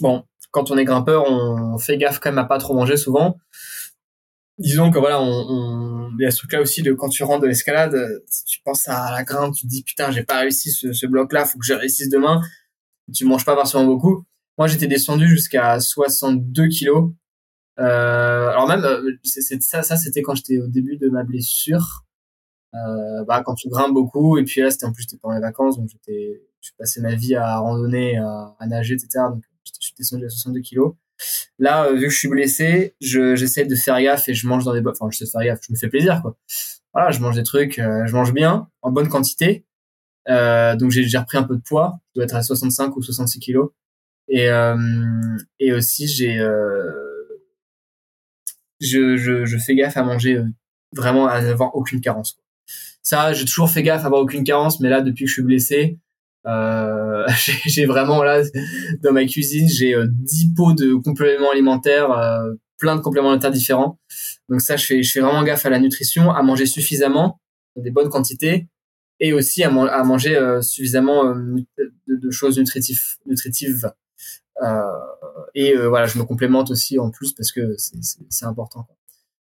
Bon, 0.00 0.24
quand 0.50 0.70
on 0.70 0.76
est 0.76 0.84
grimpeur, 0.84 1.24
on 1.30 1.78
fait 1.78 1.96
gaffe 1.96 2.18
quand 2.18 2.30
même 2.30 2.38
à 2.38 2.44
pas 2.44 2.58
trop 2.58 2.74
manger 2.74 2.98
souvent. 2.98 3.38
Disons 4.58 4.90
que 4.90 4.98
voilà, 4.98 5.20
on, 5.20 5.26
on... 5.26 6.10
il 6.18 6.24
y 6.24 6.26
a 6.26 6.30
ce 6.30 6.38
truc-là 6.38 6.60
aussi 6.60 6.82
de 6.82 6.92
quand 6.92 7.08
tu 7.08 7.24
rentres 7.24 7.42
de 7.42 7.46
l'escalade, 7.46 7.96
tu 8.46 8.60
penses 8.64 8.86
à 8.88 9.10
la 9.10 9.24
grimpe, 9.24 9.54
tu 9.54 9.66
te 9.66 9.70
dis 9.70 9.82
putain, 9.82 10.10
j'ai 10.10 10.22
pas 10.24 10.40
réussi 10.40 10.70
ce, 10.70 10.92
ce 10.92 11.06
bloc-là, 11.06 11.44
faut 11.44 11.58
que 11.58 11.64
je 11.64 11.74
réussisse 11.74 12.08
demain. 12.08 12.40
Tu 13.14 13.24
manges 13.24 13.44
pas 13.44 13.54
forcément 13.54 13.84
beaucoup. 13.84 14.24
Moi, 14.58 14.68
j'étais 14.68 14.86
descendu 14.86 15.26
jusqu'à 15.28 15.80
62 15.80 16.68
kilos. 16.68 17.12
Euh, 17.80 18.48
alors 18.50 18.68
même, 18.68 18.84
euh, 18.84 19.16
ça, 19.60 19.82
ça 19.82 19.96
c'était 19.96 20.22
quand 20.22 20.34
j'étais 20.34 20.58
au 20.58 20.68
début 20.68 20.96
de 20.98 21.08
ma 21.08 21.24
blessure. 21.24 22.04
Euh, 22.74 23.24
bah, 23.26 23.42
quand 23.44 23.54
tu 23.54 23.68
grimpes 23.68 23.92
beaucoup, 23.92 24.38
et 24.38 24.44
puis 24.44 24.60
là, 24.60 24.70
c'était 24.70 24.86
en 24.86 24.92
plus, 24.92 25.02
j'étais 25.02 25.18
pendant 25.18 25.34
les 25.34 25.40
vacances, 25.40 25.76
donc 25.76 25.88
j'étais, 25.88 26.42
je 26.60 26.70
passais 26.78 27.00
ma 27.00 27.14
vie 27.14 27.34
à 27.34 27.58
randonner, 27.58 28.16
à, 28.18 28.56
à 28.58 28.66
nager, 28.66 28.94
etc. 28.94 29.24
je 29.64 29.86
suis 29.86 29.94
descendu 29.96 30.26
à 30.26 30.30
62 30.30 30.60
kilos. 30.60 30.94
Là, 31.58 31.86
euh, 31.86 31.94
vu 31.94 32.06
que 32.06 32.12
je 32.12 32.18
suis 32.18 32.28
blessé, 32.28 32.94
je, 33.00 33.36
j'essaie 33.36 33.64
de 33.64 33.74
faire 33.74 34.00
gaffe 34.00 34.28
et 34.28 34.34
je 34.34 34.46
mange 34.46 34.64
dans 34.64 34.72
des 34.72 34.82
enfin, 34.86 35.08
je 35.10 35.18
sais 35.18 35.26
faire 35.26 35.42
gaffe, 35.44 35.60
je 35.66 35.72
me 35.72 35.78
fais 35.78 35.88
plaisir, 35.88 36.20
quoi. 36.22 36.36
Voilà, 36.92 37.10
je 37.10 37.20
mange 37.20 37.36
des 37.36 37.42
trucs, 37.42 37.78
euh, 37.78 38.04
je 38.06 38.12
mange 38.12 38.32
bien, 38.32 38.68
en 38.82 38.90
bonne 38.90 39.08
quantité. 39.08 39.64
donc 40.26 40.90
j'ai, 40.90 41.18
repris 41.18 41.38
un 41.38 41.44
peu 41.44 41.56
de 41.56 41.62
poids, 41.62 42.00
je 42.10 42.20
dois 42.20 42.24
être 42.24 42.34
à 42.34 42.42
65 42.42 42.96
ou 42.96 43.02
66 43.02 43.38
kilos. 43.38 43.70
Et, 44.28 44.48
euh, 44.48 44.76
et 45.58 45.72
aussi, 45.72 46.06
j'ai, 46.08 46.38
euh, 46.38 46.90
je, 48.80 49.16
je, 49.16 49.58
fais 49.58 49.74
gaffe 49.74 49.96
à 49.96 50.02
manger 50.02 50.36
euh, 50.36 50.46
vraiment 50.92 51.26
à 51.26 51.42
n'avoir 51.42 51.74
aucune 51.76 52.00
carence. 52.00 52.38
Ça, 53.02 53.32
j'ai 53.32 53.44
toujours 53.44 53.68
fait 53.68 53.82
gaffe 53.82 54.04
à 54.04 54.06
avoir 54.06 54.22
aucune 54.22 54.44
carence, 54.44 54.80
mais 54.80 54.88
là, 54.88 55.00
depuis 55.02 55.24
que 55.24 55.28
je 55.28 55.34
suis 55.34 55.42
blessé, 55.42 55.98
euh, 56.46 57.26
j'ai 57.66 57.86
vraiment 57.86 58.22
là 58.22 58.42
dans 59.02 59.12
ma 59.12 59.24
cuisine, 59.24 59.68
j'ai 59.68 59.94
euh, 59.94 60.06
10 60.08 60.54
pots 60.54 60.72
de 60.72 60.94
compléments 60.94 61.50
alimentaires, 61.50 62.10
euh, 62.10 62.54
plein 62.78 62.96
de 62.96 63.00
compléments 63.00 63.28
alimentaires 63.28 63.52
différents. 63.52 63.98
Donc 64.48 64.60
ça, 64.60 64.76
je 64.76 64.86
fais, 64.86 65.02
je 65.02 65.12
fais 65.12 65.20
vraiment 65.20 65.42
gaffe 65.42 65.66
à 65.66 65.70
la 65.70 65.78
nutrition, 65.78 66.30
à 66.30 66.42
manger 66.42 66.66
suffisamment, 66.66 67.40
des 67.76 67.90
bonnes 67.90 68.10
quantités, 68.10 68.68
et 69.20 69.32
aussi 69.32 69.62
à, 69.62 69.70
manger 69.70 70.58
suffisamment 70.62 71.32
de, 71.34 71.64
de, 72.08 72.30
choses 72.30 72.58
nutritives, 72.58 73.02
nutritives 73.24 73.92
euh, 74.60 74.82
et 75.54 75.76
euh, 75.76 75.88
voilà, 75.88 76.06
je 76.06 76.18
me 76.18 76.24
complémente 76.24 76.70
aussi 76.70 76.98
en 76.98 77.10
plus 77.10 77.32
parce 77.32 77.52
que 77.52 77.74
c'est 77.78 78.44
important. 78.44 78.86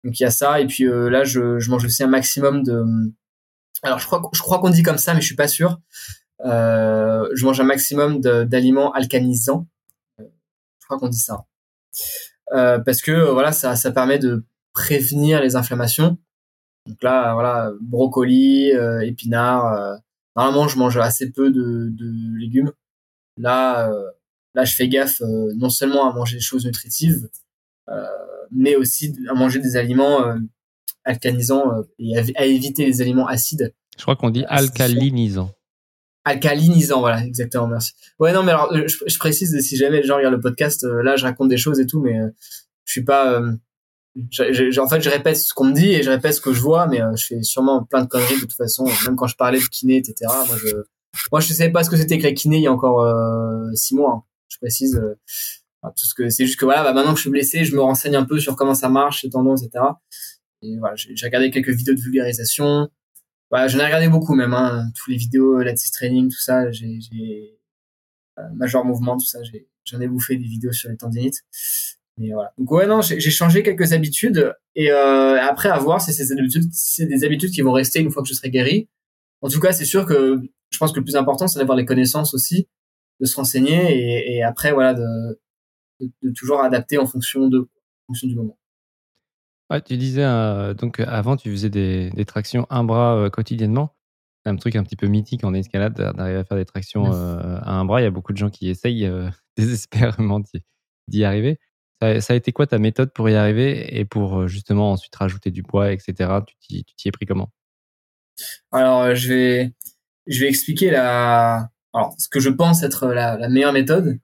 Donc 0.04 0.18
il 0.18 0.22
y 0.22 0.26
a 0.26 0.30
ça 0.30 0.60
et 0.60 0.66
puis 0.66 0.86
euh, 0.86 1.08
là 1.08 1.24
je, 1.24 1.58
je 1.58 1.70
mange 1.70 1.84
aussi 1.84 2.02
un 2.02 2.08
maximum 2.08 2.62
de 2.62 2.84
alors 3.82 3.98
je 3.98 4.06
crois 4.06 4.22
je 4.32 4.40
crois 4.40 4.60
qu'on 4.60 4.70
dit 4.70 4.82
comme 4.82 4.98
ça 4.98 5.14
mais 5.14 5.20
je 5.20 5.26
suis 5.26 5.36
pas 5.36 5.48
sûr. 5.48 5.78
Euh, 6.44 7.28
je 7.34 7.44
mange 7.44 7.60
un 7.60 7.64
maximum 7.64 8.20
d'aliments 8.20 8.92
alcanisants. 8.92 9.66
Je 10.18 10.86
crois 10.86 10.98
qu'on 10.98 11.08
dit 11.08 11.18
ça. 11.18 11.44
Euh, 12.54 12.78
parce 12.78 13.02
que 13.02 13.30
voilà 13.30 13.52
ça 13.52 13.76
ça 13.76 13.90
permet 13.92 14.18
de 14.18 14.44
prévenir 14.72 15.42
les 15.42 15.56
inflammations. 15.56 16.16
Donc 16.86 17.02
là 17.02 17.34
voilà 17.34 17.72
brocoli, 17.80 18.72
euh, 18.72 19.00
épinards. 19.00 19.98
normalement 20.36 20.68
je 20.68 20.78
mange 20.78 20.96
assez 20.96 21.30
peu 21.30 21.50
de, 21.50 21.88
de 21.90 22.38
légumes. 22.38 22.72
Là 23.36 23.90
Là, 24.58 24.64
je 24.64 24.74
fais 24.74 24.88
gaffe 24.88 25.20
euh, 25.20 25.52
non 25.56 25.70
seulement 25.70 26.10
à 26.10 26.12
manger 26.12 26.36
des 26.36 26.42
choses 26.42 26.66
nutritives, 26.66 27.28
euh, 27.88 28.04
mais 28.50 28.74
aussi 28.74 29.14
à 29.30 29.34
manger 29.34 29.60
des 29.60 29.76
aliments 29.76 30.26
euh, 30.26 30.36
alcalinisants 31.04 31.70
et 31.98 32.18
à, 32.34 32.44
éviter 32.44 32.84
les 32.84 33.00
aliments 33.00 33.28
acides. 33.28 33.72
Je 33.96 34.02
crois 34.02 34.16
qu'on 34.16 34.30
dit 34.30 34.44
alcalinisants. 34.48 35.52
Alcalinisant, 36.24 37.00
voilà, 37.00 37.24
exactement, 37.24 37.66
merci. 37.68 37.92
Ouais, 38.18 38.32
non, 38.32 38.42
mais 38.42 38.52
alors, 38.52 38.70
je, 38.74 39.18
précise, 39.18 39.58
si 39.60 39.76
jamais 39.76 40.00
les 40.00 40.06
gens 40.06 40.16
regardent 40.16 40.34
le 40.34 40.40
podcast, 40.40 40.84
là, 40.84 41.16
je 41.16 41.24
raconte 41.24 41.48
des 41.48 41.56
choses 41.56 41.80
et 41.80 41.86
tout, 41.86 42.00
mais 42.00 42.18
je 42.84 42.92
suis 42.92 43.04
pas... 43.04 43.40
Je, 44.30 44.80
en 44.80 44.88
fait, 44.88 45.00
je 45.00 45.08
répète 45.08 45.36
ce 45.36 45.54
qu'on 45.54 45.66
me 45.66 45.72
dit 45.72 45.90
et 45.90 46.02
je 46.02 46.10
répète 46.10 46.34
ce 46.34 46.40
que 46.40 46.52
je 46.52 46.60
vois, 46.60 46.86
mais 46.86 47.00
je 47.16 47.24
fais 47.24 47.42
sûrement 47.42 47.84
plein 47.84 48.02
de 48.02 48.08
conneries 48.08 48.34
de 48.34 48.40
toute 48.40 48.52
façon. 48.52 48.84
Même 49.06 49.16
quand 49.16 49.28
je 49.28 49.36
parlais 49.36 49.58
de 49.58 49.64
kiné, 49.64 49.96
etc. 49.96 50.14
Moi, 50.48 50.56
je, 50.56 50.68
moi, 51.30 51.40
je 51.40 51.52
savais 51.52 51.70
pas 51.70 51.84
ce 51.84 51.90
que 51.90 51.96
c'était 51.96 52.18
que 52.18 52.24
la 52.24 52.32
kiné 52.32 52.56
il 52.56 52.62
y 52.62 52.66
a 52.66 52.72
encore 52.72 53.06
six 53.74 53.94
mois. 53.94 54.14
Hein 54.16 54.22
je 54.48 54.56
précise. 54.58 54.96
Euh, 54.96 55.14
parce 55.80 56.12
que 56.12 56.28
c'est 56.28 56.44
juste 56.44 56.58
que 56.58 56.64
voilà, 56.64 56.82
bah, 56.82 56.92
maintenant 56.92 57.12
que 57.12 57.18
je 57.18 57.22
suis 57.22 57.30
blessé, 57.30 57.64
je 57.64 57.74
me 57.74 57.80
renseigne 57.80 58.16
un 58.16 58.24
peu 58.24 58.40
sur 58.40 58.56
comment 58.56 58.74
ça 58.74 58.88
marche, 58.88 59.22
les 59.22 59.30
tendons, 59.30 59.56
etc. 59.56 59.84
Et 60.62 60.76
voilà, 60.78 60.96
j'ai 60.96 61.14
regardé 61.24 61.50
quelques 61.50 61.70
vidéos 61.70 61.94
de 61.94 62.00
vulgarisation. 62.00 62.88
Voilà, 63.50 63.68
j'en 63.68 63.78
ai 63.78 63.84
regardé 63.84 64.08
beaucoup 64.08 64.34
même, 64.34 64.52
hein, 64.52 64.90
tous 64.94 65.10
les 65.10 65.16
vidéos, 65.16 65.60
lattice 65.62 65.90
training, 65.90 66.28
tout 66.28 66.40
ça. 66.40 66.70
J'ai, 66.70 67.00
j'ai 67.00 67.58
euh, 68.38 68.42
major 68.54 68.84
mouvement, 68.84 69.16
tout 69.16 69.26
ça. 69.26 69.38
J'en 69.84 70.00
ai, 70.00 70.06
bouffé 70.06 70.36
des 70.36 70.44
vidéos 70.44 70.72
sur 70.72 70.90
les 70.90 70.96
tendinites. 70.96 71.44
Mais 72.18 72.30
voilà. 72.32 72.52
Donc 72.58 72.70
ouais, 72.72 72.86
non, 72.86 73.00
j'ai 73.00 73.30
changé 73.30 73.62
quelques 73.62 73.92
habitudes 73.92 74.52
et 74.74 74.90
euh, 74.90 75.40
après 75.40 75.68
à 75.68 75.78
voir 75.78 76.00
si 76.00 76.12
c'est 76.12 76.32
habitudes, 76.32 76.72
si 76.72 76.94
c'est 76.94 77.06
des 77.06 77.24
habitudes 77.24 77.50
qui 77.50 77.62
vont 77.62 77.72
rester 77.72 78.00
une 78.00 78.10
fois 78.10 78.22
que 78.22 78.28
je 78.28 78.34
serai 78.34 78.50
guéri. 78.50 78.88
En 79.40 79.48
tout 79.48 79.60
cas, 79.60 79.72
c'est 79.72 79.84
sûr 79.84 80.04
que 80.04 80.40
je 80.70 80.78
pense 80.78 80.92
que 80.92 80.98
le 80.98 81.04
plus 81.04 81.16
important, 81.16 81.46
c'est 81.46 81.60
d'avoir 81.60 81.78
les 81.78 81.86
connaissances 81.86 82.34
aussi 82.34 82.68
de 83.20 83.26
se 83.26 83.36
renseigner 83.36 83.96
et, 83.96 84.36
et 84.36 84.42
après 84.42 84.72
voilà 84.72 84.94
de, 84.94 85.40
de, 86.00 86.10
de, 86.22 86.30
toujours 86.32 86.62
adapter 86.62 86.98
en 86.98 87.06
fonction 87.06 87.48
de 87.48 87.60
en 87.60 88.06
fonction 88.08 88.28
du 88.28 88.34
moment. 88.34 88.58
Ouais, 89.70 89.82
tu 89.82 89.96
disais 89.98 90.24
euh, 90.24 90.72
donc 90.72 90.98
avant 91.00 91.36
tu 91.36 91.50
faisais 91.50 91.68
des, 91.68 92.10
des 92.10 92.24
tractions 92.24 92.66
un 92.70 92.84
bras 92.84 93.16
euh, 93.16 93.30
quotidiennement. 93.30 93.94
C'est 94.44 94.50
un 94.50 94.56
truc 94.56 94.76
un 94.76 94.82
petit 94.82 94.96
peu 94.96 95.08
mythique 95.08 95.44
en 95.44 95.52
escalade 95.52 95.94
d'arriver 95.94 96.38
à 96.38 96.44
faire 96.44 96.56
des 96.56 96.64
tractions 96.64 97.12
euh, 97.12 97.58
à 97.60 97.72
un 97.72 97.84
bras. 97.84 98.00
Il 98.00 98.04
y 98.04 98.06
a 98.06 98.10
beaucoup 98.10 98.32
de 98.32 98.38
gens 98.38 98.48
qui 98.48 98.70
essayent 98.70 99.10
désespérément 99.56 100.40
d'y 101.08 101.24
arriver. 101.24 101.58
Ça, 102.00 102.20
ça, 102.20 102.32
a 102.32 102.36
été 102.36 102.52
quoi 102.52 102.66
ta 102.66 102.78
méthode 102.78 103.12
pour 103.12 103.28
y 103.28 103.34
arriver 103.34 103.98
et 103.98 104.04
pour 104.04 104.46
justement 104.46 104.92
ensuite 104.92 105.14
rajouter 105.16 105.50
du 105.50 105.64
poids, 105.64 105.92
etc. 105.92 106.30
Tu 106.46 106.84
t'y 106.84 107.08
es 107.08 107.10
pris 107.10 107.26
comment? 107.26 107.50
Alors 108.70 109.14
je 109.16 109.28
vais 109.28 109.74
je 110.28 110.40
vais 110.40 110.48
expliquer 110.48 110.90
la 110.90 111.68
alors 111.92 112.14
ce 112.18 112.28
que 112.28 112.40
je 112.40 112.50
pense 112.50 112.82
être 112.82 113.08
la, 113.08 113.36
la, 113.36 113.48
meilleure 113.48 113.72
méthode, 113.72 114.18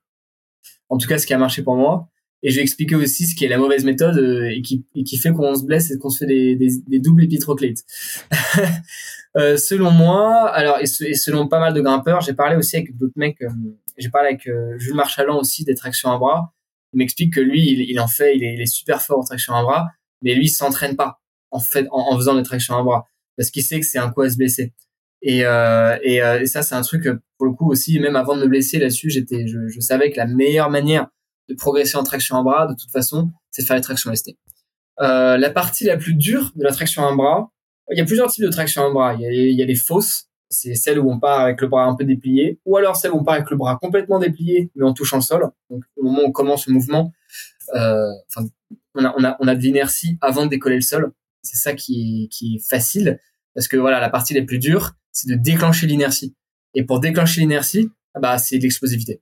en 0.88 0.98
tout 0.98 1.08
cas 1.08 1.18
ce 1.18 1.26
qui 1.26 1.34
a 1.34 1.38
marché 1.38 1.62
pour 1.62 1.76
moi. 1.76 2.08
Et 2.44 2.50
je 2.50 2.56
vais 2.56 2.62
expliquer 2.62 2.94
aussi 2.94 3.26
ce 3.26 3.34
qui 3.34 3.46
est 3.46 3.48
la 3.48 3.56
mauvaise 3.56 3.84
méthode 3.84 4.18
euh, 4.18 4.50
et, 4.54 4.60
qui, 4.60 4.84
et 4.94 5.02
qui 5.02 5.16
fait 5.16 5.32
qu'on 5.32 5.54
se 5.54 5.64
blesse 5.64 5.90
et 5.90 5.98
qu'on 5.98 6.10
se 6.10 6.18
fait 6.18 6.26
des, 6.26 6.56
des, 6.56 6.98
doubles 6.98 7.24
épitroclites. 7.24 7.82
euh, 9.38 9.56
selon 9.56 9.90
moi, 9.90 10.50
alors 10.50 10.78
et, 10.78 10.86
selon 10.86 11.48
pas 11.48 11.58
mal 11.58 11.72
de 11.72 11.80
grimpeurs, 11.80 12.20
j'ai 12.20 12.34
parlé 12.34 12.56
aussi 12.56 12.76
avec 12.76 12.94
d'autres 12.98 13.14
mecs. 13.16 13.40
Euh, 13.40 13.48
j'ai 13.96 14.10
parlé 14.10 14.28
avec 14.28 14.46
euh, 14.46 14.78
Jules 14.78 14.94
Marchalant 14.94 15.40
aussi 15.40 15.64
des 15.64 15.74
tractions 15.74 16.12
à 16.12 16.18
bras. 16.18 16.52
Il 16.92 16.98
m'explique 16.98 17.32
que 17.32 17.40
lui, 17.40 17.66
il, 17.66 17.90
il, 17.90 17.98
en 17.98 18.08
fait, 18.08 18.36
il 18.36 18.44
est, 18.44 18.54
il 18.54 18.60
est 18.60 18.66
super 18.66 19.00
fort 19.00 19.20
en 19.20 19.24
traction 19.24 19.54
à 19.54 19.62
bras, 19.62 19.88
mais 20.20 20.34
lui, 20.34 20.44
il 20.44 20.50
s'entraîne 20.50 20.96
pas 20.96 21.22
en 21.50 21.60
fait 21.60 21.86
en 21.90 22.14
faisant 22.16 22.34
des 22.34 22.42
tractions 22.42 22.76
à 22.76 22.82
bras 22.82 23.06
parce 23.38 23.50
qu'il 23.50 23.62
sait 23.62 23.80
que 23.80 23.86
c'est 23.86 23.98
un 23.98 24.10
coup 24.10 24.20
à 24.20 24.28
se 24.28 24.36
blesser. 24.36 24.74
Et, 25.22 25.46
euh, 25.46 25.96
et, 26.02 26.16
et, 26.16 26.46
ça, 26.46 26.62
c'est 26.62 26.74
un 26.74 26.82
truc 26.82 27.08
pour 27.38 27.46
le 27.46 27.52
coup 27.52 27.70
aussi, 27.70 27.98
même 27.98 28.16
avant 28.16 28.36
de 28.36 28.42
me 28.42 28.48
blesser 28.48 28.78
là-dessus, 28.78 29.08
j'étais, 29.08 29.46
je, 29.46 29.68
je, 29.68 29.80
savais 29.80 30.10
que 30.10 30.18
la 30.18 30.26
meilleure 30.26 30.68
manière 30.68 31.08
de 31.48 31.54
progresser 31.54 31.96
en 31.96 32.02
traction 32.02 32.36
à 32.36 32.42
bras, 32.42 32.66
de 32.66 32.74
toute 32.74 32.90
façon, 32.90 33.30
c'est 33.50 33.62
de 33.62 33.66
faire 33.66 33.76
les 33.76 33.82
tractions 33.82 34.10
lestées. 34.10 34.38
Euh, 35.00 35.36
la 35.36 35.50
partie 35.50 35.84
la 35.84 35.96
plus 35.96 36.14
dure 36.14 36.52
de 36.54 36.62
la 36.62 36.70
traction 36.72 37.06
à 37.06 37.14
bras, 37.14 37.50
il 37.90 37.98
y 37.98 38.00
a 38.00 38.04
plusieurs 38.04 38.30
types 38.30 38.44
de 38.44 38.50
traction 38.50 38.86
à 38.86 38.90
bras. 38.90 39.14
Il 39.14 39.20
y 39.20 39.26
a, 39.26 39.32
il 39.32 39.58
y 39.58 39.62
a 39.62 39.66
les 39.66 39.74
fausses, 39.74 40.28
c'est 40.48 40.74
celle 40.74 40.98
où 40.98 41.10
on 41.10 41.18
part 41.18 41.40
avec 41.40 41.60
le 41.60 41.68
bras 41.68 41.84
un 41.84 41.94
peu 41.94 42.04
déplié, 42.04 42.60
ou 42.64 42.76
alors 42.76 42.96
celle 42.96 43.12
où 43.12 43.18
on 43.18 43.24
part 43.24 43.34
avec 43.34 43.50
le 43.50 43.56
bras 43.56 43.78
complètement 43.80 44.18
déplié, 44.18 44.70
mais 44.74 44.84
en 44.84 44.94
touchant 44.94 45.16
le 45.16 45.22
sol. 45.22 45.50
Donc, 45.70 45.82
au 45.96 46.04
moment 46.04 46.22
où 46.22 46.26
on 46.26 46.32
commence 46.32 46.66
le 46.66 46.72
mouvement, 46.72 47.12
euh, 47.74 48.10
enfin, 48.28 48.46
on 48.94 49.04
a, 49.04 49.14
on 49.18 49.24
a, 49.24 49.36
on 49.40 49.48
a 49.48 49.54
de 49.54 49.60
l'inertie 49.60 50.18
avant 50.20 50.44
de 50.44 50.50
décoller 50.50 50.76
le 50.76 50.82
sol. 50.82 51.12
C'est 51.42 51.56
ça 51.56 51.74
qui 51.74 52.24
est, 52.24 52.28
qui 52.28 52.56
est 52.56 52.68
facile, 52.68 53.20
parce 53.54 53.68
que 53.68 53.76
voilà, 53.76 54.00
la 54.00 54.08
partie 54.08 54.32
la 54.32 54.42
plus 54.42 54.58
dure, 54.58 54.92
c'est 55.12 55.28
de 55.28 55.34
déclencher 55.34 55.86
l'inertie. 55.86 56.34
Et 56.74 56.84
pour 56.84 57.00
déclencher 57.00 57.40
l'inertie, 57.40 57.90
bah, 58.20 58.38
c'est 58.38 58.58
l'explosivité. 58.58 59.20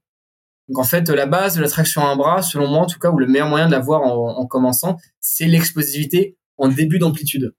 Donc 0.68 0.78
en 0.78 0.84
fait, 0.84 1.08
la 1.08 1.26
base 1.26 1.56
de 1.56 1.62
la 1.62 1.68
traction 1.68 2.02
à 2.06 2.10
un 2.10 2.16
bras, 2.16 2.42
selon 2.42 2.68
moi 2.68 2.80
en 2.80 2.86
tout 2.86 2.98
cas, 2.98 3.10
ou 3.10 3.18
le 3.18 3.26
meilleur 3.26 3.48
moyen 3.48 3.66
de 3.66 3.72
l'avoir 3.72 4.02
en, 4.02 4.38
en 4.38 4.46
commençant, 4.46 4.96
c'est 5.20 5.46
l'explosivité 5.46 6.36
en 6.56 6.68
début 6.68 6.98
d'amplitude. 6.98 7.54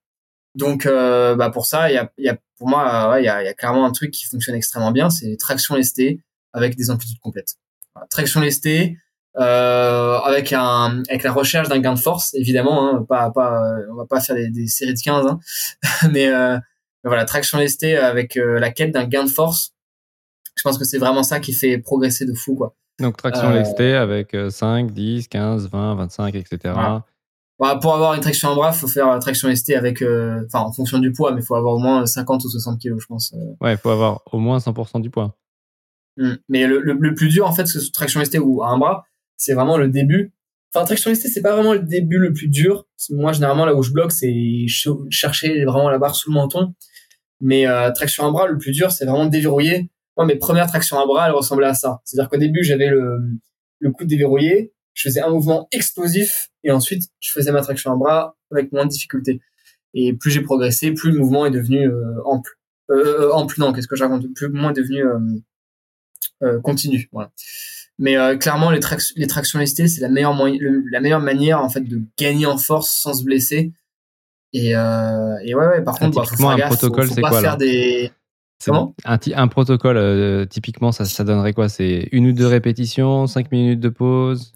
Donc 0.55 0.85
euh, 0.85 1.35
bah 1.35 1.49
pour 1.49 1.65
ça, 1.65 1.89
il 1.91 1.95
y 1.95 1.97
a, 1.97 2.11
y 2.17 2.29
a, 2.29 2.37
pour 2.57 2.67
moi, 2.67 3.09
ouais, 3.09 3.23
il 3.23 3.25
y, 3.25 3.29
a, 3.29 3.43
y, 3.43 3.47
a, 3.47 3.53
clairement 3.53 3.85
un 3.85 3.91
truc 3.91 4.11
qui 4.11 4.25
fonctionne 4.25 4.55
extrêmement 4.55 4.91
bien, 4.91 5.09
c'est 5.09 5.35
traction 5.37 5.75
lestée 5.75 6.21
avec 6.53 6.75
des 6.75 6.89
amplitudes 6.91 7.19
complètes. 7.19 7.55
traction 8.09 8.39
lestée 8.39 8.97
euh, 9.37 10.19
avec 10.19 10.53
un 10.53 11.01
avec 11.09 11.23
la 11.23 11.31
recherche 11.31 11.67
d'un 11.67 11.79
gain 11.79 11.95
de 11.95 11.99
force, 11.99 12.35
évidemment. 12.35 12.87
Hein, 12.87 13.05
pas 13.07 13.31
pas, 13.31 13.63
on 13.91 13.95
va 13.95 14.05
pas 14.05 14.21
faire 14.21 14.35
des, 14.35 14.49
des 14.49 14.67
séries 14.67 14.93
de 14.93 14.99
15, 14.99 15.25
hein, 15.25 15.39
mais 16.11 16.27
euh, 16.27 16.57
voilà, 17.03 17.25
traction 17.25 17.57
lestée 17.57 17.97
avec 17.97 18.37
euh, 18.37 18.59
la 18.59 18.71
quête 18.71 18.91
d'un 18.91 19.05
gain 19.05 19.23
de 19.23 19.29
force. 19.29 19.73
Je 20.55 20.61
pense 20.61 20.77
que 20.77 20.85
c'est 20.85 20.99
vraiment 20.99 21.23
ça 21.23 21.39
qui 21.39 21.51
fait 21.51 21.79
progresser 21.79 22.25
de 22.25 22.33
fou, 22.33 22.55
quoi. 22.55 22.75
Donc 22.99 23.17
traction 23.17 23.49
euh, 23.49 23.53
lestée 23.53 23.95
avec 23.95 24.35
5, 24.49 24.91
10, 24.91 25.27
15, 25.27 25.69
20, 25.69 25.95
25, 25.95 26.35
etc. 26.35 26.57
Voilà. 26.63 27.05
Bah, 27.59 27.77
pour 27.81 27.93
avoir 27.93 28.13
une 28.13 28.21
traction 28.21 28.49
en 28.49 28.55
bras, 28.55 28.73
faut 28.73 28.87
faire 28.87 29.17
traction 29.19 29.47
lestée 29.47 29.75
avec, 29.75 30.01
euh, 30.01 30.43
enfin, 30.47 30.65
en 30.65 30.71
fonction 30.71 30.99
du 30.99 31.11
poids, 31.11 31.31
mais 31.31 31.41
il 31.41 31.45
faut 31.45 31.55
avoir 31.55 31.75
au 31.75 31.79
moins 31.79 32.05
50 32.05 32.43
ou 32.43 32.49
60 32.49 32.79
kilos, 32.79 33.01
je 33.01 33.05
pense. 33.05 33.33
euh. 33.33 33.55
Ouais, 33.61 33.73
il 33.73 33.77
faut 33.77 33.89
avoir 33.89 34.21
au 34.31 34.39
moins 34.39 34.57
100% 34.57 35.01
du 35.01 35.09
poids. 35.09 35.35
Mm. 36.17 36.33
Mais 36.49 36.67
le, 36.67 36.81
le, 36.81 36.93
le, 36.93 37.15
plus 37.15 37.29
dur, 37.29 37.47
en 37.47 37.53
fait, 37.53 37.65
ce 37.67 37.91
traction 37.91 38.19
lestée 38.19 38.39
ou 38.39 38.63
à 38.63 38.69
un 38.69 38.77
bras, 38.77 39.05
c'est 39.37 39.53
vraiment 39.53 39.77
le 39.77 39.87
début. 39.87 40.33
Enfin, 40.73 40.85
traction 40.85 41.11
lestée, 41.11 41.29
c'est 41.29 41.41
pas 41.41 41.53
vraiment 41.53 41.73
le 41.73 41.79
début 41.79 42.17
le 42.17 42.33
plus 42.33 42.47
dur. 42.47 42.87
Moi, 43.11 43.31
généralement, 43.33 43.65
là 43.65 43.75
où 43.75 43.83
je 43.83 43.91
bloque, 43.91 44.11
c'est 44.11 44.65
chercher 44.67 45.63
vraiment 45.65 45.89
la 45.89 45.99
barre 45.99 46.15
sous 46.15 46.31
le 46.31 46.33
menton. 46.33 46.73
Mais 47.39 47.67
euh, 47.67 47.91
traction 47.91 48.25
à 48.27 48.31
bras, 48.31 48.47
le 48.47 48.57
plus 48.57 48.71
dur, 48.71 48.91
c'est 48.91 49.05
vraiment 49.05 49.25
de 49.25 49.31
déverrouiller 49.31 49.89
moi, 50.17 50.25
mes 50.25 50.35
premières 50.35 50.67
tractions 50.67 50.99
à 50.99 51.05
bras, 51.05 51.27
elles 51.27 51.33
ressemblaient 51.33 51.67
à 51.67 51.73
ça. 51.73 52.01
C'est-à-dire 52.03 52.29
qu'au 52.29 52.37
début, 52.37 52.63
j'avais 52.63 52.87
le, 52.87 53.19
le 53.79 53.91
coude 53.91 54.07
déverrouillé, 54.07 54.73
je 54.93 55.03
faisais 55.03 55.21
un 55.21 55.29
mouvement 55.29 55.67
explosif, 55.71 56.49
et 56.63 56.71
ensuite, 56.71 57.09
je 57.19 57.31
faisais 57.31 57.51
ma 57.51 57.61
traction 57.61 57.91
à 57.91 57.95
bras 57.95 58.37
avec 58.51 58.71
moins 58.71 58.85
de 58.85 58.91
difficulté. 58.91 59.41
Et 59.93 60.13
plus 60.13 60.31
j'ai 60.31 60.41
progressé, 60.41 60.91
plus 60.91 61.11
le 61.11 61.19
mouvement 61.19 61.45
est 61.45 61.51
devenu 61.51 61.87
euh, 61.87 62.23
ample. 62.25 62.57
Euh, 62.89 63.27
euh 63.27 63.33
ample, 63.33 63.59
non, 63.59 63.73
qu'est-ce 63.73 63.87
que 63.87 63.95
je 63.95 64.03
raconte? 64.03 64.25
Plus 64.33 64.47
est 64.47 64.73
devenu 64.73 65.05
euh, 65.05 65.19
euh, 66.43 66.61
continu. 66.61 67.09
Voilà. 67.11 67.31
Mais 67.99 68.15
clairement, 68.39 68.71
les, 68.71 68.79
les 69.15 69.27
tractions 69.27 69.59
lestées, 69.59 69.87
c'est 69.87 70.01
la 70.01 70.09
meilleure, 70.09 70.35
la 70.91 70.99
meilleure 70.99 71.21
manière 71.21 71.61
en 71.61 71.69
fait 71.69 71.81
de 71.81 72.01
gagner 72.17 72.47
en 72.47 72.57
force 72.57 72.91
sans 72.91 73.13
se 73.13 73.23
blesser. 73.23 73.71
Et, 74.51 74.69
et 74.71 74.75
ouais, 74.75 75.67
ouais, 75.67 75.83
par 75.83 75.99
contre, 75.99 76.15
bah, 76.17 76.25
faut 76.25 76.35
faire 76.35 76.49
un 76.49 76.57
gaffe, 76.57 76.69
protocole, 76.69 77.07
faut, 77.07 77.15
faut 77.15 77.21
pas 77.21 77.31
faire 77.31 77.51
là? 77.51 77.55
des 77.55 78.11
Comment 78.65 78.95
un, 79.05 79.17
un, 79.35 79.47
protocole, 79.47 79.97
euh, 79.97 80.45
typiquement, 80.45 80.91
ça, 80.91 81.05
ça 81.05 81.23
donnerait 81.23 81.53
quoi? 81.53 81.69
C'est 81.69 82.09
une 82.11 82.27
ou 82.27 82.31
deux 82.31 82.47
répétitions, 82.47 83.27
cinq 83.27 83.51
minutes 83.51 83.79
de 83.79 83.89
pause? 83.89 84.53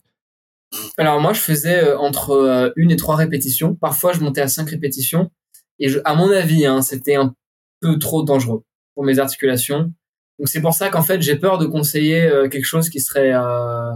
Alors 0.97 1.21
moi, 1.21 1.33
je 1.33 1.39
faisais 1.39 1.83
euh, 1.83 1.97
entre 1.97 2.31
euh, 2.31 2.69
une 2.75 2.91
et 2.91 2.95
trois 2.95 3.15
répétitions. 3.15 3.75
Parfois, 3.75 4.13
je 4.13 4.19
montais 4.19 4.41
à 4.41 4.47
cinq 4.47 4.69
répétitions. 4.69 5.31
Et 5.79 5.89
je, 5.89 5.99
à 6.05 6.15
mon 6.15 6.29
avis, 6.31 6.65
hein, 6.65 6.81
c'était 6.81 7.15
un 7.15 7.33
peu 7.81 7.99
trop 7.99 8.23
dangereux 8.23 8.63
pour 8.95 9.03
mes 9.05 9.19
articulations. 9.19 9.93
Donc 10.39 10.47
c'est 10.47 10.61
pour 10.61 10.73
ça 10.73 10.89
qu'en 10.89 11.03
fait, 11.03 11.21
j'ai 11.21 11.35
peur 11.35 11.57
de 11.57 11.65
conseiller 11.65 12.23
euh, 12.23 12.49
quelque 12.49 12.65
chose 12.65 12.89
qui 12.89 12.99
serait... 12.99 13.33
Euh, 13.33 13.91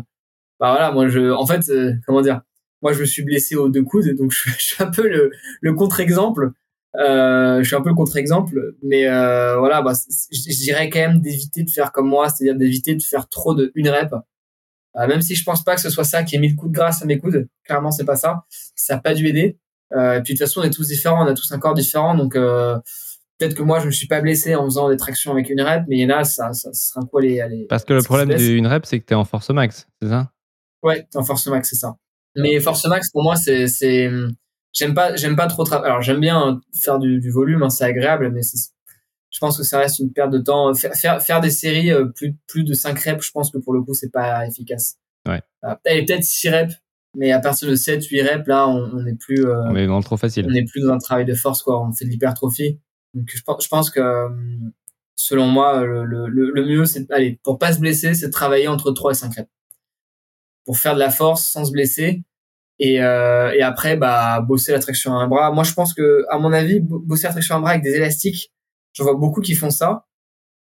bah 0.60 0.72
voilà, 0.72 0.92
moi, 0.92 1.08
je, 1.08 1.32
en 1.32 1.46
fait, 1.46 1.70
euh, 1.70 1.94
comment 2.06 2.22
dire? 2.22 2.42
Moi, 2.82 2.94
je 2.94 3.02
me 3.02 3.06
suis 3.06 3.24
blessé 3.24 3.56
aux 3.56 3.70
deux 3.70 3.84
coudes, 3.84 4.16
donc 4.16 4.32
je, 4.32 4.50
je 4.58 4.64
suis 4.64 4.84
un 4.84 4.92
peu 4.92 5.08
le, 5.08 5.32
le 5.62 5.74
contre-exemple. 5.74 6.52
Euh, 6.98 7.60
je 7.60 7.68
suis 7.68 7.76
un 7.76 7.82
peu 7.82 7.90
le 7.90 7.96
contre-exemple, 7.96 8.76
mais 8.84 9.08
euh, 9.08 9.58
voilà, 9.58 9.82
bah, 9.82 9.94
je 9.94 10.64
dirais 10.64 10.90
quand 10.90 11.00
même 11.00 11.22
d'éviter 11.22 11.64
de 11.64 11.70
faire 11.70 11.92
comme 11.92 12.08
moi, 12.08 12.30
c'est-à-dire 12.30 12.58
d'éviter 12.58 12.96
de 12.96 13.02
faire 13.02 13.30
trop 13.30 13.56
de 13.56 13.72
une 13.76 13.90
rep. 13.90 14.14
Euh, 14.98 15.08
même 15.08 15.22
si 15.22 15.36
je 15.36 15.44
pense 15.46 15.64
pas 15.64 15.76
que 15.76 15.82
ce 15.82 15.90
soit 15.90 16.04
ça 16.04 16.24
qui 16.24 16.36
ait 16.36 16.40
mis 16.40 16.50
le 16.50 16.56
coup 16.56 16.68
de 16.68 16.74
grâce 16.74 17.02
à 17.02 17.06
mes 17.06 17.18
coudes, 17.18 17.48
clairement 17.64 17.92
c'est 17.92 18.04
pas 18.04 18.18
ça. 18.18 18.44
Ça 18.76 18.96
a 18.96 18.98
pas 18.98 19.14
dû 19.14 19.28
aider. 19.28 19.58
Euh, 19.94 20.18
et 20.18 20.22
puis 20.22 20.34
de 20.34 20.40
toute 20.40 20.48
façon 20.48 20.62
on 20.62 20.64
est 20.64 20.70
tous 20.70 20.88
différents, 20.88 21.26
on 21.26 21.28
a 21.28 21.34
tous 21.34 21.52
un 21.52 21.60
corps 21.60 21.74
différent, 21.74 22.16
donc 22.16 22.36
euh, 22.36 22.78
peut-être 23.38 23.56
que 23.56 23.64
moi 23.64 23.80
je 23.80 23.86
me 23.86 23.92
suis 23.92 24.08
pas 24.08 24.22
blessé 24.22 24.56
en 24.56 24.66
faisant 24.66 24.90
des 24.90 24.98
tractions 24.98 25.32
avec 25.32 25.50
une 25.50 25.62
rep, 25.62 25.84
mais 25.88 25.98
il 25.98 26.02
y 26.02 26.06
en 26.06 26.18
a 26.18 26.24
ça, 26.26 26.52
ça, 26.54 26.74
ça 26.74 26.94
sera 26.94 27.06
quoi 27.06 27.22
les, 27.22 27.46
les 27.50 27.66
Parce 27.68 27.86
que 27.86 27.94
le 27.94 28.02
problème 28.02 28.38
d'une 28.38 28.68
rep 28.68 28.86
c'est 28.86 29.00
que 29.00 29.06
tu 29.06 29.14
es 29.14 29.16
en 29.16 29.26
force 29.26 29.50
max, 29.50 29.88
c'est 30.02 30.10
ça? 30.10 30.32
Ouais, 30.84 31.08
t'es 31.10 31.18
en 31.18 31.24
force 31.24 31.48
max, 31.48 31.70
c'est 31.70 31.76
ça. 31.78 31.96
Mais 32.36 32.60
force 32.60 32.86
max 32.86 33.10
pour 33.12 33.24
moi 33.24 33.38
c'est 33.38 33.68
c'est 33.68 34.10
j'aime 34.74 34.94
pas 34.94 35.16
j'aime 35.16 35.36
pas 35.36 35.48
trop 35.48 35.64
travailler. 35.64 35.90
Alors 35.90 36.02
j'aime 36.02 36.20
bien 36.20 36.62
faire 36.74 37.00
du, 37.00 37.20
du 37.20 37.32
volume 37.32 37.64
hein, 37.64 37.70
c'est 37.70 37.84
agréable 37.84 38.32
mais 38.32 38.42
je 38.44 39.40
pense 39.40 39.58
que 39.58 39.64
ça 39.64 39.80
reste 39.80 40.00
une 40.00 40.12
perte 40.12 40.32
de 40.32 40.40
temps. 40.40 40.74
Faire 40.74 40.94
faire, 40.94 41.22
faire 41.22 41.42
des 41.42 41.50
séries 41.50 41.92
euh, 41.92 42.06
plus 42.06 42.36
plus 42.48 42.64
de 42.64 42.74
5 42.74 42.98
reps 43.00 43.26
je 43.26 43.32
pense 43.32 43.52
que 43.52 43.58
pour 43.58 43.74
le 43.74 43.82
coup 43.82 43.94
c'est 43.94 44.12
pas 44.12 44.46
efficace. 44.48 44.98
Ouais. 45.28 45.42
Euh, 45.64 45.76
peut-être 45.84 46.24
6 46.24 46.50
reps 46.50 46.76
mais 47.16 47.32
à 47.32 47.40
partir 47.40 47.70
de 47.70 47.76
7 47.76 48.06
8 48.06 48.22
reps 48.22 48.48
là 48.48 48.68
on, 48.68 48.92
on 48.94 49.06
est 49.06 49.16
plus 49.16 49.46
euh, 49.46 49.64
on 49.66 49.76
est 49.76 49.88
dans 49.88 49.98
le 49.98 50.04
trop 50.04 50.18
facile. 50.18 50.48
on 50.50 50.54
est 50.54 50.66
plus 50.66 50.82
dans 50.82 50.94
un 50.94 50.98
travail 50.98 51.26
de 51.26 51.36
force 51.36 51.64
quoi. 51.64 51.82
On 51.86 51.92
fait 51.92 52.06
de 52.06 52.10
l'hypertrophie. 52.10 52.80
Donc 53.14 53.30
je 53.34 53.42
pense 53.44 53.64
je 53.64 53.70
pense 53.70 53.90
que 53.90 54.28
selon 55.16 55.48
moi 55.48 55.84
le 55.84 56.06
le, 56.06 56.28
le 56.28 56.66
mieux 56.66 56.86
c'est 56.86 57.12
allez 57.12 57.40
pour 57.44 57.60
pas 57.60 57.74
se 57.74 57.80
blesser 57.80 58.14
c'est 58.14 58.28
de 58.28 58.32
travailler 58.32 58.68
entre 58.68 58.92
3 58.92 59.12
et 59.12 59.16
5 59.16 59.36
reps. 59.36 59.50
Pour 60.64 60.78
faire 60.78 60.94
de 60.94 61.00
la 61.00 61.10
force 61.10 61.44
sans 61.50 61.66
se 61.66 61.72
blesser 61.72 62.24
et, 62.82 63.02
euh, 63.02 63.54
et 63.54 63.62
après 63.62 63.96
bah 63.96 64.42
bosser 64.42 64.74
la 64.74 64.80
traction 64.80 65.14
à 65.14 65.22
un 65.22 65.28
bras. 65.28 65.52
Moi 65.52 65.64
je 65.64 65.74
pense 65.74 65.94
que 65.94 66.26
à 66.30 66.38
mon 66.40 66.52
avis 66.52 66.80
bosser 66.82 67.28
la 67.28 67.34
traction 67.34 67.56
à 67.56 67.58
un 67.60 67.62
bras 67.62 67.72
avec 67.72 67.84
des 67.84 67.96
élastiques 67.96 68.52
je 68.94 69.04
vois 69.04 69.16
beaucoup 69.16 69.40
qui 69.40 69.56
font 69.56 69.70
ça. 69.70 70.06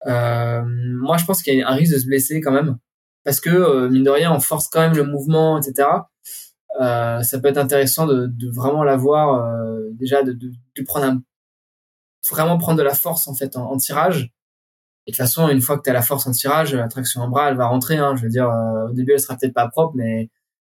Euh, 0.06 0.62
moi 0.66 1.18
je 1.18 1.24
pense 1.24 1.42
qu'il 1.42 1.54
y 1.56 1.62
a 1.62 1.68
un 1.68 1.74
risque 1.74 1.94
de 1.94 1.98
se 1.98 2.06
blesser 2.06 2.40
quand 2.40 2.52
même. 2.52 2.78
Parce 3.24 3.40
que 3.40 3.50
euh, 3.50 3.88
mine 3.90 4.04
de 4.04 4.10
rien 4.10 4.32
on 4.32 4.40
force 4.40 4.68
quand 4.68 4.80
même 4.80 4.96
le 4.96 5.04
mouvement 5.04 5.60
etc 5.60 5.86
euh, 6.80 7.22
ça 7.22 7.40
peut 7.40 7.48
être 7.48 7.58
intéressant 7.58 8.06
de, 8.06 8.26
de 8.26 8.50
vraiment 8.50 8.84
l'avoir 8.84 9.34
euh, 9.34 9.88
déjà 9.92 10.22
de, 10.22 10.32
de, 10.32 10.52
de, 10.76 10.82
prendre 10.84 11.06
un 11.06 11.22
vraiment 12.30 12.56
prendre 12.58 12.78
de 12.78 12.84
la 12.84 12.94
force 12.94 13.26
en 13.26 13.34
fait 13.34 13.56
en, 13.56 13.76
tirage. 13.78 14.32
Et 15.06 15.10
de 15.10 15.16
toute 15.16 15.24
façon 15.24 15.48
une 15.48 15.60
fois 15.60 15.76
que 15.76 15.82
tu 15.82 15.90
as 15.90 15.92
la 15.92 16.02
force 16.02 16.26
en 16.26 16.32
tirage 16.32 16.74
la 16.74 16.88
traction 16.88 17.22
en 17.22 17.28
bras 17.28 17.48
elle 17.50 17.56
va 17.56 17.66
rentrer 17.66 17.96
hein, 17.96 18.14
je 18.16 18.22
veux 18.22 18.28
dire 18.28 18.48
euh, 18.48 18.88
au 18.90 18.92
début 18.92 19.12
elle 19.12 19.20
sera 19.20 19.36
peut-être 19.36 19.54
pas 19.54 19.68
propre 19.68 19.94
mais 19.96 20.30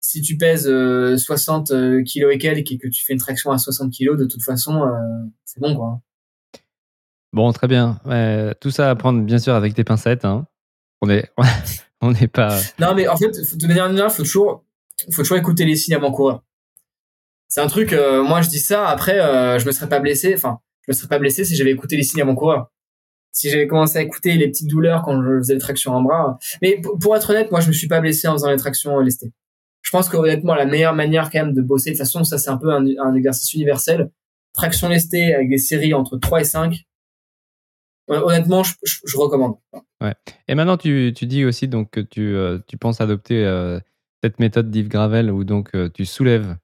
si 0.01 0.23
tu 0.23 0.37
pèses 0.37 0.69
euh, 0.69 1.17
60 1.17 1.71
euh, 1.71 2.03
kilos 2.03 2.35
et 2.35 2.39
quelques 2.39 2.73
et 2.73 2.79
que 2.79 2.89
tu 2.89 3.05
fais 3.05 3.13
une 3.13 3.19
traction 3.19 3.51
à 3.51 3.59
60 3.59 3.93
kilos, 3.93 4.19
de 4.19 4.27
toute 4.27 4.43
façon, 4.43 4.83
euh, 4.83 4.93
c'est 5.45 5.61
bon, 5.61 5.75
quoi. 5.77 6.01
Bon, 7.33 7.53
très 7.53 7.69
bien. 7.69 8.01
Euh, 8.07 8.55
tout 8.61 8.71
ça 8.71 8.91
à 8.91 8.95
prendre, 8.95 9.23
bien 9.23 9.39
sûr, 9.39 9.55
avec 9.55 9.75
des 9.75 9.85
pincettes. 9.85 10.25
Hein. 10.25 10.47
On 11.03 11.11
est, 11.11 11.31
on 12.01 12.13
n'est 12.13 12.29
pas. 12.29 12.59
Non, 12.79 12.95
mais 12.95 13.09
en 13.09 13.17
fait, 13.17 13.31
de 13.57 13.67
manière 13.67 13.89
générale, 13.89 14.11
faut 14.11 14.23
toujours, 14.23 14.65
faut 15.13 15.23
toujours 15.23 15.37
écouter 15.37 15.65
les 15.65 15.77
signes 15.77 15.95
avant 15.95 16.11
courir. 16.11 16.41
C'est 17.49 17.61
un 17.61 17.67
truc. 17.67 17.93
Euh, 17.93 18.23
moi, 18.23 18.41
je 18.43 18.49
dis 18.49 18.61
ça. 18.61 18.89
Après, 18.89 19.21
euh, 19.21 19.59
je 19.59 19.67
me 19.67 19.73
serais 19.73 19.89
pas 19.89 20.01
blessé. 20.01 20.35
Enfin, 20.35 20.59
je 20.87 20.93
me 20.93 20.97
serais 20.97 21.09
pas 21.09 21.19
blessé 21.19 21.45
si 21.45 21.57
j'avais 21.57 21.73
écouté 21.73 21.97
les 21.97 22.03
signes 22.03 22.23
avant 22.23 22.35
courir. 22.35 22.67
Si 23.31 23.51
j'avais 23.51 23.67
commencé 23.67 23.99
à 23.99 24.03
écouter 24.03 24.35
les 24.35 24.49
petites 24.49 24.69
douleurs 24.69 25.03
quand 25.03 25.23
je 25.23 25.39
faisais 25.39 25.55
les 25.55 25.61
tractions 25.61 25.93
en 25.93 26.03
bras. 26.03 26.39
Mais 26.63 26.81
pour 27.01 27.15
être 27.15 27.31
honnête, 27.31 27.51
moi, 27.51 27.61
je 27.61 27.69
me 27.69 27.73
suis 27.73 27.89
pas 27.89 28.01
blessé 28.01 28.27
en 28.27 28.33
faisant 28.33 28.51
les 28.51 28.57
tractions 28.57 28.99
lestées 29.01 29.33
je 29.89 29.97
pense 29.97 30.11
que 30.11 30.19
honnêtement 30.19 30.55
la 30.55 30.67
meilleure 30.67 30.95
manière 30.95 31.31
quand 31.31 31.47
même 31.47 31.55
de 31.55 31.63
bosser 31.63 31.93
de 31.93 31.95
toute 31.95 32.05
façon 32.05 32.23
ça 32.23 32.37
c'est 32.37 32.51
un 32.51 32.59
peu 32.59 32.71
un, 32.71 32.85
un, 32.99 33.15
exercice 33.15 33.55
universel 33.55 34.11
traction 34.53 34.91
lestée 34.91 35.33
avec 35.33 35.49
des 35.49 35.57
séries 35.57 35.95
entre 35.95 36.19
3 36.19 36.43
et 36.43 36.45
5 36.45 36.85
honnêtement, 38.09 38.63
je, 38.63 39.17
recommande. 39.17 39.57
Ouais. 40.01 40.15
Et 40.49 40.55
maintenant, 40.55 40.79
tu, 40.79 41.13
tu, 41.15 41.27
dis 41.27 41.45
aussi 41.45 41.69
donc 41.69 41.91
que 41.91 42.01
tu, 42.01 42.35
tu 42.67 42.79
penses 42.79 43.03
adopter 43.03 43.45
cette 44.23 44.39
méthode 44.39 44.71
d'Yves 44.71 44.89
Gravel 44.89 45.31
où 45.31 45.45
donc 45.45 45.73
tu 45.93 46.07
soulèves 46.07 46.57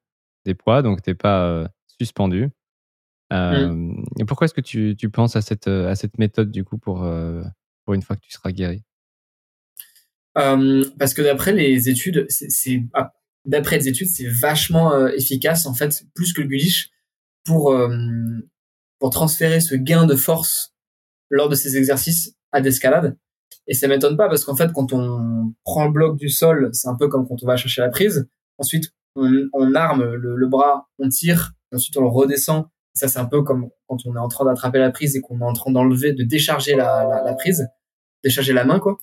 des 0.47 0.55
poids, 0.55 0.81
donc 0.81 1.03
tu 1.03 1.11
n'es 1.11 1.15
pas 1.15 1.69
suspendu. 1.99 2.49
Mmh. 3.31 4.05
Et 4.21 4.25
pourquoi 4.25 4.47
est-ce 4.47 4.55
que 4.55 4.63
tu, 4.63 4.97
tu, 4.97 5.11
penses 5.11 5.37
à 5.37 5.43
cette, 5.43 5.69
à 5.69 5.95
cette 5.95 6.17
méthode 6.17 6.51
du 6.51 6.65
coup 6.65 6.79
pour, 6.79 7.07
pour 7.85 7.93
une 7.95 8.01
fois 8.01 8.17
que 8.17 8.23
tu 8.23 8.33
seras 8.33 8.51
guéri? 8.51 8.83
Parce 10.35 11.15
que 11.15 11.23
d'après 11.23 11.53
les 11.53 11.89
études, 11.89 12.27
c'est 12.29 12.83
ah, 12.95 13.13
d'après 13.45 13.79
les 13.79 13.89
études, 13.89 14.09
c'est 14.09 14.29
vachement 14.29 15.07
efficace 15.09 15.67
en 15.67 15.75
fait, 15.75 16.05
plus 16.15 16.33
que 16.33 16.43
le 16.43 16.49
guliche, 16.49 16.91
pour 17.45 17.75
pour 18.99 19.11
transférer 19.11 19.61
ce 19.61 19.75
gain 19.75 20.07
de 20.07 20.17
force 20.17 20.75
lors 21.31 21.49
de 21.49 21.55
ces 21.55 21.77
exercices 21.77 22.35
à 22.53 22.61
d'escalade. 22.61 23.17
Et 23.67 23.75
ça 23.75 23.89
m'étonne 23.89 24.17
pas 24.17 24.29
parce 24.29 24.45
qu'en 24.45 24.57
fait, 24.57 24.73
quand 24.73 24.93
on 24.93 25.55
prend 25.65 25.87
le 25.87 25.93
bloc 25.93 26.17
du 26.17 26.29
sol, 26.29 26.71
c'est 26.73 26.89
un 26.89 26.97
peu 26.97 27.09
comme 27.09 27.27
quand 27.27 27.43
on 27.43 27.47
va 27.47 27.57
chercher 27.57 27.81
la 27.81 27.89
prise. 27.89 28.29
Ensuite, 28.59 28.93
on, 29.17 29.49
on 29.53 29.75
arme 29.75 30.05
le, 30.05 30.37
le, 30.37 30.47
bras, 30.49 30.89
on 30.99 31.09
tire, 31.09 31.53
ensuite 31.73 31.97
on 31.97 32.03
le 32.03 32.09
redescend. 32.09 32.67
ça, 32.95 33.09
c'est 33.09 33.19
un 33.19 33.27
peu 33.27 33.43
comme 33.43 33.69
quand 33.87 33.99
on 34.07 34.15
est 34.15 34.19
en 34.19 34.29
train 34.29 34.45
d'attraper 34.45 34.79
la 34.79 34.91
prise 34.91 35.17
et 35.17 35.21
qu'on 35.21 35.41
est 35.41 35.45
en 35.45 35.53
train 35.53 35.71
d'enlever, 35.71 36.13
de 36.13 36.25
décharger 36.25 36.75
la, 36.75 37.23
la, 37.25 37.35
prise, 37.35 37.67
décharger 38.23 38.53
la 38.53 38.65
main, 38.65 38.81
quoi, 38.81 38.99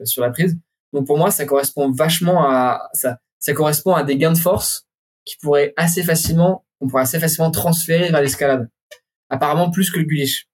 euh, 0.00 0.04
sur 0.04 0.22
la 0.22 0.30
prise. 0.30 0.58
Donc 0.94 1.06
pour 1.06 1.18
moi, 1.18 1.30
ça 1.30 1.44
correspond 1.44 1.90
vachement 1.90 2.48
à 2.48 2.88
ça. 2.94 3.18
Ça 3.38 3.52
correspond 3.52 3.92
à 3.92 4.02
des 4.04 4.16
gains 4.16 4.32
de 4.32 4.38
force 4.38 4.86
qui 5.26 5.36
pourraient 5.36 5.74
assez 5.76 6.02
facilement, 6.02 6.64
on 6.80 6.88
pourrait 6.88 7.02
assez 7.02 7.20
facilement 7.20 7.50
transférer 7.50 8.10
vers 8.10 8.22
l'escalade. 8.22 8.70
Apparemment 9.28 9.70
plus 9.70 9.90
que 9.90 9.98
le 9.98 10.04
guliche 10.04 10.48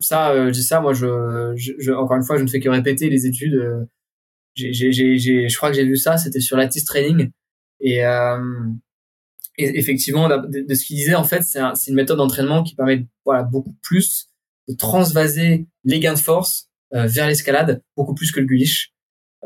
ça, 0.00 0.30
euh, 0.30 0.48
je 0.48 0.52
dis 0.52 0.62
ça, 0.62 0.80
moi, 0.80 0.92
je, 0.92 1.54
je, 1.56 1.92
encore 1.92 2.16
une 2.16 2.24
fois, 2.24 2.36
je 2.36 2.42
ne 2.42 2.48
fais 2.48 2.60
que 2.60 2.68
répéter 2.68 3.08
les 3.08 3.26
études. 3.26 3.54
Euh, 3.54 3.84
j'ai, 4.54 4.72
j'ai, 4.72 4.92
j'ai, 4.92 5.48
je 5.48 5.56
crois 5.56 5.70
que 5.70 5.76
j'ai 5.76 5.84
vu 5.84 5.96
ça, 5.96 6.16
c'était 6.16 6.40
sur 6.40 6.56
Lattice 6.56 6.84
Training. 6.84 7.30
Et, 7.80 8.04
euh, 8.04 8.38
effectivement, 9.56 10.28
de, 10.28 10.74
ce 10.74 10.84
qu'il 10.84 10.96
disait, 10.96 11.14
en 11.14 11.24
fait, 11.24 11.42
c'est, 11.42 11.60
une 11.88 11.94
méthode 11.94 12.18
d'entraînement 12.18 12.62
qui 12.62 12.74
permet 12.74 13.06
voilà, 13.24 13.42
beaucoup 13.42 13.74
plus 13.82 14.28
de 14.68 14.74
transvaser 14.74 15.66
les 15.84 16.00
gains 16.00 16.14
de 16.14 16.18
force 16.18 16.68
euh, 16.94 17.06
vers 17.06 17.26
l'escalade, 17.26 17.82
beaucoup 17.96 18.14
plus 18.14 18.30
que 18.30 18.40
le 18.40 18.46
guliche, 18.46 18.93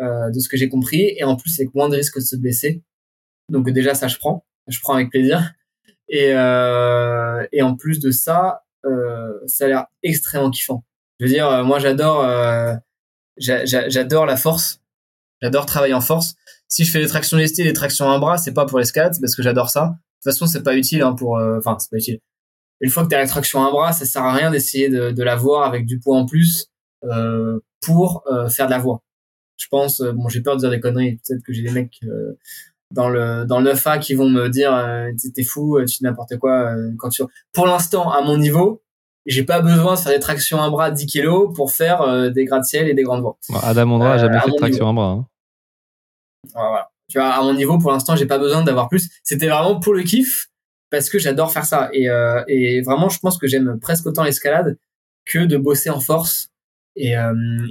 euh, 0.01 0.31
de 0.31 0.39
ce 0.39 0.49
que 0.49 0.57
j'ai 0.57 0.69
compris. 0.69 1.15
Et 1.17 1.25
en 1.25 1.37
plus, 1.37 1.59
avec 1.61 1.75
moins 1.75 1.89
de 1.89 1.97
risque 1.97 2.17
de 2.17 2.25
se 2.25 2.37
blesser. 2.37 2.83
Donc 3.51 3.71
déjà, 3.71 3.95
ça, 3.95 4.09
je 4.09 4.17
prends. 4.19 4.45
Je 4.67 4.79
prends 4.81 4.95
avec 4.95 5.11
plaisir. 5.11 5.53
Et, 6.09 6.33
euh, 6.33 7.47
et 7.53 7.63
en 7.63 7.77
plus 7.77 8.01
de 8.01 8.11
ça, 8.11 8.63
euh, 8.85 9.33
ça 9.47 9.65
a 9.65 9.69
l'air 9.69 9.87
extrêmement 10.03 10.51
kiffant. 10.51 10.85
Je 11.19 11.27
veux 11.27 11.33
dire, 11.33 11.49
euh, 11.49 11.65
moi 11.65 11.79
j'adore, 11.79 12.23
euh, 12.23 12.75
j'adore 13.39 14.25
la 14.25 14.37
force, 14.37 14.81
j'adore 15.43 15.67
travailler 15.67 15.95
en 15.95 16.01
force. 16.01 16.35
Si 16.69 16.85
je 16.85 16.91
fais 16.91 17.01
des 17.01 17.09
tractions 17.09 17.37
lestées, 17.37 17.65
des 17.65 17.73
tractions 17.73 18.09
à 18.11 18.15
un 18.15 18.19
bras, 18.19 18.39
c'est 18.39 18.55
pas 18.55 18.67
pour 18.67 18.79
l'escalade, 18.79 19.15
c'est 19.15 19.21
parce 19.21 19.35
que 19.35 19.43
j'adore 19.43 19.71
ça. 19.71 19.87
De 19.87 19.91
toute 19.91 20.33
façon, 20.33 20.47
c'est 20.47 20.63
pas 20.63 20.77
utile 20.77 21.03
hein, 21.03 21.15
pour, 21.15 21.41
enfin, 21.59 21.77
c'est 21.79 21.91
pas 21.91 21.97
utile. 21.97 22.21
Une 22.81 22.91
fois 22.91 23.03
que 23.05 23.09
tu 23.09 23.15
as 23.15 23.19
la 23.19 23.27
traction 23.27 23.65
à 23.65 23.69
un 23.69 23.71
bras, 23.71 23.93
ça 23.93 24.05
sert 24.05 24.23
à 24.23 24.33
rien 24.33 24.51
d'essayer 24.51 24.89
de, 24.89 25.11
de 25.11 25.23
l'avoir 25.23 25.65
avec 25.65 25.87
du 25.87 25.99
poids 25.99 26.17
en 26.17 26.27
plus 26.27 26.69
euh, 27.05 27.59
pour 27.81 28.25
faire 28.51 28.67
de 28.67 28.71
la 28.71 28.79
voix. 28.79 29.03
Je 29.59 29.67
pense, 29.71 30.01
bon, 30.01 30.29
j'ai 30.29 30.41
peur 30.41 30.57
de 30.57 30.61
dire 30.61 30.71
des 30.71 30.81
conneries. 30.81 31.21
Peut-être 31.27 31.43
que 31.45 31.53
j'ai 31.53 31.63
des 31.63 31.71
mecs 31.71 32.01
dans 32.91 33.09
le 33.09 33.45
dans 33.45 33.61
le 33.61 33.73
9A 33.73 34.01
qui 34.01 34.15
vont 34.15 34.29
me 34.29 34.49
dire 34.49 34.75
euh, 34.75 35.11
t'es 35.35 35.45
fou, 35.45 35.77
euh, 35.77 35.85
tu 35.85 36.03
n'importe 36.03 36.39
quoi 36.39 36.73
euh, 36.73 36.91
quand 36.99 37.11
tu 37.11 37.23
pour 37.53 37.67
l'instant 37.67 38.11
à 38.11 38.23
mon 38.23 38.39
niveau, 38.39 38.83
j'ai 39.27 39.45
pas 39.45 39.61
besoin 39.61 39.95
de 39.95 39.99
faire 39.99 40.13
des 40.13 40.21
tractions 40.21 40.63
à 40.63 40.71
bras 40.71 40.91
de 40.91 40.97
10 40.97 41.07
kg 41.07 41.55
pour 41.55 41.73
faire 41.73 42.03
euh, 42.03 42.31
des 42.31 42.45
gratte-ciel 42.45 42.89
et 42.89 42.95
des 42.95 43.03
grandes 43.03 43.21
voies. 43.21 43.39
Adam 43.63 43.91
Ondra 43.93 44.15
a 44.15 44.19
jamais 44.19 44.41
fait 44.41 44.51
de 44.51 44.57
traction 44.57 44.89
à 44.89 44.93
bras. 44.93 45.11
Hein. 45.11 45.27
Voilà, 46.55 46.91
Tu 47.09 47.19
vois, 47.19 47.29
à 47.29 47.43
mon 47.43 47.53
niveau 47.53 47.79
pour 47.79 47.91
l'instant, 47.91 48.17
j'ai 48.17 48.27
pas 48.27 48.39
besoin 48.39 48.63
d'avoir 48.63 48.89
plus. 48.89 49.11
C'était 49.23 49.49
vraiment 49.49 49.81
pour 49.81 49.93
le 49.93 50.03
kiff 50.03 50.49
parce 50.91 51.11
que 51.11 51.19
j'adore 51.19 51.53
faire 51.53 51.67
ça 51.67 51.91
et 51.93 52.09
et 52.49 52.81
vraiment 52.81 53.11
je 53.11 53.19
pense 53.19 53.37
que 53.37 53.47
j'aime 53.47 53.79
presque 53.81 54.07
autant 54.07 54.25
l'escalade 54.25 54.79
que 55.27 55.41
de 55.41 55.59
bosser 55.59 55.91
en 55.91 56.01
force 56.01 56.48
et 56.99 57.15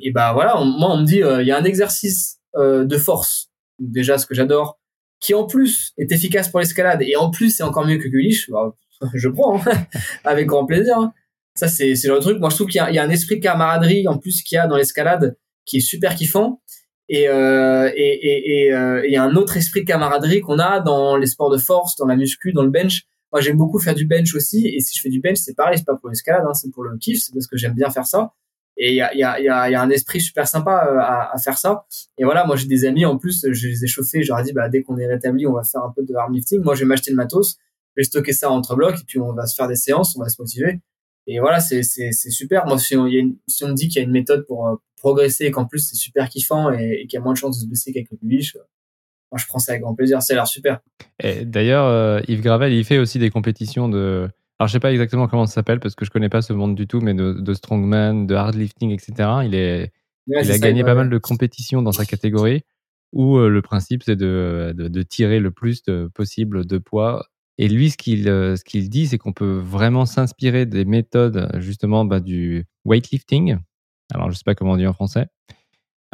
et 0.04 0.12
bah 0.12 0.34
voilà, 0.34 0.56
moi 0.56 0.94
on 0.94 0.98
me 1.02 1.06
dit 1.06 1.22
il 1.22 1.48
y 1.48 1.52
a 1.52 1.58
un 1.58 1.64
exercice 1.64 2.40
de 2.56 2.98
force 2.98 3.50
déjà 3.80 4.18
ce 4.18 4.26
que 4.26 4.34
j'adore 4.34 4.80
qui 5.20 5.34
en 5.34 5.46
plus 5.46 5.94
est 5.98 6.12
efficace 6.12 6.50
pour 6.50 6.60
l'escalade 6.60 7.02
et 7.02 7.16
en 7.16 7.32
plus 7.32 7.56
c'est 7.56 7.64
encore 7.64 7.86
mieux 7.86 7.98
que 7.98 8.08
Gulich, 8.08 8.50
bah, 8.50 8.76
je 9.14 9.30
prends 9.30 9.60
hein, 9.60 9.88
avec 10.24 10.48
grand 10.48 10.66
plaisir. 10.66 10.98
Hein. 10.98 11.14
Ça 11.56 11.68
c'est 11.68 11.94
le 11.94 12.20
truc. 12.20 12.40
Moi 12.40 12.50
je 12.50 12.56
trouve 12.56 12.68
qu'il 12.68 12.82
y, 12.82 13.00
a 13.00 13.04
un 13.04 13.10
esprit 13.10 13.38
de 13.38 13.44
camaraderie 13.44 14.08
en 14.08 14.18
plus 14.18 14.44
qu'il 14.44 14.58
y 14.58 14.60
a 14.60 14.68
dans 14.68 14.78
l'escalade 14.78 15.38
qui 15.66 15.78
est 15.78 15.82
super 15.82 16.16
kiffant 16.16 16.62
et 17.10 17.28
euh, 17.30 17.92
et 17.96 18.04
et 18.04 18.66
et 18.66 18.74
euh, 18.74 19.06
il 19.06 19.12
y 19.12 19.18
a 19.18 19.24
un 19.24 19.36
autre 19.36 19.58
esprit 19.58 19.82
de 19.82 19.86
camaraderie 19.88 20.42
qu'on 20.42 20.60
a 20.60 20.82
dans 20.82 21.18
les 21.18 21.26
sports 21.26 21.50
de 21.50 21.58
force, 21.58 21.96
dans 21.96 22.06
la 22.06 22.16
muscu, 22.16 22.54
dans 22.54 22.64
le 22.64 22.70
bench. 22.70 23.04
Moi 23.32 23.42
j'aime 23.42 23.58
beaucoup 23.58 23.80
faire 23.80 23.96
du 23.96 24.06
bench 24.06 24.36
aussi 24.36 24.68
et 24.68 24.80
si 24.80 24.96
je 24.96 25.02
fais 25.02 25.10
du 25.10 25.20
bench 25.20 25.38
c'est 25.38 25.56
pareil, 25.56 25.78
c'est 25.78 25.86
pas 25.86 25.96
pour 25.96 26.10
l'escalade, 26.10 26.44
hein, 26.48 26.54
c'est 26.54 26.72
pour 26.72 26.84
le 26.84 26.96
kiff, 26.98 27.20
c'est 27.22 27.34
parce 27.34 27.48
que 27.48 27.58
j'aime 27.58 27.74
bien 27.74 27.90
faire 27.90 28.06
ça. 28.06 28.34
Et 28.78 28.92
il 28.92 28.96
y 28.96 29.02
a, 29.02 29.14
y, 29.16 29.24
a, 29.24 29.40
y, 29.40 29.50
a, 29.50 29.70
y 29.72 29.76
a 29.76 29.82
un 29.82 29.90
esprit 29.90 30.22
super 30.22 30.48
sympa 30.48 30.88
euh, 30.88 31.00
à, 31.00 31.38
faire 31.40 31.58
ça. 31.58 31.86
Et 32.20 32.24
voilà, 32.24 32.46
moi 32.46 32.56
j'ai 32.56 32.68
des 32.68 32.86
amis 32.86 33.06
en 33.06 33.18
plus, 33.18 33.46
je 33.52 33.68
les 33.68 33.84
ai 33.84 33.88
chauffés, 33.88 34.22
je 34.22 34.30
leur 34.30 34.40
ai 34.40 34.44
dit 34.44 34.54
bah 34.54 34.70
dès 34.70 34.84
qu'on 34.84 34.98
est 34.98 35.08
rétabli, 35.08 35.48
on 35.48 35.54
va 35.54 35.64
faire 35.64 35.84
un 35.84 35.92
peu 35.96 36.04
de 36.04 36.14
armlifting. 36.14 36.62
Moi 36.62 36.76
je 36.76 36.82
vais 36.82 36.86
m'acheter 36.86 37.10
le 37.10 37.18
matos, 37.18 37.58
je 37.96 38.02
vais 38.02 38.04
stocker 38.04 38.34
ça 38.34 38.52
entre 38.52 38.76
blocs 38.76 39.00
et 39.02 39.06
puis 39.06 39.20
on 39.20 39.34
va 39.34 39.48
se 39.48 39.56
faire 39.56 39.68
des 39.68 39.76
séances, 39.76 40.16
on 40.16 40.22
va 40.22 40.30
se 40.30 40.40
motiver. 40.40 40.80
Et 41.26 41.40
voilà, 41.40 41.60
c'est 41.60 41.82
super. 41.84 42.68
Moi 42.68 42.78
si 42.78 42.96
on, 42.96 43.08
y 43.08 43.18
a 43.18 43.20
une, 43.20 43.38
si 43.48 43.64
on 43.64 43.70
me 43.70 43.74
dit 43.74 43.88
qu'il 43.88 44.00
y 44.00 44.06
a 44.06 44.08
une 44.08 44.14
méthode 44.14 44.46
pour 44.46 44.68
euh, 44.68 44.76
progresser 44.98 45.50
qu'en 45.50 45.66
plus 45.66 45.80
c'est 45.80 45.96
super 45.96 46.30
kiffant 46.30 46.72
et, 46.72 47.08
qu'il 47.10 47.14
y 47.14 47.18
a 47.18 47.22
moins 47.22 47.34
de 47.34 47.38
chances 47.38 47.58
de 47.58 47.64
se 47.64 47.68
blesser 47.68 47.94
qu'avec 47.94 48.12
le 48.12 48.18
biche, 48.22 48.56
euh, 48.58 48.64
moi 49.32 49.40
je 49.40 49.48
prends 49.48 49.60
ça 49.60 49.72
avec 49.72 49.82
grand 49.82 49.96
plaisir. 49.96 50.22
Ça 50.22 50.34
a 50.34 50.36
l'air 50.36 50.48
super. 50.48 50.82
D'ailleurs, 51.46 52.22
Yves 52.30 52.42
Gravel, 52.42 52.74
il 52.74 52.86
fait 52.86 53.00
aussi 53.00 53.18
des 53.18 53.32
compétitions 53.32 53.90
de 53.90 54.30
alors, 54.60 54.68
je 54.68 54.74
sais 54.74 54.80
pas 54.80 54.92
exactement 54.92 55.28
comment 55.28 55.46
ça 55.46 55.54
s'appelle 55.54 55.80
parce 55.80 55.94
que 55.94 56.04
je 56.04 56.10
connais 56.10 56.30
pas 56.30 56.42
ce 56.42 56.52
monde 56.52 56.74
du 56.74 56.88
tout, 56.88 57.00
mais 57.00 57.14
de, 57.14 57.34
de 57.34 57.54
strongman, 57.54 58.26
de 58.26 58.34
hardlifting, 58.34 58.92
etc. 58.92 59.30
Il, 59.46 59.54
est, 59.54 59.92
il 60.28 60.52
a 60.52 60.58
gagné 60.58 60.84
pas 60.84 60.96
mal 60.96 61.10
de 61.10 61.18
compétitions 61.20 61.84
dans 61.84 61.92
sa 61.92 62.06
catégorie 62.06 62.64
où 63.14 63.38
euh, 63.38 63.50
le 63.50 63.62
principe 63.62 64.04
c'est 64.04 64.16
de, 64.16 64.74
de, 64.76 64.88
de, 64.88 65.02
tirer 65.04 65.40
le 65.40 65.52
plus 65.52 65.84
de, 65.84 66.10
possible 66.14 66.66
de 66.66 66.78
poids. 66.80 67.28
Et 67.60 67.68
lui, 67.68 67.92
ce 67.92 67.98
qu'il 67.98 68.28
euh, 68.28 68.56
ce 68.56 68.64
qu'il 68.64 68.90
dit, 68.90 69.08
c'est 69.08 69.18
qu'on 69.20 69.32
peut 69.32 69.58
vraiment 69.58 70.06
s'inspirer 70.06 70.66
des 70.66 70.86
méthodes 70.86 71.50
justement 71.60 72.04
bah, 72.04 72.20
du 72.20 72.66
weightlifting. 72.84 73.58
Alors, 74.14 74.32
je 74.32 74.38
sais 74.38 74.44
pas 74.44 74.56
comment 74.56 74.74
on 74.74 74.78
dit 74.78 74.88
en 74.88 74.94
français. 74.94 75.28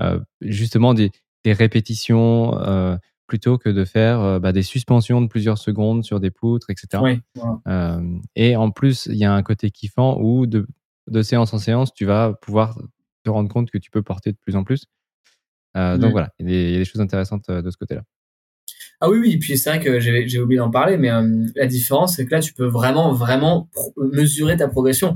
Euh, 0.01 0.19
justement 0.41 0.93
des, 0.93 1.11
des 1.45 1.53
répétitions. 1.53 2.59
Plutôt 3.33 3.57
que 3.57 3.69
de 3.69 3.83
faire 3.83 4.21
euh, 4.21 4.37
bah, 4.37 4.51
des 4.51 4.61
suspensions 4.61 5.19
de 5.19 5.25
plusieurs 5.25 5.57
secondes 5.57 6.03
sur 6.03 6.19
des 6.19 6.29
poutres, 6.29 6.69
etc. 6.69 7.19
Euh, 7.67 8.17
et 8.35 8.55
en 8.55 8.69
plus, 8.69 9.07
il 9.07 9.15
y 9.15 9.25
a 9.25 9.33
un 9.33 9.41
côté 9.41 9.71
kiffant 9.71 10.19
où 10.21 10.45
de, 10.45 10.67
de, 11.09 11.23
séance 11.23 11.51
en 11.51 11.57
séance, 11.57 11.95
tu 11.95 12.05
vas 12.05 12.33
pouvoir 12.43 12.77
te 13.23 13.31
rendre 13.31 13.49
compte 13.49 13.71
que 13.71 13.79
tu 13.79 13.89
peux 13.89 14.03
porter 14.03 14.33
de 14.33 14.37
plus 14.37 14.55
en 14.55 14.63
plus. 14.63 14.85
Euh, 15.75 15.97
donc 15.97 16.11
voilà, 16.11 16.29
il 16.37 16.47
y, 16.47 16.75
a 16.75 16.77
des 16.77 16.85
choses 16.85 17.01
intéressantes 17.01 17.49
de 17.49 17.67
ce 17.71 17.75
côté-là. 17.75 18.03
Ah 19.01 19.09
oui, 19.09 19.17
oui, 19.17 19.31
et 19.31 19.39
puis 19.39 19.57
c'est 19.57 19.71
vrai 19.71 19.79
que 19.79 19.99
j'ai 19.99 20.39
oublié 20.39 20.59
d'en 20.59 20.69
parler, 20.69 20.97
mais 20.97 21.09
la 21.55 21.65
différence, 21.65 22.17
c'est 22.17 22.27
que 22.27 22.35
là, 22.35 22.39
tu 22.39 22.53
peux 22.53 22.67
vraiment, 22.67 23.13
vraiment 23.13 23.67
mesurer 23.97 24.57
ta 24.57 24.67
progression. 24.67 25.15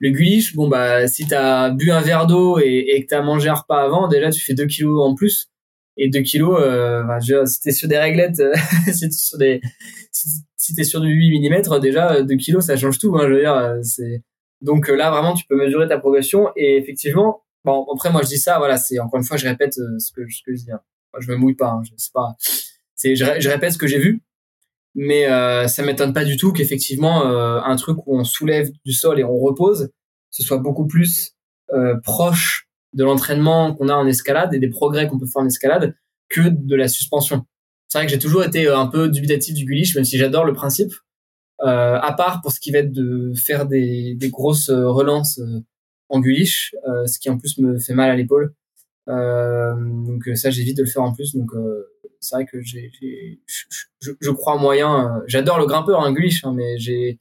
Le 0.00 0.10
guliche, 0.10 0.54
bon, 0.54 0.68
bah, 0.68 1.08
si 1.08 1.26
tu 1.26 1.32
as 1.32 1.70
bu 1.70 1.92
un 1.92 2.02
verre 2.02 2.26
d'eau 2.26 2.58
et, 2.58 2.88
et, 2.90 3.02
que 3.02 3.08
tu 3.08 3.14
as 3.14 3.22
mangé 3.22 3.48
un 3.48 3.54
repas 3.54 3.82
avant, 3.82 4.06
déjà, 4.06 4.30
tu 4.30 4.42
fais 4.42 4.52
2 4.52 4.66
kilos 4.66 5.02
en 5.02 5.14
plus 5.14 5.48
et 5.96 6.08
2 6.08 6.20
kilos 6.20 6.60
euh, 6.60 7.02
je, 7.20 7.44
si 7.46 7.60
t'es 7.60 7.72
sur 7.72 7.88
des 7.88 7.98
réglettes 7.98 8.40
euh, 8.40 8.52
si 8.92 9.08
t'es 9.08 9.10
sur 9.10 9.38
des 9.38 9.60
si, 10.10 10.74
t'es 10.74 10.84
sur 10.84 11.00
du 11.00 11.08
8 11.08 11.48
mm 11.48 11.80
déjà 11.80 12.22
2 12.22 12.36
kilos 12.36 12.64
ça 12.66 12.76
change 12.76 12.98
tout 12.98 13.16
hein, 13.16 13.22
je 13.24 13.32
veux 13.32 13.40
dire 13.40 13.54
euh, 13.54 13.80
c'est 13.82 14.22
donc 14.60 14.88
euh, 14.88 14.96
là 14.96 15.10
vraiment 15.10 15.34
tu 15.34 15.44
peux 15.46 15.56
mesurer 15.56 15.88
ta 15.88 15.98
progression 15.98 16.48
et 16.56 16.76
effectivement 16.76 17.42
bon 17.64 17.86
après 17.92 18.10
moi 18.10 18.22
je 18.22 18.28
dis 18.28 18.38
ça 18.38 18.58
voilà 18.58 18.76
c'est 18.76 18.98
encore 18.98 19.18
une 19.18 19.26
fois 19.26 19.36
je 19.36 19.46
répète 19.46 19.74
ce 19.74 20.12
que 20.12 20.22
ce 20.28 20.42
que 20.44 20.54
je 20.54 20.64
dis 20.64 20.72
hein. 20.72 20.80
je 21.18 21.30
me 21.30 21.36
mouille 21.36 21.54
pas 21.54 21.68
hein, 21.68 21.82
je 21.84 21.92
sais 21.96 22.10
pas 22.12 22.34
c'est 22.96 23.14
je, 23.14 23.24
je, 23.38 23.48
répète 23.48 23.72
ce 23.72 23.78
que 23.78 23.86
j'ai 23.86 23.98
vu 23.98 24.22
mais 24.94 25.26
euh, 25.26 25.66
ça 25.68 25.82
m'étonne 25.82 26.12
pas 26.12 26.24
du 26.24 26.36
tout 26.36 26.52
qu'effectivement 26.52 27.24
un 27.26 27.76
truc 27.76 27.98
où 28.06 28.18
on 28.18 28.24
soulève 28.24 28.70
du 28.84 28.92
sol 28.92 29.20
et 29.20 29.24
on 29.24 29.38
repose 29.38 29.90
ce 30.30 30.42
soit 30.42 30.58
beaucoup 30.58 30.86
plus 30.86 31.36
proche 32.02 32.63
de 32.94 33.04
l'entraînement 33.04 33.74
qu'on 33.74 33.88
a 33.88 33.94
en 33.94 34.06
escalade 34.06 34.54
et 34.54 34.58
des 34.58 34.70
progrès 34.70 35.08
qu'on 35.08 35.18
peut 35.18 35.26
faire 35.26 35.42
en 35.42 35.46
escalade 35.46 35.94
que 36.28 36.48
de 36.48 36.76
la 36.76 36.88
suspension. 36.88 37.44
C'est 37.88 37.98
vrai 37.98 38.06
que 38.06 38.12
j'ai 38.12 38.18
toujours 38.18 38.44
été 38.44 38.66
euh, 38.66 38.78
un 38.78 38.86
peu 38.86 39.08
dubitatif 39.08 39.54
du 39.54 39.64
guliche, 39.64 39.94
même 39.94 40.04
si 40.04 40.18
j'adore 40.18 40.44
le 40.44 40.52
principe. 40.52 40.92
Euh, 41.62 41.98
à 42.00 42.12
part 42.12 42.42
pour 42.42 42.50
ce 42.50 42.58
qui 42.58 42.72
va 42.72 42.78
être 42.80 42.92
de 42.92 43.32
faire 43.34 43.66
des, 43.66 44.16
des 44.16 44.28
grosses 44.28 44.68
euh, 44.68 44.90
relances 44.90 45.38
euh, 45.38 45.60
en 46.08 46.20
guliche, 46.20 46.74
euh, 46.88 47.06
ce 47.06 47.18
qui 47.18 47.30
en 47.30 47.38
plus 47.38 47.58
me 47.58 47.78
fait 47.78 47.94
mal 47.94 48.10
à 48.10 48.16
l'épaule. 48.16 48.54
Euh, 49.08 49.74
donc 49.78 50.24
ça, 50.34 50.50
j'évite 50.50 50.76
de 50.76 50.82
le 50.82 50.88
faire 50.88 51.02
en 51.02 51.12
plus. 51.12 51.34
Donc 51.34 51.50
c'est 52.20 52.36
vrai 52.36 52.46
que 52.46 52.60
j'ai, 52.62 52.90
je, 53.46 54.10
je, 54.20 54.30
crois 54.30 54.58
moyen. 54.58 55.22
j'adore 55.26 55.58
le 55.58 55.66
grimpeur, 55.66 56.00
un 56.00 56.06
hein, 56.06 56.12
guliche, 56.12 56.44
hein, 56.44 56.52
mais 56.54 56.78
j'ai, 56.78 57.20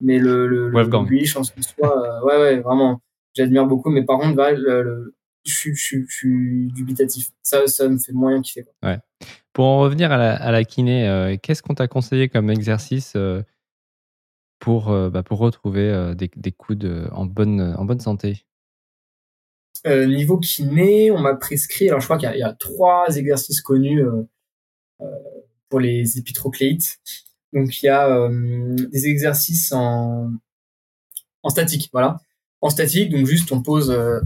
mais 0.00 0.18
le, 0.18 0.46
le, 0.46 0.68
le, 0.68 1.04
guliche 1.04 1.36
en 1.36 1.44
soi, 1.44 2.24
ouais, 2.24 2.36
ouais, 2.36 2.60
vraiment 2.60 3.00
j'admire 3.34 3.66
beaucoup. 3.66 3.90
Mais 3.90 4.04
par 4.04 4.18
contre, 4.18 4.36
le, 4.36 5.14
je, 5.44 5.72
je, 5.72 5.98
je, 6.06 6.14
suis 6.14 6.72
dubitatif. 6.72 7.30
Ça, 7.42 7.66
ça 7.66 7.88
me 7.88 7.98
fait 7.98 8.12
moyen 8.12 8.42
kiffer. 8.42 8.64
Quoi. 8.64 8.90
Ouais. 8.90 8.98
Pour 9.52 9.66
en 9.66 9.80
revenir 9.80 10.12
à 10.12 10.16
la, 10.16 10.34
à 10.36 10.50
la 10.50 10.64
kiné, 10.64 11.08
euh, 11.08 11.36
qu'est-ce 11.40 11.62
qu'on 11.62 11.74
t'a 11.74 11.88
conseillé 11.88 12.28
comme 12.28 12.50
exercice 12.50 13.14
euh, 13.16 13.42
pour, 14.58 14.90
euh, 14.90 15.10
bah, 15.10 15.22
pour 15.22 15.38
retrouver 15.38 16.14
des, 16.16 16.30
des 16.36 16.52
coudes 16.52 17.08
en 17.12 17.26
bonne, 17.26 17.74
en 17.76 17.84
bonne 17.84 18.00
santé? 18.00 18.44
Niveau 19.86 20.38
kiné, 20.38 21.10
on 21.10 21.18
m'a 21.20 21.34
prescrit, 21.34 21.88
alors 21.88 22.00
je 22.00 22.06
crois 22.06 22.18
qu'il 22.18 22.30
y, 22.30 22.38
y, 22.38 22.42
a 22.42 22.52
trois 22.52 23.16
exercices 23.16 23.62
connus 23.62 24.02
pour 25.70 25.80
les 25.80 26.18
épitrocléites. 26.18 27.00
Donc 27.54 27.82
il 27.82 27.86
y 27.86 27.88
a 27.88 28.28
des 28.28 29.06
exercices 29.06 29.72
en, 29.72 30.30
en 31.42 31.48
statique, 31.48 31.88
voilà 31.94 32.20
en 32.60 32.70
statique, 32.70 33.10
donc 33.10 33.26
juste 33.26 33.50
on 33.52 33.62
pose, 33.62 33.90
euh, 33.90 34.20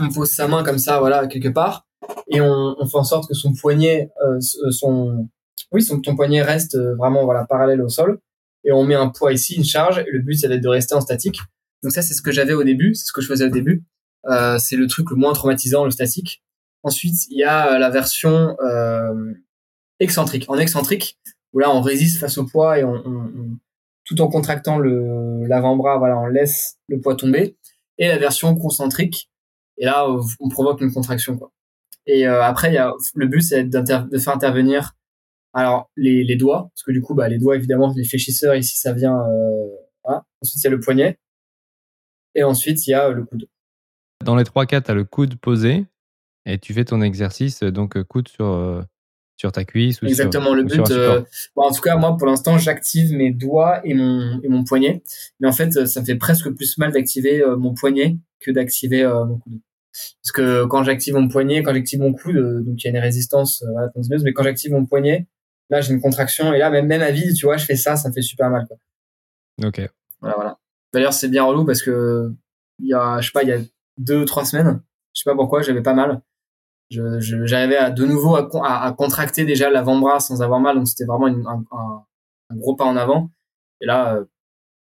on 0.00 0.08
pose 0.08 0.30
sa 0.30 0.48
main 0.48 0.62
comme 0.62 0.78
ça, 0.78 0.98
voilà, 1.00 1.26
quelque 1.26 1.48
part, 1.48 1.86
et 2.28 2.40
on, 2.40 2.76
on 2.78 2.86
fait 2.86 2.96
en 2.96 3.04
sorte 3.04 3.28
que 3.28 3.34
son 3.34 3.52
poignet, 3.52 4.10
euh, 4.24 4.38
euh 4.64 4.70
son, 4.70 5.28
oui, 5.72 5.82
son, 5.82 6.00
ton 6.00 6.16
poignet 6.16 6.42
reste 6.42 6.76
euh, 6.76 6.94
vraiment 6.96 7.24
voilà 7.24 7.44
parallèle 7.44 7.82
au 7.82 7.88
sol, 7.88 8.20
et 8.64 8.72
on 8.72 8.84
met 8.84 8.94
un 8.94 9.08
poids 9.08 9.32
ici, 9.32 9.54
une 9.54 9.64
charge, 9.64 9.98
et 9.98 10.10
le 10.10 10.20
but 10.20 10.34
c'est 10.34 10.48
de 10.48 10.68
rester 10.68 10.94
en 10.94 11.00
statique. 11.00 11.40
Donc 11.82 11.92
ça 11.92 12.02
c'est 12.02 12.14
ce 12.14 12.22
que 12.22 12.32
j'avais 12.32 12.54
au 12.54 12.64
début, 12.64 12.94
c'est 12.94 13.06
ce 13.06 13.12
que 13.12 13.20
je 13.20 13.28
faisais 13.28 13.44
au 13.44 13.50
début. 13.50 13.84
Euh, 14.26 14.58
c'est 14.58 14.76
le 14.76 14.86
truc 14.88 15.10
le 15.10 15.16
moins 15.16 15.32
traumatisant, 15.32 15.84
le 15.84 15.90
statique. 15.90 16.42
Ensuite 16.82 17.26
il 17.30 17.38
y 17.38 17.44
a 17.44 17.78
la 17.78 17.90
version 17.90 18.56
excentrique. 20.00 20.44
En 20.48 20.58
excentrique, 20.58 21.18
où 21.52 21.60
là 21.60 21.70
on 21.70 21.80
résiste 21.80 22.18
face 22.18 22.38
au 22.38 22.46
poids 22.46 22.78
et 22.78 22.84
on, 22.84 22.94
on 22.94 23.58
tout 24.08 24.20
en 24.22 24.28
contractant 24.28 24.78
le 24.78 25.46
l'avant-bras, 25.46 25.98
voilà, 25.98 26.18
on 26.18 26.26
laisse 26.26 26.78
le 26.88 26.98
poids 26.98 27.14
tomber. 27.14 27.56
Et 27.98 28.08
la 28.08 28.18
version 28.18 28.54
concentrique, 28.54 29.30
et 29.76 29.84
là, 29.84 30.06
on 30.40 30.48
provoque 30.48 30.80
une 30.80 30.92
contraction. 30.92 31.38
Et 32.06 32.26
euh, 32.26 32.42
après, 32.42 32.72
y 32.72 32.78
a 32.78 32.92
le 33.14 33.26
but, 33.26 33.42
c'est 33.42 33.64
de 33.64 33.84
faire 34.18 34.34
intervenir 34.34 34.94
alors 35.52 35.90
les, 35.96 36.36
doigts, 36.36 36.70
parce 36.72 36.82
que 36.84 36.92
du 36.92 37.02
coup, 37.02 37.14
bah, 37.14 37.28
les 37.28 37.38
doigts, 37.38 37.56
évidemment, 37.56 37.92
les 37.96 38.04
fléchisseurs 38.04 38.54
ici, 38.54 38.78
ça 38.78 38.92
vient. 38.92 39.16
Euh. 39.16 39.66
Ensuite, 40.40 40.62
il 40.62 40.64
y 40.64 40.66
a 40.68 40.70
le 40.70 40.80
poignet, 40.80 41.18
et 42.34 42.44
ensuite 42.44 42.86
il 42.86 42.90
y 42.90 42.94
a 42.94 43.10
le 43.10 43.24
coude. 43.24 43.48
Dans 44.24 44.36
les 44.36 44.44
trois 44.44 44.66
cas, 44.66 44.80
tu 44.80 44.90
as 44.90 44.94
le 44.94 45.04
coude 45.04 45.36
posé, 45.36 45.84
et 46.46 46.58
tu 46.58 46.72
fais 46.72 46.84
ton 46.84 47.02
exercice, 47.02 47.62
donc 47.64 48.00
coude 48.04 48.28
sur 48.28 48.86
sur 49.38 49.52
ta 49.52 49.64
cuisse 49.64 50.02
ou 50.02 50.06
Exactement, 50.06 50.52
le 50.52 50.64
but. 50.64 50.90
Euh, 50.90 51.22
en 51.54 51.70
tout 51.70 51.80
cas, 51.80 51.96
moi, 51.96 52.16
pour 52.16 52.26
l'instant, 52.26 52.58
j'active 52.58 53.12
mes 53.12 53.30
doigts 53.30 53.80
et 53.84 53.94
mon, 53.94 54.40
et 54.42 54.48
mon 54.48 54.64
poignet. 54.64 55.02
Mais 55.38 55.46
en 55.46 55.52
fait, 55.52 55.86
ça 55.86 56.00
me 56.00 56.04
fait 56.04 56.16
presque 56.16 56.50
plus 56.50 56.76
mal 56.76 56.92
d'activer 56.92 57.40
euh, 57.40 57.56
mon 57.56 57.72
poignet 57.72 58.18
que 58.40 58.50
d'activer 58.50 59.04
euh, 59.04 59.24
mon 59.24 59.38
coude. 59.38 59.60
Parce 60.22 60.32
que 60.32 60.64
quand 60.66 60.82
j'active 60.82 61.14
mon 61.14 61.28
poignet, 61.28 61.62
quand 61.62 61.72
j'active 61.72 62.00
mon 62.00 62.12
coude, 62.12 62.64
donc 62.64 62.82
il 62.82 62.84
y 62.84 62.88
a 62.88 62.90
une 62.90 63.02
résistance 63.02 63.64
voilà, 63.72 63.90
mais 64.24 64.32
quand 64.32 64.42
j'active 64.42 64.72
mon 64.72 64.86
poignet, 64.86 65.28
là, 65.70 65.80
j'ai 65.80 65.94
une 65.94 66.00
contraction. 66.00 66.52
Et 66.52 66.58
là, 66.58 66.70
même, 66.70 66.86
même 66.86 67.02
à 67.02 67.10
vide, 67.12 67.34
tu 67.34 67.46
vois, 67.46 67.56
je 67.56 67.64
fais 67.64 67.76
ça, 67.76 67.94
ça 67.96 68.08
me 68.08 68.14
fait 68.14 68.22
super 68.22 68.50
mal. 68.50 68.66
Quoi. 68.66 68.76
Ok. 69.68 69.88
Voilà, 70.20 70.34
voilà. 70.36 70.58
D'ailleurs, 70.92 71.12
c'est 71.12 71.28
bien 71.28 71.44
relou 71.44 71.64
parce 71.64 71.82
que 71.82 72.32
il 72.80 72.88
y 72.88 72.94
a, 72.94 73.20
je 73.20 73.26
sais 73.26 73.32
pas, 73.32 73.42
il 73.44 73.48
y 73.48 73.52
a 73.52 73.58
deux, 73.98 74.24
trois 74.24 74.44
semaines, 74.44 74.80
je 75.14 75.22
sais 75.22 75.30
pas 75.30 75.36
pourquoi, 75.36 75.62
j'avais 75.62 75.82
pas 75.82 75.94
mal 75.94 76.22
j'arrivais 76.90 77.76
à 77.76 77.90
de 77.90 78.04
nouveau 78.04 78.36
à, 78.36 78.48
à, 78.84 78.92
contracter 78.92 79.44
déjà 79.44 79.70
l'avant-bras 79.70 80.20
sans 80.20 80.42
avoir 80.42 80.60
mal, 80.60 80.76
donc 80.76 80.88
c'était 80.88 81.04
vraiment 81.04 81.26
un, 81.26 81.64
un, 81.70 82.04
un, 82.50 82.56
gros 82.56 82.76
pas 82.76 82.84
en 82.84 82.96
avant. 82.96 83.30
Et 83.80 83.86
là, 83.86 84.16
euh, 84.16 84.24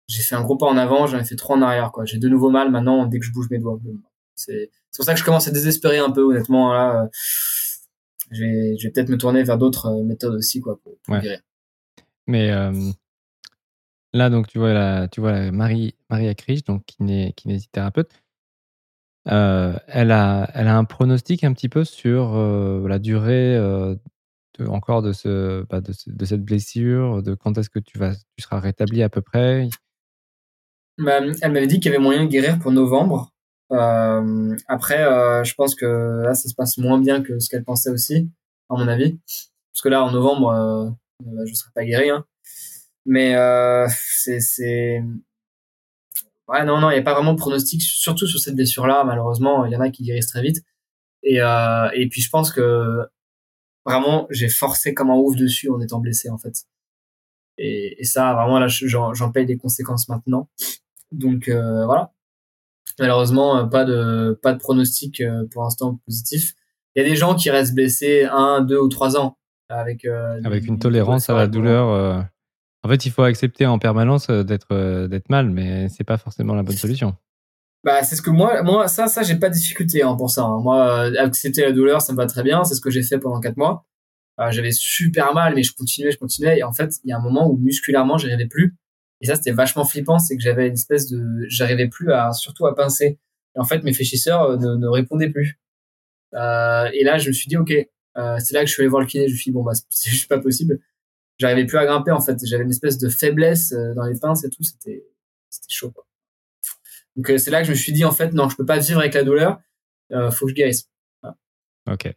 j'ai 0.08 0.22
fait 0.22 0.34
un 0.34 0.42
gros 0.42 0.56
pas 0.56 0.66
en 0.66 0.76
avant, 0.76 1.06
j'en 1.06 1.18
ai 1.18 1.24
fait 1.24 1.36
trois 1.36 1.56
en 1.56 1.62
arrière. 1.62 1.90
quoi. 1.92 2.04
J'ai 2.04 2.18
de 2.18 2.28
nouveau 2.28 2.50
mal 2.50 2.70
maintenant 2.70 3.06
dès 3.06 3.18
que 3.18 3.24
je 3.24 3.32
bouge 3.32 3.48
mes 3.50 3.58
doigts. 3.58 3.78
C'est 4.34 4.70
pour 4.94 5.04
ça 5.04 5.14
que 5.14 5.20
je 5.20 5.24
commence 5.24 5.48
à 5.48 5.50
désespérer 5.50 5.98
un 5.98 6.10
peu 6.10 6.22
honnêtement. 6.22 6.72
Là, 6.72 7.02
euh, 7.02 7.06
je 8.30 8.44
vais, 8.44 8.76
je 8.78 8.86
vais 8.86 8.92
peut-être 8.92 9.08
me 9.08 9.16
tourner 9.16 9.42
vers 9.42 9.58
d'autres 9.58 9.86
euh, 9.86 10.02
méthodes 10.02 10.34
aussi 10.34 10.60
quoi 10.60 10.78
pour, 10.82 11.18
guérir. 11.20 11.40
Mais 12.26 12.50
là, 14.12 14.30
donc 14.30 14.48
tu 14.48 14.58
vois 14.58 14.72
la, 14.72 15.08
tu 15.08 15.20
vois 15.20 15.32
la 15.32 15.52
Marie 15.52 15.94
Marie 16.10 16.28
Akrich, 16.28 16.64
donc 16.64 16.84
kinésithérapeute. 16.84 18.10
Euh, 19.28 19.76
elle, 19.88 20.12
a, 20.12 20.48
elle 20.54 20.68
a 20.68 20.76
un 20.76 20.84
pronostic 20.84 21.42
un 21.42 21.52
petit 21.52 21.68
peu 21.68 21.84
sur 21.84 22.36
euh, 22.36 22.86
la 22.86 22.98
durée 22.98 23.56
euh, 23.56 23.96
encore 24.68 25.02
de, 25.02 25.12
ce, 25.12 25.64
bah, 25.64 25.80
de, 25.80 26.24
cette 26.24 26.44
blessure, 26.44 27.22
de 27.22 27.34
quand 27.34 27.58
est-ce 27.58 27.68
que 27.68 27.80
tu, 27.80 27.98
vas, 27.98 28.14
tu 28.14 28.42
seras 28.42 28.60
rétabli 28.60 29.02
à 29.02 29.08
peu 29.08 29.22
près? 29.22 29.68
Bah, 30.98 31.20
Elle 31.42 31.52
m'avait 31.52 31.66
dit 31.66 31.80
qu'il 31.80 31.90
y 31.90 31.94
avait 31.94 32.02
moyen 32.02 32.24
de 32.24 32.30
guérir 32.30 32.58
pour 32.58 32.70
novembre. 32.72 33.32
après, 33.70 34.98
je 35.44 35.54
pense 35.54 35.74
que 35.74 36.22
là, 36.22 36.34
ça 36.34 36.48
se 36.48 36.54
passe 36.54 36.78
moins 36.78 36.98
bien 36.98 37.22
que 37.22 37.38
ce 37.38 37.48
qu'elle 37.48 37.64
pensait 37.64 37.90
aussi, 37.90 38.30
à 38.70 38.76
mon 38.76 38.88
avis. 38.88 39.18
Parce 39.72 39.82
que 39.82 39.88
là, 39.88 40.04
en 40.04 40.12
novembre, 40.12 40.96
je 41.20 41.50
ne 41.50 41.54
serai 41.54 41.70
pas 41.74 41.84
guéri. 41.84 42.10
Hein. 42.10 42.24
Mais 43.04 43.34
c'est 43.90 45.02
Ouais, 46.48 46.64
non, 46.64 46.80
non, 46.80 46.90
il 46.90 46.94
n'y 46.94 47.00
a 47.00 47.02
pas 47.02 47.14
vraiment 47.14 47.32
de 47.32 47.38
pronostic, 47.38 47.82
surtout 47.82 48.26
sur 48.26 48.38
cette 48.38 48.54
blessure-là. 48.54 49.04
Malheureusement, 49.04 49.64
il 49.64 49.72
y 49.72 49.76
en 49.76 49.80
a 49.80 49.90
qui 49.90 50.04
guérissent 50.04 50.28
très 50.28 50.42
vite. 50.42 50.62
Et, 51.22 51.40
euh, 51.40 51.88
et 51.92 52.08
puis 52.08 52.20
je 52.20 52.30
pense 52.30 52.52
que 52.52 53.00
vraiment, 53.84 54.26
j'ai 54.30 54.48
forcé 54.48 54.94
comme 54.94 55.10
un 55.10 55.16
ouf 55.16 55.36
dessus 55.36 55.70
en 55.70 55.80
étant 55.80 55.98
blessé, 55.98 56.30
en 56.30 56.38
fait. 56.38 56.54
Et, 57.58 58.00
et 58.00 58.04
ça, 58.04 58.34
vraiment, 58.34 58.58
là, 58.58 58.68
j'en 58.68 59.32
paye 59.32 59.46
des 59.46 59.56
conséquences 59.56 60.08
maintenant. 60.08 60.48
Donc 61.12 61.48
euh, 61.48 61.84
voilà. 61.84 62.12
Malheureusement, 62.98 63.68
pas 63.68 63.84
de 63.84 64.38
pas 64.42 64.52
de 64.52 64.58
pronostic 64.58 65.20
euh, 65.20 65.44
pour 65.50 65.62
l'instant 65.62 66.00
positif. 66.06 66.54
Il 66.94 67.02
y 67.02 67.06
a 67.06 67.08
des 67.08 67.16
gens 67.16 67.34
qui 67.34 67.50
restent 67.50 67.74
blessés 67.74 68.24
un, 68.24 68.62
deux 68.62 68.78
ou 68.78 68.88
trois 68.88 69.18
ans 69.18 69.38
avec 69.68 70.04
euh, 70.04 70.40
avec 70.44 70.66
une 70.66 70.78
tolérance 70.78 71.28
à 71.28 71.34
la 71.34 71.46
douleur. 71.46 72.24
En 72.86 72.88
fait, 72.88 73.04
il 73.04 73.10
faut 73.10 73.24
accepter 73.24 73.66
en 73.66 73.80
permanence 73.80 74.30
euh, 74.30 74.44
d'être 74.44 74.68
euh, 74.70 75.08
d'être 75.08 75.28
mal, 75.28 75.50
mais 75.50 75.88
c'est 75.88 76.04
pas 76.04 76.18
forcément 76.18 76.54
la 76.54 76.62
bonne 76.62 76.76
solution. 76.76 77.16
Bah, 77.82 78.04
c'est 78.04 78.14
ce 78.14 78.22
que 78.22 78.30
moi, 78.30 78.62
moi, 78.62 78.86
ça, 78.86 79.08
ça, 79.08 79.24
j'ai 79.24 79.34
pas 79.34 79.48
de 79.48 79.54
difficulté 79.54 80.04
hein, 80.04 80.14
pour 80.14 80.30
ça. 80.30 80.44
Hein. 80.44 80.60
Moi, 80.60 81.10
euh, 81.10 81.14
accepter 81.18 81.62
la 81.62 81.72
douleur, 81.72 82.00
ça 82.00 82.12
me 82.12 82.16
va 82.16 82.26
très 82.26 82.44
bien. 82.44 82.62
C'est 82.62 82.76
ce 82.76 82.80
que 82.80 82.90
j'ai 82.90 83.02
fait 83.02 83.18
pendant 83.18 83.40
quatre 83.40 83.56
mois. 83.56 83.84
j'avais 84.50 84.70
super 84.70 85.34
mal, 85.34 85.56
mais 85.56 85.64
je 85.64 85.74
continuais, 85.74 86.12
je 86.12 86.18
continuais. 86.18 86.58
Et 86.58 86.62
en 86.62 86.72
fait, 86.72 86.92
il 87.02 87.10
y 87.10 87.12
a 87.12 87.16
un 87.16 87.20
moment 87.20 87.50
où 87.50 87.58
musculairement, 87.58 88.18
j'arrivais 88.18 88.46
plus. 88.46 88.76
Et 89.20 89.26
ça, 89.26 89.34
c'était 89.34 89.50
vachement 89.50 89.84
flippant, 89.84 90.20
c'est 90.20 90.36
que 90.36 90.42
j'avais 90.42 90.68
une 90.68 90.74
espèce 90.74 91.10
de, 91.10 91.44
j'arrivais 91.48 91.88
plus 91.88 92.12
à, 92.12 92.32
surtout 92.32 92.66
à 92.66 92.76
pincer. 92.76 93.18
Et 93.56 93.58
en 93.58 93.64
fait, 93.64 93.82
mes 93.82 93.94
fléchisseurs 93.94 94.60
ne, 94.60 94.86
répondaient 94.86 95.30
plus. 95.30 95.58
Et 96.34 97.02
là, 97.02 97.18
je 97.18 97.30
me 97.30 97.32
suis 97.32 97.48
dit, 97.48 97.56
ok, 97.56 97.72
c'est 98.38 98.52
là 98.52 98.60
que 98.60 98.68
je 98.68 98.72
suis 98.72 98.82
allé 98.82 98.88
voir 98.88 99.00
le 99.00 99.08
kiné. 99.08 99.26
Je 99.26 99.32
me 99.32 99.36
suis 99.36 99.50
dit, 99.50 99.54
bon, 99.54 99.64
bah, 99.64 99.72
c'est 99.90 100.28
pas 100.28 100.38
possible 100.38 100.78
j'arrivais 101.38 101.66
plus 101.66 101.78
à 101.78 101.86
grimper 101.86 102.12
en 102.12 102.20
fait. 102.20 102.38
J'avais 102.44 102.64
une 102.64 102.70
espèce 102.70 102.98
de 102.98 103.08
faiblesse 103.08 103.72
euh, 103.72 103.94
dans 103.94 104.04
les 104.04 104.18
pinces 104.18 104.44
et 104.44 104.50
tout. 104.50 104.62
C'était 104.62 105.04
c'était 105.50 105.72
chaud. 105.72 105.90
Quoi. 105.90 106.06
Donc 107.16 107.30
euh, 107.30 107.38
c'est 107.38 107.50
là 107.50 107.60
que 107.60 107.66
je 107.66 107.72
me 107.72 107.76
suis 107.76 107.92
dit 107.92 108.04
en 108.04 108.12
fait 108.12 108.32
non, 108.32 108.48
je 108.48 108.56
peux 108.56 108.66
pas 108.66 108.78
vivre 108.78 109.00
avec 109.00 109.14
la 109.14 109.24
douleur. 109.24 109.60
Euh, 110.12 110.30
faut 110.30 110.46
que 110.46 110.50
je 110.50 110.54
guérisse. 110.54 110.90
Ok. 111.90 112.12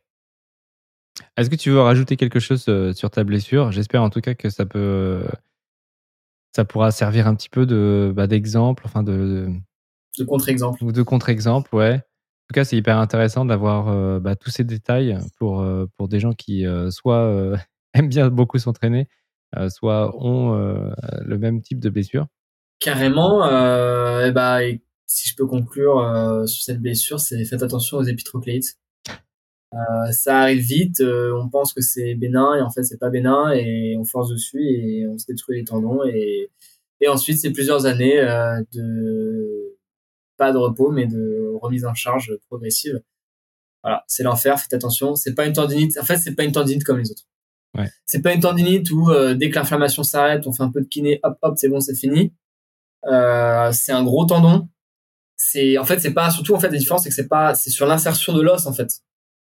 Est-ce 1.37 1.49
que 1.49 1.55
tu 1.55 1.69
veux 1.69 1.81
rajouter 1.81 2.17
quelque 2.17 2.39
chose 2.39 2.65
euh, 2.69 2.93
sur 2.93 3.09
ta 3.09 3.23
blessure? 3.23 3.71
J'espère 3.71 4.03
en 4.03 4.09
tout 4.09 4.21
cas 4.21 4.33
que 4.33 4.49
ça 4.49 4.65
peut, 4.65 5.23
ça 6.55 6.65
pourra 6.65 6.91
servir 6.91 7.27
un 7.27 7.35
petit 7.35 7.49
peu 7.49 7.65
de 7.65 8.11
bah, 8.15 8.27
d'exemple, 8.27 8.83
enfin 8.85 9.03
de, 9.03 9.47
de, 10.17 10.23
contre-exemple. 10.23 10.83
Ou 10.83 10.91
de 10.91 11.03
contre-exemple, 11.03 11.73
ouais. 11.75 11.95
En 11.95 12.47
tout 12.49 12.53
cas, 12.55 12.63
c'est 12.63 12.77
hyper 12.77 12.97
intéressant 12.97 13.45
d'avoir 13.45 14.19
bah, 14.21 14.35
tous 14.35 14.49
ces 14.49 14.63
détails 14.63 15.19
pour 15.37 15.63
pour 15.97 16.07
des 16.07 16.19
gens 16.19 16.33
qui 16.33 16.65
soit 16.89 17.53
aiment 17.94 18.10
bien 18.10 18.30
beaucoup 18.30 18.57
s'entraîner, 18.57 19.07
euh, 19.57 19.70
soit 19.70 20.16
ont 20.18 20.56
euh, 20.56 20.91
le 21.22 21.38
même 21.38 21.61
type 21.61 21.80
de 21.80 21.90
blessure 21.90 22.28
Carrément. 22.80 23.40
Bah, 23.40 24.60
si 25.06 25.28
je 25.28 25.36
peux 25.36 25.48
conclure 25.48 26.48
sur 26.48 26.64
cette 26.64 26.80
blessure, 26.80 27.20
c'est 27.20 27.44
faites 27.44 27.64
attention 27.64 27.98
aux 27.98 28.03
épitrocléites. 28.03 28.78
Ça 30.11 30.40
arrive 30.40 30.61
vite, 30.61 31.02
on 31.02 31.49
pense 31.49 31.74
que 31.74 31.82
c'est 31.82 32.16
bénin 32.16 32.56
et 32.56 32.61
en 32.61 32.70
fait 32.70 32.84
c'est 32.84 32.98
pas 32.98 33.10
bénin 33.10 33.52
et 33.52 33.95
on 33.99 34.06
force 34.06 34.30
dessus 34.30 34.64
et 34.64 35.06
on 35.07 35.18
se 35.18 35.26
détruit 35.28 35.57
les 35.57 35.66
tendons 35.66 36.06
et, 36.06 36.49
et 37.02 37.07
ensuite 37.10 37.38
c'est 37.38 37.52
plusieurs 37.52 37.86
années 37.86 38.22
de 38.72 39.78
pas 40.38 40.53
de 40.53 40.57
repos 40.57 40.90
mais 40.91 41.06
de 41.06 41.53
remise 41.61 41.86
en 41.86 41.94
charge 41.94 42.38
progressive. 42.48 43.02
Voilà, 43.84 44.03
c'est 44.07 44.24
l'enfer, 44.24 44.60
faites 44.60 44.74
attention. 44.74 45.16
C'est 45.16 45.36
pas 45.36 45.45
une 45.45 45.53
tendinite. 45.53 45.98
En 45.98 46.03
fait, 46.03 46.18
c'est 46.18 46.36
pas 46.36 46.44
une 46.44 46.52
tendinite 46.52 46.84
comme 46.84 46.98
les 46.98 47.11
autres. 47.11 47.24
Ouais. 47.77 47.89
C'est 48.05 48.21
pas 48.21 48.33
une 48.33 48.41
tendinite 48.41 48.89
où 48.91 49.09
euh, 49.09 49.35
dès 49.35 49.49
que 49.49 49.55
l'inflammation 49.55 50.03
s'arrête, 50.03 50.47
on 50.47 50.51
fait 50.51 50.63
un 50.63 50.71
peu 50.71 50.81
de 50.81 50.87
kiné, 50.87 51.19
hop 51.23 51.37
hop, 51.41 51.53
c'est 51.57 51.69
bon, 51.69 51.79
c'est 51.79 51.95
fini. 51.95 52.33
Euh, 53.05 53.71
c'est 53.71 53.91
un 53.91 54.03
gros 54.03 54.25
tendon. 54.25 54.69
C'est 55.37 55.77
en 55.77 55.85
fait 55.85 55.99
c'est 55.99 56.13
pas 56.13 56.31
surtout 56.31 56.53
en 56.53 56.59
fait 56.59 56.69
la 56.69 56.77
différence 56.77 57.03
c'est 57.03 57.09
que 57.09 57.15
c'est 57.15 57.29
pas 57.29 57.55
c'est 57.55 57.69
sur 57.69 57.85
l'insertion 57.85 58.33
de 58.33 58.41
l'os 58.41 58.65
en 58.65 58.73
fait. 58.73 58.91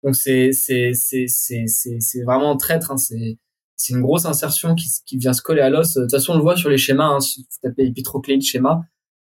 Donc 0.05 0.15
c'est 0.17 0.53
c'est 0.53 0.93
c'est 0.93 1.27
c'est 1.29 1.67
c'est 1.67 2.01
c'est 2.01 2.23
vraiment 2.23 2.57
traître. 2.57 2.91
Hein. 2.91 2.99
C'est 2.99 3.39
c'est 3.77 3.95
une 3.95 4.03
grosse 4.03 4.27
insertion 4.27 4.75
qui 4.75 4.89
qui 5.07 5.17
vient 5.17 5.33
se 5.33 5.43
coller 5.43 5.63
à 5.63 5.71
l'os. 5.71 5.95
De 5.95 6.03
toute 6.03 6.11
façon 6.11 6.33
on 6.35 6.37
le 6.37 6.43
voit 6.43 6.57
sur 6.57 6.69
les 6.69 6.79
schémas. 6.79 7.07
Hein. 7.07 7.21
Si 7.21 7.43
vous 7.43 7.69
tapez 7.69 7.87
épitrocléite 7.87 8.43
schéma, 8.43 8.83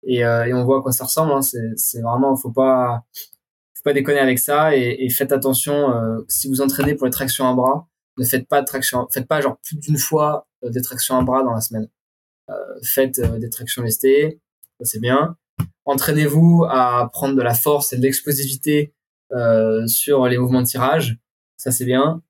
et, 0.04 0.20
et 0.20 0.54
on 0.54 0.64
voit 0.64 0.80
à 0.80 0.82
quoi 0.82 0.92
ça 0.92 1.06
ressemble. 1.06 1.34
Hein. 1.34 1.42
C'est 1.42 2.02
vraiment, 2.02 2.36
faut 2.38 2.52
pas, 2.52 3.04
faut 3.76 3.84
pas 3.84 3.94
déconner 3.94 4.20
avec 4.20 4.40
ça 4.40 4.76
et, 4.76 4.98
et 5.00 5.10
faites 5.10 5.32
attention. 5.34 5.94
si 6.30 6.48
vous 6.48 6.62
entraînez 6.62 6.96
pour 6.96 7.06
les 7.06 7.12
tractions 7.12 7.48
à 7.50 7.54
bras, 7.54 7.88
ne 8.18 8.26
faites 8.26 8.48
pas 8.48 8.62
de 8.62 8.66
traction, 8.66 9.08
faites 9.12 9.28
pas 9.28 9.42
genre 9.42 9.58
plus 9.64 9.78
d'une 9.78 9.98
fois 9.98 10.48
des 10.64 10.82
tractions 10.82 11.18
à 11.18 11.24
bras 11.24 11.44
dans 11.44 11.54
la 11.54 11.62
semaine. 11.62 11.88
faites 12.84 13.20
des 13.40 13.50
tractions 13.50 13.84
lestées, 13.84 14.42
ça 14.80 14.86
c'est 14.86 15.00
bien. 15.00 15.38
Entraînez-vous 15.86 16.66
à 16.70 17.10
prendre 17.12 17.36
de 17.36 17.42
la 17.42 17.54
force 17.54 17.94
et 17.94 17.98
de 17.98 18.02
l'explosivité 18.02 18.94
sur 19.88 20.28
les 20.28 20.38
mouvements 20.38 20.62
de 20.62 20.68
tirage, 20.68 21.18
ça 21.58 21.72
c'est 21.72 21.86
bien 21.86 22.22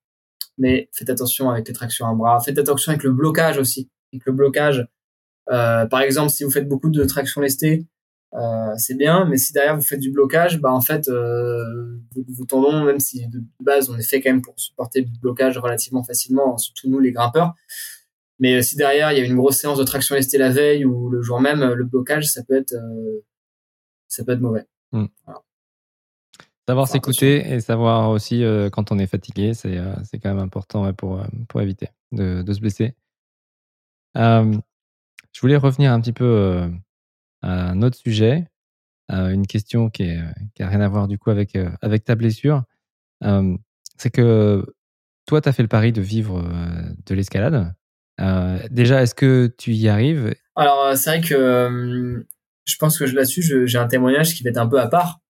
mais 0.58 0.90
faites 0.92 1.10
attention 1.10 1.50
avec 1.50 1.68
les 1.68 1.74
tractions 1.74 2.08
à 2.08 2.14
bras. 2.14 2.40
Faites 2.40 2.58
attention 2.58 2.92
avec 2.92 3.04
le 3.04 3.12
blocage 3.12 3.58
aussi. 3.58 3.90
Avec 4.14 4.26
le 4.26 4.34
blocage, 4.34 4.88
euh, 5.50 5.86
par 5.86 6.02
exemple, 6.02 6.32
si 6.32 6.44
vous 6.44 6.52
faites 6.52 6.68
beaucoup 6.68 6.90
de 6.90 7.04
traction 7.04 7.42
lestée, 7.42 7.86
euh, 8.34 8.74
c'est 8.78 8.96
bien, 8.96 9.26
mais 9.26 9.38
si 9.38 9.54
derrière 9.54 9.76
vous 9.76 9.82
faites 9.82 10.00
du 10.00 10.12
blocage, 10.12 10.60
bah 10.60 10.72
en 10.72 10.82
fait, 10.82 11.08
euh, 11.08 11.98
vous, 12.16 12.26
vous 12.28 12.46
tendons, 12.46 12.84
même 12.84 13.00
si 13.00 13.28
de 13.28 13.42
base 13.62 13.90
on 13.90 13.98
est 13.98 14.08
fait 14.08 14.22
quand 14.22 14.30
même 14.30 14.42
pour 14.42 14.60
supporter 14.60 15.02
du 15.02 15.18
blocage 15.20 15.58
relativement 15.58 16.04
facilement, 16.04 16.58
surtout 16.58 16.90
nous 16.90 17.00
les 17.00 17.12
grimpeurs. 17.12 17.54
Mais 18.40 18.62
si 18.62 18.76
derrière 18.76 19.12
il 19.12 19.18
y 19.18 19.22
a 19.22 19.26
une 19.26 19.36
grosse 19.36 19.58
séance 19.58 19.80
de 19.80 19.84
traction 19.84 20.16
lestée 20.16 20.38
la 20.38 20.52
veille 20.52 20.86
ou 20.86 21.10
le 21.10 21.22
jour 21.22 21.40
même, 21.42 21.64
le 21.64 21.86
blocage, 21.86 22.28
ça 22.28 22.44
peut 22.44 22.56
être, 22.56 22.74
euh, 22.74 23.24
ça 24.08 24.24
peut 24.24 24.34
être 24.34 24.42
mauvais. 24.42 24.66
Voilà. 24.92 25.42
Savoir 26.68 26.90
s'écouter 26.90 27.50
et 27.50 27.62
savoir 27.62 28.10
aussi 28.10 28.44
euh, 28.44 28.70
quand 28.70 28.92
on 28.92 29.00
est 29.00 29.08
fatigué, 29.08 29.54
c'est 29.54 29.78
euh, 29.78 29.96
quand 30.22 30.36
même 30.36 30.44
important 30.44 30.94
pour, 30.94 31.22
euh, 31.22 31.26
pour 31.48 31.62
éviter 31.62 31.88
de, 32.12 32.42
de 32.42 32.54
se 32.54 32.60
blesser. 32.60 32.94
je 34.16 34.60
voulais 35.40 35.56
revenir 35.56 35.94
un 35.94 36.02
petit 36.02 36.12
peu 36.12 36.70
un 37.48 37.82
autre 37.82 37.98
sujet, 37.98 38.48
une 39.10 39.48
question 39.48 39.90
qui 39.90 40.16
n'a 40.60 40.68
rien 40.68 40.82
à 40.82 40.88
voir 40.88 41.08
du 41.08 41.18
coup 41.18 41.30
avec, 41.30 41.58
avec 41.82 42.04
ta 42.04 42.16
blessure. 42.16 42.64
c'est 43.22 44.10
que 44.12 44.66
toi, 45.26 45.42
tu 45.42 45.50
as 45.50 45.54
fait 45.54 45.64
le 45.64 45.68
pari 45.68 45.92
de 45.92 46.02
vivre 46.02 46.44
de 47.06 47.16
l'escalade. 47.16 47.74
déjà, 48.70 49.02
est-ce 49.02 49.16
que 49.16 49.54
tu 49.58 49.74
y 49.74 49.88
arrives? 49.88 50.34
Alors, 50.56 50.96
c'est 50.98 51.10
vrai 51.10 51.22
que 51.22 52.26
je 52.66 52.76
pense 52.78 53.00
que 53.00 53.06
là-dessus, 53.06 53.66
j'ai 53.66 53.78
un 53.78 53.88
témoignage 53.88 54.34
qui 54.34 54.44
va 54.44 54.50
être 54.50 54.58
un 54.58 54.68
peu 54.68 54.80
à 54.80 54.88
part 54.88 55.22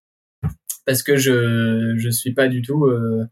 parce 0.88 1.04
que 1.04 1.18
je 1.18 1.96
je 1.98 2.10
suis 2.10 2.34
pas 2.34 2.48
du 2.48 2.64
tout 2.64 2.86
euh, 2.86 3.26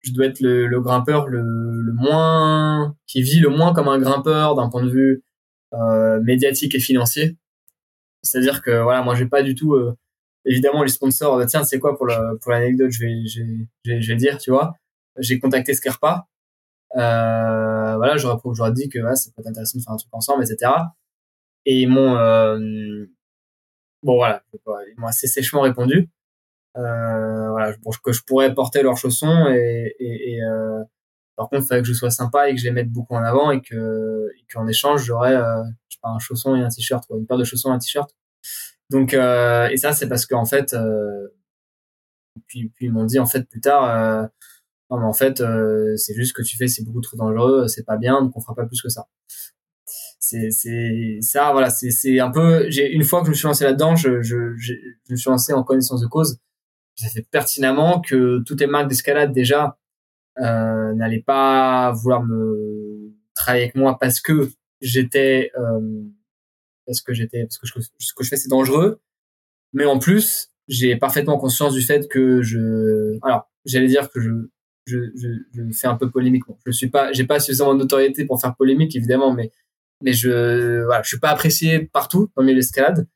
je 0.00 0.12
dois 0.12 0.26
être 0.26 0.40
le, 0.40 0.80
grimpeur 0.80 1.26
le, 1.26 1.42
moins 1.92 2.96
qui 3.06 3.20
vit 3.20 3.40
le 3.40 3.50
moins 3.50 3.74
comme 3.74 3.88
un 3.88 3.98
grimpeur 3.98 4.54
d'un 4.54 4.70
point 4.70 4.84
de 4.84 4.90
vue 4.90 5.24
euh, 5.74 6.20
médiatique 6.22 6.74
et 6.74 6.80
financier 6.80 7.36
c'est 8.22 8.38
à 8.38 8.40
dire 8.40 8.62
que 8.62 8.82
voilà 8.82 9.02
moi 9.02 9.14
j'ai 9.14 9.26
pas 9.26 9.42
du 9.42 9.54
tout 9.54 9.74
euh, 9.74 9.96
évidemment 10.44 10.82
les 10.82 10.88
sponsors 10.90 11.36
bah, 11.36 11.46
tiens 11.46 11.64
c'est 11.64 11.78
quoi 11.78 11.96
pour 11.96 12.06
le, 12.06 12.38
pour 12.38 12.52
l'anecdote 12.52 12.90
je 12.90 13.04
vais 13.04 13.26
je 13.26 13.42
vais, 13.90 14.00
je 14.02 14.12
vais 14.12 14.16
dire 14.16 14.38
tu 14.38 14.50
vois. 14.50 14.74
J'ai 15.18 15.40
contacté 15.40 15.74
Scarpa. 15.74 16.26
Euh, 16.96 17.96
voilà 17.96 18.16
j'aurais 18.16 18.38
j'aurais 18.54 18.72
dit 18.72 18.88
que 18.88 18.98
ouais, 18.98 19.16
ça 19.16 19.30
peut 19.34 19.42
être 19.42 19.48
intéressant 19.48 19.78
de 19.78 19.84
faire 19.84 19.92
un 19.92 19.96
truc 19.96 20.10
ensemble 20.12 20.42
etc 20.44 20.72
et 21.66 21.82
ils 21.82 21.88
m'ont 21.88 22.16
euh, 22.16 22.58
bon 24.02 24.16
voilà 24.16 24.42
ils 24.52 24.94
m'ont 24.98 25.08
assez 25.08 25.26
sèchement 25.26 25.60
répondu. 25.62 26.08
Euh, 26.76 27.50
voilà, 27.50 27.72
que 28.04 28.12
je 28.12 28.22
pourrais 28.22 28.54
porter 28.54 28.82
leurs 28.82 28.96
chaussons 28.96 29.48
et, 29.48 29.96
et, 29.98 30.34
et 30.34 30.42
euh, 30.44 30.84
par 31.38 31.48
contre, 31.48 31.62
il 31.62 31.68
fallait 31.68 31.82
que 31.82 31.86
je 31.86 31.92
sois 31.94 32.10
sympa 32.10 32.50
et 32.50 32.54
que 32.56 32.60
je 32.60 32.64
les 32.64 32.72
mette 32.72 32.90
beaucoup 32.90 33.14
en 33.14 33.22
avant 33.22 33.52
et 33.52 33.62
que 33.62 34.28
qu'en 34.52 34.66
échange, 34.66 35.04
j'aurais 35.04 35.36
euh, 35.36 35.62
je 35.88 35.96
un 36.02 36.18
chausson 36.18 36.56
et 36.56 36.62
un 36.62 36.68
t-shirt, 36.68 37.04
une 37.10 37.26
paire 37.26 37.38
de 37.38 37.44
chaussons 37.44 37.70
et 37.70 37.74
un 37.74 37.78
t-shirt. 37.78 38.10
Donc 38.90 39.14
euh, 39.14 39.68
et 39.68 39.76
ça 39.76 39.92
c'est 39.92 40.08
parce 40.08 40.26
qu'en 40.26 40.46
fait 40.46 40.74
euh, 40.74 41.28
puis 42.48 42.70
puis 42.74 42.86
ils 42.86 42.92
m'ont 42.92 43.04
dit 43.04 43.20
en 43.20 43.26
fait 43.26 43.48
plus 43.48 43.60
tard 43.60 44.28
non 44.90 44.98
mais 44.98 45.06
en 45.06 45.12
fait 45.12 45.40
c'est 45.96 46.14
juste 46.14 46.34
que 46.34 46.42
tu 46.42 46.56
fais 46.56 46.66
c'est 46.66 46.82
beaucoup 46.84 47.02
trop 47.02 47.16
dangereux, 47.16 47.68
c'est 47.68 47.84
pas 47.84 47.98
bien, 47.98 48.20
donc 48.20 48.36
on 48.36 48.40
fera 48.40 48.56
pas 48.56 48.66
plus 48.66 48.82
que 48.82 48.88
ça. 48.88 49.06
C'est 50.18 50.50
c'est 50.50 51.18
ça 51.20 51.52
voilà, 51.52 51.70
c'est 51.70 51.92
c'est 51.92 52.18
un 52.18 52.32
peu 52.32 52.68
j'ai 52.68 52.90
une 52.90 53.04
fois 53.04 53.20
que 53.20 53.26
je 53.26 53.30
me 53.30 53.36
suis 53.36 53.46
lancé 53.46 53.64
là-dedans, 53.64 53.94
je, 53.94 54.22
je 54.22 54.56
je 54.56 54.74
me 55.10 55.16
suis 55.16 55.30
lancé 55.30 55.52
en 55.52 55.62
connaissance 55.62 56.00
de 56.00 56.08
cause 56.08 56.40
je 56.96 57.08
sais 57.08 57.22
pertinemment 57.30 58.00
que 58.00 58.42
toutes 58.44 58.60
les 58.60 58.66
marques 58.66 58.88
d'escalade 58.88 59.32
déjà 59.32 59.77
euh, 60.40 60.92
n'allaient 60.94 61.22
pas 61.22 61.92
vouloir 61.92 62.22
me 62.24 63.14
travailler 63.34 63.64
avec 63.64 63.76
moi 63.76 63.98
parce 63.98 64.20
que 64.20 64.50
j'étais 64.80 65.50
euh, 65.58 66.02
parce 66.86 67.00
que 67.00 67.12
j'étais 67.12 67.44
parce 67.44 67.58
que 67.58 67.66
je, 67.66 67.80
ce 67.98 68.14
que 68.14 68.24
je 68.24 68.28
fais 68.28 68.36
c'est 68.36 68.48
dangereux. 68.48 69.00
Mais 69.72 69.84
en 69.84 69.98
plus 69.98 70.50
j'ai 70.68 70.96
parfaitement 70.96 71.38
conscience 71.38 71.74
du 71.74 71.82
fait 71.82 72.08
que 72.08 72.42
je 72.42 73.18
alors 73.22 73.50
j'allais 73.64 73.88
dire 73.88 74.10
que 74.10 74.20
je 74.20 74.30
je, 74.86 74.96
je, 75.16 75.70
fais 75.72 75.86
un 75.86 75.96
peu 75.96 76.10
polémique. 76.10 76.44
Je 76.64 76.72
suis 76.72 76.88
pas 76.88 77.12
j'ai 77.12 77.24
pas 77.24 77.40
suffisamment 77.40 77.74
de 77.74 77.80
notoriété 77.80 78.24
pour 78.24 78.40
faire 78.40 78.54
polémique 78.56 78.96
évidemment 78.96 79.32
mais 79.32 79.50
mais 80.02 80.12
je 80.12 80.84
voilà 80.84 81.02
je 81.02 81.08
suis 81.08 81.18
pas 81.18 81.30
apprécié 81.30 81.86
partout 81.86 82.30
dans 82.36 82.42
l'escalade 82.42 83.06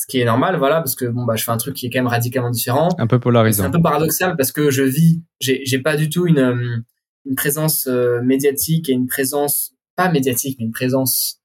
ce 0.00 0.06
qui 0.06 0.18
est 0.18 0.24
normal, 0.24 0.56
voilà, 0.56 0.76
parce 0.76 0.94
que 0.94 1.04
bon 1.04 1.24
bah 1.24 1.36
je 1.36 1.44
fais 1.44 1.50
un 1.50 1.58
truc 1.58 1.76
qui 1.76 1.86
est 1.86 1.90
quand 1.90 1.98
même 1.98 2.06
radicalement 2.06 2.48
différent. 2.48 2.88
Un 2.96 3.06
peu 3.06 3.20
polarisant. 3.20 3.64
C'est 3.64 3.68
un 3.68 3.70
peu 3.70 3.82
paradoxal 3.82 4.34
parce 4.34 4.50
que 4.50 4.70
je 4.70 4.82
vis, 4.82 5.22
j'ai 5.40 5.78
pas 5.78 5.94
du 5.98 6.08
tout 6.08 6.26
une 6.26 6.38
euh, 6.38 6.78
une 7.26 7.34
présence 7.34 7.86
euh, 7.86 8.22
médiatique 8.22 8.88
et 8.88 8.92
une 8.92 9.06
présence 9.06 9.74
pas 9.96 10.10
médiatique 10.10 10.56
mais 10.58 10.64
une 10.64 10.72
présence 10.72 11.42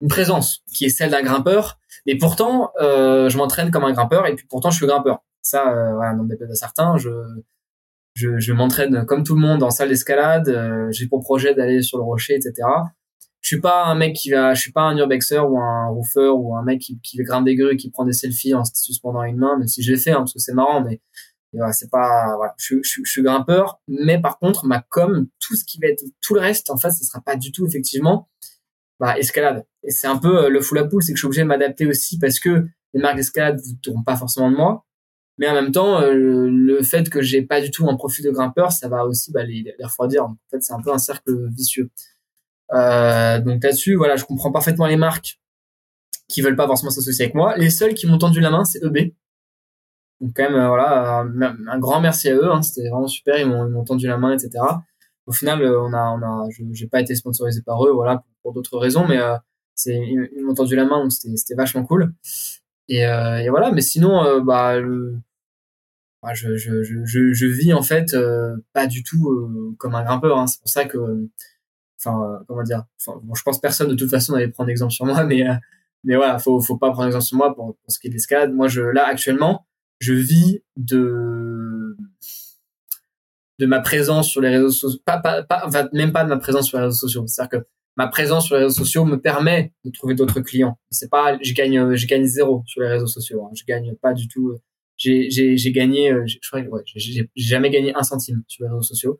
une 0.00 0.08
présence 0.08 0.64
qui 0.74 0.86
est 0.86 0.88
celle 0.88 1.12
d'un 1.12 1.22
grimpeur. 1.22 1.78
Mais 2.04 2.16
pourtant, 2.16 2.72
euh, 2.80 3.28
je 3.28 3.38
m'entraîne 3.38 3.70
comme 3.70 3.84
un 3.84 3.92
grimpeur 3.92 4.26
et 4.26 4.34
puis 4.34 4.46
pourtant 4.50 4.70
je 4.70 4.76
suis 4.78 4.86
grimpeur. 4.86 5.20
Ça, 5.40 5.72
euh, 5.72 5.94
voilà, 5.94 6.14
non 6.14 6.26
à 6.28 6.54
certains, 6.56 6.96
je 6.96 7.10
je, 8.14 8.40
je 8.40 8.52
m'entraîne 8.52 9.06
comme 9.06 9.22
tout 9.22 9.36
le 9.36 9.40
monde 9.40 9.62
en 9.62 9.70
salle 9.70 9.90
d'escalade. 9.90 10.90
j'ai 10.90 11.06
pour 11.06 11.20
projet 11.20 11.54
d'aller 11.54 11.80
sur 11.82 11.98
le 11.98 12.04
rocher, 12.04 12.34
etc 12.34 12.64
je 13.44 13.48
suis 13.48 13.60
pas 13.60 13.84
un 13.84 13.94
mec 13.94 14.16
qui 14.16 14.30
va, 14.30 14.54
je 14.54 14.60
suis 14.62 14.72
pas 14.72 14.80
un 14.80 14.96
urbexer 14.96 15.38
ou 15.38 15.60
un 15.60 15.88
roofer 15.88 16.30
ou 16.34 16.56
un 16.56 16.62
mec 16.62 16.80
qui, 16.80 16.98
qui 17.02 17.18
grimpe 17.18 17.44
des 17.44 17.56
grues 17.56 17.76
qui 17.76 17.90
prend 17.90 18.06
des 18.06 18.14
selfies 18.14 18.54
en 18.54 18.64
suspendant 18.64 19.22
une 19.22 19.36
main, 19.36 19.58
même 19.58 19.68
si 19.68 19.82
je 19.82 19.92
l'ai 19.92 19.98
fait, 19.98 20.12
hein, 20.12 20.20
parce 20.20 20.32
que 20.32 20.38
c'est 20.38 20.54
marrant, 20.54 20.82
mais, 20.82 21.02
voilà, 21.52 21.72
c'est 21.74 21.90
pas, 21.90 22.36
voilà, 22.36 22.54
je, 22.56 22.76
je, 22.82 23.02
je, 23.04 23.10
suis 23.10 23.22
grimpeur, 23.22 23.80
mais 23.86 24.18
par 24.18 24.38
contre, 24.38 24.64
ma 24.64 24.80
com, 24.80 25.26
tout 25.40 25.56
ce 25.56 25.64
qui 25.66 25.78
va 25.78 25.88
être, 25.88 26.02
tout 26.22 26.32
le 26.32 26.40
reste, 26.40 26.70
en 26.70 26.78
fait, 26.78 26.90
ce 26.90 27.04
sera 27.04 27.20
pas 27.20 27.36
du 27.36 27.52
tout, 27.52 27.66
effectivement, 27.66 28.30
bah, 28.98 29.18
escalade. 29.18 29.66
Et 29.82 29.90
c'est 29.90 30.06
un 30.06 30.16
peu 30.16 30.46
euh, 30.46 30.48
le 30.48 30.62
fou 30.62 30.74
la 30.74 30.84
poule, 30.84 31.02
c'est 31.02 31.12
que 31.12 31.18
je 31.18 31.20
suis 31.20 31.26
obligé 31.26 31.42
de 31.42 31.48
m'adapter 31.48 31.86
aussi 31.86 32.18
parce 32.18 32.40
que 32.40 32.66
les 32.94 33.00
marques 33.00 33.16
d'escalade 33.16 33.56
ne 33.56 33.76
tournent 33.82 34.04
pas 34.04 34.16
forcément 34.16 34.50
de 34.50 34.56
moi. 34.56 34.86
Mais 35.36 35.48
en 35.48 35.54
même 35.54 35.70
temps, 35.70 36.00
euh, 36.00 36.14
le 36.14 36.82
fait 36.82 37.10
que 37.10 37.20
j'ai 37.20 37.42
pas 37.42 37.60
du 37.60 37.70
tout 37.70 37.88
un 37.90 37.96
profil 37.96 38.24
de 38.24 38.30
grimpeur, 38.30 38.72
ça 38.72 38.88
va 38.88 39.04
aussi 39.04 39.32
bah, 39.32 39.42
les, 39.42 39.62
les 39.62 39.84
refroidir. 39.84 40.24
En 40.24 40.38
fait, 40.50 40.62
c'est 40.62 40.72
un 40.72 40.80
peu 40.80 40.92
un 40.92 40.98
cercle 40.98 41.50
vicieux. 41.50 41.90
Euh, 42.72 43.40
donc 43.40 43.62
là-dessus, 43.62 43.94
voilà, 43.94 44.16
je 44.16 44.24
comprends 44.24 44.52
parfaitement 44.52 44.86
les 44.86 44.96
marques 44.96 45.40
qui 46.28 46.40
veulent 46.40 46.56
pas 46.56 46.66
forcément 46.66 46.90
s'associer 46.90 47.26
avec 47.26 47.34
moi. 47.34 47.56
Les 47.56 47.70
seuls 47.70 47.94
qui 47.94 48.06
m'ont 48.06 48.18
tendu 48.18 48.40
la 48.40 48.50
main, 48.50 48.64
c'est 48.64 48.82
EB. 48.82 49.12
Donc 50.20 50.32
quand 50.34 50.44
même, 50.44 50.54
euh, 50.54 50.68
voilà, 50.68 51.18
un, 51.18 51.78
grand 51.78 52.00
merci 52.00 52.28
à 52.28 52.34
eux. 52.34 52.50
Hein, 52.50 52.62
C'était 52.62 52.88
vraiment 52.88 53.08
super. 53.08 53.38
Ils 53.38 53.48
m'ont 53.48 53.84
tendu 53.84 54.06
la 54.06 54.16
main, 54.16 54.32
etc. 54.32 54.64
Au 55.26 55.32
final, 55.32 55.62
euh, 55.62 55.80
on 55.82 55.92
a, 55.92 56.10
on 56.10 56.22
a, 56.22 56.48
j'ai 56.72 56.86
pas 56.86 57.00
été 57.00 57.14
sponsorisé 57.14 57.62
par 57.62 57.84
eux, 57.84 57.92
voilà, 57.92 58.24
pour, 58.42 58.52
d'autres 58.52 58.78
raisons, 58.78 59.06
mais 59.06 59.18
c'est, 59.74 59.96
ils, 59.96 60.44
m'ont 60.44 60.54
tendu 60.54 60.76
la 60.76 60.84
main, 60.84 61.02
donc 61.02 61.12
c'était, 61.12 61.54
vachement 61.54 61.84
cool. 61.84 62.14
Et, 62.88 63.00
et, 63.00 63.48
voilà. 63.48 63.72
Mais 63.72 63.80
sinon, 63.80 64.42
bah, 64.42 64.78
le, 64.78 65.18
bah, 66.22 66.34
je, 66.34 66.56
je, 66.56 66.82
je, 66.82 67.32
je, 67.32 67.46
vis 67.46 67.72
en 67.72 67.82
fait 67.82 68.16
pas 68.72 68.86
du 68.86 69.02
tout 69.02 69.74
comme 69.78 69.94
un 69.94 70.04
grimpeur. 70.04 70.38
Hein. 70.38 70.46
C'est 70.46 70.60
pour 70.60 70.68
ça 70.68 70.84
que 70.84 70.98
enfin 72.04 72.22
euh, 72.24 72.44
comment 72.46 72.62
dire 72.62 72.84
bon, 73.06 73.34
je 73.34 73.42
pense 73.42 73.60
personne 73.60 73.88
de 73.88 73.94
toute 73.94 74.10
façon 74.10 74.34
n'allait 74.34 74.48
prendre 74.48 74.70
exemple 74.70 74.92
sur 74.92 75.06
moi 75.06 75.24
mais 75.26 75.48
euh, 75.48 75.54
mais 76.04 76.16
voilà 76.16 76.38
faut 76.38 76.60
faut 76.60 76.76
pas 76.76 76.90
prendre 76.90 77.06
exemple 77.06 77.24
sur 77.24 77.36
moi 77.36 77.54
pour, 77.54 77.76
ce 77.88 77.98
qui 77.98 78.08
est 78.08 78.10
de 78.10 78.14
l'escalade. 78.14 78.52
Moi 78.52 78.68
je 78.68 78.82
là 78.82 79.06
actuellement 79.06 79.66
je 80.00 80.12
vis 80.12 80.62
de 80.76 81.96
de 83.60 83.66
ma 83.66 83.80
présence 83.80 84.28
sur 84.28 84.40
les 84.40 84.50
réseaux 84.50 84.70
sociaux 84.70 85.00
pas 85.04 85.18
pas, 85.18 85.42
pas 85.42 85.88
même 85.92 86.12
pas 86.12 86.24
de 86.24 86.28
ma 86.28 86.38
présence 86.38 86.66
sur 86.66 86.78
les 86.78 86.84
réseaux 86.84 86.96
sociaux. 86.96 87.24
C'est 87.26 87.40
à 87.42 87.46
dire 87.46 87.60
que 87.60 87.66
ma 87.96 88.08
présence 88.08 88.46
sur 88.46 88.56
les 88.56 88.62
réseaux 88.64 88.84
sociaux 88.84 89.04
me 89.04 89.20
permet 89.20 89.72
de 89.84 89.90
trouver 89.90 90.14
d'autres 90.14 90.40
clients. 90.40 90.78
C'est 90.90 91.10
pas 91.10 91.38
je 91.42 91.54
gagne 91.54 91.94
je 91.94 92.06
gagne 92.06 92.24
zéro 92.26 92.62
sur 92.66 92.82
les 92.82 92.88
réseaux 92.88 93.06
sociaux 93.06 93.44
hein. 93.44 93.50
je 93.54 93.64
gagne 93.64 93.94
pas 93.96 94.12
du 94.12 94.28
tout 94.28 94.54
j'ai 94.96 95.30
j'ai 95.30 95.56
j'ai 95.56 95.72
gagné 95.72 96.12
je 96.26 96.36
crois 96.46 96.60
ouais, 96.60 96.82
j'ai 96.86 97.30
jamais 97.36 97.70
gagné 97.70 97.94
un 97.94 98.02
centime 98.02 98.42
sur 98.46 98.64
les 98.64 98.70
réseaux 98.70 98.82
sociaux. 98.82 99.18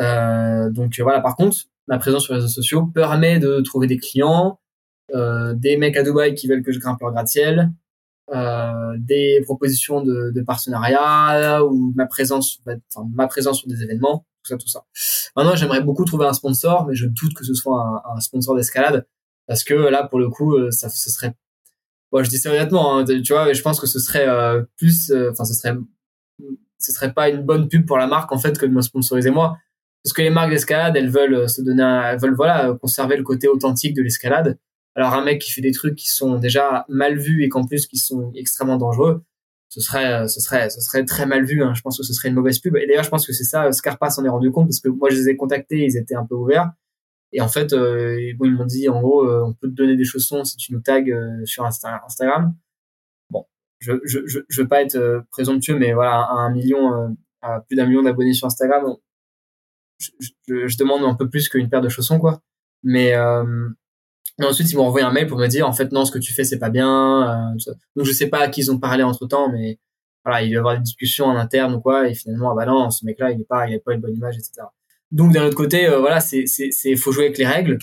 Euh, 0.00 0.70
donc 0.70 0.98
voilà. 1.00 1.20
Par 1.20 1.36
contre 1.36 1.56
ma 1.88 1.98
présence 1.98 2.24
sur 2.24 2.34
les 2.34 2.40
réseaux 2.40 2.52
sociaux 2.52 2.86
permet 2.86 3.38
de 3.38 3.60
trouver 3.60 3.86
des 3.86 3.98
clients, 3.98 4.60
euh, 5.14 5.54
des 5.54 5.76
mecs 5.76 5.96
à 5.96 6.02
Dubaï 6.02 6.34
qui 6.34 6.48
veulent 6.48 6.62
que 6.62 6.72
je 6.72 6.78
grimpe 6.78 7.00
leur 7.00 7.12
gratte-ciel, 7.12 7.70
euh, 8.34 8.72
des 8.98 9.40
propositions 9.44 10.02
de, 10.02 10.32
de 10.34 10.42
partenariat 10.42 11.64
ou 11.64 11.92
ma 11.94 12.06
présence, 12.06 12.60
enfin, 12.66 13.08
ma 13.14 13.28
présence 13.28 13.60
sur 13.60 13.68
des 13.68 13.82
événements, 13.82 14.26
tout 14.42 14.50
ça, 14.50 14.56
tout 14.56 14.68
ça. 14.68 14.84
Maintenant, 15.36 15.54
j'aimerais 15.54 15.80
beaucoup 15.80 16.04
trouver 16.04 16.26
un 16.26 16.32
sponsor, 16.32 16.86
mais 16.86 16.94
je 16.94 17.06
doute 17.06 17.34
que 17.34 17.44
ce 17.44 17.54
soit 17.54 17.80
un, 17.80 18.16
un 18.16 18.20
sponsor 18.20 18.56
d'escalade 18.56 19.06
parce 19.46 19.62
que 19.62 19.74
là, 19.74 20.08
pour 20.08 20.18
le 20.18 20.28
coup, 20.28 20.56
euh, 20.56 20.72
ça, 20.72 20.88
ce 20.88 21.08
serait 21.08 21.34
bon, 22.10 22.24
je 22.24 22.28
dis 22.28 22.38
ça 22.38 22.50
honnêtement, 22.50 22.98
hein, 22.98 23.04
tu 23.04 23.32
vois, 23.32 23.52
je 23.52 23.62
pense 23.62 23.80
que 23.80 23.86
ce 23.86 24.00
serait 24.00 24.26
plus, 24.76 25.12
enfin, 25.30 25.44
ce 25.44 25.54
serait, 25.54 25.76
ce 26.78 26.92
serait 26.92 27.12
pas 27.12 27.28
une 27.28 27.42
bonne 27.42 27.68
pub 27.68 27.86
pour 27.86 27.98
la 27.98 28.06
marque 28.06 28.32
en 28.32 28.38
fait 28.38 28.58
que 28.58 28.66
de 28.66 28.72
me 28.72 28.82
sponsoriser 28.82 29.30
moi, 29.30 29.56
parce 30.06 30.12
que 30.12 30.22
les 30.22 30.30
marques 30.30 30.50
d'escalade, 30.50 30.96
elles 30.96 31.10
veulent 31.10 31.48
se 31.48 31.62
donner, 31.62 31.82
elles 32.12 32.20
veulent 32.20 32.36
voilà 32.36 32.78
conserver 32.80 33.16
le 33.16 33.24
côté 33.24 33.48
authentique 33.48 33.92
de 33.92 34.02
l'escalade. 34.02 34.56
Alors 34.94 35.14
un 35.14 35.24
mec 35.24 35.40
qui 35.40 35.50
fait 35.50 35.62
des 35.62 35.72
trucs 35.72 35.96
qui 35.96 36.08
sont 36.08 36.38
déjà 36.38 36.84
mal 36.88 37.18
vus 37.18 37.42
et 37.42 37.48
qu'en 37.48 37.66
plus 37.66 37.88
qui 37.88 37.96
sont 37.96 38.30
extrêmement 38.36 38.76
dangereux, 38.76 39.24
ce 39.68 39.80
serait, 39.80 40.28
ce 40.28 40.40
serait, 40.40 40.70
ce 40.70 40.80
serait 40.80 41.04
très 41.04 41.26
mal 41.26 41.44
vu. 41.44 41.60
Hein. 41.64 41.74
Je 41.74 41.82
pense 41.82 41.98
que 41.98 42.04
ce 42.04 42.12
serait 42.12 42.28
une 42.28 42.36
mauvaise 42.36 42.60
pub. 42.60 42.76
Et 42.76 42.86
d'ailleurs, 42.86 43.02
je 43.02 43.10
pense 43.10 43.26
que 43.26 43.32
c'est 43.32 43.42
ça. 43.42 43.72
Scarpa 43.72 44.10
s'en 44.10 44.24
est 44.24 44.28
rendu 44.28 44.52
compte 44.52 44.68
parce 44.68 44.78
que 44.78 44.88
moi, 44.88 45.10
je 45.10 45.16
les 45.16 45.30
ai 45.30 45.36
contactés, 45.36 45.84
ils 45.84 45.96
étaient 45.96 46.14
un 46.14 46.24
peu 46.24 46.36
ouverts. 46.36 46.70
Et 47.32 47.40
en 47.40 47.48
fait, 47.48 47.72
euh, 47.72 48.16
ils 48.20 48.36
m'ont 48.38 48.64
dit, 48.64 48.88
en 48.88 49.00
gros, 49.00 49.28
euh, 49.28 49.42
on 49.44 49.54
peut 49.54 49.68
te 49.68 49.74
donner 49.74 49.96
des 49.96 50.04
chaussons 50.04 50.44
si 50.44 50.56
tu 50.56 50.72
nous 50.72 50.80
tags 50.80 51.02
euh, 51.08 51.44
sur 51.44 51.64
Instagram. 51.64 52.54
Bon, 53.30 53.44
je, 53.80 53.94
je, 54.04 54.20
je, 54.24 54.38
je 54.48 54.62
veux 54.62 54.68
pas 54.68 54.82
être 54.82 55.24
présomptueux, 55.32 55.76
mais 55.76 55.94
voilà, 55.94 56.28
un 56.30 56.52
million, 56.52 57.16
à 57.42 57.60
plus 57.60 57.74
d'un 57.74 57.86
million 57.86 58.02
d'abonnés 58.02 58.34
sur 58.34 58.46
Instagram, 58.46 58.84
je, 59.98 60.76
demande 60.76 61.04
un 61.04 61.14
peu 61.14 61.28
plus 61.28 61.48
qu'une 61.48 61.68
paire 61.68 61.80
de 61.80 61.88
chaussons, 61.88 62.18
quoi. 62.18 62.40
Mais 62.82 63.14
et 64.38 64.44
ensuite, 64.44 64.70
ils 64.70 64.76
m'ont 64.76 64.86
envoyé 64.86 65.06
un 65.06 65.12
mail 65.12 65.26
pour 65.26 65.38
me 65.38 65.46
dire, 65.46 65.66
en 65.66 65.72
fait, 65.72 65.92
non, 65.92 66.04
ce 66.04 66.12
que 66.12 66.18
tu 66.18 66.32
fais, 66.32 66.44
c'est 66.44 66.58
pas 66.58 66.68
bien. 66.68 67.54
Euh, 67.56 67.72
donc, 67.96 68.04
je 68.04 68.12
sais 68.12 68.28
pas 68.28 68.40
à 68.40 68.48
qui 68.48 68.60
ils 68.60 68.70
ont 68.70 68.78
parlé 68.78 69.02
entre 69.02 69.26
temps, 69.26 69.50
mais 69.50 69.78
voilà, 70.24 70.42
il 70.42 70.48
doit 70.48 70.54
y 70.54 70.58
avoir 70.58 70.76
des 70.76 70.82
discussions 70.82 71.24
en 71.26 71.36
interne 71.36 71.74
ou 71.74 71.80
quoi. 71.80 72.08
Et 72.08 72.14
finalement, 72.14 72.52
ah 72.52 72.54
bah 72.54 72.66
non, 72.66 72.90
ce 72.90 73.06
mec-là, 73.06 73.30
il 73.30 73.40
est 73.40 73.46
pas, 73.48 73.66
il 73.66 73.74
a 73.74 73.78
pas 73.78 73.94
une 73.94 74.00
bonne 74.00 74.14
image, 74.14 74.36
etc. 74.36 74.66
Donc, 75.10 75.32
d'un 75.32 75.44
autre 75.44 75.56
côté, 75.56 75.86
euh, 75.86 76.00
voilà, 76.00 76.20
c'est, 76.20 76.46
c'est, 76.46 76.70
c'est, 76.70 76.96
faut 76.96 77.12
jouer 77.12 77.26
avec 77.26 77.38
les 77.38 77.46
règles. 77.46 77.78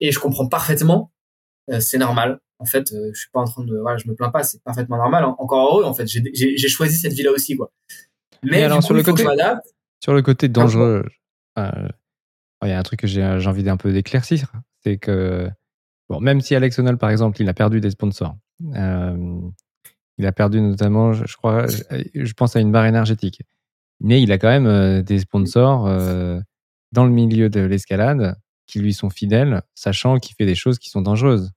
Et 0.00 0.10
je 0.10 0.18
comprends 0.18 0.48
parfaitement. 0.48 1.12
Euh, 1.70 1.78
c'est 1.78 1.98
normal. 1.98 2.40
En 2.58 2.64
fait, 2.64 2.90
je 2.90 3.18
suis 3.18 3.30
pas 3.30 3.40
en 3.40 3.44
train 3.44 3.64
de, 3.64 3.78
voilà, 3.78 3.96
je 3.96 4.08
me 4.08 4.14
plains 4.14 4.30
pas, 4.30 4.42
c'est 4.42 4.62
parfaitement 4.64 4.96
normal. 4.96 5.24
Encore 5.24 5.72
heureux, 5.72 5.84
en 5.84 5.94
fait. 5.94 6.06
J'ai, 6.08 6.22
j'ai, 6.34 6.56
j'ai 6.56 6.68
choisi 6.68 6.98
cette 6.98 7.12
vie-là 7.12 7.30
aussi, 7.30 7.56
quoi. 7.56 7.72
Mais, 8.42 8.62
alors, 8.64 8.82
sur, 8.82 8.94
le 8.94 9.02
côté, 9.02 9.24
sur 10.02 10.14
le 10.14 10.22
côté 10.22 10.48
dangereux, 10.48 11.04
il 12.62 12.68
y 12.68 12.72
a 12.72 12.78
un 12.78 12.82
truc 12.82 13.00
que 13.00 13.06
j'ai, 13.06 13.24
envie 13.24 13.62
d'un 13.62 13.76
peu 13.76 13.92
d'éclaircir. 13.92 14.52
C'est 14.82 14.98
que 14.98 15.50
Bon, 16.10 16.18
même 16.18 16.40
si 16.40 16.56
Alex 16.56 16.76
Honnold, 16.76 16.98
par 16.98 17.10
exemple, 17.10 17.40
il 17.40 17.48
a 17.48 17.54
perdu 17.54 17.80
des 17.80 17.90
sponsors. 17.90 18.36
Euh, 18.74 19.40
il 20.18 20.26
a 20.26 20.32
perdu 20.32 20.60
notamment, 20.60 21.12
je, 21.12 21.36
crois, 21.36 21.66
je, 21.68 22.32
pense 22.32 22.56
à 22.56 22.60
une 22.60 22.72
barre 22.72 22.86
énergétique. 22.86 23.42
Mais 24.00 24.20
il 24.20 24.32
a 24.32 24.38
quand 24.38 24.48
même 24.48 24.66
euh, 24.66 25.02
des 25.02 25.20
sponsors 25.20 25.86
euh, 25.86 26.40
dans 26.90 27.04
le 27.04 27.12
milieu 27.12 27.48
de 27.48 27.60
l'escalade 27.60 28.34
qui 28.66 28.80
lui 28.80 28.92
sont 28.92 29.08
fidèles, 29.08 29.62
sachant 29.76 30.18
qu'il 30.18 30.34
fait 30.34 30.46
des 30.46 30.56
choses 30.56 30.80
qui 30.80 30.90
sont 30.90 31.00
dangereuses. 31.00 31.52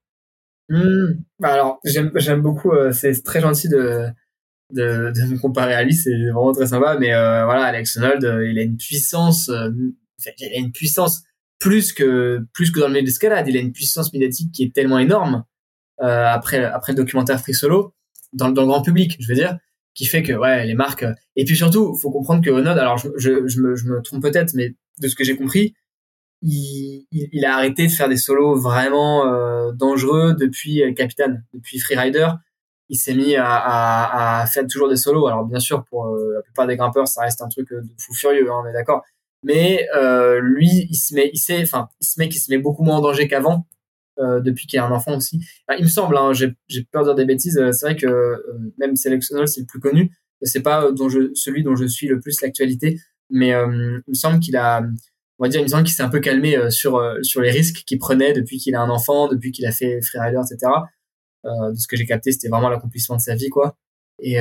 Mmh. 0.70 1.16
Bah 1.40 1.54
alors, 1.54 1.80
j'aime 1.84 2.42
beaucoup, 2.42 2.72
c'est 2.92 3.24
très 3.24 3.42
gentil 3.42 3.70
de, 3.70 4.06
de, 4.74 5.12
de, 5.16 5.34
me 5.34 5.38
comparer 5.38 5.74
à 5.74 5.84
lui, 5.84 5.94
c'est 5.94 6.12
vraiment 6.32 6.54
très 6.54 6.68
sympa, 6.68 6.98
mais 7.00 7.10
voilà, 7.10 7.66
Alex 7.66 7.98
Honnold, 7.98 8.24
il 8.50 8.60
a 8.60 8.62
une 8.62 8.78
puissance, 8.78 9.50
il 9.50 10.54
a 10.54 10.58
une 10.58 10.72
puissance 10.72 11.24
plus 11.64 11.94
que 11.94 12.46
plus 12.54 12.72
que 12.72 12.82
dans 12.82 12.88
le 12.88 12.94
milieu 12.94 13.06
d'escalade. 13.06 13.48
Il 13.48 13.56
a 13.56 13.62
une 13.62 13.72
puissance 13.72 14.12
médiatique 14.12 14.52
qui 14.52 14.64
est 14.64 14.76
tellement 14.76 15.00
énorme 15.00 15.46
euh, 16.02 16.28
après 16.28 16.62
après 16.62 16.92
le 16.92 16.98
documentaire 16.98 17.40
Free 17.40 17.54
Solo 17.54 17.96
dans, 18.34 18.50
le 18.50 18.54
grand 18.54 18.82
public, 18.82 19.16
je 19.20 19.28
veux 19.30 19.36
dire, 19.36 19.58
qui 19.96 20.06
fait 20.06 20.24
que 20.24 20.34
ouais 20.34 20.66
les 20.66 20.74
marques. 20.74 21.06
Et 21.38 21.46
puis 21.46 21.56
surtout, 21.56 21.96
faut 21.96 22.12
comprendre 22.12 22.44
que 22.44 22.50
Renaud, 22.50 22.72
alors 22.72 22.98
je, 22.98 23.08
je, 23.18 23.62
me, 23.62 23.76
je 23.76 23.86
me 23.86 24.02
trompe 24.02 24.22
peut-être, 24.22 24.54
mais 24.56 24.76
de 25.00 25.08
ce 25.08 25.16
que 25.16 25.24
j'ai 25.24 25.38
compris, 25.38 25.74
il, 26.42 27.06
il, 27.12 27.46
a 27.46 27.56
arrêté 27.56 27.88
de 27.88 27.92
faire 27.92 28.10
des 28.10 28.18
solos 28.18 28.60
vraiment 28.60 29.26
euh, 29.26 29.72
dangereux 29.72 30.36
depuis 30.38 30.82
Capitaine, 30.96 31.46
depuis 31.54 31.80
Freerider. 31.80 32.28
Il 32.94 32.96
s'est 32.96 33.16
mis 33.16 33.36
à, 33.36 34.46
faire 34.48 34.68
toujours 34.68 34.88
des 34.88 34.98
solos. 34.98 35.26
Alors 35.26 35.46
bien 35.46 35.60
sûr, 35.60 35.84
pour 35.86 36.06
euh, 36.06 36.34
la 36.36 36.42
plupart 36.44 36.68
des 36.68 36.78
grimpeurs, 36.78 37.08
ça 37.08 37.24
reste 37.24 37.42
un 37.42 37.48
truc 37.48 37.72
de 37.72 37.84
fou 37.98 38.14
furieux, 38.14 38.52
hein, 38.52 38.62
on 38.64 38.68
est 38.70 38.74
d'accord. 38.74 39.02
Mais 39.44 39.88
euh, 39.96 40.40
lui 40.40 40.88
il 40.92 40.96
se 40.96 41.16
met 41.16 41.32
il 41.34 41.40
sait 41.40 41.64
enfin 41.64 41.90
il 42.00 42.06
se 42.06 42.20
met 42.20 42.30
qu'il 42.30 42.40
se 42.40 42.52
met 42.52 42.60
beaucoup 42.60 42.84
moins 42.84 42.98
en 42.98 43.02
danger 43.02 43.28
qu'avant 43.28 43.66
euh, 44.20 44.40
depuis 44.42 44.68
qu'il 44.68 44.78
a 44.78 44.86
un 44.86 44.92
enfant 44.92 45.18
aussi. 45.18 45.42
Il 45.76 45.86
me 45.86 45.90
semble 45.90 46.16
hein, 46.16 46.34
j'ai 46.34 46.54
peur 46.92 47.02
de 47.02 47.08
dire 47.08 47.16
des 47.16 47.26
bêtises 47.26 47.58
euh, 47.58 47.72
c'est 47.72 47.88
vrai 47.88 47.96
que 47.96 48.06
euh, 48.06 48.38
même 48.78 48.96
Selectional 48.96 49.48
c'est 49.48 49.62
le 49.62 49.66
plus 49.66 49.80
connu 49.80 50.12
c'est 50.44 50.62
pas 50.62 50.88
celui 51.34 51.64
dont 51.64 51.76
je 51.76 51.88
suis 51.88 52.08
le 52.08 52.20
plus 52.20 52.42
l'actualité. 52.42 53.00
Mais 53.32 53.56
euh, 53.56 54.00
il 54.08 54.12
me 54.12 54.14
semble 54.14 54.40
qu'il 54.40 54.56
a 54.56 54.84
on 55.40 55.44
va 55.44 55.50
dire 55.50 55.62
il 55.62 55.64
me 55.64 55.70
semble 55.70 55.84
qu'il 55.84 55.96
s'est 55.96 56.04
un 56.04 56.10
peu 56.10 56.20
calmé 56.20 56.70
sur 56.70 57.02
sur 57.24 57.42
les 57.42 57.50
risques 57.50 57.84
qu'il 57.88 57.98
prenait 57.98 58.34
depuis 58.34 58.60
qu'il 58.60 58.76
a 58.76 58.82
un 58.82 58.90
enfant 58.90 59.28
depuis 59.28 59.52
qu'il 59.52 59.66
a 59.66 59.72
fait 59.72 60.00
Freerider 60.04 60.40
etc 60.40 60.72
de 61.44 61.76
ce 61.76 61.88
que 61.88 61.98
j'ai 61.98 62.06
capté 62.06 62.32
c'était 62.32 62.50
vraiment 62.50 62.70
l'accomplissement 62.70 63.18
de 63.18 63.22
sa 63.22 63.36
vie 63.36 63.50
quoi 63.50 63.78
et 64.20 64.38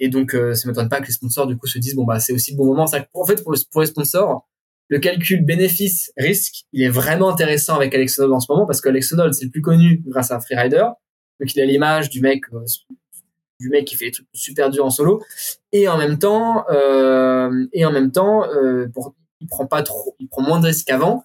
et 0.00 0.08
donc, 0.08 0.34
euh, 0.34 0.54
ça 0.54 0.68
m'étonne 0.68 0.88
pas 0.88 1.00
que 1.00 1.06
les 1.06 1.12
sponsors 1.12 1.46
du 1.46 1.56
coup 1.56 1.66
se 1.66 1.78
disent 1.78 1.94
bon 1.94 2.04
bah 2.04 2.20
c'est 2.20 2.32
aussi 2.32 2.52
le 2.52 2.56
bon 2.56 2.66
moment. 2.66 2.84
en 2.84 2.86
fait, 3.26 3.42
pour, 3.42 3.52
les 3.80 3.86
sponsors, 3.86 4.48
le 4.88 4.98
calcul 4.98 5.44
bénéfice-risque, 5.44 6.64
il 6.72 6.82
est 6.82 6.88
vraiment 6.88 7.30
intéressant 7.30 7.76
avec 7.76 7.94
Alex 7.94 8.20
en 8.20 8.40
ce 8.40 8.50
moment 8.50 8.66
parce 8.66 8.80
que 8.80 8.88
Alex 8.88 9.14
c'est 9.32 9.44
le 9.44 9.50
plus 9.50 9.62
connu 9.62 10.02
grâce 10.06 10.30
à 10.30 10.40
Freerider. 10.40 10.86
Donc 11.40 11.54
il 11.54 11.60
a 11.60 11.66
l'image 11.66 12.10
du 12.10 12.20
mec 12.20 12.42
euh, 12.52 12.64
du 13.60 13.70
mec 13.70 13.86
qui 13.86 13.96
fait 13.96 14.06
des 14.06 14.12
trucs 14.12 14.28
super 14.32 14.70
durs 14.70 14.86
en 14.86 14.90
solo 14.90 15.22
et 15.72 15.88
en 15.88 15.98
même 15.98 16.18
temps 16.18 16.64
euh, 16.70 17.66
et 17.72 17.84
en 17.84 17.92
même 17.92 18.12
temps 18.12 18.44
euh, 18.44 18.86
il 19.40 19.46
prend 19.46 19.66
pas 19.66 19.82
trop 19.82 20.16
il 20.18 20.28
prend 20.28 20.42
moins 20.42 20.58
de 20.60 20.66
risques 20.66 20.86
qu'avant 20.86 21.24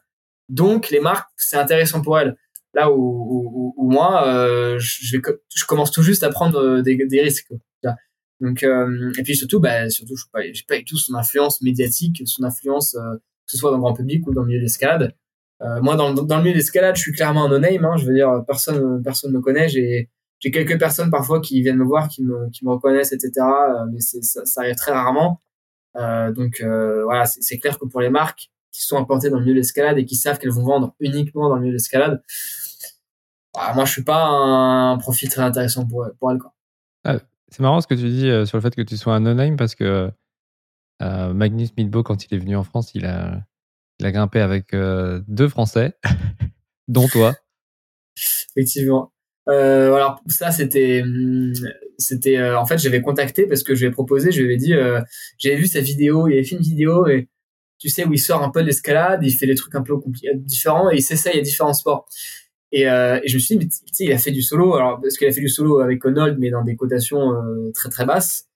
donc 0.49 0.89
les 0.89 0.99
marques 0.99 1.29
c'est 1.37 1.57
intéressant 1.57 2.01
pour 2.01 2.19
elles 2.19 2.35
là 2.73 2.91
où, 2.91 2.95
où, 2.97 3.73
où 3.77 3.91
moi 3.91 4.27
euh, 4.27 4.77
je, 4.79 5.17
je 5.17 5.65
commence 5.65 5.91
tout 5.91 6.01
juste 6.03 6.23
à 6.23 6.29
prendre 6.29 6.81
des, 6.81 6.95
des 6.95 7.21
risques 7.21 7.53
donc, 8.43 8.61
euh, 8.63 9.11
et 9.17 9.23
puis 9.23 9.35
surtout, 9.35 9.61
bah, 9.61 9.89
surtout, 9.89 10.15
je 10.17 10.25
n'ai 10.25 10.51
pas, 10.67 10.75
pas 10.75 10.79
du 10.79 10.85
tout 10.85 10.97
son 10.97 11.15
influence 11.15 11.61
médiatique, 11.61 12.21
son 12.25 12.43
influence, 12.43 12.93
euh, 12.95 13.15
que 13.15 13.51
ce 13.51 13.57
soit 13.57 13.71
dans 13.71 13.77
le 13.77 13.81
grand 13.81 13.93
public 13.93 14.27
ou 14.27 14.33
dans 14.33 14.41
le 14.41 14.47
milieu 14.47 14.59
de 14.59 14.63
l'escalade. 14.63 15.15
Euh, 15.61 15.81
moi, 15.81 15.95
dans, 15.95 16.13
dans, 16.13 16.37
le 16.37 16.43
milieu 16.43 16.53
de 16.53 16.57
l'escalade, 16.57 16.95
je 16.97 17.01
suis 17.01 17.13
clairement 17.13 17.45
un 17.45 17.49
no-name. 17.49 17.85
Hein, 17.85 17.95
je 17.95 18.05
veux 18.05 18.13
dire, 18.13 18.43
personne, 18.45 19.01
personne 19.01 19.31
me 19.31 19.39
connaît. 19.39 19.69
J'ai, 19.69 20.09
j'ai 20.39 20.51
quelques 20.51 20.77
personnes 20.77 21.09
parfois 21.09 21.39
qui 21.39 21.61
viennent 21.61 21.77
me 21.77 21.85
voir, 21.85 22.09
qui 22.09 22.21
me, 22.21 22.49
qui 22.49 22.65
me 22.65 22.71
reconnaissent, 22.71 23.13
etc. 23.13 23.31
Euh, 23.37 23.85
mais 23.93 24.01
ça, 24.01 24.43
ça, 24.45 24.61
arrive 24.61 24.75
très 24.75 24.91
rarement. 24.91 25.41
Euh, 25.95 26.33
donc 26.33 26.61
voilà, 26.61 27.25
c'est 27.25 27.59
clair 27.59 27.79
que 27.79 27.85
pour 27.85 28.01
les 28.01 28.09
marques 28.09 28.49
qui 28.73 28.81
sont 28.81 28.97
implantées 28.97 29.29
dans 29.29 29.37
le 29.37 29.43
milieu 29.43 29.53
de 29.53 29.59
l'escalade 29.59 29.99
et 29.99 30.05
qui 30.05 30.15
savent 30.15 30.37
qu'elles 30.39 30.51
vont 30.51 30.65
vendre 30.65 30.95
uniquement 30.99 31.47
dans 31.47 31.55
le 31.55 31.61
milieu 31.61 31.71
de 31.71 31.77
l'escalade, 31.77 32.21
bah, 33.53 33.73
moi 33.75 33.85
je 33.85 33.91
suis 33.91 34.03
pas 34.03 34.25
un 34.25 34.97
profil 34.97 35.29
très 35.29 35.41
intéressant 35.41 35.85
pour. 35.85 36.07
Quoi. 36.19 36.37
Ah, 37.03 37.17
c'est 37.49 37.61
marrant 37.61 37.81
ce 37.81 37.87
que 37.87 37.95
tu 37.95 38.09
dis 38.09 38.29
euh, 38.29 38.45
sur 38.45 38.57
le 38.57 38.61
fait 38.61 38.75
que 38.75 38.81
tu 38.81 38.97
sois 38.97 39.13
un 39.13 39.19
no-name 39.19 39.57
parce 39.57 39.75
que 39.75 40.11
euh, 41.01 41.33
Magnus 41.33 41.71
Midbo, 41.77 42.03
quand 42.03 42.25
il 42.25 42.33
est 42.33 42.37
venu 42.37 42.55
en 42.55 42.63
France, 42.63 42.91
il 42.95 43.05
a, 43.05 43.41
il 43.99 44.05
a 44.05 44.11
grimpé 44.11 44.39
avec 44.39 44.73
euh, 44.73 45.21
deux 45.27 45.49
Français, 45.49 45.93
dont 46.87 47.07
toi. 47.07 47.35
Effectivement. 48.55 49.11
Euh, 49.49 49.93
alors 49.93 50.21
ça 50.27 50.51
c'était 50.51 51.03
c'était 51.97 52.41
en 52.53 52.65
fait 52.65 52.77
j'avais 52.77 53.01
contacté 53.01 53.45
parce 53.45 53.61
que 53.61 53.75
je 53.75 53.81
lui 53.81 53.87
ai 53.87 53.91
proposé 53.91 54.31
je 54.31 54.39
lui 54.39 54.45
avais 54.45 54.55
dit 54.55 54.73
j'avais 55.37 55.57
vu 55.57 55.67
sa 55.67 55.81
vidéo 55.81 56.29
il 56.29 56.33
avait 56.35 56.45
fait 56.45 56.55
une 56.55 56.61
vidéo 56.61 57.07
et 57.07 57.27
tu 57.77 57.89
sais 57.89 58.05
où 58.05 58.13
il 58.13 58.19
sort 58.19 58.41
un 58.41 58.51
peu 58.51 58.61
de 58.61 58.67
l'escalade 58.67 59.19
il 59.21 59.31
fait 59.31 59.45
des 59.45 59.55
trucs 59.55 59.75
un 59.75 59.81
peu 59.81 59.95
différents 60.35 60.89
et 60.91 60.95
il 60.95 61.01
s'essaye 61.01 61.39
à 61.39 61.41
différents 61.41 61.73
sports 61.73 62.07
et, 62.73 62.89
euh, 62.89 63.19
et, 63.23 63.27
je 63.27 63.35
me 63.35 63.39
suis 63.39 63.57
dit, 63.57 63.69
il 63.99 64.11
a 64.11 64.17
fait 64.17 64.31
du 64.31 64.41
solo, 64.41 64.73
alors 64.73 64.99
parce 64.99 65.15
qu'il 65.15 65.27
a 65.27 65.31
fait 65.31 65.41
du 65.41 65.47
solo 65.47 65.79
avec 65.79 66.03
Onold, 66.03 66.39
mais 66.39 66.49
dans 66.49 66.63
des 66.63 66.75
cotations 66.75 67.31
euh, 67.31 67.71
très 67.73 67.89
très 67.89 68.03
basses. 68.03 68.47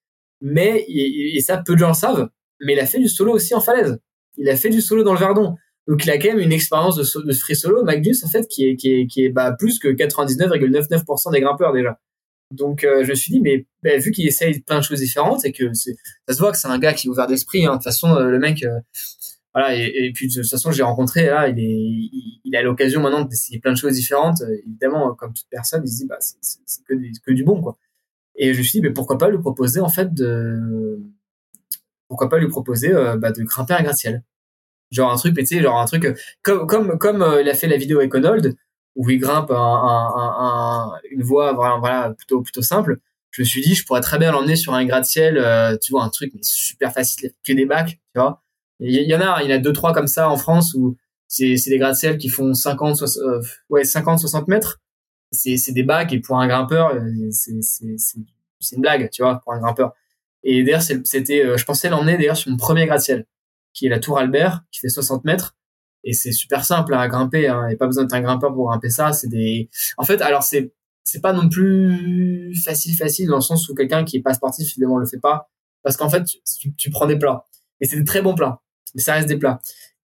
Mais 0.42 0.86
et, 0.90 1.40
ça, 1.40 1.58
peu 1.58 1.74
de 1.74 1.80
gens 1.80 1.90
le 1.90 1.94
savent. 1.94 2.30
Mais 2.62 2.74
il 2.74 2.80
a 2.80 2.88
fait 2.88 3.00
du 3.00 3.10
solo 3.10 3.34
aussi 3.34 3.54
en 3.54 3.62
falaise. 3.62 4.00
Il 4.38 4.50
a 4.50 4.56
fait 4.56 4.70
du 4.70 4.82
solo 4.82 5.04
dans 5.04 5.14
le 5.14 5.20
Verdon. 5.20 5.56
Donc 5.88 6.04
il 6.04 6.10
a 6.10 6.18
quand 6.18 6.30
même 6.30 6.40
une 6.40 6.52
expérience 6.52 6.96
de, 6.96 7.34
free 7.34 7.56
solo, 7.56 7.84
Magnus 7.84 8.24
en 8.24 8.28
fait, 8.28 8.48
qui 8.48 8.68
est 8.68 8.76
qui 8.76 8.92
est 8.92 9.08
qui 9.08 9.24
est 9.24 9.30
bah, 9.30 9.56
plus 9.58 9.80
que 9.80 9.88
99,99% 9.88 11.32
des 11.32 11.40
grimpeurs 11.40 11.72
déjà. 11.72 12.00
Donc 12.52 12.84
euh, 12.84 13.04
je 13.04 13.12
me 13.12 13.16
suis 13.16 13.32
dit, 13.32 13.40
mais 13.40 13.68
bah, 13.84 13.98
vu 13.98 14.12
qu'il 14.12 14.28
essaye 14.28 14.60
plein 14.62 14.80
de 14.80 14.84
choses 14.84 15.00
différentes 15.00 15.46
et 15.46 15.52
que 15.52 15.72
ça 15.74 16.34
se 16.34 16.40
voit 16.40 16.52
que 16.52 16.58
c'est 16.58 16.68
un 16.68 16.80
gars 16.80 16.94
qui 16.94 17.08
est 17.08 17.10
ouvert 17.10 17.28
d'esprit. 17.28 17.66
Hein. 17.66 17.74
De 17.74 17.76
toute 17.76 17.84
façon, 17.84 18.16
le 18.16 18.40
mec, 18.40 18.66
voilà 19.54 19.76
et, 19.76 20.12
puis 20.14 20.28
de 20.28 20.34
toute 20.34 20.50
façon 20.50 20.72
j'ai 20.72 20.84
rencontré 20.84 21.28
là 21.28 21.48
il 21.50 22.56
a 22.56 22.62
l'occasion 22.62 23.02
maintenant 23.02 23.26
d'essayer 23.26 23.60
plein 23.60 23.74
de 23.74 23.78
choses 23.78 23.94
différentes. 23.94 24.42
Évidemment 24.66 25.14
comme 25.16 25.34
toute 25.34 25.48
personne 25.50 25.84
il 25.86 25.90
se 25.90 25.98
dit 25.98 26.08
bah 26.08 26.18
c'est 26.20 26.84
que, 26.86 27.32
du 27.32 27.44
bon 27.44 27.62
quoi. 27.62 27.78
Et 28.36 28.54
je 28.54 28.60
me 28.60 28.64
suis 28.64 28.80
dit 28.80 28.82
mais 28.82 28.94
pourquoi 28.94 29.18
pas 29.18 29.30
lui 29.30 29.40
proposer 29.40 29.80
en 29.80 29.90
fait 29.90 30.14
de 30.14 31.00
pourquoi 32.08 32.30
pas 32.30 32.38
lui 32.38 32.48
proposer 32.48 32.94
euh, 32.94 33.18
bah, 33.18 33.32
de 33.32 33.44
grimper 33.44 33.74
un 33.74 33.84
gratte-ciel. 33.84 34.24
Genre 34.92 35.12
un 35.12 35.18
truc 35.18 35.36
tu 35.36 35.46
sais 35.46 35.62
genre 35.62 35.80
un 35.80 35.86
truc 35.86 36.08
comme 36.44 36.68
comme 36.68 36.98
comme 36.98 37.22
euh, 37.22 37.42
il 37.42 37.50
a 37.50 37.54
fait 37.54 37.68
la 37.68 37.78
vidéo 37.78 38.00
avec 38.00 38.14
Onold 38.14 38.56
où 38.96 39.10
il 39.10 39.20
grimpe 39.20 39.52
un, 39.52 39.56
un, 39.56 40.92
une 41.12 41.24
voie 41.24 41.54
voilà 41.54 42.14
plutôt 42.14 42.42
plutôt 42.42 42.62
simple. 42.62 43.00
Je 43.32 43.42
me 43.42 43.46
suis 43.46 43.62
dit 43.62 43.76
je 43.76 43.86
pourrais 43.86 44.02
très 44.02 44.18
bien 44.18 44.32
l'emmener 44.32 44.56
sur 44.56 44.74
un 44.74 44.86
gratte-ciel 44.86 45.38
euh, 45.38 45.78
tu 45.82 45.92
vois 45.92 46.04
un 46.04 46.10
truc 46.10 46.32
mais 46.34 46.42
super 46.44 46.94
facile 46.94 47.32
que 47.44 47.54
des 47.54 47.66
bacs 47.66 48.00
tu 48.14 48.20
vois 48.20 48.44
il 48.80 49.10
y, 49.10 49.16
en 49.16 49.22
a, 49.22 49.42
il 49.44 49.50
y 49.50 49.54
en 49.54 49.56
a 49.56 49.60
deux 49.60 49.74
trois 49.74 49.94
comme 49.94 50.08
ça 50.08 50.30
en 50.30 50.38
France 50.38 50.74
où 50.76 50.96
c'est 51.28 51.58
c'est 51.58 51.72
des 51.72 51.80
gratte-ciel 51.80 52.18
qui 52.18 52.30
font 52.30 52.54
50 52.54 52.96
60, 52.96 53.24
euh, 53.24 53.42
ouais 53.70 53.84
50 53.84 54.20
60 54.20 54.48
mètres 54.48 54.80
c'est 55.32 55.58
c'est 55.58 55.72
des 55.72 55.84
bacs 55.84 56.14
et 56.14 56.20
pour 56.20 56.40
un 56.40 56.48
grimpeur, 56.48 56.94
c'est 57.32 57.62
c'est 57.62 57.96
c'est 58.60 58.76
une 58.76 58.82
blague, 58.82 59.10
tu 59.12 59.22
vois, 59.22 59.40
pour 59.44 59.54
un 59.54 59.60
grimpeur. 59.60 59.94
Et 60.44 60.64
d'ailleurs, 60.64 60.82
c'était, 60.82 61.58
je 61.58 61.66
pensais 61.66 61.90
l'emmener 61.90 62.18
d'ailleurs 62.18 62.38
sur 62.38 62.50
mon 62.52 62.58
premier 62.58 62.86
gratte-ciel, 62.86 63.26
qui 63.74 63.86
est 63.86 63.90
la 63.90 64.00
Tour 64.00 64.18
Albert, 64.18 64.64
qui 64.72 64.80
fait 64.80 64.90
60 64.90 65.26
mètres. 65.26 65.56
Et 66.04 66.14
c'est 66.14 66.32
super 66.32 66.64
simple 66.64 66.94
à 66.94 67.08
grimper. 67.08 67.48
Hein. 67.48 67.68
A 67.70 67.76
pas 67.76 67.88
besoin 67.88 68.04
d'être 68.04 68.14
un 68.14 68.22
grimpeur 68.22 68.54
pour 68.54 68.70
grimper 68.70 68.90
ça. 68.90 69.14
C'est 69.14 69.28
des. 69.28 69.70
En 69.98 70.04
fait, 70.04 70.22
alors 70.22 70.44
c'est 70.44 70.74
c'est 71.04 71.22
pas 71.22 71.34
non 71.34 71.48
plus 71.50 72.54
facile 72.64 72.96
facile 72.96 73.28
dans 73.30 73.38
le 73.38 73.42
sens 73.42 73.70
où 73.70 73.76
quelqu'un 73.76 74.04
qui 74.04 74.18
est 74.18 74.22
pas 74.22 74.34
sportif 74.34 74.68
évidemment 74.72 74.98
le 74.98 75.06
fait 75.06 75.20
pas 75.20 75.50
parce 75.82 75.96
qu'en 75.96 76.10
fait 76.10 76.26
tu, 76.26 76.76
tu, 76.76 76.90
prends 76.90 77.06
des 77.06 77.18
plats 77.18 77.46
et 77.80 77.86
c'est 77.86 77.96
des 77.96 78.04
très 78.04 78.22
bons 78.22 78.36
plats 78.36 78.62
mais 78.96 79.02
ça 79.02 79.14
reste 79.14 79.28
des 79.28 79.38
plats 79.38 79.60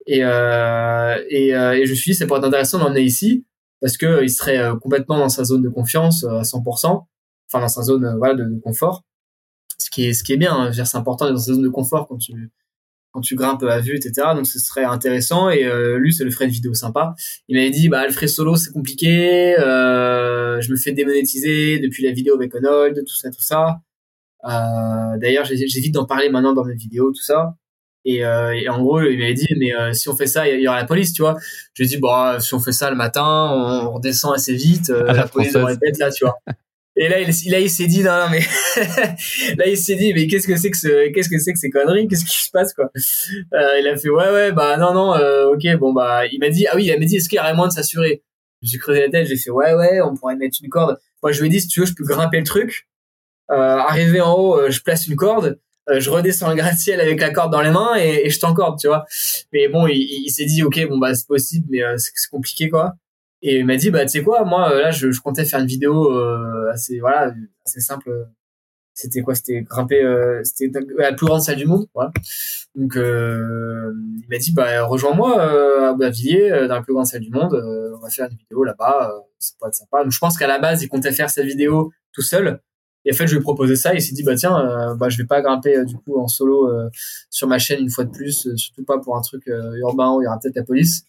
et 0.07 0.25
euh, 0.25 1.23
et, 1.29 1.55
euh, 1.55 1.73
et 1.73 1.87
je 1.87 1.95
suis 1.95 2.13
dit 2.13 2.17
ça 2.17 2.27
pourrait 2.27 2.41
être 2.41 2.47
intéressant 2.47 2.79
d'emmener 2.79 3.03
ici 3.03 3.45
parce 3.81 3.97
que 3.97 4.23
il 4.23 4.31
serait 4.31 4.59
euh, 4.59 4.77
complètement 4.77 5.19
dans 5.19 5.29
sa 5.29 5.45
zone 5.45 5.63
de 5.63 5.69
confiance 5.69 6.25
euh, 6.25 6.39
à 6.39 6.43
100% 6.43 7.05
enfin 7.49 7.61
dans 7.61 7.69
sa 7.69 7.83
zone 7.83 8.17
voilà 8.19 8.35
de, 8.35 8.61
confort 8.63 9.05
ce 9.79 9.91
qui 9.91 10.07
est 10.07 10.13
ce 10.13 10.25
qui 10.25 10.33
est 10.33 10.37
bien 10.37 10.55
hein. 10.55 10.73
c'est 10.73 10.97
important 10.97 11.27
d'être 11.27 11.35
dans 11.35 11.41
sa 11.41 11.53
zone 11.53 11.63
de 11.63 11.69
confort 11.69 12.09
quand 12.09 12.19
tu 12.19 12.51
quand 13.13 13.21
tu 13.21 13.37
grimpes 13.37 13.63
à 13.63 13.79
vue, 13.79 13.95
etc. 13.95 14.29
Donc 14.35 14.47
ce 14.47 14.59
serait 14.59 14.85
intéressant. 14.85 15.51
Et 15.51 15.65
euh, 15.65 15.99
lui, 15.99 16.13
ça 16.13 16.25
le 16.25 16.31
ferait 16.31 16.47
une 16.47 16.51
vidéo 16.51 16.75
sympa. 16.75 17.15
Il 17.49 17.57
m'avait 17.57 17.71
dit, 17.71 17.89
bah 17.89 18.01
Alfred 18.01 18.29
Solo, 18.29 18.57
c'est 18.57 18.73
compliqué. 18.73 19.55
Euh, 19.59 20.61
je 20.61 20.71
me 20.71 20.77
fais 20.77 20.93
démonétiser 20.93 21.79
depuis 21.79 22.03
la 22.03 22.13
vidéo 22.13 22.35
avec 22.35 22.55
Onold, 22.55 23.05
tout 23.07 23.15
ça, 23.15 23.31
tout 23.31 23.43
ça. 23.43 23.81
Euh, 24.45 25.19
D'ailleurs, 25.19 25.45
j'évite 25.45 25.95
d'en 25.95 26.07
parler 26.07 26.31
maintenant 26.31 26.55
dans 26.55 26.65
mes 26.65 26.75
vidéos, 26.75 27.13
tout 27.13 27.23
ça. 27.23 27.55
Et, 28.05 28.25
euh, 28.25 28.53
et 28.53 28.69
en 28.69 28.83
gros, 28.83 29.01
il 29.03 29.19
m'avait 29.19 29.35
dit, 29.35 29.49
mais 29.59 29.75
euh, 29.75 29.93
si 29.93 30.09
on 30.09 30.17
fait 30.17 30.27
ça, 30.27 30.49
il 30.49 30.61
y, 30.61 30.67
aura 30.67 30.79
la 30.79 30.85
police, 30.87 31.13
tu 31.13 31.23
vois. 31.23 31.37
Je 31.75 31.83
lui 31.83 31.89
ai 31.89 31.95
dit, 31.95 31.99
bon, 31.99 32.41
si 32.41 32.53
on 32.55 32.61
fait 32.61 32.73
ça 32.73 32.91
le 32.91 32.97
matin, 32.97 33.25
on 33.25 33.93
redescend 33.93 34.35
assez 34.35 34.55
vite. 34.55 34.89
la, 34.89 35.13
la 35.13 35.27
police 35.29 35.53
devrait 35.53 35.77
être 35.87 35.99
là, 35.99 36.11
tu 36.11 36.25
vois. 36.25 36.37
Et 36.95 37.09
là, 37.09 37.21
il, 37.21 37.51
là, 37.51 37.59
il 37.59 37.71
s'est 37.71 37.87
dit, 37.87 38.03
non, 38.03 38.11
non, 38.11 38.27
mais 38.31 38.41
là, 39.57 39.67
il 39.67 39.79
s'est 39.79 39.95
dit, 39.95 40.13
mais 40.13 40.27
qu'est-ce 40.27 40.47
que 40.47 40.57
c'est 40.57 40.71
que 40.71 40.77
ce, 40.77 41.09
qu'est-ce 41.11 41.31
que 41.31 41.39
c'est 41.39 41.55
que 41.55 41.59
ces 41.59 41.71
conneries? 41.71 42.07
Qu'est-ce 42.07 42.25
qui 42.25 42.45
se 42.45 42.51
passe, 42.51 42.75
quoi? 42.75 42.91
Euh, 43.55 43.79
Il 43.81 43.89
a 43.89 43.97
fait, 43.97 44.11
ouais, 44.11 44.31
ouais, 44.31 44.53
bah 44.53 44.77
non, 44.77 44.93
non, 44.93 45.15
euh, 45.15 45.47
ok, 45.55 45.63
bon, 45.79 45.95
bah, 45.95 46.27
il 46.27 46.39
m'a 46.39 46.51
dit, 46.51 46.67
ah 46.67 46.77
oui, 46.77 46.87
il 46.87 46.99
m'a 46.99 47.05
dit, 47.07 47.17
est-ce 47.17 47.31
qu'il 47.31 47.37
y 47.37 47.41
aurait 47.41 47.55
moyen 47.55 47.69
de 47.69 47.73
s'assurer? 47.73 48.23
J'ai 48.61 48.77
creusé 48.77 49.01
la 49.01 49.09
tête, 49.09 49.27
j'ai 49.27 49.37
fait, 49.37 49.51
ouais, 49.51 49.73
ouais, 49.73 50.03
on 50.03 50.15
pourrait 50.15 50.37
mettre 50.37 50.59
une 50.63 50.69
corde. 50.69 50.99
Moi, 51.23 51.33
je 51.33 51.41
lui 51.41 51.47
ai 51.47 51.51
dit, 51.51 51.61
si 51.63 51.69
tu 51.69 51.81
veux, 51.81 51.87
je 51.87 51.95
peux 51.95 52.05
grimper 52.05 52.39
le 52.39 52.45
truc. 52.45 52.87
Euh, 53.51 53.55
arriver 53.55 54.21
en 54.21 54.35
haut, 54.35 54.59
euh, 54.59 54.71
je 54.71 54.83
place 54.83 55.07
une 55.07 55.17
corde. 55.17 55.59
Euh, 55.91 56.01
je 56.01 56.11
redescends 56.11 56.51
le 56.51 56.57
gratte-ciel 56.57 57.01
avec 57.01 57.21
la 57.21 57.31
corde 57.31 57.53
dans 57.53 57.61
les 57.61 57.71
mains 57.71 57.97
et, 57.97 58.27
et 58.27 58.31
je 58.31 58.39
t'encorde, 58.39 58.79
tu 58.79 58.87
vois. 58.87 59.05
Mais 59.53 59.69
bon, 59.69 59.87
il, 59.87 59.97
il 59.97 60.31
s'est 60.31 60.45
dit, 60.45 60.63
ok, 60.63 60.89
bon, 60.89 60.99
bah, 60.99 61.15
c'est 61.15 61.27
possible, 61.27 61.67
mais 61.71 61.81
c'est 61.99 62.13
compliqué, 62.31 62.69
quoi. 62.69 62.95
Et 63.43 63.59
il 63.59 63.67
m'a 63.67 63.77
dit, 63.77 63.91
bah, 63.91 64.03
tu 64.05 64.11
sais 64.11 64.23
quoi, 64.23 64.45
moi, 64.45 64.73
là, 64.73 64.93
je, 64.93 65.11
je, 65.11 65.21
comptais 65.21 65.45
faire 65.45 65.59
une 65.59 65.67
vidéo 65.67 66.13
euh, 66.13 66.71
assez, 66.73 67.01
voilà, 67.01 67.35
assez 67.67 67.81
simple. 67.81 68.29
C'était 68.95 69.23
quoi 69.23 69.35
C'était 69.35 69.63
grimper, 69.63 70.03
euh, 70.03 70.43
c'était 70.45 70.71
la 70.99 71.13
plus 71.13 71.27
grande 71.27 71.41
salle 71.41 71.57
du 71.57 71.67
monde, 71.67 71.87
voilà. 71.95 72.13
Donc, 72.75 72.97
euh, 72.97 73.93
il 74.23 74.27
m'a 74.31 74.39
dit, 74.39 74.53
bah, 74.53 74.85
rejoins-moi 74.85 75.41
euh, 75.41 75.89
à 75.89 75.93
Bougavilliers, 75.93 76.51
dans 76.69 76.77
la 76.77 76.83
plus 76.83 76.93
grande 76.93 77.07
salle 77.07 77.23
du 77.23 77.31
monde. 77.31 77.55
on 77.55 77.99
va 77.99 78.11
faire 78.11 78.29
une 78.31 78.37
vidéo 78.37 78.63
là-bas. 78.65 79.13
ça 79.39 79.55
pourrait 79.59 79.71
être 79.71 79.75
sympa. 79.75 80.03
Donc, 80.05 80.13
je 80.13 80.19
pense 80.19 80.39
qu'à 80.39 80.47
la 80.47 80.59
base, 80.59 80.83
il 80.83 80.89
comptait 80.89 81.13
faire 81.13 81.31
cette 81.31 81.47
vidéo 81.47 81.93
tout 82.13 82.23
seul. 82.23 82.61
Et 83.05 83.13
en 83.13 83.17
fait, 83.17 83.27
je 83.27 83.33
lui 83.33 83.41
ai 83.41 83.43
proposé 83.43 83.77
ça. 83.77 83.95
Et 83.95 83.99
il 83.99 84.03
s'est 84.03 84.15
dit, 84.15 84.23
bah 84.23 84.37
tiens, 84.37 84.95
bah 84.97 85.09
je 85.09 85.17
vais 85.19 85.27
pas 85.27 85.41
grimper 85.43 85.85
du 85.85 85.97
coup 85.97 86.19
en 86.21 86.29
solo 86.29 86.71
sur 87.31 87.49
ma 87.49 87.59
chaîne 87.59 87.81
une 87.81 87.91
fois 87.91 88.05
de 88.05 88.11
plus, 88.11 88.49
surtout 88.57 88.85
pas 88.85 88.99
pour 88.99 89.17
un 89.17 89.23
truc 89.23 89.51
urbain 89.81 90.15
où 90.15 90.23
il 90.23 90.25
y 90.25 90.29
aura 90.29 90.39
peut-être 90.39 90.57
la 90.57 90.65
police 90.65 91.05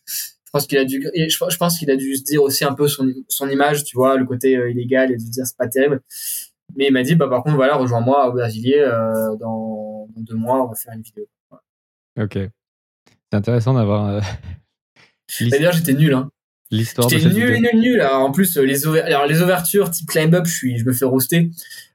pense 0.54 0.68
qu'il 0.68 0.78
a 0.78 0.86
dû, 0.86 1.02
je, 1.02 1.58
pense 1.58 1.80
qu'il 1.80 1.90
a 1.90 1.96
dû 1.96 2.16
se 2.16 2.24
dire 2.24 2.42
aussi 2.42 2.64
un 2.64 2.74
peu 2.74 2.88
son, 2.88 3.12
son 3.28 3.50
image, 3.50 3.84
tu 3.84 3.98
vois, 3.98 4.18
le 4.18 4.26
côté 4.26 4.56
euh, 4.56 4.70
illégal 4.70 5.12
et 5.12 5.16
de 5.16 5.20
se 5.20 5.32
dire 5.32 5.46
c'est 5.46 5.58
pas 5.58 5.68
terrible. 5.68 6.02
Mais 6.76 6.88
il 6.88 6.94
m'a 6.94 7.02
dit, 7.04 7.16
bah 7.16 7.28
par 7.28 7.44
contre 7.44 7.56
voilà, 7.56 7.76
rejoins-moi 7.76 8.24
à 8.24 8.30
Aubervilliers 8.30 8.80
euh, 8.80 9.36
dans, 9.38 10.08
dans, 10.16 10.22
deux 10.22 10.36
mois, 10.36 10.64
on 10.64 10.68
va 10.68 10.76
faire 10.76 10.94
une 10.94 11.02
vidéo. 11.02 11.28
Ok, 12.20 12.34
c'est 12.34 13.36
intéressant 13.38 13.74
d'avoir. 13.74 14.10
Euh, 14.10 14.22
D'ailleurs, 15.50 15.74
j'étais 15.74 15.94
nul, 15.94 16.14
hein. 16.14 16.30
L'histoire. 16.74 17.08
J'étais 17.08 17.30
nul, 17.30 17.62
nul, 17.62 17.80
nul. 17.80 18.02
en 18.02 18.32
plus, 18.32 18.58
les, 18.58 18.88
Alors, 18.88 19.28
les 19.28 19.42
ouvertures 19.42 19.92
type 19.92 20.08
climb 20.08 20.34
up, 20.34 20.46
je 20.46 20.54
suis, 20.54 20.78
je 20.78 20.86
me 20.86 20.92
fais 20.92 21.06
roaster. 21.06 21.52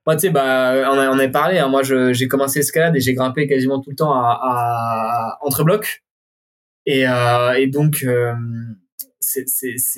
Moi, 0.07 0.15
tu 0.15 0.23
sais, 0.23 0.31
bah, 0.31 0.73
on, 0.91 0.99
a, 0.99 1.11
on 1.11 1.19
avait 1.19 1.31
parlé. 1.31 1.59
Hein. 1.59 1.69
moi, 1.69 1.83
j'ai 1.83 2.29
commencé 2.29 2.61
l'escalade 2.61 2.95
et 2.97 3.01
j'ai 3.01 3.13
grimpé 3.13 3.47
quasiment 3.49 3.81
tout 3.81 3.91
le 3.91 3.97
temps 3.97 4.13
à, 4.13 4.39
à 4.41 5.39
entre 5.43 5.65
blocs. 5.65 6.05
Et, 6.87 7.07
euh, 7.07 7.53
et 7.55 7.67
donc, 7.67 8.05
euh, 8.05 8.33
c'est 9.21 9.45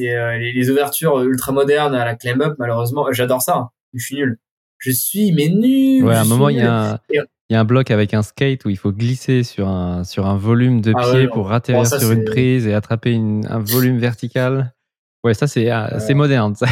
euh, 0.08 0.38
les, 0.38 0.52
les, 0.52 0.70
ouvertures 0.70 1.20
ultra 1.20 1.52
modernes 1.52 1.94
à 1.94 2.04
la 2.04 2.16
climb 2.16 2.40
up, 2.42 2.56
malheureusement, 2.58 3.06
j'adore 3.12 3.42
ça. 3.42 3.56
Hein. 3.56 3.68
Je 3.94 4.04
suis 4.04 4.16
nul. 4.16 4.38
Je 4.78 4.90
suis, 4.90 5.32
mais 5.32 5.48
nul. 5.48 6.04
Ouais, 6.04 6.14
à 6.14 6.22
un 6.22 6.24
moment, 6.24 6.48
il 6.48 6.56
y 6.56 6.62
a 6.62 6.94
un... 6.94 6.98
Il 7.50 7.54
y 7.54 7.56
a 7.56 7.60
un 7.60 7.64
bloc 7.64 7.90
avec 7.90 8.14
un 8.14 8.22
skate 8.22 8.64
où 8.64 8.70
il 8.70 8.78
faut 8.78 8.92
glisser 8.92 9.42
sur 9.42 9.68
un, 9.68 10.04
sur 10.04 10.26
un 10.26 10.36
volume 10.36 10.80
de 10.80 10.92
ah 10.96 11.10
pied 11.10 11.26
pour 11.26 11.52
atterrir 11.52 11.84
sur 11.84 12.12
une 12.12 12.24
prise 12.24 12.68
et 12.68 12.74
attraper 12.74 13.10
une, 13.10 13.44
un 13.50 13.58
volume 13.58 13.98
vertical. 13.98 14.72
Ouais, 15.24 15.34
ça, 15.34 15.48
c'est 15.48 15.68
c'est 15.98 16.14
moderne. 16.14 16.54
Ça. 16.54 16.66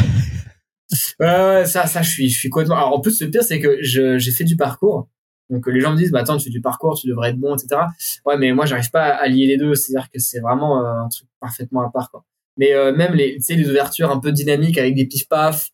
Ouais, 1.19 1.27
ouais, 1.27 1.65
ça, 1.65 1.85
ça, 1.85 2.01
je 2.01 2.09
suis, 2.09 2.29
je 2.29 2.39
suis 2.39 2.49
complètement. 2.49 2.77
Alors, 2.77 2.93
en 2.93 3.01
plus, 3.01 3.21
le 3.21 3.29
pire, 3.29 3.43
c'est 3.43 3.59
que 3.59 3.77
j'ai 3.81 4.31
fait 4.31 4.45
du 4.45 4.55
parcours. 4.55 5.09
Donc 5.49 5.67
les 5.67 5.81
gens 5.81 5.91
me 5.91 5.97
disent, 5.97 6.11
bah 6.11 6.19
attends, 6.19 6.37
tu 6.37 6.45
fais 6.45 6.49
du 6.49 6.61
parcours, 6.61 6.97
tu 6.99 7.07
devrais 7.07 7.29
être 7.31 7.39
bon, 7.39 7.55
etc. 7.55 7.81
Ouais, 8.25 8.37
mais 8.37 8.51
moi 8.53 8.65
j'arrive 8.65 8.91
pas 8.91 9.05
à 9.05 9.27
lier 9.27 9.47
les 9.47 9.57
deux. 9.57 9.75
C'est-à-dire 9.75 10.09
que 10.09 10.19
c'est 10.19 10.39
vraiment 10.39 10.85
euh, 10.85 11.03
un 11.05 11.09
truc 11.09 11.27
parfaitement 11.39 11.81
à 11.81 11.91
part, 11.91 12.09
quoi. 12.11 12.23
Mais 12.57 12.73
euh, 12.73 12.93
même 12.93 13.13
les, 13.13 13.35
tu 13.35 13.41
sais, 13.41 13.55
les 13.55 13.69
ouvertures 13.69 14.11
un 14.11 14.19
peu 14.19 14.31
dynamiques 14.31 14.77
avec 14.77 14.95
des 14.95 15.05
pif 15.07 15.27
paf, 15.27 15.69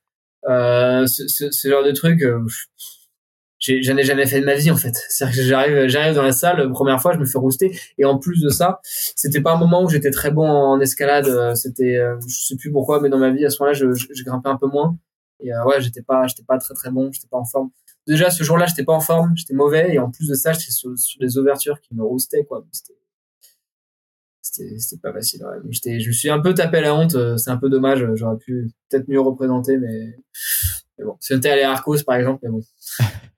euh, 0.49 1.05
ce, 1.07 1.27
ce, 1.27 1.51
ce, 1.51 1.69
genre 1.69 1.83
de 1.83 1.91
truc, 1.91 2.21
euh, 2.21 2.45
j'en 3.81 3.97
ai 3.97 4.03
jamais 4.03 4.25
fait 4.25 4.39
de 4.39 4.45
ma 4.45 4.55
vie 4.55 4.71
en 4.71 4.77
fait. 4.77 4.95
C'est-à-dire 5.09 5.35
que 5.35 5.43
j'arrive, 5.43 5.87
j'arrive 5.87 6.15
dans 6.15 6.23
la 6.23 6.31
salle, 6.31 6.69
première 6.71 7.01
fois, 7.01 7.13
je 7.13 7.19
me 7.19 7.25
fais 7.25 7.37
rouster. 7.37 7.77
Et 7.97 8.05
en 8.05 8.17
plus 8.17 8.41
de 8.41 8.49
ça, 8.49 8.79
c'était 8.83 9.41
pas 9.41 9.53
un 9.53 9.57
moment 9.57 9.83
où 9.83 9.89
j'étais 9.89 10.11
très 10.11 10.31
bon 10.31 10.47
en 10.47 10.79
escalade. 10.79 11.55
C'était, 11.55 11.99
je 12.27 12.45
sais 12.47 12.55
plus 12.55 12.71
pourquoi, 12.71 13.01
mais 13.01 13.09
dans 13.09 13.19
ma 13.19 13.31
vie 13.31 13.45
à 13.45 13.49
ce 13.49 13.61
moment-là, 13.61 13.73
je, 13.73 14.23
grimpais 14.23 14.49
un 14.49 14.57
peu 14.57 14.67
moins. 14.67 14.97
Et 15.41 15.51
ouais, 15.65 15.81
j'étais 15.81 16.01
pas, 16.01 16.27
j'étais 16.27 16.43
pas 16.43 16.57
très 16.57 16.73
très 16.73 16.91
bon, 16.91 17.11
j'étais 17.11 17.27
pas 17.27 17.37
en 17.37 17.45
forme 17.45 17.69
déjà 18.07 18.29
ce 18.29 18.43
jour-là, 18.43 18.65
j'étais 18.67 18.83
pas 18.83 18.93
en 18.93 18.99
forme, 18.99 19.35
j'étais 19.35 19.53
mauvais, 19.53 19.93
et 19.93 19.99
en 19.99 20.11
plus 20.11 20.27
de 20.27 20.35
ça, 20.35 20.53
j'étais 20.53 20.71
sur, 20.71 20.91
des 21.19 21.37
ouvertures 21.37 21.79
qui 21.81 21.93
me 21.95 22.03
roustaient, 22.03 22.45
quoi. 22.45 22.65
C'était 24.41 25.01
pas 25.01 25.11
facile. 25.11 25.43
Ouais. 25.43 25.99
je 25.99 26.07
me 26.07 26.13
suis 26.13 26.29
un 26.29 26.39
peu 26.39 26.53
tapé 26.53 26.77
à 26.77 26.81
la 26.81 26.95
honte. 26.95 27.15
Euh, 27.15 27.35
c'est 27.35 27.49
un 27.49 27.57
peu 27.57 27.67
dommage. 27.67 28.05
J'aurais 28.13 28.37
pu 28.37 28.71
peut-être 28.89 29.09
mieux 29.09 29.19
représenter, 29.19 29.77
mais, 29.77 30.15
mais 30.97 31.03
bon. 31.03 31.17
Si 31.19 31.33
on 31.33 31.37
était 31.37 31.49
allé 31.49 31.63
à 31.63 31.71
Arcos, 31.71 32.03
par 32.05 32.15
exemple, 32.15 32.39
mais 32.43 32.49
bon. 32.49 32.61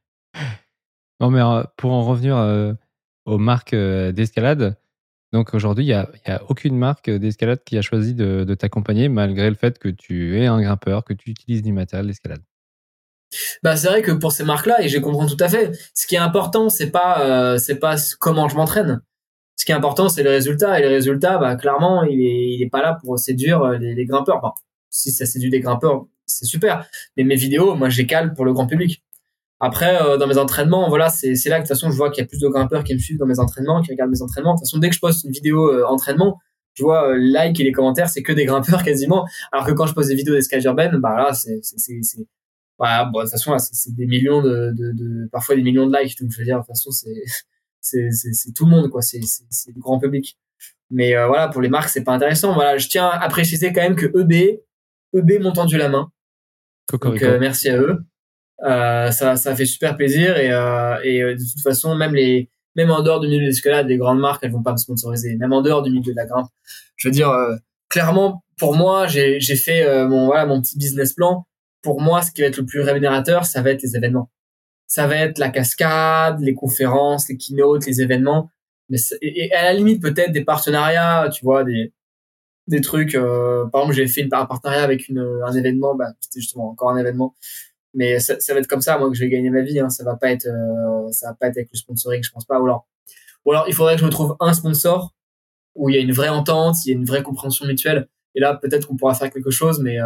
non, 1.19 1.29
mais 1.29 1.41
euh, 1.41 1.63
pour 1.77 1.91
en 1.91 2.03
revenir 2.03 2.37
euh, 2.37 2.73
aux 3.25 3.37
marques 3.37 3.75
d'escalade, 3.75 4.77
donc 5.33 5.53
aujourd'hui, 5.53 5.85
il 5.85 5.87
n'y 5.87 5.93
a, 5.93 6.41
aucune 6.47 6.77
marque 6.77 7.09
d'escalade 7.09 7.59
qui 7.65 7.77
a 7.77 7.81
choisi 7.81 8.13
de, 8.13 8.55
t'accompagner 8.55 9.09
malgré 9.09 9.49
le 9.49 9.55
fait 9.55 9.77
que 9.77 9.89
tu 9.89 10.39
es 10.39 10.45
un 10.45 10.61
grimpeur, 10.61 11.03
que 11.03 11.13
tu 11.13 11.31
utilises 11.31 11.61
du 11.63 11.73
matériel 11.73 12.07
d'escalade. 12.07 12.41
Bah 13.61 13.75
c'est 13.75 13.89
vrai 13.89 14.01
que 14.01 14.11
pour 14.13 14.31
ces 14.31 14.45
marques-là, 14.45 14.81
et 14.81 14.87
je 14.87 14.97
comprends 14.99 15.27
tout 15.27 15.37
à 15.41 15.49
fait. 15.49 15.73
Ce 15.93 16.07
qui 16.07 16.15
est 16.15 16.19
important, 16.19 16.69
c'est 16.69 16.91
pas 16.91 17.53
euh, 17.55 17.59
pas 17.81 17.97
comment 18.19 18.47
je 18.47 18.55
m'entraîne. 18.55 19.01
Ce 19.57 19.65
qui 19.65 19.73
est 19.73 19.75
important, 19.75 20.07
c'est 20.07 20.23
le 20.23 20.29
résultat. 20.29 20.79
Et 20.79 20.83
le 20.83 20.87
résultat, 20.87 21.37
bah 21.37 21.57
clairement, 21.57 22.03
il 22.03 22.21
est 22.21 22.55
il 22.55 22.63
est 22.63 22.69
pas 22.69 22.81
là 22.81 22.97
pour 23.03 23.19
séduire 23.19 23.61
euh, 23.63 23.77
les, 23.77 23.95
les 23.95 24.05
grimpeurs. 24.05 24.53
Si 24.89 25.11
ça 25.11 25.25
séduit 25.25 25.49
des 25.49 25.59
grimpeurs, 25.59 26.05
c'est 26.25 26.45
super. 26.45 26.87
Mais 27.17 27.25
mes 27.25 27.35
vidéos, 27.35 27.75
moi, 27.75 27.89
j'ai 27.89 28.05
cale 28.05 28.33
pour 28.33 28.45
le 28.45 28.53
grand 28.53 28.65
public. 28.65 29.03
Après, 29.59 30.01
euh, 30.01 30.17
dans 30.17 30.27
mes 30.27 30.37
entraînements, 30.37 30.87
voilà, 30.87 31.09
c'est 31.09 31.35
c'est 31.35 31.49
là 31.49 31.57
que 31.57 31.63
de 31.63 31.67
toute 31.67 31.75
façon, 31.75 31.89
je 31.89 31.97
vois 31.97 32.11
qu'il 32.11 32.23
y 32.23 32.25
a 32.25 32.27
plus 32.27 32.39
de 32.39 32.47
grimpeurs 32.47 32.83
qui 32.83 32.93
me 32.93 32.99
suivent 32.99 33.17
dans 33.17 33.25
mes 33.25 33.39
entraînements, 33.39 33.81
qui 33.81 33.91
regardent 33.91 34.11
mes 34.11 34.21
entraînements. 34.21 34.53
De 34.53 34.59
toute 34.59 34.67
façon, 34.67 34.77
dès 34.77 34.89
que 34.89 34.95
je 34.95 34.99
poste 34.99 35.23
une 35.23 35.31
vidéo 35.31 35.83
entraînement, 35.85 36.39
je 36.75 36.83
vois 36.83 37.17
les 37.17 37.27
likes 37.27 37.59
et 37.59 37.63
les 37.63 37.71
commentaires, 37.71 38.09
c'est 38.09 38.21
que 38.21 38.33
des 38.33 38.45
grimpeurs 38.45 38.83
quasiment. 38.83 39.25
Alors 39.51 39.65
que 39.65 39.71
quand 39.71 39.87
je 39.87 39.93
poste 39.93 40.09
des 40.09 40.15
vidéos 40.15 40.35
d'escalade 40.35 40.65
urbaine, 40.65 40.97
bah 40.97 41.15
là, 41.17 41.33
c'est 41.33 41.59
c'est 41.63 41.99
c'est 42.03 42.27
voilà, 42.77 43.05
bon, 43.05 43.19
de 43.19 43.23
toute 43.23 43.31
façon, 43.31 43.57
c'est 43.57 43.95
des 43.95 44.05
millions 44.05 44.41
de, 44.41 44.71
de, 44.71 44.91
de, 44.91 45.27
parfois 45.31 45.55
des 45.55 45.63
millions 45.63 45.87
de 45.87 45.97
likes. 45.97 46.19
Donc, 46.21 46.31
je 46.31 46.37
veux 46.37 46.43
dire, 46.43 46.57
de 46.57 46.61
toute 46.61 46.67
façon, 46.67 46.91
c'est, 46.91 47.23
c'est, 47.81 48.11
c'est, 48.11 48.51
tout 48.53 48.65
le 48.65 48.71
monde, 48.71 48.89
quoi. 48.89 49.01
C'est, 49.01 49.21
c'est, 49.23 49.71
le 49.73 49.79
grand 49.79 49.99
public. 49.99 50.37
Mais 50.89 51.15
euh, 51.15 51.27
voilà, 51.27 51.47
pour 51.47 51.61
les 51.61 51.69
marques, 51.69 51.89
c'est 51.89 52.03
pas 52.03 52.13
intéressant. 52.13 52.53
Voilà, 52.53 52.77
je 52.77 52.87
tiens 52.87 53.09
à 53.09 53.27
préciser 53.29 53.73
quand 53.73 53.81
même 53.81 53.95
que 53.95 54.05
EB, 54.05 54.59
EB 55.13 55.41
m'ont 55.41 55.53
tendu 55.53 55.77
la 55.77 55.89
main. 55.89 56.11
Donc, 56.91 57.21
euh, 57.21 57.39
merci 57.39 57.69
à 57.69 57.77
eux. 57.77 57.99
Euh, 58.63 59.11
ça, 59.11 59.35
ça 59.35 59.55
fait 59.55 59.65
super 59.65 59.95
plaisir 59.97 60.37
et, 60.37 60.51
euh, 60.51 60.97
et 61.03 61.19
de 61.35 61.39
toute 61.39 61.61
façon, 61.61 61.95
même 61.95 62.15
les, 62.15 62.49
même 62.75 62.89
en 62.89 63.03
dehors 63.03 63.19
du 63.19 63.27
milieu 63.27 63.41
de 63.41 63.45
l'escalade, 63.45 63.87
les 63.87 63.97
grandes 63.97 64.19
marques, 64.19 64.43
elles 64.43 64.51
vont 64.51 64.63
pas 64.63 64.71
me 64.71 64.77
sponsoriser. 64.77 65.35
Même 65.35 65.53
en 65.53 65.61
dehors 65.61 65.83
du 65.83 65.91
milieu 65.91 66.11
de 66.11 66.15
la 66.15 66.25
grimpe. 66.25 66.47
Je 66.95 67.07
veux 67.07 67.11
dire, 67.11 67.31
clairement, 67.89 68.43
pour 68.57 68.75
moi, 68.75 69.07
j'ai, 69.07 69.39
fait 69.39 70.05
mon, 70.07 70.25
voilà, 70.25 70.45
mon 70.45 70.61
petit 70.61 70.77
business 70.77 71.13
plan 71.13 71.45
pour 71.81 72.01
moi, 72.01 72.21
ce 72.21 72.31
qui 72.31 72.41
va 72.41 72.47
être 72.47 72.57
le 72.57 72.65
plus 72.65 72.81
rémunérateur, 72.81 73.45
ça 73.45 73.61
va 73.61 73.71
être 73.71 73.81
les 73.81 73.95
événements. 73.95 74.29
Ça 74.87 75.07
va 75.07 75.15
être 75.15 75.37
la 75.37 75.49
cascade, 75.49 76.39
les 76.41 76.53
conférences, 76.53 77.29
les 77.29 77.37
keynotes, 77.37 77.85
les 77.85 78.01
événements. 78.01 78.49
Mais 78.89 78.97
et, 79.21 79.53
à 79.53 79.63
la 79.63 79.73
limite, 79.73 80.01
peut-être 80.01 80.31
des 80.31 80.43
partenariats, 80.43 81.29
tu 81.33 81.45
vois, 81.45 81.63
des, 81.63 81.93
des 82.67 82.81
trucs. 82.81 83.13
par 83.13 83.81
exemple, 83.81 83.93
j'ai 83.93 84.07
fait 84.07 84.21
une, 84.21 84.33
un 84.33 84.45
partenariat 84.45 84.83
avec 84.83 85.07
une, 85.07 85.19
un 85.45 85.53
événement. 85.53 85.95
Bah, 85.95 86.13
c'était 86.19 86.41
justement 86.41 86.71
encore 86.71 86.89
un 86.89 86.97
événement. 86.97 87.35
Mais 87.97 88.19
ça, 88.19 88.39
ça, 88.39 88.53
va 88.53 88.59
être 88.59 88.67
comme 88.67 88.81
ça, 88.81 88.97
moi, 88.97 89.09
que 89.09 89.15
je 89.15 89.23
vais 89.23 89.29
gagner 89.29 89.49
ma 89.49 89.61
vie. 89.61 89.79
Hein. 89.79 89.89
Ça 89.89 90.03
va 90.03 90.15
pas 90.15 90.31
être, 90.31 90.47
ça 91.11 91.29
va 91.29 91.33
pas 91.33 91.47
être 91.47 91.57
avec 91.57 91.69
le 91.73 91.77
sponsoring, 91.77 92.23
je 92.23 92.31
pense 92.31 92.45
pas. 92.45 92.59
Ou 92.61 92.65
alors, 92.65 92.87
ou 93.43 93.51
alors, 93.51 93.65
il 93.67 93.73
faudrait 93.73 93.95
que 93.95 94.01
je 94.01 94.05
me 94.05 94.11
trouve 94.11 94.35
un 94.39 94.53
sponsor 94.53 95.13
où 95.75 95.89
il 95.89 95.95
y 95.95 95.97
a 95.97 96.01
une 96.01 96.11
vraie 96.11 96.29
entente, 96.29 96.75
il 96.85 96.89
y 96.89 96.93
a 96.93 96.95
une 96.95 97.05
vraie 97.05 97.23
compréhension 97.23 97.65
mutuelle. 97.65 98.07
Et 98.35 98.39
là, 98.39 98.55
peut-être 98.55 98.87
qu'on 98.87 98.97
pourra 98.97 99.15
faire 99.15 99.31
quelque 99.31 99.49
chose, 99.49 99.79
mais 99.79 99.97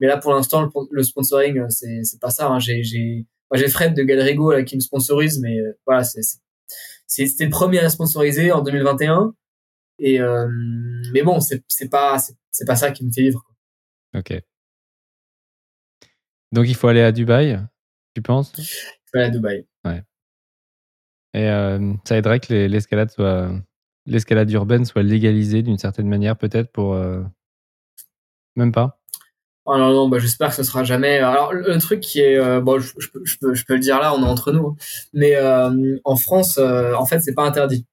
mais 0.00 0.06
là, 0.06 0.16
pour 0.16 0.32
l'instant, 0.32 0.70
le, 0.90 1.02
sponsoring, 1.02 1.68
c'est 1.68 2.02
c'est 2.04 2.20
pas 2.20 2.30
ça. 2.30 2.48
Hein. 2.48 2.58
J'ai 2.60 2.82
j'ai 2.82 3.26
moi, 3.50 3.58
j'ai 3.58 3.68
Fred 3.68 3.94
de 3.94 4.02
Galrigo 4.02 4.52
là, 4.52 4.62
qui 4.62 4.76
me 4.76 4.80
sponsorise, 4.80 5.38
mais 5.40 5.58
voilà, 5.86 6.04
c'est 6.04 6.22
c'était 7.08 7.44
le 7.44 7.50
premier 7.50 7.80
à 7.80 7.88
sponsoriser 7.88 8.52
en 8.52 8.62
2021. 8.62 9.34
Et 9.98 10.20
euh, 10.20 10.46
mais 11.12 11.22
bon, 11.22 11.40
c'est 11.40 11.64
c'est 11.66 11.88
pas 11.88 12.18
c'est 12.52 12.64
pas 12.64 12.76
ça 12.76 12.90
qui 12.92 13.04
me 13.04 13.10
fait 13.10 13.22
vivre. 13.22 13.42
Quoi. 13.44 14.20
Ok. 14.20 14.42
Donc 16.52 16.66
il 16.68 16.74
faut 16.74 16.88
aller 16.88 17.02
à 17.02 17.12
Dubaï, 17.12 17.58
tu 18.14 18.22
penses? 18.22 18.52
Il 18.56 18.64
faut 18.64 19.18
aller 19.18 19.26
à 19.26 19.30
Dubaï. 19.30 19.66
Ouais. 19.84 20.02
Et 21.34 21.48
euh, 21.48 21.92
ça 22.04 22.16
aiderait 22.16 22.40
que 22.40 22.52
l'escalade 22.52 23.10
soit 23.10 23.50
l'escalade 24.06 24.50
urbaine 24.50 24.86
soit 24.86 25.02
légalisée 25.02 25.62
d'une 25.62 25.76
certaine 25.76 26.08
manière 26.08 26.36
peut-être 26.36 26.72
pour 26.72 26.94
euh... 26.94 27.22
même 28.56 28.72
pas? 28.72 28.98
Oh 29.66 29.76
non, 29.76 29.92
non, 29.92 30.08
bah, 30.08 30.18
j'espère 30.18 30.48
que 30.48 30.54
ce 30.54 30.62
sera 30.62 30.82
jamais. 30.82 31.18
Alors, 31.18 31.52
le, 31.52 31.78
truc 31.78 32.00
qui 32.00 32.20
est, 32.20 32.38
euh, 32.38 32.62
bon, 32.62 32.78
je, 32.78 32.94
je, 32.98 33.08
peux, 33.10 33.20
je, 33.26 33.36
peux, 33.38 33.52
je 33.52 33.66
peux 33.66 33.74
le 33.74 33.80
dire 33.80 34.00
là, 34.00 34.14
on 34.14 34.24
est 34.24 34.28
entre 34.28 34.50
nous, 34.50 34.68
hein. 34.68 34.76
mais 35.12 35.36
en 36.04 36.16
France, 36.16 36.56
en 36.56 37.04
fait, 37.04 37.20
c'est 37.20 37.34
pas 37.34 37.44
interdit. 37.44 37.86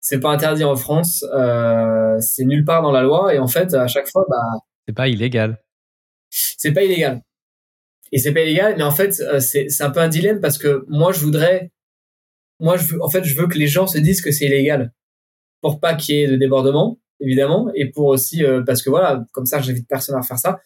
C'est 0.00 0.20
pas 0.20 0.30
interdit 0.30 0.64
en 0.64 0.76
France, 0.76 1.22
c'est 2.20 2.46
nulle 2.46 2.64
part 2.64 2.80
dans 2.80 2.92
la 2.92 3.02
loi, 3.02 3.34
et 3.34 3.38
en 3.38 3.46
fait, 3.46 3.74
à 3.74 3.88
chaque 3.88 4.08
fois, 4.08 4.24
bah. 4.30 4.40
C'est 4.88 4.94
pas 4.94 5.08
illégal. 5.08 5.62
C'est 6.30 6.72
pas 6.72 6.82
illégal. 6.82 7.20
Et 8.12 8.18
c'est 8.18 8.32
pas 8.32 8.40
illégal, 8.42 8.74
mais 8.76 8.82
en 8.82 8.90
fait, 8.90 9.12
c'est, 9.40 9.68
c'est 9.68 9.82
un 9.82 9.90
peu 9.90 10.00
un 10.00 10.08
dilemme 10.08 10.40
parce 10.40 10.58
que 10.58 10.84
moi, 10.88 11.12
je 11.12 11.20
voudrais, 11.20 11.70
moi, 12.58 12.76
je 12.76 12.84
veux, 12.84 13.02
en 13.02 13.08
fait, 13.08 13.24
je 13.24 13.36
veux 13.36 13.46
que 13.46 13.58
les 13.58 13.68
gens 13.68 13.86
se 13.86 13.98
disent 13.98 14.20
que 14.20 14.32
c'est 14.32 14.46
illégal 14.46 14.92
pour 15.60 15.78
pas 15.78 15.94
qu'il 15.94 16.16
y 16.16 16.22
ait 16.22 16.26
de 16.26 16.36
débordement 16.36 16.98
évidemment, 17.20 17.70
et 17.74 17.90
pour 17.90 18.06
aussi 18.06 18.44
euh, 18.44 18.62
parce 18.66 18.82
que 18.82 18.90
voilà, 18.90 19.24
comme 19.32 19.46
ça, 19.46 19.60
j'invite 19.60 19.86
personne 19.88 20.16
à 20.16 20.22
faire 20.22 20.38
ça. 20.38 20.60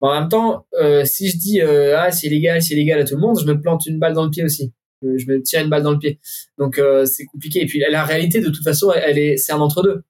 en 0.00 0.20
même 0.20 0.28
temps, 0.28 0.66
euh, 0.80 1.04
si 1.04 1.28
je 1.28 1.38
dis 1.38 1.60
euh, 1.60 1.98
ah 1.98 2.10
c'est 2.12 2.26
illégal, 2.26 2.62
c'est 2.62 2.74
illégal 2.74 3.00
à 3.00 3.04
tout 3.04 3.14
le 3.14 3.20
monde, 3.20 3.38
je 3.40 3.46
me 3.46 3.60
plante 3.60 3.86
une 3.86 3.98
balle 3.98 4.14
dans 4.14 4.24
le 4.24 4.30
pied 4.30 4.44
aussi. 4.44 4.72
Je 5.02 5.26
me 5.26 5.42
tire 5.42 5.60
une 5.60 5.68
balle 5.68 5.82
dans 5.82 5.92
le 5.92 5.98
pied. 5.98 6.18
Donc 6.56 6.80
c'est 7.04 7.26
compliqué. 7.26 7.60
Et 7.60 7.66
puis 7.66 7.78
la 7.78 8.04
réalité, 8.04 8.40
de 8.40 8.48
toute 8.48 8.64
façon, 8.64 8.90
elle 8.90 9.18
est, 9.18 9.36
c'est 9.36 9.52
un 9.52 9.60
entre 9.60 9.82
deux. 9.82 10.02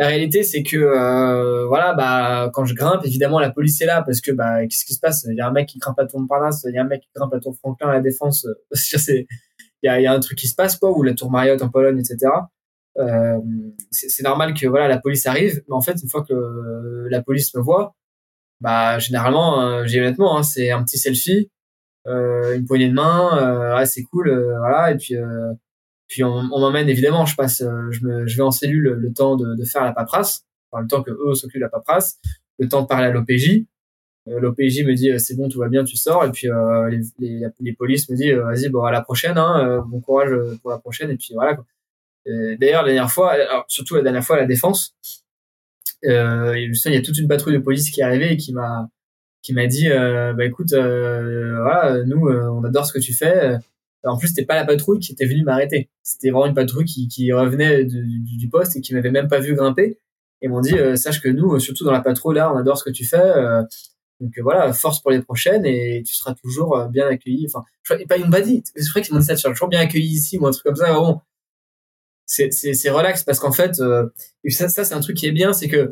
La 0.00 0.08
réalité, 0.08 0.42
c'est 0.42 0.62
que 0.62 1.66
voilà, 1.68 1.94
bah 1.94 2.50
quand 2.54 2.64
je 2.64 2.74
grimpe, 2.74 3.04
évidemment, 3.04 3.38
la 3.38 3.50
police 3.50 3.80
est 3.82 3.86
là 3.86 4.02
parce 4.02 4.20
que 4.20 4.32
bah 4.32 4.66
qu'est-ce 4.66 4.86
qui 4.86 4.94
se 4.94 5.00
passe? 5.00 5.26
Il 5.28 5.36
y 5.36 5.40
a 5.42 5.46
un 5.46 5.52
mec 5.52 5.68
qui 5.68 5.78
grimpe 5.78 5.98
à 5.98 6.06
Tour 6.06 6.20
Montparnasse, 6.20 6.64
il 6.68 6.74
y 6.74 6.78
a 6.78 6.82
un 6.82 6.86
mec 6.86 7.02
qui 7.02 7.10
grimpe 7.14 7.34
à 7.34 7.38
Tour 7.38 7.54
Franklin 7.58 7.90
à 7.90 7.92
la 7.92 8.00
Défense. 8.00 8.46
c'est 8.72 9.26
il 9.82 9.86
y 9.86 9.88
a, 9.88 10.00
y 10.00 10.06
a 10.06 10.12
un 10.12 10.20
truc 10.20 10.38
qui 10.38 10.48
se 10.48 10.54
passe 10.54 10.76
quoi, 10.76 10.96
ou 10.96 11.02
la 11.02 11.14
Tour 11.14 11.30
Marriott 11.30 11.60
en 11.62 11.68
Pologne, 11.68 11.98
etc. 11.98 12.32
Euh, 12.98 13.38
c'est 13.90 14.22
normal 14.24 14.54
que 14.54 14.66
voilà 14.66 14.88
la 14.88 14.98
police 14.98 15.26
arrive, 15.26 15.62
mais 15.68 15.74
en 15.74 15.80
fait 15.80 15.96
une 16.02 16.08
fois 16.08 16.24
que 16.24 17.06
la 17.10 17.22
police 17.22 17.54
me 17.54 17.60
voit, 17.60 17.94
bah 18.60 18.98
généralement, 18.98 19.62
euh, 19.62 19.84
j'ai 19.86 20.00
honnêtement, 20.00 20.36
hein, 20.38 20.42
c'est 20.42 20.70
un 20.70 20.82
petit 20.84 20.98
selfie, 20.98 21.50
euh, 22.06 22.56
une 22.56 22.66
poignée 22.66 22.88
de 22.88 22.94
main, 22.94 23.38
euh, 23.38 23.74
ah, 23.76 23.86
c'est 23.86 24.02
cool, 24.02 24.28
euh, 24.30 24.58
voilà, 24.58 24.90
et 24.92 24.96
puis 24.96 25.14
puis 26.10 26.24
on, 26.24 26.48
on 26.52 26.60
m'emmène 26.60 26.88
évidemment, 26.88 27.24
je 27.24 27.36
passe, 27.36 27.62
je, 27.62 28.04
me, 28.04 28.26
je 28.26 28.36
vais 28.36 28.42
en 28.42 28.50
cellule 28.50 28.82
le, 28.98 29.12
temps 29.12 29.36
de, 29.36 29.54
de, 29.54 29.64
faire 29.64 29.84
la 29.84 29.92
paperasse, 29.92 30.44
enfin, 30.70 30.82
le 30.82 30.88
temps 30.88 31.02
que 31.02 31.10
eux 31.10 31.34
s'occupent 31.34 31.60
de 31.60 31.64
la 31.64 31.68
paperasse, 31.70 32.18
le 32.58 32.68
temps 32.68 32.82
de 32.82 32.86
parler 32.86 33.06
à 33.06 33.10
l'OPJ. 33.10 33.64
L'OPJ 34.26 34.84
me 34.84 34.94
dit 34.94 35.10
c'est 35.18 35.34
bon, 35.36 35.48
tout 35.48 35.58
va 35.58 35.68
bien, 35.68 35.82
tu 35.82 35.96
sors, 35.96 36.24
et 36.24 36.30
puis 36.30 36.48
les, 36.90 37.00
les, 37.18 37.46
les, 37.58 37.72
polices 37.72 38.08
me 38.10 38.16
disent 38.16 38.34
vas-y, 38.34 38.68
bon 38.68 38.82
à 38.82 38.92
la 38.92 39.00
prochaine, 39.00 39.38
hein, 39.38 39.82
bon 39.88 40.00
courage 40.00 40.30
pour 40.60 40.70
la 40.70 40.78
prochaine, 40.78 41.10
et 41.10 41.16
puis 41.16 41.30
voilà. 41.32 41.56
Euh, 42.26 42.56
d'ailleurs, 42.60 42.82
la 42.82 42.92
dernière 42.92 43.10
fois, 43.10 43.34
surtout 43.66 43.94
la 43.94 44.02
dernière 44.02 44.22
fois 44.22 44.36
à 44.36 44.40
la 44.40 44.46
défense, 44.46 44.94
euh, 46.04 46.54
il 46.56 46.92
y 46.92 46.96
a 46.96 47.02
toute 47.02 47.18
une 47.18 47.28
patrouille 47.28 47.54
de 47.54 47.58
police 47.58 47.90
qui 47.90 48.00
est 48.00 48.04
arrivée 48.04 48.32
et 48.32 48.36
qui 48.36 48.52
m'a 48.52 48.88
qui 49.42 49.54
m'a 49.54 49.66
dit 49.66 49.90
euh, 49.90 50.32
bah 50.34 50.44
écoute 50.44 50.72
euh, 50.72 51.60
voilà 51.62 52.04
nous 52.04 52.28
euh, 52.28 52.48
on 52.50 52.62
adore 52.64 52.86
ce 52.86 52.92
que 52.92 52.98
tu 52.98 53.14
fais 53.14 53.56
en 54.04 54.16
plus 54.16 54.28
c'était 54.28 54.44
pas 54.44 54.54
la 54.54 54.64
patrouille 54.64 54.98
qui 54.98 55.12
était 55.12 55.26
venue 55.26 55.44
m'arrêter. 55.44 55.90
C'était 56.02 56.30
vraiment 56.30 56.46
une 56.46 56.54
patrouille 56.54 56.86
qui, 56.86 57.32
revenait 57.32 57.84
du, 57.84 58.48
poste 58.50 58.76
et 58.76 58.80
qui 58.80 58.94
m'avait 58.94 59.10
même 59.10 59.28
pas 59.28 59.40
vu 59.40 59.54
grimper. 59.54 59.98
Et 60.42 60.48
m'ont 60.48 60.60
dit 60.60 60.74
sache 60.96 61.20
que 61.20 61.28
nous 61.28 61.58
surtout 61.58 61.84
dans 61.84 61.92
la 61.92 62.00
patrouille 62.00 62.36
là 62.36 62.52
on 62.52 62.56
adore 62.56 62.78
ce 62.78 62.84
que 62.84 62.90
tu 62.90 63.04
fais 63.04 63.22
donc 64.20 64.32
voilà 64.42 64.72
force 64.72 65.00
pour 65.02 65.10
les 65.10 65.20
prochaines 65.20 65.66
et 65.66 66.02
tu 66.06 66.14
seras 66.14 66.34
toujours 66.34 66.86
bien 66.90 67.06
accueilli. 67.08 67.46
Enfin 67.46 67.64
je 67.82 67.94
crois, 67.94 68.06
pas 68.06 68.16
une 68.16 68.30
badie 68.30 68.62
c'est 68.74 68.88
vrai 68.90 69.02
qu'ils 69.02 69.12
m'ont 69.12 69.20
dit 69.20 69.26
ça 69.26 69.34
tu 69.34 69.42
seras 69.42 69.52
toujours 69.52 69.68
bien 69.68 69.80
accueilli 69.80 70.08
ici 70.08 70.38
ou 70.38 70.46
un 70.46 70.50
truc 70.50 70.64
comme 70.64 70.76
ça 70.76 70.92
bon 70.94 71.20
c'est 72.30 72.90
relax 72.90 73.24
parce 73.24 73.40
qu'en 73.40 73.52
fait 73.52 73.80
euh, 73.80 74.08
ça, 74.48 74.68
c'est 74.68 74.94
un 74.94 75.00
truc 75.00 75.16
qui 75.16 75.26
est 75.26 75.32
bien 75.32 75.52
c'est 75.52 75.68
que 75.68 75.90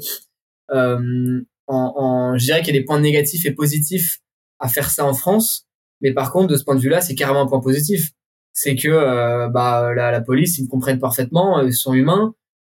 euh, 0.70 1.40
en, 1.66 2.36
je 2.39 2.44
dirais 2.44 2.62
qu'il 2.62 2.74
y 2.74 2.78
a 2.78 2.80
des 2.80 2.85
points 2.85 3.01
négatifs 3.01 3.44
et 3.44 3.52
positifs 3.52 4.20
à 4.59 4.68
faire 4.68 4.90
ça 4.90 5.05
en 5.05 5.14
France 5.14 5.68
mais 6.01 6.12
par 6.12 6.33
contre 6.33 6.49
de 6.49 6.57
ce 6.57 6.65
point 6.65 6.75
de 6.75 6.81
vue 6.81 6.89
là 6.89 7.01
c'est 7.01 7.15
carrément 7.15 7.43
un 7.43 7.47
point 7.47 7.61
positif 7.61 8.11
c'est 8.53 8.75
que 8.75 8.89
euh, 8.89 9.49
bah 9.49 9.93
la, 9.95 10.20
police 10.20 10.59
ils 10.59 10.65
me 10.65 10.69
comprennent 10.69 10.99
parfaitement 10.99 11.61
ils 11.62 11.75
sont 11.75 11.95
humains 11.95 12.35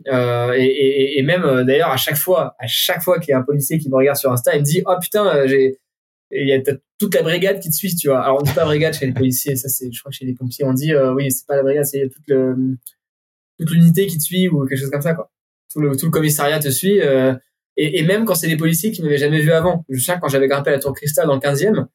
euh, 0.08 0.52
et, 0.56 1.22
même 1.22 1.44
euh, 1.44 1.64
d'ailleurs 1.64 1.90
à 1.90 1.96
chaque 1.96 2.16
fois 2.16 2.54
à 2.58 2.66
chaque 2.66 3.02
fois 3.02 3.18
qu'il 3.20 3.30
y 3.30 3.34
a 3.34 3.38
un 3.38 3.42
policier 3.42 3.78
qui 3.78 3.88
me 3.88 3.96
regarde 3.96 4.16
sur 4.16 4.32
Insta 4.32 4.54
il 4.54 4.60
me 4.60 4.64
dit 4.64 4.82
oh 4.86 4.94
putain 5.00 5.46
j'ai 5.46 5.78
il 6.30 6.48
y 6.48 6.52
a 6.52 6.60
toute 6.98 7.14
la 7.14 7.22
brigade 7.22 7.60
qui 7.60 7.68
te 7.68 7.74
suit 7.74 7.94
tu 7.94 8.08
vois 8.08 8.20
alors 8.20 8.38
on 8.40 8.42
dit 8.42 8.52
pas 8.52 8.64
brigade 8.64 8.94
chez 8.94 9.06
les 9.06 9.12
policiers 9.12 9.56
ça 9.56 9.68
c'est 9.68 9.92
je 9.92 10.00
crois 10.00 10.10
que 10.10 10.16
chez 10.16 10.24
les 10.24 10.34
pompiers 10.34 10.64
on 10.64 10.72
dit 10.72 10.94
oui 11.14 11.30
c'est 11.30 11.46
pas 11.46 11.56
la 11.56 11.62
brigade 11.62 11.84
c'est 11.84 12.08
toute 13.58 13.70
l'unité 13.70 14.06
qui 14.06 14.18
te 14.18 14.22
suit 14.22 14.48
ou 14.48 14.66
quelque 14.66 14.78
chose 14.78 14.90
comme 14.90 15.02
ça 15.02 15.14
quoi. 15.14 15.30
Tout 15.72 15.80
le, 15.80 15.96
tout 15.96 16.06
le 16.06 16.10
commissariat 16.10 16.58
te 16.58 16.68
suit 16.68 17.00
euh, 17.00 17.34
et, 17.76 18.00
et, 18.00 18.02
même 18.02 18.26
quand 18.26 18.34
c'est 18.34 18.48
des 18.48 18.58
policiers 18.58 18.92
qui 18.92 19.02
m'avaient 19.02 19.16
jamais 19.16 19.40
vu 19.40 19.52
avant. 19.52 19.86
Je 19.88 19.98
sais 19.98 20.14
quand 20.20 20.28
j'avais 20.28 20.48
grimpé 20.48 20.68
à 20.70 20.74
la 20.74 20.78
tour 20.78 20.92
cristal 20.92 21.26
dans 21.26 21.34
le 21.34 21.40
15e, 21.40 21.86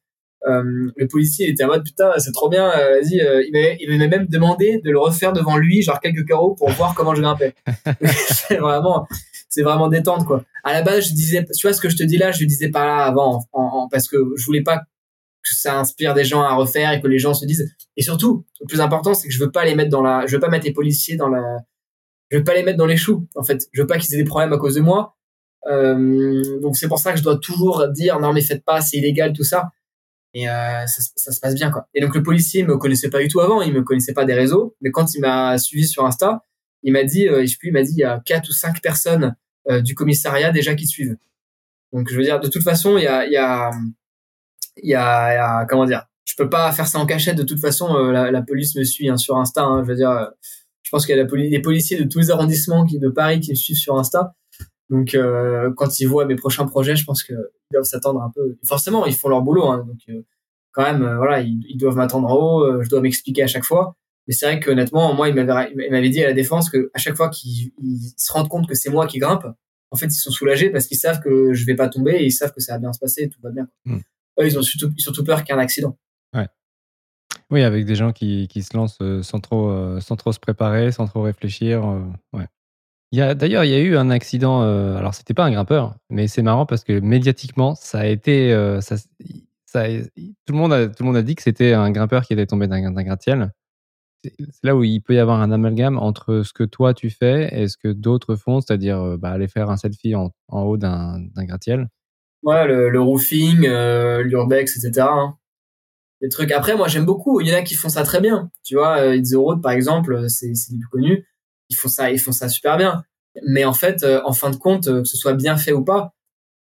euh, 0.48 0.90
le 0.96 1.06
policier 1.08 1.48
était 1.48 1.64
en 1.64 1.68
mode 1.68 1.84
putain 1.84 2.12
c'est 2.18 2.32
trop 2.32 2.48
bien, 2.48 2.70
euh, 2.70 3.00
vas-y. 3.00 3.20
Euh, 3.20 3.44
il 3.80 3.88
m'avait 3.90 4.08
même 4.08 4.26
demandé 4.26 4.80
de 4.82 4.90
le 4.90 4.98
refaire 4.98 5.32
devant 5.32 5.56
lui 5.56 5.82
genre 5.82 6.00
quelques 6.00 6.26
carreaux 6.26 6.54
pour 6.54 6.70
voir 6.70 6.94
comment 6.94 7.14
je 7.14 7.20
grimpais. 7.20 7.54
c'est 8.04 8.56
vraiment 8.56 9.06
c'est 9.48 9.62
vraiment 9.62 9.88
détente 9.88 10.26
quoi. 10.26 10.44
À 10.64 10.72
la 10.72 10.82
base 10.82 11.08
je 11.08 11.14
disais 11.14 11.44
tu 11.44 11.66
vois 11.66 11.74
ce 11.74 11.80
que 11.80 11.88
je 11.88 11.96
te 11.96 12.02
dis 12.02 12.16
là 12.16 12.32
je 12.32 12.40
le 12.40 12.46
disais 12.46 12.70
pas 12.70 12.86
là 12.86 13.04
avant 13.04 13.44
en, 13.52 13.88
parce 13.88 14.08
que 14.08 14.16
je 14.36 14.44
voulais 14.46 14.62
pas 14.62 14.78
que 14.78 15.54
ça 15.54 15.78
inspire 15.78 16.14
des 16.14 16.24
gens 16.24 16.42
à 16.42 16.54
refaire 16.54 16.92
et 16.92 17.00
que 17.00 17.08
les 17.08 17.18
gens 17.18 17.34
se 17.34 17.44
disent. 17.44 17.70
Et 17.96 18.02
surtout, 18.02 18.44
le 18.60 18.66
plus 18.66 18.80
important, 18.80 19.14
c'est 19.14 19.28
que 19.28 19.34
je 19.34 19.38
veux 19.38 19.50
pas 19.50 19.64
les 19.64 19.74
mettre 19.74 19.90
dans 19.90 20.02
la, 20.02 20.26
je 20.26 20.34
veux 20.34 20.40
pas 20.40 20.48
mettre 20.48 20.66
les 20.66 20.72
policiers 20.72 21.16
dans 21.16 21.28
la, 21.28 21.58
je 22.30 22.38
veux 22.38 22.44
pas 22.44 22.54
les 22.54 22.62
mettre 22.62 22.78
dans 22.78 22.86
les 22.86 22.96
choux. 22.96 23.26
En 23.34 23.42
fait, 23.42 23.66
je 23.72 23.80
veux 23.80 23.86
pas 23.86 23.98
qu'ils 23.98 24.14
aient 24.14 24.18
des 24.18 24.24
problèmes 24.24 24.52
à 24.52 24.58
cause 24.58 24.74
de 24.74 24.80
moi. 24.80 25.14
Donc 25.66 26.76
c'est 26.76 26.88
pour 26.88 26.98
ça 26.98 27.12
que 27.12 27.18
je 27.18 27.22
dois 27.22 27.36
toujours 27.36 27.88
dire 27.88 28.18
non 28.20 28.32
mais 28.32 28.40
faites 28.40 28.64
pas, 28.64 28.80
c'est 28.80 28.96
illégal 28.96 29.32
tout 29.32 29.44
ça. 29.44 29.70
Et 30.34 30.48
euh, 30.48 30.86
ça, 30.86 31.32
se 31.32 31.40
passe 31.40 31.54
bien 31.54 31.70
quoi. 31.70 31.88
Et 31.94 32.00
donc 32.00 32.14
le 32.14 32.22
policier 32.22 32.62
me 32.62 32.76
connaissait 32.76 33.10
pas 33.10 33.20
du 33.20 33.28
tout 33.28 33.40
avant, 33.40 33.62
il 33.62 33.72
me 33.72 33.82
connaissait 33.82 34.12
pas 34.12 34.24
des 34.24 34.34
réseaux, 34.34 34.76
mais 34.80 34.90
quand 34.90 35.14
il 35.14 35.20
m'a 35.20 35.58
suivi 35.58 35.86
sur 35.86 36.04
Insta, 36.04 36.44
il 36.82 36.92
m'a 36.92 37.02
dit, 37.02 37.28
euh, 37.28 37.44
je 37.46 37.56
puis, 37.58 37.68
il 37.68 37.72
m'a 37.72 37.82
dit 37.82 37.92
il 37.92 38.00
y 38.00 38.04
a 38.04 38.20
quatre 38.24 38.48
ou 38.48 38.52
cinq 38.52 38.80
personnes 38.82 39.34
euh, 39.70 39.80
du 39.80 39.94
commissariat 39.94 40.52
déjà 40.52 40.74
qui 40.74 40.86
suivent. 40.86 41.16
Donc 41.92 42.08
je 42.10 42.16
veux 42.16 42.22
dire 42.22 42.40
de 42.40 42.48
toute 42.48 42.62
façon 42.62 42.98
il 42.98 43.04
y 43.04 43.06
a, 43.06 43.24
il 43.26 43.32
y 43.32 43.36
a 43.38 43.70
il 44.82 44.90
y 44.90 44.94
a, 44.94 45.66
comment 45.66 45.84
dire, 45.84 46.04
je 46.24 46.34
peux 46.36 46.48
pas 46.48 46.70
faire 46.72 46.86
ça 46.86 46.98
en 46.98 47.06
cachette. 47.06 47.36
De 47.36 47.42
toute 47.42 47.60
façon, 47.60 47.94
euh, 47.96 48.12
la, 48.12 48.30
la, 48.30 48.42
police 48.42 48.74
me 48.76 48.84
suit 48.84 49.08
hein, 49.08 49.16
sur 49.16 49.36
Insta. 49.36 49.64
Hein, 49.64 49.82
je 49.82 49.88
veux 49.88 49.96
dire, 49.96 50.10
euh, 50.10 50.26
je 50.82 50.90
pense 50.90 51.06
qu'il 51.06 51.16
y 51.16 51.18
a 51.18 51.22
la 51.22 51.28
les 51.36 51.62
policiers 51.62 51.98
de 51.98 52.04
tous 52.04 52.18
les 52.18 52.30
arrondissements 52.30 52.84
qui, 52.84 52.98
de 52.98 53.08
Paris 53.08 53.40
qui 53.40 53.50
me 53.50 53.56
suivent 53.56 53.76
sur 53.76 53.98
Insta. 53.98 54.34
Donc, 54.90 55.14
euh, 55.14 55.72
quand 55.76 56.00
ils 56.00 56.06
voient 56.06 56.24
mes 56.24 56.36
prochains 56.36 56.66
projets, 56.66 56.96
je 56.96 57.04
pense 57.04 57.22
qu'ils 57.22 57.36
doivent 57.72 57.84
s'attendre 57.84 58.22
un 58.22 58.30
peu. 58.34 58.56
Forcément, 58.66 59.06
ils 59.06 59.14
font 59.14 59.28
leur 59.28 59.42
boulot. 59.42 59.66
Hein, 59.66 59.84
donc, 59.86 59.98
quand 60.72 60.82
même, 60.82 61.16
voilà, 61.16 61.40
ils, 61.40 61.60
ils 61.68 61.76
doivent 61.76 61.96
m'attendre 61.96 62.28
en 62.28 62.34
haut. 62.34 62.82
je 62.82 62.88
dois 62.88 63.00
m'expliquer 63.00 63.42
à 63.42 63.46
chaque 63.46 63.64
fois. 63.64 63.96
Mais 64.26 64.34
c'est 64.34 64.46
vrai 64.46 64.60
que 64.60 64.70
honnêtement, 64.70 65.14
moi, 65.14 65.28
il 65.28 65.34
m'avait, 65.34 65.72
il 65.72 65.90
m'avait 65.90 66.10
dit 66.10 66.22
à 66.22 66.26
la 66.28 66.34
défense 66.34 66.70
que 66.70 66.90
à 66.94 66.98
chaque 66.98 67.16
fois 67.16 67.30
qu'ils 67.30 67.72
se 68.16 68.32
rendent 68.32 68.48
compte 68.48 68.68
que 68.68 68.74
c'est 68.74 68.90
moi 68.90 69.06
qui 69.06 69.18
grimpe, 69.18 69.46
en 69.90 69.96
fait, 69.96 70.06
ils 70.06 70.12
sont 70.12 70.30
soulagés 70.30 70.70
parce 70.70 70.86
qu'ils 70.86 70.98
savent 70.98 71.20
que 71.20 71.54
je 71.54 71.64
vais 71.64 71.74
pas 71.74 71.88
tomber 71.88 72.12
et 72.12 72.24
ils 72.26 72.32
savent 72.32 72.52
que 72.52 72.60
ça 72.60 72.74
va 72.74 72.78
bien 72.78 72.92
se 72.92 72.98
passer 72.98 73.22
et 73.22 73.28
tout 73.28 73.40
va 73.42 73.50
bien. 73.50 73.68
Hmm 73.86 73.98
ils 74.46 74.58
ont 74.58 74.62
surtout, 74.62 74.92
surtout 74.98 75.24
peur 75.24 75.42
qu'il 75.42 75.54
y 75.54 75.56
ait 75.56 75.60
un 75.60 75.62
accident. 75.62 75.98
Ouais. 76.34 76.48
Oui, 77.50 77.62
avec 77.62 77.84
des 77.84 77.94
gens 77.94 78.12
qui, 78.12 78.48
qui 78.48 78.62
se 78.62 78.76
lancent 78.76 78.98
euh, 79.00 79.22
sans 79.22 79.40
trop, 79.40 79.70
euh, 79.70 80.00
sans 80.00 80.16
trop 80.16 80.32
se 80.32 80.38
préparer, 80.38 80.92
sans 80.92 81.06
trop 81.06 81.22
réfléchir. 81.22 81.84
Euh, 81.86 82.04
ouais. 82.32 82.46
D'ailleurs, 83.12 83.64
il 83.64 83.70
y 83.70 83.74
a 83.74 83.80
eu 83.80 83.96
un 83.96 84.10
accident. 84.10 84.62
alors, 84.96 85.14
c'était 85.14 85.34
pas 85.34 85.44
un 85.44 85.50
grimpeur, 85.50 85.96
mais 86.10 86.28
c'est 86.28 86.42
marrant 86.42 86.66
parce 86.66 86.84
que 86.84 87.00
médiatiquement, 87.00 87.74
ça 87.74 88.00
a 88.00 88.06
été, 88.06 88.52
ça, 88.80 88.96
tout 90.46 90.52
le 90.52 90.58
monde 90.58 90.72
a, 90.72 90.88
tout 90.88 91.02
le 91.02 91.06
monde 91.06 91.16
a 91.16 91.22
dit 91.22 91.34
que 91.34 91.42
c'était 91.42 91.72
un 91.72 91.90
grimpeur 91.90 92.24
qui 92.24 92.32
était 92.32 92.46
tombé 92.46 92.66
d'un, 92.66 92.92
gratte-ciel. 93.02 93.52
c'est 94.22 94.32
là 94.62 94.74
où 94.74 94.82
il 94.82 95.00
peut 95.00 95.14
y 95.14 95.18
avoir 95.18 95.40
un 95.40 95.52
amalgame 95.52 95.98
entre 95.98 96.42
ce 96.44 96.52
que 96.52 96.64
toi 96.64 96.94
tu 96.94 97.10
fais 97.10 97.48
et 97.52 97.68
ce 97.68 97.76
que 97.76 97.88
d'autres 97.88 98.36
font, 98.36 98.60
c'est-à-dire 98.60 99.00
euh, 99.00 99.16
bah, 99.16 99.30
aller 99.30 99.48
faire 99.48 99.70
un 99.70 99.76
selfie 99.76 100.14
en, 100.14 100.32
haut 100.48 100.76
d'un 100.76 101.20
gratte-ciel. 101.36 101.88
Ouais, 102.42 102.66
le, 102.66 103.00
roofing, 103.00 103.66
euh, 103.66 104.22
l'urbex, 104.22 104.76
etc. 104.76 105.06
Hein. 105.10 105.36
Les 106.20 106.28
trucs. 106.28 106.52
Après, 106.52 106.76
moi, 106.76 106.88
j'aime 106.88 107.04
beaucoup. 107.04 107.40
Il 107.40 107.48
y 107.48 107.54
en 107.54 107.58
a 107.58 107.62
qui 107.62 107.74
font 107.74 107.88
ça 107.88 108.04
très 108.04 108.20
bien. 108.20 108.50
Tu 108.64 108.76
vois, 108.76 108.98
euh, 108.98 109.16
It's 109.16 109.32
the 109.32 109.36
Road, 109.36 109.60
par 109.60 109.72
exemple, 109.72 110.28
c'est 110.28 110.46
le 110.46 110.78
plus 110.78 110.88
connu. 110.88 111.26
Ils 111.70 111.76
font 111.76 111.88
ça, 111.88 112.10
ils 112.10 112.18
font 112.18 112.32
ça 112.32 112.48
super 112.48 112.76
bien. 112.76 113.02
Mais 113.46 113.64
en 113.64 113.72
fait, 113.72 114.02
euh, 114.02 114.20
en 114.24 114.32
fin 114.32 114.50
de 114.50 114.56
compte, 114.56 114.86
que 114.86 115.04
ce 115.04 115.16
soit 115.16 115.34
bien 115.34 115.56
fait 115.56 115.72
ou 115.72 115.84
pas, 115.84 116.14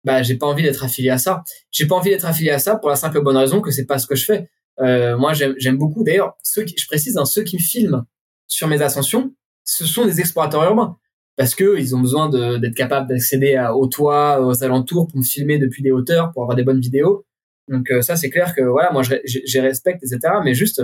bah, 0.05 0.22
j'ai 0.22 0.36
pas 0.36 0.47
envie 0.47 0.62
d'être 0.62 0.85
affilié 0.85 1.10
à 1.10 1.18
ça. 1.18 1.43
J'ai 1.70 1.86
pas 1.86 1.97
envie 1.97 2.10
d'être 2.10 2.27
affilié 2.27 2.51
à 2.51 2.59
ça 2.59 2.77
pour 2.77 2.89
la 2.89 2.97
simple 2.97 3.20
bonne 3.22 3.36
raison 3.36 3.60
que 3.60 3.70
c'est 3.70 3.86
pas 3.86 3.98
ce 3.98 4.06
que 4.06 4.14
je 4.14 4.24
fais. 4.24 4.48
Euh, 4.81 5.16
moi, 5.18 5.32
j'aime 5.35 5.77
beaucoup. 5.77 6.05
D'ailleurs, 6.05 6.36
ceux 6.43 6.64
qui, 6.64 6.74
je 6.78 6.86
précise, 6.86 7.16
hein, 7.18 7.24
ceux 7.24 7.43
qui 7.43 7.56
me 7.56 7.60
filment 7.60 8.05
sur 8.47 8.66
mes 8.66 8.82
ascensions, 8.82 9.35
ce 9.64 9.85
sont 9.85 10.06
des 10.06 10.20
explorateurs 10.20 10.64
urbains 10.64 10.97
parce 11.36 11.55
que 11.55 11.78
ils 11.78 11.94
ont 11.97 12.01
besoin 12.01 12.28
d'être 12.28 12.74
capables 12.74 13.09
d'accéder 13.09 13.59
au 13.74 13.86
toit, 13.86 14.44
aux 14.44 14.62
alentours 14.62 15.06
pour 15.06 15.18
me 15.18 15.22
filmer 15.22 15.59
depuis 15.59 15.82
des 15.82 15.90
hauteurs, 15.90 16.32
pour 16.32 16.43
avoir 16.43 16.56
des 16.56 16.64
bonnes 16.64 16.81
vidéos. 16.81 17.24
Donc 17.68 17.90
euh, 17.90 18.02
ça, 18.02 18.16
c'est 18.16 18.31
clair 18.31 18.55
que 18.55 18.62
voilà, 18.62 18.90
moi, 18.93 19.02
je, 19.02 19.59
respecte, 19.60 20.02
etc. 20.02 20.35
Mais 20.44 20.55
juste, 20.55 20.82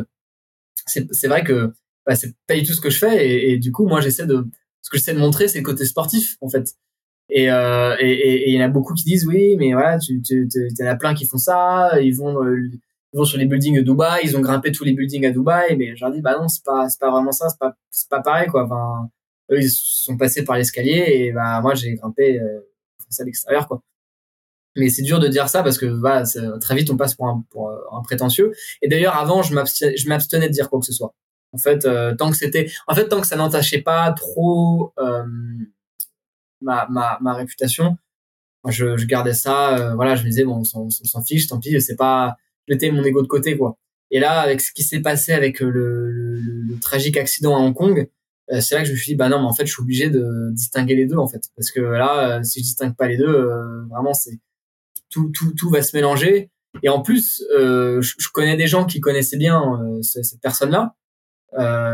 c'est 0.87 1.27
vrai 1.27 1.43
que 1.43 1.73
bah, 2.07 2.15
c'est 2.15 2.35
pas 2.47 2.55
du 2.55 2.63
tout 2.63 2.73
ce 2.73 2.81
que 2.81 2.91
je 2.91 2.99
fais 2.99 3.51
et, 3.51 3.59
du 3.59 3.73
coup, 3.73 3.87
moi, 3.87 4.01
j'essaie 4.01 4.27
de 4.27 4.47
ce 4.83 4.91
que 4.91 4.99
j'essaie 4.99 5.15
de 5.15 5.19
montrer, 5.19 5.49
c'est 5.49 5.59
le 5.59 5.65
côté 5.65 5.85
sportif, 5.85 6.37
en 6.41 6.49
fait. 6.49 6.75
Et 7.29 7.51
euh, 7.51 7.97
il 8.01 8.55
y 8.55 8.63
en 8.63 8.65
a 8.65 8.69
beaucoup 8.69 8.95
qui 8.95 9.05
disent 9.05 9.27
oui, 9.27 9.57
mais 9.57 9.73
voilà, 9.73 9.99
tu, 9.99 10.23
tu, 10.23 10.49
en 10.81 10.87
as 10.87 10.97
plein 10.97 11.15
qui 11.15 11.27
font 11.27 11.39
ça, 11.39 12.01
ils 12.01 12.15
vont 12.15 12.37
ils 13.13 13.19
vont 13.19 13.25
sur 13.25 13.39
les 13.39 13.47
buildings 13.47 13.79
de 13.79 13.83
Dubaï, 13.83 14.23
ils 14.25 14.37
ont 14.37 14.41
grimpé 14.41 14.71
tous 14.73 14.85
les 14.85 14.93
buildings 14.93 15.27
à 15.27 15.31
Dubaï, 15.31 15.77
mais 15.77 15.97
je 15.97 16.05
leur 16.05 16.13
dis 16.13 16.21
bah 16.21 16.37
non, 16.39 16.49
c'est 16.49 16.63
pas 16.65 16.89
c'est 16.89 17.01
pas 17.01 17.11
vraiment 17.11 17.33
ça, 17.33 17.49
c'est 17.49 17.59
pas 17.59 17.75
c'est 17.91 18.09
pas 18.09 18.21
pareil 18.21 18.49
quoi. 18.49 18.69
Eux 19.51 19.61
ils 19.61 19.71
sont 19.71 20.17
passés 20.17 20.45
par 20.45 20.57
l'escalier 20.57 21.05
et 21.09 21.33
bah 21.33 21.61
moi 21.63 21.75
j'ai 21.75 21.95
grimpé 21.95 22.39
euh, 22.41 22.61
à 23.19 23.25
l'extérieur 23.25 23.67
quoi. 23.67 23.83
Mais 24.77 24.89
c'est 24.91 25.03
dur 25.03 25.19
de 25.19 25.29
dire 25.29 25.49
ça 25.49 25.63
parce 25.63 25.79
que 25.79 25.87
bah, 25.87 26.23
très 26.61 26.77
vite 26.77 26.91
on 26.91 26.97
passe 26.97 27.15
pour 27.15 27.27
un, 27.27 27.45
pour 27.51 27.71
un 27.71 28.03
prétentieux. 28.03 28.53
Et 28.83 28.89
d'ailleurs 28.89 29.17
avant 29.17 29.43
je 29.43 29.55
m'abstenais 29.55 30.49
de 30.49 30.53
dire 30.53 30.69
quoi 30.71 30.79
que 30.81 30.87
ce 30.87 30.93
soit. 30.93 31.15
En 31.57 31.59
fait, 31.59 31.87
euh, 31.87 32.15
tant 32.15 32.31
que 32.31 32.37
c'était, 32.37 32.71
en 32.87 32.95
fait 32.95 33.09
tant 33.09 33.19
que 33.19 33.27
ça 33.27 33.35
n'entachait 33.35 33.81
pas 33.81 34.13
trop 34.13 34.93
euh, 34.99 35.25
ma, 36.61 36.87
ma, 36.91 37.17
ma 37.23 37.33
réputation, 37.33 37.97
je, 38.69 38.99
je 38.99 39.07
gardais 39.07 39.33
ça. 39.33 39.79
Euh, 39.79 39.95
voilà, 39.95 40.17
je 40.17 40.23
me 40.23 40.29
disais 40.29 40.45
bon, 40.45 40.63
on 40.75 40.91
s'en 40.91 41.25
fiche, 41.25 41.47
tant 41.47 41.59
pis, 41.59 41.81
c'est 41.81 41.97
pas 41.97 42.37
jeter 42.69 42.91
mon 42.91 43.03
ego 43.05 43.23
de 43.23 43.27
côté 43.27 43.57
quoi. 43.57 43.79
Et 44.11 44.21
là, 44.21 44.41
avec 44.41 44.61
ce 44.61 44.71
qui 44.71 44.83
s'est 44.83 45.01
passé 45.01 45.33
avec 45.33 45.61
le, 45.61 46.43
tragique 46.83 47.17
accident 47.17 47.57
à 47.57 47.61
Hong 47.61 47.75
Kong, 47.75 48.07
c'est 48.61 48.75
là 48.75 48.83
que 48.83 48.89
je 48.89 48.93
me 48.93 48.99
suis 48.99 49.13
dit 49.13 49.17
bah 49.17 49.31
non, 49.31 49.41
mais 49.41 49.47
en 49.47 49.55
fait, 49.55 49.65
je 49.65 49.73
suis 49.73 49.81
obligé 49.81 50.11
de 50.11 50.51
distinguer 50.53 50.95
les 50.95 51.07
deux 51.07 51.17
en 51.17 51.27
fait, 51.27 51.43
parce 51.57 51.71
que 51.71 51.81
là, 51.81 52.45
si 52.45 52.61
je 52.61 52.65
distingue 52.65 52.95
pas 52.95 53.09
les 53.09 53.17
deux, 53.17 53.49
vraiment 53.89 54.13
c'est 54.13 54.39
tout, 55.09 55.33
tout, 55.35 55.55
tout 55.55 55.71
va 55.71 55.81
se 55.81 55.97
mélanger. 55.97 56.51
Et 56.83 56.91
en 56.91 57.01
plus, 57.01 57.43
je, 57.51 58.01
je, 58.03 58.29
connais 58.29 58.59
des 58.59 58.67
gens 58.67 58.85
qui 58.85 59.01
connaissaient 59.01 59.39
bien 59.39 59.81
cette 60.03 60.43
personne-là. 60.43 60.95
c'est, 60.95 61.06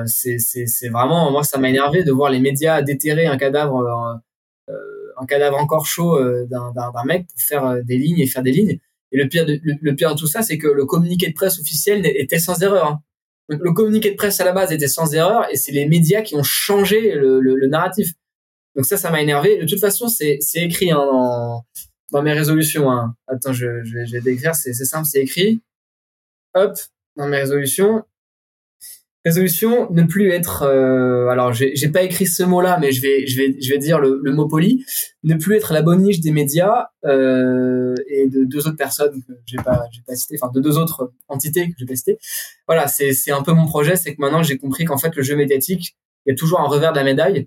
c'est, 0.06 0.38
c'est 0.38 0.88
vraiment 0.88 1.30
moi 1.30 1.44
ça 1.44 1.58
m'a 1.58 1.70
énervé 1.70 2.02
de 2.04 2.12
voir 2.12 2.30
les 2.30 2.40
médias 2.40 2.82
déterrer 2.82 3.26
un 3.26 3.36
cadavre, 3.36 4.20
un 5.18 5.26
cadavre 5.26 5.58
encore 5.58 5.86
chaud 5.86 6.18
d'un, 6.46 6.72
d'un, 6.72 7.04
mec 7.04 7.26
pour 7.28 7.40
faire 7.40 7.84
des 7.84 7.98
lignes 7.98 8.20
et 8.20 8.26
faire 8.26 8.42
des 8.42 8.52
lignes. 8.52 8.78
Et 9.12 9.18
le 9.18 9.28
pire 9.28 9.44
de, 9.44 9.60
le, 9.62 9.94
pire 9.94 10.14
de 10.14 10.18
tout 10.18 10.26
ça, 10.26 10.42
c'est 10.42 10.58
que 10.58 10.66
le 10.66 10.86
communiqué 10.86 11.28
de 11.28 11.34
presse 11.34 11.60
officiel 11.60 12.04
était 12.06 12.38
sans 12.38 12.62
erreur. 12.62 12.86
Hein. 12.86 13.02
Le 13.48 13.72
communiqué 13.72 14.10
de 14.10 14.16
presse 14.16 14.40
à 14.40 14.44
la 14.44 14.52
base 14.52 14.72
était 14.72 14.88
sans 14.88 15.12
erreur 15.14 15.46
et 15.52 15.56
c'est 15.56 15.72
les 15.72 15.86
médias 15.86 16.22
qui 16.22 16.34
ont 16.34 16.42
changé 16.42 17.14
le, 17.14 17.40
le, 17.40 17.66
narratif. 17.66 18.12
Donc 18.74 18.86
ça, 18.86 18.96
ça 18.96 19.10
m'a 19.10 19.20
énervé. 19.20 19.58
De 19.58 19.66
toute 19.66 19.80
façon, 19.80 20.08
c'est 20.08 20.38
écrit 20.54 20.90
hein, 20.90 21.04
dans, 21.04 21.66
dans, 22.10 22.22
mes 22.22 22.32
résolutions. 22.32 22.90
Hein. 22.90 23.14
Attends, 23.26 23.52
je, 23.52 23.82
je, 23.84 24.04
je 24.06 24.12
vais 24.12 24.22
décrire. 24.22 24.54
C'est 24.54 24.72
simple, 24.72 25.06
c'est 25.06 25.20
écrit. 25.20 25.62
Hop, 26.54 26.72
dans 27.16 27.28
mes 27.28 27.38
résolutions, 27.38 28.02
Résolution, 29.24 29.88
ne 29.92 30.02
plus 30.02 30.30
être. 30.30 30.62
Euh, 30.62 31.28
alors, 31.28 31.52
j'ai 31.52 31.88
pas 31.88 32.02
écrit 32.02 32.26
ce 32.26 32.42
mot-là, 32.42 32.78
mais 32.80 32.90
je 32.90 33.00
vais, 33.00 33.26
je 33.26 33.36
vais, 33.36 33.56
je 33.60 33.70
vais 33.70 33.78
dire 33.78 34.00
le, 34.00 34.20
le 34.20 34.32
mot 34.32 34.48
poli. 34.48 34.84
Ne 35.22 35.36
plus 35.36 35.56
être 35.56 35.72
la 35.72 35.82
bonne 35.82 36.02
niche 36.02 36.18
des 36.20 36.32
médias 36.32 36.86
euh, 37.04 37.94
et 38.08 38.26
de 38.26 38.42
deux 38.44 38.66
autres 38.66 38.76
personnes 38.76 39.22
que 39.22 39.32
j'ai 39.46 39.58
pas, 39.58 39.84
j'ai 39.92 40.02
pas 40.04 40.16
cité, 40.16 40.36
enfin 40.40 40.50
de 40.52 40.60
deux 40.60 40.76
autres 40.76 41.12
entités 41.28 41.68
que 41.68 41.74
j'ai 41.78 41.86
pas 41.86 41.94
cité. 41.94 42.18
Voilà, 42.66 42.88
c'est, 42.88 43.12
c'est 43.12 43.30
un 43.30 43.42
peu 43.42 43.52
mon 43.52 43.66
projet, 43.66 43.94
c'est 43.94 44.12
que 44.14 44.20
maintenant 44.20 44.42
j'ai 44.42 44.58
compris 44.58 44.84
qu'en 44.84 44.98
fait 44.98 45.14
le 45.14 45.22
jeu 45.22 45.36
médiatique, 45.36 45.96
il 46.26 46.30
y 46.30 46.32
a 46.32 46.36
toujours 46.36 46.60
un 46.60 46.66
revers 46.66 46.92
de 46.92 46.98
la 46.98 47.04
médaille. 47.04 47.46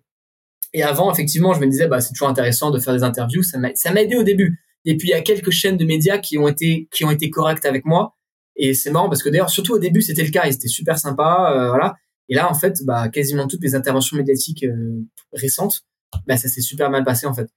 Et 0.74 0.84
avant, 0.84 1.12
effectivement, 1.12 1.54
je 1.54 1.60
me 1.60 1.68
disais, 1.68 1.88
bah 1.88 2.00
c'est 2.00 2.14
toujours 2.14 2.30
intéressant 2.30 2.72
de 2.72 2.80
faire 2.80 2.94
des 2.94 3.04
interviews. 3.04 3.44
Ça 3.44 3.58
m'a, 3.58 3.76
ça 3.76 3.92
m'a 3.92 4.02
aidé 4.02 4.16
au 4.16 4.24
début. 4.24 4.62
Et 4.86 4.96
puis 4.96 5.10
il 5.10 5.12
y 5.12 5.16
a 5.16 5.22
quelques 5.22 5.52
chaînes 5.52 5.78
de 5.78 5.86
médias 5.86 6.20
qui 6.20 6.38
ont 6.38 6.48
été, 6.48 6.88
qui 6.92 7.04
ont 7.04 7.12
été 7.12 7.30
correctes 7.30 7.66
avec 7.66 7.84
moi 7.84 8.15
et 8.56 8.74
c'est 8.74 8.92
marrant 8.92 9.10
parce 9.10 9.22
que 9.22 9.30
d'ailleurs, 9.30 9.50
surtout 9.50 9.74
au 9.74 9.80
début, 9.80 10.02
c'était 10.02 10.24
le 10.24 10.32
cas, 10.32 10.46
ils 10.46 10.54
étaient 10.54 10.68
super 10.68 10.98
sympas, 10.98 11.54
euh, 11.54 11.70
voilà. 11.70 11.96
Et 12.30 12.36
là, 12.36 12.50
en 12.50 12.54
fait, 12.54 12.84
bah, 12.86 13.10
quasiment 13.10 13.48
toutes 13.48 13.62
les 13.62 13.76
interventions 13.76 14.18
médiatiques 14.18 14.64
euh, 14.64 15.02
récentes, 15.34 15.84
bah, 16.26 16.38
ça 16.38 16.48
s'est 16.48 16.62
super 16.62 16.90
mal 16.90 17.04
passé 17.04 17.28
en 17.28 17.34
fait. 17.34 17.50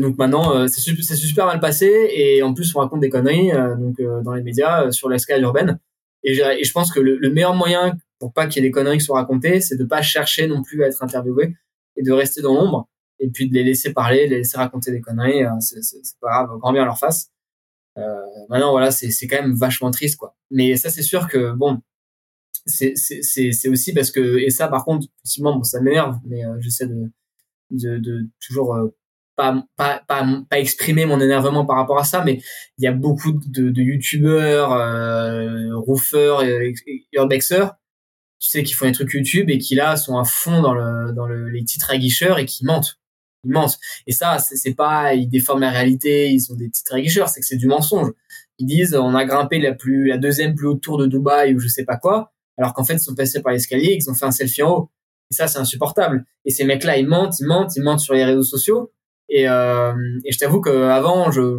Donc 0.00 0.16
maintenant, 0.16 0.56
euh, 0.56 0.66
c'est 0.66 0.80
super, 0.80 1.04
super 1.04 1.46
mal 1.46 1.60
passé 1.60 2.10
et 2.14 2.42
en 2.42 2.54
plus, 2.54 2.74
on 2.74 2.80
raconte 2.80 3.00
des 3.00 3.10
conneries 3.10 3.50
donc 3.78 4.00
dans 4.22 4.32
les 4.32 4.42
médias 4.42 4.90
sur 4.92 5.08
l'escale 5.08 5.42
urbaine. 5.42 5.78
Et, 6.22 6.32
et, 6.32 6.64
je 6.64 6.72
pense 6.72 6.90
que 6.90 7.00
le, 7.00 7.30
meilleur 7.30 7.54
moyen 7.54 7.96
pour 8.18 8.32
pas 8.32 8.46
qu'il 8.46 8.62
y 8.62 8.66
ait 8.66 8.68
des 8.68 8.72
conneries 8.72 8.98
qui 8.98 9.04
soient 9.04 9.18
racontées, 9.18 9.60
c'est 9.60 9.76
de 9.76 9.84
pas 9.84 10.00
chercher 10.00 10.46
non 10.46 10.62
plus 10.62 10.82
à 10.84 10.86
être 10.86 11.02
interviewé 11.02 11.54
et 11.96 12.02
de 12.02 12.12
rester 12.12 12.40
dans 12.40 12.54
l'ombre 12.54 12.88
et 13.20 13.28
puis 13.28 13.48
de 13.48 13.54
les 13.54 13.62
laisser 13.62 13.92
parler, 13.92 14.26
les 14.26 14.38
laisser 14.38 14.56
raconter 14.56 14.90
des 14.90 15.00
conneries. 15.00 15.44
c'est 15.60 16.18
pas 16.20 16.30
grave, 16.30 16.58
grand 16.58 16.72
bien 16.72 16.84
leur 16.84 16.98
face. 16.98 17.30
Euh, 17.98 18.20
maintenant, 18.48 18.72
voilà, 18.72 18.90
c'est 18.90 19.26
quand 19.26 19.40
même 19.40 19.54
vachement 19.54 19.90
triste, 19.90 20.16
quoi. 20.16 20.36
Mais 20.50 20.76
ça, 20.76 20.90
c'est 20.90 21.02
sûr 21.02 21.28
que 21.28 21.52
bon, 21.52 21.80
c'est 22.66 22.94
c'est 22.96 23.22
c'est 23.22 23.68
aussi 23.68 23.92
parce 23.92 24.10
que 24.10 24.38
et 24.38 24.50
ça, 24.50 24.68
par 24.68 24.84
contre, 24.84 25.06
effectivement, 25.24 25.56
bon, 25.56 25.64
ça 25.64 25.80
m'énerve, 25.80 26.18
mais 26.26 26.44
euh, 26.44 26.56
j'essaie 26.60 26.86
de, 26.86 27.10
de 27.70 27.98
de 27.98 28.28
toujours 28.40 28.74
euh, 28.74 28.88
pas, 29.36 29.64
pas, 29.76 30.02
pas, 30.06 30.26
pas 30.48 30.58
exprimer 30.60 31.06
mon 31.06 31.20
énervement 31.20 31.66
par 31.66 31.76
rapport 31.76 31.98
à 31.98 32.04
ça, 32.04 32.24
mais 32.24 32.40
il 32.78 32.84
y 32.84 32.86
a 32.86 32.92
beaucoup 32.92 33.32
de, 33.32 33.70
de 33.70 33.82
youtubeurs, 33.82 34.72
euh, 34.72 35.76
roofers 35.76 36.42
et, 36.42 36.72
tu 38.40 38.50
sais, 38.50 38.62
qui 38.62 38.74
font 38.74 38.86
des 38.86 38.92
trucs 38.92 39.12
YouTube 39.12 39.50
et 39.50 39.58
qui 39.58 39.74
là 39.74 39.96
sont 39.96 40.18
à 40.18 40.24
fond 40.24 40.60
dans 40.62 40.74
le, 40.74 41.12
dans 41.12 41.26
le, 41.26 41.48
les 41.48 41.64
titres 41.64 41.90
aguicheurs 41.90 42.38
et 42.38 42.46
qui 42.46 42.64
mentent 42.64 42.98
immense. 43.44 43.78
Et 44.06 44.12
ça, 44.12 44.38
c'est 44.38 44.74
pas, 44.74 45.14
ils 45.14 45.28
déforment 45.28 45.62
la 45.62 45.70
réalité, 45.70 46.30
ils 46.30 46.40
sont 46.40 46.54
des 46.54 46.68
petits 46.68 46.82
réguicheurs, 46.90 47.28
c'est 47.28 47.40
que 47.40 47.46
c'est 47.46 47.56
du 47.56 47.66
mensonge. 47.66 48.10
Ils 48.58 48.66
disent, 48.66 48.94
on 48.94 49.14
a 49.14 49.24
grimpé 49.24 49.58
la 49.58 49.72
plus, 49.72 50.08
la 50.08 50.18
deuxième 50.18 50.54
plus 50.54 50.68
haute 50.68 50.80
tour 50.80 50.98
de 50.98 51.06
Dubaï 51.06 51.54
ou 51.54 51.58
je 51.58 51.68
sais 51.68 51.84
pas 51.84 51.96
quoi, 51.96 52.32
alors 52.58 52.72
qu'en 52.74 52.84
fait, 52.84 52.94
ils 52.94 53.00
sont 53.00 53.14
passés 53.14 53.42
par 53.42 53.52
l'escalier, 53.52 53.96
ils 54.00 54.10
ont 54.10 54.14
fait 54.14 54.26
un 54.26 54.30
selfie 54.30 54.62
en 54.62 54.70
haut. 54.70 54.90
Et 55.30 55.34
ça, 55.34 55.46
c'est 55.46 55.58
insupportable. 55.58 56.24
Et 56.44 56.50
ces 56.50 56.64
mecs-là, 56.64 56.98
ils 56.98 57.06
mentent, 57.06 57.40
ils 57.40 57.46
mentent, 57.46 57.74
ils 57.76 57.82
mentent 57.82 58.00
sur 58.00 58.14
les 58.14 58.24
réseaux 58.24 58.42
sociaux. 58.42 58.92
Et, 59.28 59.48
euh, 59.48 59.94
et 60.24 60.32
je 60.32 60.38
t'avoue 60.38 60.60
qu'avant, 60.60 61.30
je, 61.32 61.58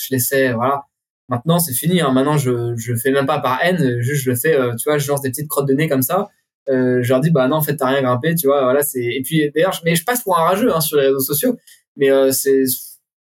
je 0.00 0.08
laissais, 0.10 0.52
voilà. 0.52 0.84
Maintenant, 1.28 1.58
c'est 1.58 1.74
fini. 1.74 2.00
Hein. 2.00 2.12
Maintenant, 2.12 2.38
je, 2.38 2.74
je 2.76 2.94
fais 2.94 3.10
même 3.10 3.26
pas 3.26 3.40
par 3.40 3.62
haine, 3.62 4.00
juste 4.00 4.24
je 4.24 4.30
le 4.30 4.36
fais, 4.36 4.54
euh, 4.54 4.74
tu 4.76 4.84
vois, 4.84 4.98
je 4.98 5.08
lance 5.08 5.22
des 5.22 5.30
petites 5.30 5.48
crottes 5.48 5.66
de 5.66 5.74
nez 5.74 5.88
comme 5.88 6.02
ça 6.02 6.28
euh, 6.70 7.02
je 7.02 7.08
leur 7.10 7.20
dis 7.20 7.30
bah 7.30 7.46
non 7.46 7.56
en 7.56 7.62
fait 7.62 7.76
t'as 7.76 7.88
rien 7.88 8.00
grimpé 8.00 8.34
tu 8.34 8.46
vois 8.46 8.62
voilà 8.62 8.82
c'est 8.82 9.02
et 9.02 9.20
puis 9.22 9.50
d'ailleurs 9.54 9.78
mais 9.84 9.94
je 9.94 10.02
passe 10.02 10.22
pour 10.22 10.38
un 10.38 10.44
rageux 10.44 10.74
hein, 10.74 10.80
sur 10.80 10.96
les 10.96 11.06
réseaux 11.06 11.20
sociaux 11.20 11.58
mais 11.96 12.10
euh, 12.10 12.30
c'est 12.32 12.64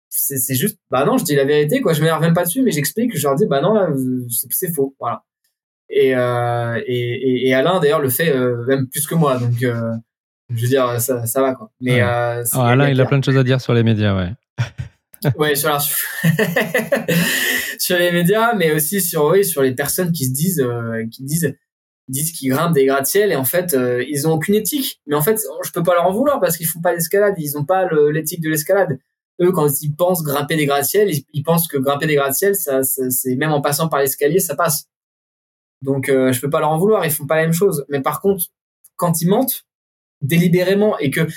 c'est 0.09 0.55
juste 0.55 0.79
bah 0.89 1.05
non 1.05 1.19
je 1.19 1.25
dis 1.25 1.35
la 1.35 1.45
vérité 1.45 1.79
quoi 1.81 1.93
je 1.93 1.99
m'énerve 2.01 2.21
même 2.21 2.33
pas 2.33 2.45
dessus 2.45 2.63
mais 2.63 2.71
j'explique 2.71 3.15
je 3.15 3.21
leur 3.27 3.35
dis 3.35 3.45
bah 3.45 3.61
non 3.61 3.73
là 3.73 3.89
c'est 4.49 4.73
faux 4.73 4.95
voilà. 4.99 5.23
Et, 5.91 6.15
euh, 6.15 6.79
et, 6.85 7.47
et 7.47 7.53
Alain 7.53 7.79
d'ailleurs 7.79 7.99
le 7.99 8.09
fait 8.09 8.33
même 8.67 8.87
plus 8.87 9.05
que 9.05 9.13
moi 9.13 9.37
donc 9.37 9.53
je 9.59 10.61
veux 10.61 10.67
dire 10.67 10.99
ça 10.99 11.25
ça 11.27 11.41
va 11.41 11.53
quoi. 11.53 11.71
Mais 11.81 12.01
oh, 12.01 12.59
Alain 12.59 12.89
il 12.89 12.99
a 12.99 13.05
plein 13.05 13.19
de 13.19 13.23
choses 13.23 13.37
à 13.37 13.43
dire 13.43 13.61
sur 13.61 13.73
les 13.73 13.83
médias 13.83 14.15
ouais. 14.15 14.33
Ouais 15.37 15.53
sur 15.53 15.69
la... 15.69 15.79
sur 17.77 17.97
les 17.99 18.11
médias 18.11 18.55
mais 18.55 18.71
aussi 18.71 19.01
sur 19.01 19.25
oui 19.25 19.45
sur 19.45 19.61
les 19.61 19.73
personnes 19.75 20.11
qui 20.11 20.25
se 20.25 20.33
disent 20.33 20.65
qui 21.11 21.23
disent 21.23 21.55
disent 22.09 22.31
qu'ils 22.31 22.49
grimpent 22.49 22.73
des 22.73 22.85
gratte-ciel 22.85 23.31
et 23.31 23.35
en 23.35 23.45
fait 23.45 23.73
euh, 23.73 24.03
ils 24.09 24.27
ont 24.27 24.33
aucune 24.33 24.55
éthique. 24.55 25.01
Mais 25.07 25.15
en 25.15 25.21
fait 25.21 25.39
je 25.63 25.71
peux 25.71 25.83
pas 25.83 25.93
leur 25.93 26.05
en 26.05 26.11
vouloir 26.11 26.39
parce 26.39 26.57
qu'ils 26.57 26.67
font 26.67 26.81
pas 26.81 26.93
d'escalade 26.93 27.35
ils 27.37 27.57
ont 27.57 27.65
pas 27.65 27.87
l'éthique 28.11 28.41
de 28.41 28.49
l'escalade. 28.49 28.99
Eux 29.41 29.51
quand 29.51 29.81
ils 29.81 29.95
pensent 29.95 30.23
grimper 30.23 30.55
des 30.55 30.65
gratte-ciel 30.65 31.11
ils, 31.33 31.43
pensent 31.43 31.67
que 31.67 31.77
grimper 31.77 32.07
des 32.07 32.15
gratte-ciel 32.15 32.55
ça, 32.55 32.83
c'est 32.83 33.35
même 33.35 33.51
en 33.51 33.61
passant 33.61 33.87
par 33.87 33.99
l'escalier 33.99 34.39
ça 34.39 34.55
passe. 34.55 34.85
Donc 35.81 36.09
euh, 36.09 36.33
je 36.33 36.41
peux 36.41 36.49
pas 36.49 36.59
leur 36.59 36.71
en 36.71 36.77
vouloir. 36.77 37.05
Ils 37.05 37.11
font 37.11 37.27
pas 37.27 37.35
la 37.35 37.43
même 37.43 37.53
chose. 37.53 37.85
Mais 37.89 38.01
par 38.01 38.21
contre 38.21 38.45
quand 38.95 39.21
ils 39.21 39.29
mentent 39.29 39.65
délibérément 40.21 40.97
et 40.99 41.11
que 41.11 41.27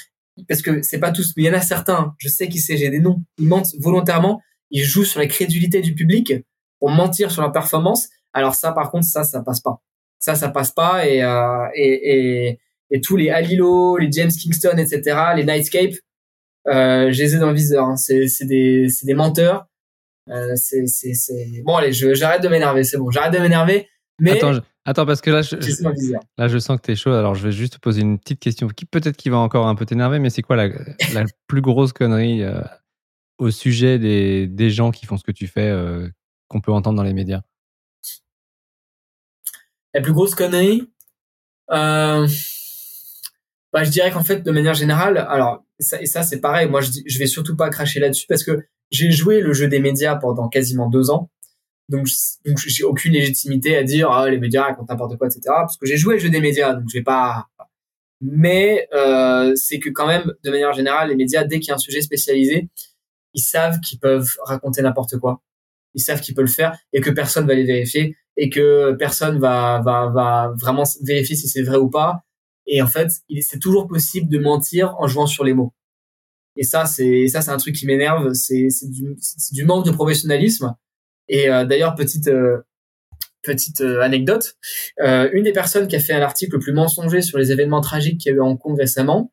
parce 0.49 0.63
que 0.63 0.83
c'est 0.83 0.99
pas 0.99 1.13
tous 1.13 1.35
mais 1.37 1.45
il 1.45 1.47
y 1.47 1.51
en 1.51 1.55
a 1.55 1.61
certains 1.61 2.15
je 2.19 2.29
sais 2.29 2.49
qui 2.49 2.59
c'est 2.59 2.77
j'ai 2.79 2.89
des 2.89 3.01
noms 3.01 3.23
ils 3.37 3.47
mentent 3.47 3.75
volontairement 3.79 4.41
ils 4.71 4.83
jouent 4.83 5.05
sur 5.05 5.21
la 5.21 5.27
crédulité 5.27 5.83
du 5.83 5.95
public 5.95 6.33
pour 6.81 6.91
mentir 6.91 7.31
sur 7.31 7.43
la 7.43 7.51
performance. 7.51 8.09
Alors 8.33 8.55
ça 8.55 8.73
par 8.73 8.91
contre 8.91 9.05
ça 9.05 9.23
ça 9.23 9.43
passe 9.43 9.61
pas 9.61 9.83
ça, 10.23 10.37
ça 10.37 10.49
passe 10.49 10.71
pas. 10.71 11.07
Et, 11.07 11.23
euh, 11.23 11.67
et, 11.75 12.49
et, 12.49 12.61
et, 12.91 13.01
tous 13.01 13.17
les 13.17 13.29
Alilo, 13.29 13.99
les 13.99 14.11
James 14.11 14.31
Kingston, 14.31 14.79
etc., 14.79 15.19
les 15.37 15.45
Nightscape, 15.45 15.95
euh, 16.69 17.13
je 17.13 17.19
les 17.19 17.35
ai 17.35 17.39
dans 17.39 17.49
le 17.49 17.57
viseur. 17.57 17.87
Hein. 17.87 17.97
C'est, 17.97 18.29
c'est 18.29 18.47
des, 18.47 18.89
c'est 18.89 19.05
des 19.05 19.15
menteurs. 19.15 19.67
Euh, 20.31 20.53
c'est, 20.55 20.87
c'est, 20.87 21.15
c'est... 21.15 21.63
Bon, 21.65 21.75
allez, 21.75 21.93
j'arrête 21.93 22.43
de 22.43 22.49
m'énerver. 22.49 22.85
C'est 22.85 22.99
bon, 22.99 23.11
j'arrête 23.11 23.35
de 23.35 23.41
m'énerver. 23.41 23.89
Mais 24.21 24.31
attends, 24.33 24.61
attends, 24.85 25.07
parce 25.07 25.21
que 25.21 25.31
là, 25.31 25.43
je, 25.43 25.57
là, 26.39 26.47
je 26.47 26.59
sens 26.59 26.77
que 26.77 26.83
t'es 26.83 26.95
chaud. 26.95 27.13
Alors, 27.13 27.35
je 27.35 27.45
vais 27.45 27.53
juste 27.53 27.75
te 27.75 27.79
poser 27.81 28.03
une 28.03 28.21
petite 28.21 28.39
question 28.39 28.69
qui 28.69 28.85
peut-être 28.85 29.17
qui 29.17 29.29
va 29.29 29.39
encore 29.39 29.67
un 29.67 29.75
peu 29.75 29.85
t'énerver, 29.85 30.21
mais 30.21 30.31
c'est 30.31 30.43
quoi 30.43 30.55
la, 30.55 30.69
la 30.69 31.25
plus 31.49 31.61
grosse 31.63 31.93
connerie 31.93 32.45
euh, 32.45 32.61
au 33.39 33.51
sujet 33.51 33.99
des, 33.99 34.47
des 34.47 34.71
gens 34.71 34.93
qui 34.93 35.07
font 35.07 35.17
ce 35.17 35.25
que 35.25 35.33
tu 35.33 35.49
fais 35.49 35.69
euh, 35.69 36.09
qu'on 36.47 36.61
peut 36.61 36.71
entendre 36.71 36.97
dans 36.97 37.03
les 37.03 37.15
médias? 37.15 37.43
La 39.95 40.01
plus 40.01 40.13
grosse 40.13 40.35
connerie 40.35 40.89
euh, 41.71 42.27
bah, 43.73 43.85
Je 43.85 43.91
dirais 43.91 44.11
qu'en 44.11 44.25
fait, 44.25 44.43
de 44.43 44.51
manière 44.51 44.75
générale, 44.75 45.19
alors, 45.19 45.65
ça, 45.79 46.01
et 46.01 46.07
ça, 46.07 46.23
c'est 46.23 46.41
pareil, 46.41 46.69
moi, 46.69 46.81
je, 46.81 46.91
je 47.05 47.19
vais 47.19 47.27
surtout 47.27 47.57
pas 47.57 47.71
cracher 47.71 48.01
là-dessus 48.01 48.27
parce 48.29 48.45
que 48.45 48.65
j'ai 48.91 49.11
joué 49.11 49.41
le 49.41 49.53
jeu 49.53 49.69
des 49.69 49.81
médias 49.81 50.17
pendant 50.17 50.49
quasiment 50.49 50.89
deux 50.89 51.11
ans. 51.11 51.31
Donc, 51.89 52.07
donc 52.47 52.59
j'ai 52.59 52.85
aucune 52.85 53.13
légitimité 53.13 53.77
à 53.77 53.83
dire 53.83 54.11
ah, 54.11 54.29
les 54.31 54.39
médias 54.39 54.63
racontent 54.63 54.93
n'importe 54.93 55.19
quoi, 55.19 55.27
etc. 55.27 55.41
Parce 55.47 55.77
que 55.77 55.87
j'ai 55.87 55.97
joué 55.97 56.15
le 56.15 56.21
jeu 56.21 56.31
des 56.31 56.41
médias, 56.41 56.75
donc 56.75 56.85
je 56.89 56.99
vais 56.99 57.03
pas. 57.03 57.49
Mais 58.21 58.89
euh, 58.95 59.53
c'est 59.57 59.79
que 59.79 59.91
quand 59.91 60.07
même, 60.07 60.33
de 60.45 60.51
manière 60.51 60.73
générale, 60.73 61.09
les 61.09 61.17
médias, 61.17 61.45
dès 61.45 61.59
qu'il 61.59 61.69
y 61.69 61.71
a 61.73 61.75
un 61.75 61.79
sujet 61.79 62.01
spécialisé, 62.03 62.69
ils 63.35 63.43
savent 63.43 63.81
qu'ils 63.81 63.99
peuvent 63.99 64.31
raconter 64.45 64.83
n'importe 64.83 65.19
quoi. 65.19 65.43
Ils 65.95 66.01
savent 66.01 66.21
qu'ils 66.21 66.35
peuvent 66.35 66.45
le 66.45 66.51
faire 66.51 66.79
et 66.93 67.01
que 67.01 67.11
personne 67.11 67.47
va 67.47 67.55
les 67.55 67.65
vérifier 67.65 68.17
et 68.37 68.51
que 68.51 68.93
personne 68.93 69.39
va 69.39 69.81
va 69.85 70.09
va 70.09 70.55
vraiment 70.61 70.85
vérifier 71.03 71.37
si 71.37 71.49
c'est 71.49 71.63
vrai 71.63 71.77
ou 71.77 71.91
pas. 71.91 72.23
Et 72.67 72.81
en 72.81 72.87
fait, 72.87 73.11
c'est 73.41 73.59
toujours 73.59 73.89
possible 73.89 74.29
de 74.29 74.39
mentir 74.39 74.95
en 74.99 75.07
jouant 75.07 75.27
sur 75.27 75.45
les 75.45 75.55
mots. 75.55 75.75
Et 76.57 76.65
ça, 76.65 76.87
c'est 76.87 77.29
ça, 77.29 77.41
c'est 77.41 77.51
un 77.51 77.57
truc 77.57 77.75
qui 77.75 77.87
m'énerve. 77.87 78.33
C'est 78.35 78.69
du, 78.83 79.17
du 79.53 79.65
manque 79.65 79.87
de 79.87 79.91
professionnalisme. 79.91 80.75
Et 81.29 81.49
euh, 81.49 81.65
d'ailleurs, 81.65 81.95
petite 81.95 82.29
euh, 82.29 82.59
petite 83.43 83.81
euh, 83.81 84.01
anecdote, 84.03 84.57
une 84.99 85.43
des 85.43 85.53
personnes 85.53 85.89
qui 85.89 85.97
a 85.97 86.01
fait 86.01 86.13
un 86.13 86.23
article 86.23 86.55
le 86.55 86.61
plus 86.61 86.73
mensonger 86.73 87.23
sur 87.23 87.39
les 87.39 87.51
événements 87.51 87.81
tragiques 87.81 88.21
qu'il 88.21 88.31
y 88.31 88.35
a 88.35 88.37
eu 88.37 88.41
en 88.41 88.51
Hong 88.51 88.59
Kong 88.59 88.79
récemment, 88.79 89.33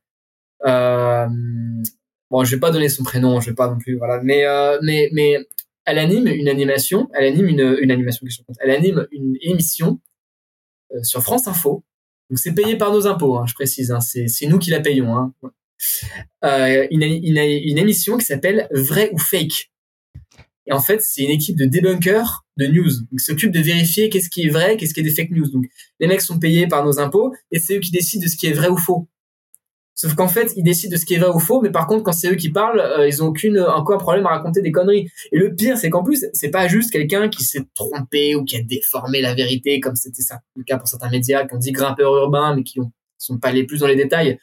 bon, 0.66 2.44
je 2.44 2.56
vais 2.56 2.60
pas 2.60 2.72
donner 2.72 2.90
son 2.90 3.04
prénom, 3.04 3.40
je 3.40 3.52
vais 3.52 3.56
pas 3.56 3.68
non 3.70 3.78
plus, 3.78 3.98
voilà, 3.98 4.20
mais 4.24 4.44
mais 4.82 5.10
mais 5.14 5.38
elle 5.90 6.00
anime 6.00 6.28
une 6.28 6.48
animation, 6.48 7.10
elle 7.14 7.26
anime 7.26 7.48
une, 7.48 7.78
elle 8.60 8.72
anime 8.72 9.08
une 9.12 9.38
émission 9.42 10.00
sur 11.04 11.22
France 11.22 11.48
Info. 11.48 11.84
Donc 12.30 12.38
c'est 12.40 12.54
payé 12.54 12.78
par 12.78 12.94
nos 12.94 13.08
impôts, 13.08 13.38
hein, 13.38 13.46
je 13.48 13.54
précise, 13.54 13.92
hein, 13.92 14.00
c'est 14.02 14.46
nous 14.48 14.60
qui 14.60 14.70
la 14.70 14.80
payons. 14.80 15.16
Hein. 15.16 15.34
Euh, 16.44 16.88
une, 16.92 17.04
émission 17.78 18.18
qui 18.18 18.26
s'appelle 18.26 18.68
Vrai 18.72 19.10
ou 19.14 19.18
Fake. 19.18 19.72
Et 20.68 20.74
en 20.74 20.82
fait, 20.82 21.02
c'est 21.02 21.24
une 21.24 21.32
équipe 21.32 21.58
de 21.58 21.66
débunkers 21.66 22.46
de 22.58 22.68
news. 22.68 22.92
Ils 23.12 23.20
s'occupent 23.20 23.52
de 23.52 23.62
vérifier 23.62 24.10
qu'est-ce 24.10 24.30
qui 24.30 24.46
est 24.46 24.50
vrai, 24.50 24.78
qu'est-ce 24.78 24.94
qui 24.94 25.00
est 25.00 25.04
des 25.04 25.14
fake 25.14 25.32
news. 25.32 25.50
Donc, 25.50 25.66
les 26.00 26.08
mecs 26.08 26.22
sont 26.22 26.38
payés 26.38 26.68
par 26.68 26.86
nos 26.86 27.00
impôts 27.00 27.34
et 27.52 27.60
c'est 27.60 27.78
eux 27.78 27.80
qui 27.80 27.92
décident 27.92 28.24
de 28.24 28.30
ce 28.30 28.38
qui 28.38 28.48
est 28.48 28.54
vrai 28.54 28.68
ou 28.68 28.78
faux. 28.78 29.08
Sauf 30.00 30.16
qu'en 30.16 30.30
fait, 30.30 30.54
ils 30.56 30.64
décident 30.64 30.94
de 30.94 30.98
ce 30.98 31.06
qui 31.06 31.16
est 31.16 31.18
vrai 31.18 31.30
ou 31.30 31.40
faux, 31.40 31.60
mais 31.60 31.72
par 31.72 31.86
contre, 31.86 32.04
quand 32.04 32.14
c'est 32.14 32.32
eux 32.32 32.36
qui 32.36 32.50
parlent, 32.50 32.80
euh, 32.80 33.06
ils 33.06 33.22
ont 33.22 33.28
aucune, 33.28 33.60
encore 33.60 33.98
un 33.98 34.00
problème 34.00 34.26
à 34.28 34.30
raconter 34.30 34.62
des 34.62 34.72
conneries. 34.72 35.12
Et 35.34 35.38
le 35.38 35.54
pire, 35.54 35.78
c'est 35.78 35.90
qu'en 35.90 36.06
plus, 36.06 36.26
c'est 36.32 36.52
pas 36.52 36.70
juste 36.70 36.90
quelqu'un 36.90 37.28
qui 37.28 37.44
s'est 37.44 37.66
trompé 37.76 38.34
ou 38.34 38.46
qui 38.46 38.56
a 38.56 38.62
déformé 38.64 39.20
la 39.20 39.34
vérité, 39.34 39.82
comme 39.82 39.98
c'était 39.98 40.22
le 40.56 40.64
cas 40.64 40.78
pour 40.78 40.88
certains 40.88 41.10
médias 41.10 41.46
qui 41.46 41.54
ont 41.54 41.58
dit 41.58 41.74
grimpeurs 41.74 42.16
urbains, 42.16 42.56
mais 42.56 42.64
qui 42.64 42.80
ont, 42.80 42.94
sont 43.18 43.40
pas 43.40 43.50
allés 43.50 43.66
plus 43.66 43.80
dans 43.80 43.88
les 43.88 43.98
détails. 43.98 44.40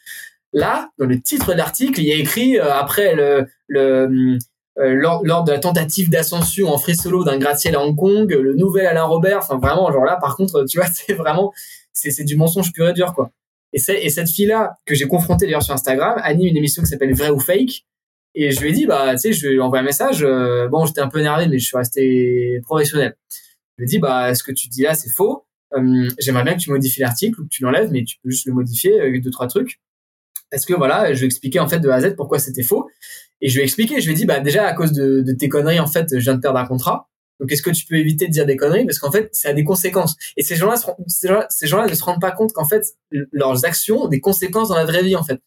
Là, 0.53 0.91
dans 0.99 1.07
le 1.07 1.19
titre 1.19 1.53
de 1.53 1.57
l'article, 1.57 2.01
il 2.01 2.05
y 2.05 2.11
a 2.11 2.17
écrit 2.17 2.59
euh, 2.59 2.71
après 2.71 3.15
le, 3.15 3.47
euh, 3.73 4.37
lors, 4.77 5.43
de 5.43 5.51
la 5.51 5.57
tentative 5.57 6.11
d'ascension 6.11 6.71
en 6.71 6.77
free 6.77 6.93
d'un 7.25 7.39
gratte-ciel 7.39 7.75
à 7.75 7.83
Hong 7.83 7.95
Kong, 7.95 8.31
le 8.31 8.53
nouvel 8.53 8.85
Alain 8.85 9.05
Robert, 9.05 9.39
enfin 9.39 9.57
vraiment, 9.57 9.91
genre 9.91 10.05
là, 10.05 10.17
par 10.21 10.35
contre, 10.35 10.65
tu 10.65 10.77
vois, 10.77 10.87
c'est 10.93 11.13
vraiment, 11.13 11.51
c'est 11.93 12.23
du 12.25 12.37
mensonge 12.37 12.71
pur 12.73 12.87
et 12.87 12.93
dur, 12.93 13.15
quoi. 13.15 13.31
Et, 13.73 13.79
et 13.89 14.09
cette 14.09 14.29
fille-là, 14.29 14.75
que 14.85 14.95
j'ai 14.95 15.07
confrontée 15.07 15.45
d'ailleurs 15.45 15.63
sur 15.63 15.73
Instagram, 15.73 16.19
anime 16.23 16.47
une 16.47 16.57
émission 16.57 16.81
qui 16.83 16.89
s'appelle 16.89 17.13
Vrai 17.13 17.29
ou 17.29 17.39
Fake. 17.39 17.85
Et 18.35 18.51
je 18.51 18.61
lui 18.61 18.69
ai 18.69 18.71
dit, 18.71 18.85
bah, 18.85 19.13
tu 19.13 19.19
sais, 19.19 19.33
je 19.33 19.47
lui 19.47 19.55
ai 19.55 19.59
envoyé 19.59 19.81
un 19.81 19.85
message. 19.85 20.23
Euh, 20.23 20.67
bon, 20.67 20.85
j'étais 20.85 21.01
un 21.01 21.07
peu 21.07 21.19
énervé, 21.19 21.47
mais 21.47 21.57
je 21.57 21.65
suis 21.65 21.77
resté 21.77 22.59
professionnel. 22.63 23.15
Je 23.31 23.83
lui 23.83 23.85
ai 23.85 23.87
dit, 23.87 23.99
bah, 23.99 24.35
ce 24.35 24.43
que 24.43 24.51
tu 24.51 24.67
dis 24.67 24.83
là, 24.83 24.93
c'est 24.93 25.09
faux. 25.09 25.45
Euh, 25.73 26.07
J'aimerais 26.19 26.43
bien 26.43 26.53
que 26.53 26.59
tu 26.59 26.69
modifies 26.69 27.01
l'article 27.01 27.41
ou 27.41 27.43
que 27.45 27.49
tu 27.49 27.63
l'enlèves, 27.63 27.89
mais 27.91 28.03
tu 28.03 28.17
peux 28.23 28.29
juste 28.29 28.45
le 28.45 28.53
modifier 28.53 28.99
avec 28.99 29.21
deux, 29.23 29.31
trois 29.31 29.47
trucs. 29.47 29.81
Parce 30.51 30.65
que 30.65 30.73
voilà, 30.73 31.13
je 31.13 31.21
vais 31.21 31.25
expliquer 31.25 31.59
en 31.59 31.67
fait 31.67 31.79
de 31.79 31.89
A 31.89 31.95
à 31.95 32.01
Z 32.01 32.15
pourquoi 32.15 32.39
c'était 32.39 32.63
faux. 32.63 32.87
Et 33.41 33.49
je 33.49 33.55
lui 33.55 33.61
ai 33.61 33.63
expliqué, 33.63 33.99
je 33.99 34.05
lui 34.05 34.13
ai 34.13 34.15
dit, 34.15 34.25
bah, 34.25 34.39
déjà, 34.39 34.65
à 34.65 34.73
cause 34.73 34.93
de, 34.93 35.21
de 35.21 35.33
tes 35.33 35.49
conneries, 35.49 35.79
en 35.79 35.87
fait, 35.87 36.07
je 36.11 36.23
viens 36.23 36.35
de 36.35 36.39
perdre 36.39 36.59
un 36.59 36.65
contrat. 36.65 37.09
Donc, 37.39 37.51
est-ce 37.51 37.61
que 37.61 37.69
tu 37.69 37.85
peux 37.85 37.95
éviter 37.95 38.27
de 38.27 38.31
dire 38.31 38.45
des 38.45 38.55
conneries? 38.55 38.85
Parce 38.85 38.99
qu'en 38.99 39.11
fait, 39.11 39.29
ça 39.31 39.49
a 39.49 39.53
des 39.53 39.63
conséquences. 39.63 40.15
Et 40.37 40.43
ces 40.43 40.55
gens-là, 40.55 40.75
ces 41.07 41.67
gens-là, 41.67 41.87
ne 41.87 41.93
se 41.93 42.03
rendent 42.03 42.21
pas 42.21 42.31
compte 42.31 42.53
qu'en 42.53 42.65
fait, 42.65 42.83
leurs 43.31 43.65
actions 43.65 44.03
ont 44.03 44.07
des 44.07 44.19
conséquences 44.19 44.69
dans 44.69 44.75
la 44.75 44.85
vraie 44.85 45.03
vie, 45.03 45.15
en 45.15 45.23
fait. 45.23 45.39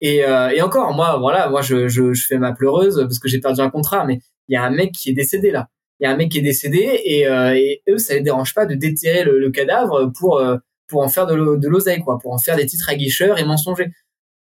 Et, 0.00 0.24
euh, 0.24 0.50
et 0.50 0.62
encore, 0.62 0.94
moi, 0.94 1.18
voilà, 1.18 1.48
moi, 1.50 1.60
je, 1.60 1.88
je, 1.88 2.14
je 2.14 2.26
fais 2.26 2.38
ma 2.38 2.52
pleureuse 2.52 2.96
parce 3.00 3.18
que 3.18 3.28
j'ai 3.28 3.40
perdu 3.40 3.60
un 3.60 3.70
contrat, 3.70 4.04
mais 4.06 4.20
il 4.48 4.54
y 4.54 4.56
a 4.56 4.62
un 4.62 4.70
mec 4.70 4.92
qui 4.92 5.10
est 5.10 5.14
décédé 5.14 5.50
là. 5.50 5.68
Il 6.00 6.04
y 6.04 6.06
a 6.06 6.12
un 6.12 6.16
mec 6.16 6.30
qui 6.30 6.38
est 6.38 6.42
décédé 6.42 7.00
et, 7.04 7.26
euh, 7.26 7.54
et 7.56 7.82
eux, 7.90 7.98
ça 7.98 8.14
les 8.14 8.20
dérange 8.20 8.54
pas 8.54 8.66
de 8.66 8.74
déterrer 8.74 9.24
le, 9.24 9.40
le 9.40 9.50
cadavre 9.50 10.12
pour 10.16 10.38
euh, 10.38 10.56
pour 10.88 11.02
en 11.02 11.08
faire 11.08 11.26
de 11.26 11.34
l'oseille, 11.68 12.00
quoi, 12.00 12.18
pour 12.18 12.32
en 12.32 12.38
faire 12.38 12.56
des 12.56 12.64
titres 12.64 12.88
aguicheurs 12.88 13.38
et 13.38 13.44
mensongers. 13.44 13.90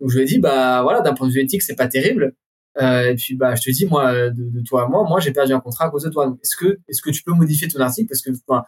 Donc 0.01 0.09
je 0.09 0.17
lui 0.17 0.23
ai 0.23 0.25
dit, 0.25 0.39
bah 0.39 0.81
voilà, 0.83 0.99
d'un 0.99 1.13
point 1.13 1.27
de 1.27 1.31
vue 1.31 1.41
éthique, 1.41 1.61
c'est 1.61 1.75
pas 1.75 1.87
terrible. 1.87 2.33
Euh, 2.81 3.11
et 3.11 3.15
puis 3.15 3.35
bah 3.35 3.53
je 3.53 3.61
te 3.61 3.69
dis 3.69 3.85
moi 3.85 4.31
de, 4.31 4.61
toi 4.61 4.85
à 4.85 4.87
moi, 4.87 5.03
moi 5.07 5.19
j'ai 5.19 5.31
perdu 5.31 5.53
un 5.53 5.59
contrat 5.59 5.85
à 5.85 5.89
cause 5.89 6.03
de 6.03 6.09
toi. 6.09 6.35
est-ce 6.41 6.55
que 6.55 6.79
est-ce 6.87 7.01
que 7.01 7.11
tu 7.11 7.21
peux 7.23 7.33
modifier 7.33 7.67
ton 7.67 7.79
article? 7.79 8.07
Parce 8.09 8.21
que 8.21 8.31
enfin, 8.47 8.63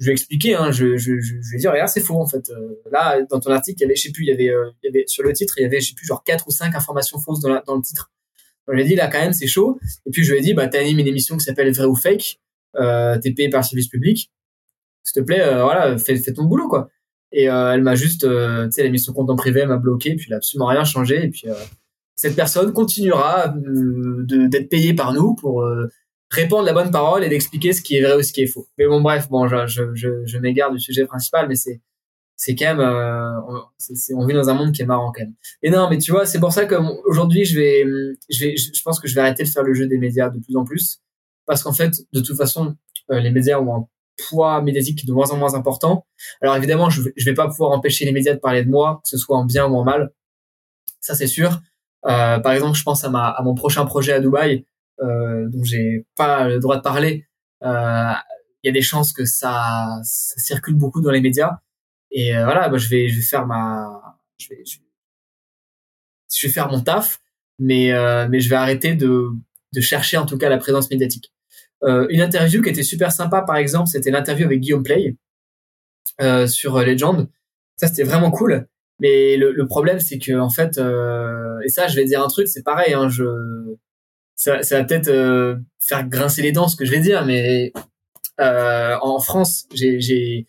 je 0.00 0.06
vais 0.06 0.12
expliquer, 0.12 0.56
hein, 0.56 0.72
je, 0.72 0.96
je, 0.96 1.20
je, 1.20 1.34
vais 1.52 1.58
dire 1.58 1.70
regarde 1.70 1.88
c'est 1.88 2.00
faux 2.00 2.20
en 2.20 2.26
fait. 2.26 2.50
Euh, 2.50 2.74
là 2.90 3.22
dans 3.30 3.38
ton 3.38 3.52
article 3.52 3.78
il 3.78 3.82
y 3.82 3.84
avait 3.84 3.94
je 3.94 4.02
sais 4.02 4.10
plus 4.10 4.24
il 4.24 4.28
y 4.28 4.32
avait 4.32 4.48
euh, 4.48 4.70
il 4.82 4.86
y 4.86 4.88
avait 4.88 5.04
sur 5.06 5.22
le 5.22 5.32
titre 5.32 5.54
il 5.58 5.62
y 5.62 5.64
avait 5.66 5.80
je 5.80 5.90
sais 5.90 5.94
plus 5.94 6.06
genre 6.06 6.24
quatre 6.24 6.48
ou 6.48 6.50
cinq 6.50 6.74
informations 6.74 7.18
fausses 7.20 7.40
dans, 7.40 7.48
la, 7.48 7.62
dans 7.64 7.76
le 7.76 7.82
titre. 7.82 8.10
Donc, 8.66 8.76
je 8.76 8.82
lui 8.82 8.82
ai 8.82 8.88
dit 8.88 8.96
là 8.96 9.06
quand 9.06 9.20
même 9.20 9.32
c'est 9.32 9.46
chaud. 9.46 9.78
Et 10.06 10.10
puis 10.10 10.24
je 10.24 10.32
lui 10.32 10.40
ai 10.40 10.42
dit 10.42 10.54
bah 10.54 10.66
t'animes 10.66 10.98
une 10.98 11.06
émission 11.06 11.36
qui 11.36 11.44
s'appelle 11.44 11.72
Vrai 11.72 11.86
ou 11.86 11.94
Fake, 11.94 12.40
euh, 12.76 13.18
t'es 13.18 13.30
payé 13.30 13.50
par 13.50 13.60
le 13.60 13.66
service 13.66 13.88
public, 13.88 14.32
s'il 15.04 15.22
te 15.22 15.24
plaît 15.24 15.42
euh, 15.42 15.62
voilà 15.62 15.96
fais, 15.96 16.16
fais 16.16 16.32
ton 16.32 16.44
boulot 16.44 16.68
quoi. 16.68 16.90
Et 17.30 17.44
elle 17.44 17.82
m'a 17.82 17.94
juste 17.94 18.22
tu 18.22 18.26
sais 18.72 18.80
elle 18.80 18.88
a 18.88 18.90
mis 18.90 18.98
son 18.98 19.12
compte 19.12 19.30
en 19.30 19.36
privé, 19.36 19.60
elle 19.60 19.68
m'a 19.68 19.76
bloqué, 19.76 20.16
puis 20.16 20.26
il 20.28 20.34
a 20.34 20.36
absolument 20.36 20.66
rien 20.66 20.84
changé 20.84 21.24
et 21.24 21.28
puis 21.28 21.46
cette 22.16 22.36
personne 22.36 22.72
continuera 22.72 23.54
euh, 23.54 24.24
d'être 24.48 24.68
payée 24.68 24.94
par 24.94 25.12
nous 25.12 25.34
pour 25.34 25.62
euh, 25.62 25.88
répandre 26.30 26.64
la 26.64 26.72
bonne 26.72 26.90
parole 26.90 27.24
et 27.24 27.28
d'expliquer 27.28 27.72
ce 27.72 27.82
qui 27.82 27.96
est 27.96 28.02
vrai 28.02 28.16
ou 28.16 28.22
ce 28.22 28.32
qui 28.32 28.42
est 28.42 28.46
faux. 28.46 28.66
Mais 28.78 28.86
bon, 28.86 29.00
bref, 29.00 29.28
bon, 29.28 29.48
je, 29.48 29.94
je, 29.94 30.38
m'égare 30.38 30.72
du 30.72 30.78
sujet 30.78 31.06
principal, 31.06 31.48
mais 31.48 31.54
c'est 31.56 32.54
quand 32.54 32.76
même 32.76 32.80
euh, 32.80 33.40
on, 34.14 34.26
vit 34.26 34.34
dans 34.34 34.48
un 34.48 34.54
monde 34.54 34.72
qui 34.72 34.82
est 34.82 34.86
marrant 34.86 35.12
quand 35.12 35.22
même. 35.22 35.34
Et 35.62 35.70
non, 35.70 35.88
mais 35.90 35.98
tu 35.98 36.12
vois, 36.12 36.26
c'est 36.26 36.40
pour 36.40 36.52
ça 36.52 36.66
que 36.66 36.76
aujourd'hui, 37.08 37.44
je 37.44 38.82
pense 38.84 39.00
que 39.00 39.08
je 39.08 39.14
vais 39.14 39.20
arrêter 39.20 39.44
de 39.44 39.48
faire 39.48 39.62
le 39.62 39.74
jeu 39.74 39.86
des 39.86 39.98
médias 39.98 40.30
de 40.30 40.38
plus 40.38 40.56
en 40.56 40.64
plus 40.64 41.00
parce 41.46 41.62
qu'en 41.62 41.72
fait, 41.72 41.92
de 42.12 42.20
toute 42.20 42.36
façon, 42.36 42.74
les 43.10 43.30
médias 43.30 43.60
ont 43.60 43.76
un 43.76 43.88
poids 44.28 44.62
médiatique 44.62 45.04
de 45.04 45.12
moins 45.12 45.30
en 45.30 45.36
moins 45.36 45.54
important. 45.54 46.06
Alors 46.40 46.56
évidemment, 46.56 46.88
je, 46.88 47.02
je 47.16 47.24
vais 47.24 47.34
pas 47.34 47.48
pouvoir 47.48 47.72
empêcher 47.72 48.04
les 48.04 48.12
médias 48.12 48.32
de 48.32 48.38
parler 48.38 48.64
de 48.64 48.70
moi, 48.70 49.00
que 49.02 49.10
ce 49.10 49.18
soit 49.18 49.36
en 49.36 49.44
bien 49.44 49.66
ou 49.66 49.76
en 49.76 49.84
mal. 49.84 50.12
Ça 51.00 51.14
c'est 51.14 51.26
sûr. 51.26 51.60
Euh, 52.06 52.38
par 52.38 52.52
exemple, 52.52 52.76
je 52.76 52.82
pense 52.82 53.04
à, 53.04 53.40
mon 53.42 53.54
prochain 53.54 53.86
projet 53.86 54.12
à 54.12 54.20
Dubaï, 54.20 54.66
euh, 55.02 55.48
dont 55.48 55.64
j'ai 55.64 56.06
pas 56.16 56.48
le 56.48 56.60
droit 56.60 56.76
de 56.76 56.82
parler. 56.82 57.26
Euh, 57.62 58.12
il 58.62 58.68
y 58.68 58.70
a 58.70 58.72
des 58.72 58.82
chances 58.82 59.12
que 59.12 59.24
ça, 59.24 60.00
circule 60.04 60.74
beaucoup 60.74 61.00
dans 61.00 61.10
les 61.10 61.20
médias. 61.20 61.58
Et 62.10 62.32
voilà, 62.32 62.70
je 62.76 62.88
vais, 62.88 63.08
faire 63.10 63.46
mon 66.70 66.80
taf, 66.80 67.20
mais 67.58 67.92
euh, 67.92 68.28
mais 68.28 68.40
je 68.40 68.48
vais 68.48 68.56
arrêter 68.56 68.94
de 68.94 69.30
de 69.72 69.80
chercher 69.80 70.16
en 70.16 70.26
tout 70.26 70.38
cas 70.38 70.48
la 70.48 70.58
présence 70.58 70.90
médiatique. 70.90 71.32
Une 71.82 72.22
interview 72.22 72.62
qui 72.62 72.70
était 72.70 72.82
super 72.82 73.12
sympa, 73.12 73.42
par 73.42 73.56
exemple, 73.56 73.88
c'était 73.88 74.10
l'interview 74.10 74.46
avec 74.46 74.60
Guillaume 74.60 74.82
Play 74.82 75.16
sur 76.46 76.78
Legend. 76.78 77.28
Ça, 77.76 77.88
c'était 77.88 78.04
vraiment 78.04 78.30
cool. 78.30 78.66
Mais 79.00 79.36
le, 79.36 79.52
le 79.52 79.66
problème, 79.66 79.98
c'est 80.00 80.18
que 80.18 80.38
en 80.38 80.50
fait, 80.50 80.78
euh, 80.78 81.58
et 81.64 81.68
ça, 81.68 81.88
je 81.88 81.96
vais 81.96 82.04
dire 82.04 82.22
un 82.22 82.28
truc, 82.28 82.48
c'est 82.48 82.62
pareil. 82.62 82.94
Hein, 82.94 83.08
je, 83.08 83.24
ça, 84.36 84.62
ça 84.62 84.78
va 84.78 84.84
peut-être 84.84 85.08
euh, 85.08 85.56
faire 85.80 86.08
grincer 86.08 86.42
les 86.42 86.52
dents 86.52 86.68
ce 86.68 86.76
que 86.76 86.84
je 86.84 86.90
vais 86.90 87.00
dire, 87.00 87.24
mais 87.24 87.72
euh, 88.40 88.96
en 89.00 89.18
France, 89.18 89.66
j'ai, 89.72 90.46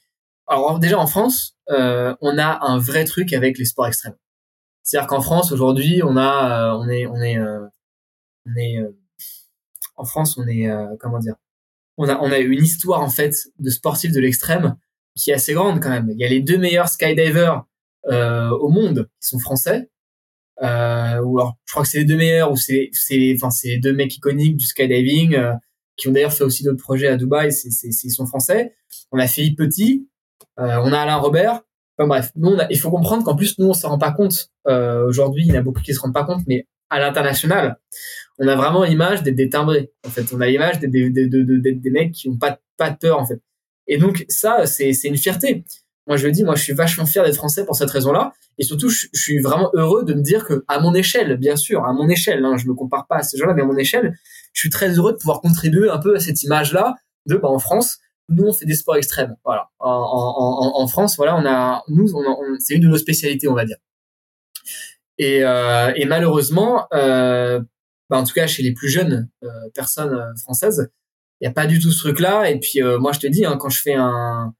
alors 0.48 0.80
déjà 0.80 1.00
en 1.00 1.08
France, 1.08 1.58
euh, 1.70 2.16
on 2.22 2.38
a 2.38 2.60
un 2.66 2.78
vrai 2.78 3.06
truc 3.06 3.34
avec 3.34 3.58
les 3.58 3.66
sports 3.66 3.88
extrêmes. 3.88 4.16
C'est-à-dire 4.84 5.08
qu'en 5.08 5.22
France 5.22 5.52
aujourd'hui, 5.52 6.02
on 6.04 6.16
a, 6.18 6.74
euh, 6.74 6.78
on 6.80 6.88
est, 6.88 7.08
on 7.08 7.22
est, 7.22 7.38
euh, 7.38 7.66
on 8.46 8.56
est, 8.58 8.78
en 9.98 10.06
France, 10.06 10.38
on 10.38 10.48
est, 10.48 10.70
comment 11.00 11.20
dire, 11.20 11.36
on 11.98 12.10
a, 12.10 12.18
on 12.20 12.32
a 12.32 12.40
une 12.40 12.64
histoire 12.64 13.02
en 13.02 13.10
fait 13.10 13.48
de 13.60 13.70
sportifs 13.70 14.12
de 14.12 14.20
l'extrême 14.20 14.76
qui 15.16 15.32
est 15.32 15.34
assez 15.34 15.54
grande 15.54 15.82
quand 15.82 15.90
même. 15.90 16.10
Il 16.12 16.20
y 16.20 16.26
a 16.26 16.28
les 16.28 16.42
deux 16.42 16.58
meilleurs 16.58 16.90
skydivers 16.90 17.64
au 18.10 18.70
monde 18.70 19.10
qui 19.22 19.28
sont 19.28 19.40
français. 19.40 19.90
Euh, 20.62 21.20
ou 21.22 21.40
alors, 21.40 21.58
je 21.66 21.74
crois 21.74 21.84
que 21.84 21.90
c'est 21.90 22.00
les 22.00 22.06
deux 22.06 22.16
meilleurs, 22.16 22.52
ou 22.52 22.56
c'est, 22.56 22.90
c'est, 22.94 23.34
enfin, 23.36 23.50
c'est 23.50 23.70
les 23.70 23.80
deux 23.80 23.94
mecs 23.94 24.16
iconiques 24.16 24.58
du 24.58 24.66
skydiving, 24.66 25.36
euh, 25.36 25.54
qui 25.98 26.08
ont 26.08 26.12
d'ailleurs 26.12 26.34
fait 26.34 26.44
aussi 26.44 26.64
d'autres 26.64 26.82
projets 26.82 27.08
à 27.08 27.18
Dubaï. 27.18 27.52
C'est, 27.52 27.72
c'est, 27.72 27.90
ils 27.90 28.12
sont 28.12 28.26
français. 28.26 28.74
On 29.12 29.20
a 29.20 29.28
Philippe 29.28 29.58
Petit, 29.58 30.08
euh, 30.60 30.78
on 30.84 30.94
a 30.94 31.00
Alain 31.00 31.18
Robert. 31.18 31.62
Enfin 31.98 32.08
bref, 32.08 32.32
nous, 32.36 32.50
on 32.50 32.60
a, 32.60 32.68
il 32.70 32.80
faut 32.80 32.92
comprendre 32.92 33.24
qu'en 33.24 33.36
plus, 33.36 33.58
nous, 33.58 33.68
on 33.68 33.74
se 33.74 33.88
rend 33.88 33.98
pas 33.98 34.12
compte. 34.12 34.50
Euh, 34.68 35.06
aujourd'hui, 35.06 35.44
il 35.46 35.54
y 35.54 35.54
en 35.54 35.60
a 35.60 35.62
beaucoup 35.62 35.82
qui 35.82 35.94
se 35.94 36.00
rendent 36.00 36.14
pas 36.14 36.26
compte, 36.26 36.42
mais 36.48 36.68
à 36.90 37.00
l'international, 37.00 37.78
on 38.38 38.48
a 38.48 38.56
vraiment 38.56 38.84
l'image 38.84 39.24
d'être 39.24 39.36
des 39.36 39.50
timbrés. 39.50 39.92
En 40.06 40.10
fait, 40.10 40.26
on 40.34 40.42
a 40.42 40.48
l'image 40.48 40.80
d'être 40.80 40.92
des, 40.92 41.10
des, 41.10 41.28
des, 41.28 41.90
mecs 41.90 42.12
qui 42.12 42.28
ont 42.28 42.38
pas, 42.38 42.60
pas 42.78 42.90
de 42.90 42.98
peur, 42.98 43.20
en 43.20 43.26
fait. 43.26 43.42
Et 43.88 43.98
donc, 43.98 44.26
ça, 44.28 44.66
c'est 44.66 44.92
une 45.06 45.18
fierté. 45.18 45.64
Moi, 46.08 46.18
je 46.18 46.26
le 46.26 46.32
dis, 46.32 46.44
moi, 46.44 46.56
je 46.56 46.64
suis 46.64 46.74
vachement 46.74 47.06
fier 47.06 47.24
d'être 47.24 47.36
français 47.36 47.66
pour 47.66 47.76
cette 47.76 47.90
raison-là. 47.90 48.34
Et 48.58 48.64
surtout, 48.64 48.90
je, 48.90 49.08
suis 49.14 49.40
vraiment 49.40 49.72
heureux 49.74 50.06
de 50.06 50.14
me 50.14 50.22
dire 50.22 50.46
que, 50.46 50.64
à 50.68 50.80
mon 50.80 50.94
échelle, 50.94 51.38
bien 51.38 51.56
sûr, 51.56 51.84
à 51.84 51.94
mon 51.94 52.08
échelle, 52.10 52.46
hein, 52.46 52.58
je 52.58 52.68
me 52.68 52.74
compare 52.74 53.08
pas 53.08 53.18
à 53.18 53.24
ces 53.24 53.38
gens-là, 53.38 53.54
mais 53.54 53.64
à 53.64 53.66
mon 53.66 53.78
échelle, 53.78 54.16
je 54.54 54.60
suis 54.60 54.70
très 54.70 54.90
heureux 54.98 55.14
de 55.14 55.18
pouvoir 55.18 55.42
contribuer 55.42 55.90
un 55.90 55.98
peu 55.98 56.16
à 56.16 56.20
cette 56.20 56.44
image-là 56.44 56.96
de, 57.26 57.38
bah, 57.38 57.50
en 57.50 57.60
France, 57.60 57.98
nous, 58.30 58.46
on 58.46 58.54
fait 58.54 58.66
des 58.66 58.76
sports 58.76 58.96
extrêmes. 58.96 59.36
Voilà. 59.44 59.70
En, 59.80 60.88
France, 60.88 61.16
voilà, 61.18 61.36
on 61.36 61.46
a, 61.46 61.84
nous, 61.90 62.14
on, 62.16 62.24
c'est 62.60 62.76
une 62.76 62.82
de 62.82 62.88
nos 62.88 62.98
spécialités, 62.98 63.48
on 63.48 63.54
va 63.54 63.66
dire. 63.66 63.78
Et, 65.18 65.44
euh, 65.44 65.92
et 65.96 66.06
malheureusement, 66.06 66.88
euh, 66.94 67.62
bah, 68.10 68.18
en 68.18 68.24
tout 68.24 68.34
cas, 68.34 68.48
chez 68.48 68.64
les 68.64 68.74
plus 68.74 68.90
jeunes 68.90 69.30
euh, 69.44 69.48
personnes 69.74 70.14
euh, 70.14 70.36
françaises, 70.44 70.90
il 71.40 71.46
n'y 71.46 71.50
a 71.50 71.54
pas 71.54 71.68
du 71.68 71.80
tout 71.80 71.92
ce 71.92 72.00
truc-là. 72.00 72.50
Et 72.50 72.60
puis, 72.60 72.82
euh, 72.82 73.00
moi, 73.00 73.12
je 73.14 73.20
te 73.20 73.28
dis, 73.28 73.46
hein, 73.46 73.58
quand 73.58 73.70
je 73.70 73.82
fais 73.82 73.94
un, 73.94 74.54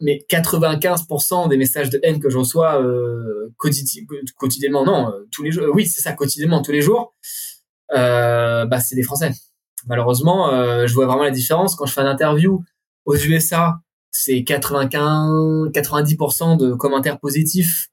mais 0.00 0.24
95% 0.30 1.48
des 1.48 1.56
messages 1.56 1.90
de 1.90 2.00
haine 2.02 2.20
que 2.20 2.30
je 2.30 2.38
reçois 2.38 2.82
euh, 2.82 3.52
quotidiennement, 3.56 4.84
non, 4.84 5.10
euh, 5.10 5.26
tous 5.30 5.42
les 5.42 5.50
jours, 5.50 5.64
oui, 5.74 5.86
c'est 5.86 6.02
ça, 6.02 6.12
quotidiennement, 6.12 6.62
tous 6.62 6.72
les 6.72 6.82
jours, 6.82 7.14
euh, 7.94 8.66
bah, 8.66 8.80
c'est 8.80 8.94
des 8.94 9.02
Français. 9.02 9.32
Malheureusement, 9.86 10.52
euh, 10.52 10.86
je 10.86 10.94
vois 10.94 11.06
vraiment 11.06 11.24
la 11.24 11.30
différence 11.30 11.74
quand 11.74 11.86
je 11.86 11.92
fais 11.92 12.00
une 12.00 12.08
interview 12.08 12.62
aux 13.04 13.16
USA, 13.16 13.80
c'est 14.10 14.44
95, 14.44 15.70
90% 15.72 16.56
de 16.58 16.74
commentaires 16.74 17.18
positifs 17.18 17.88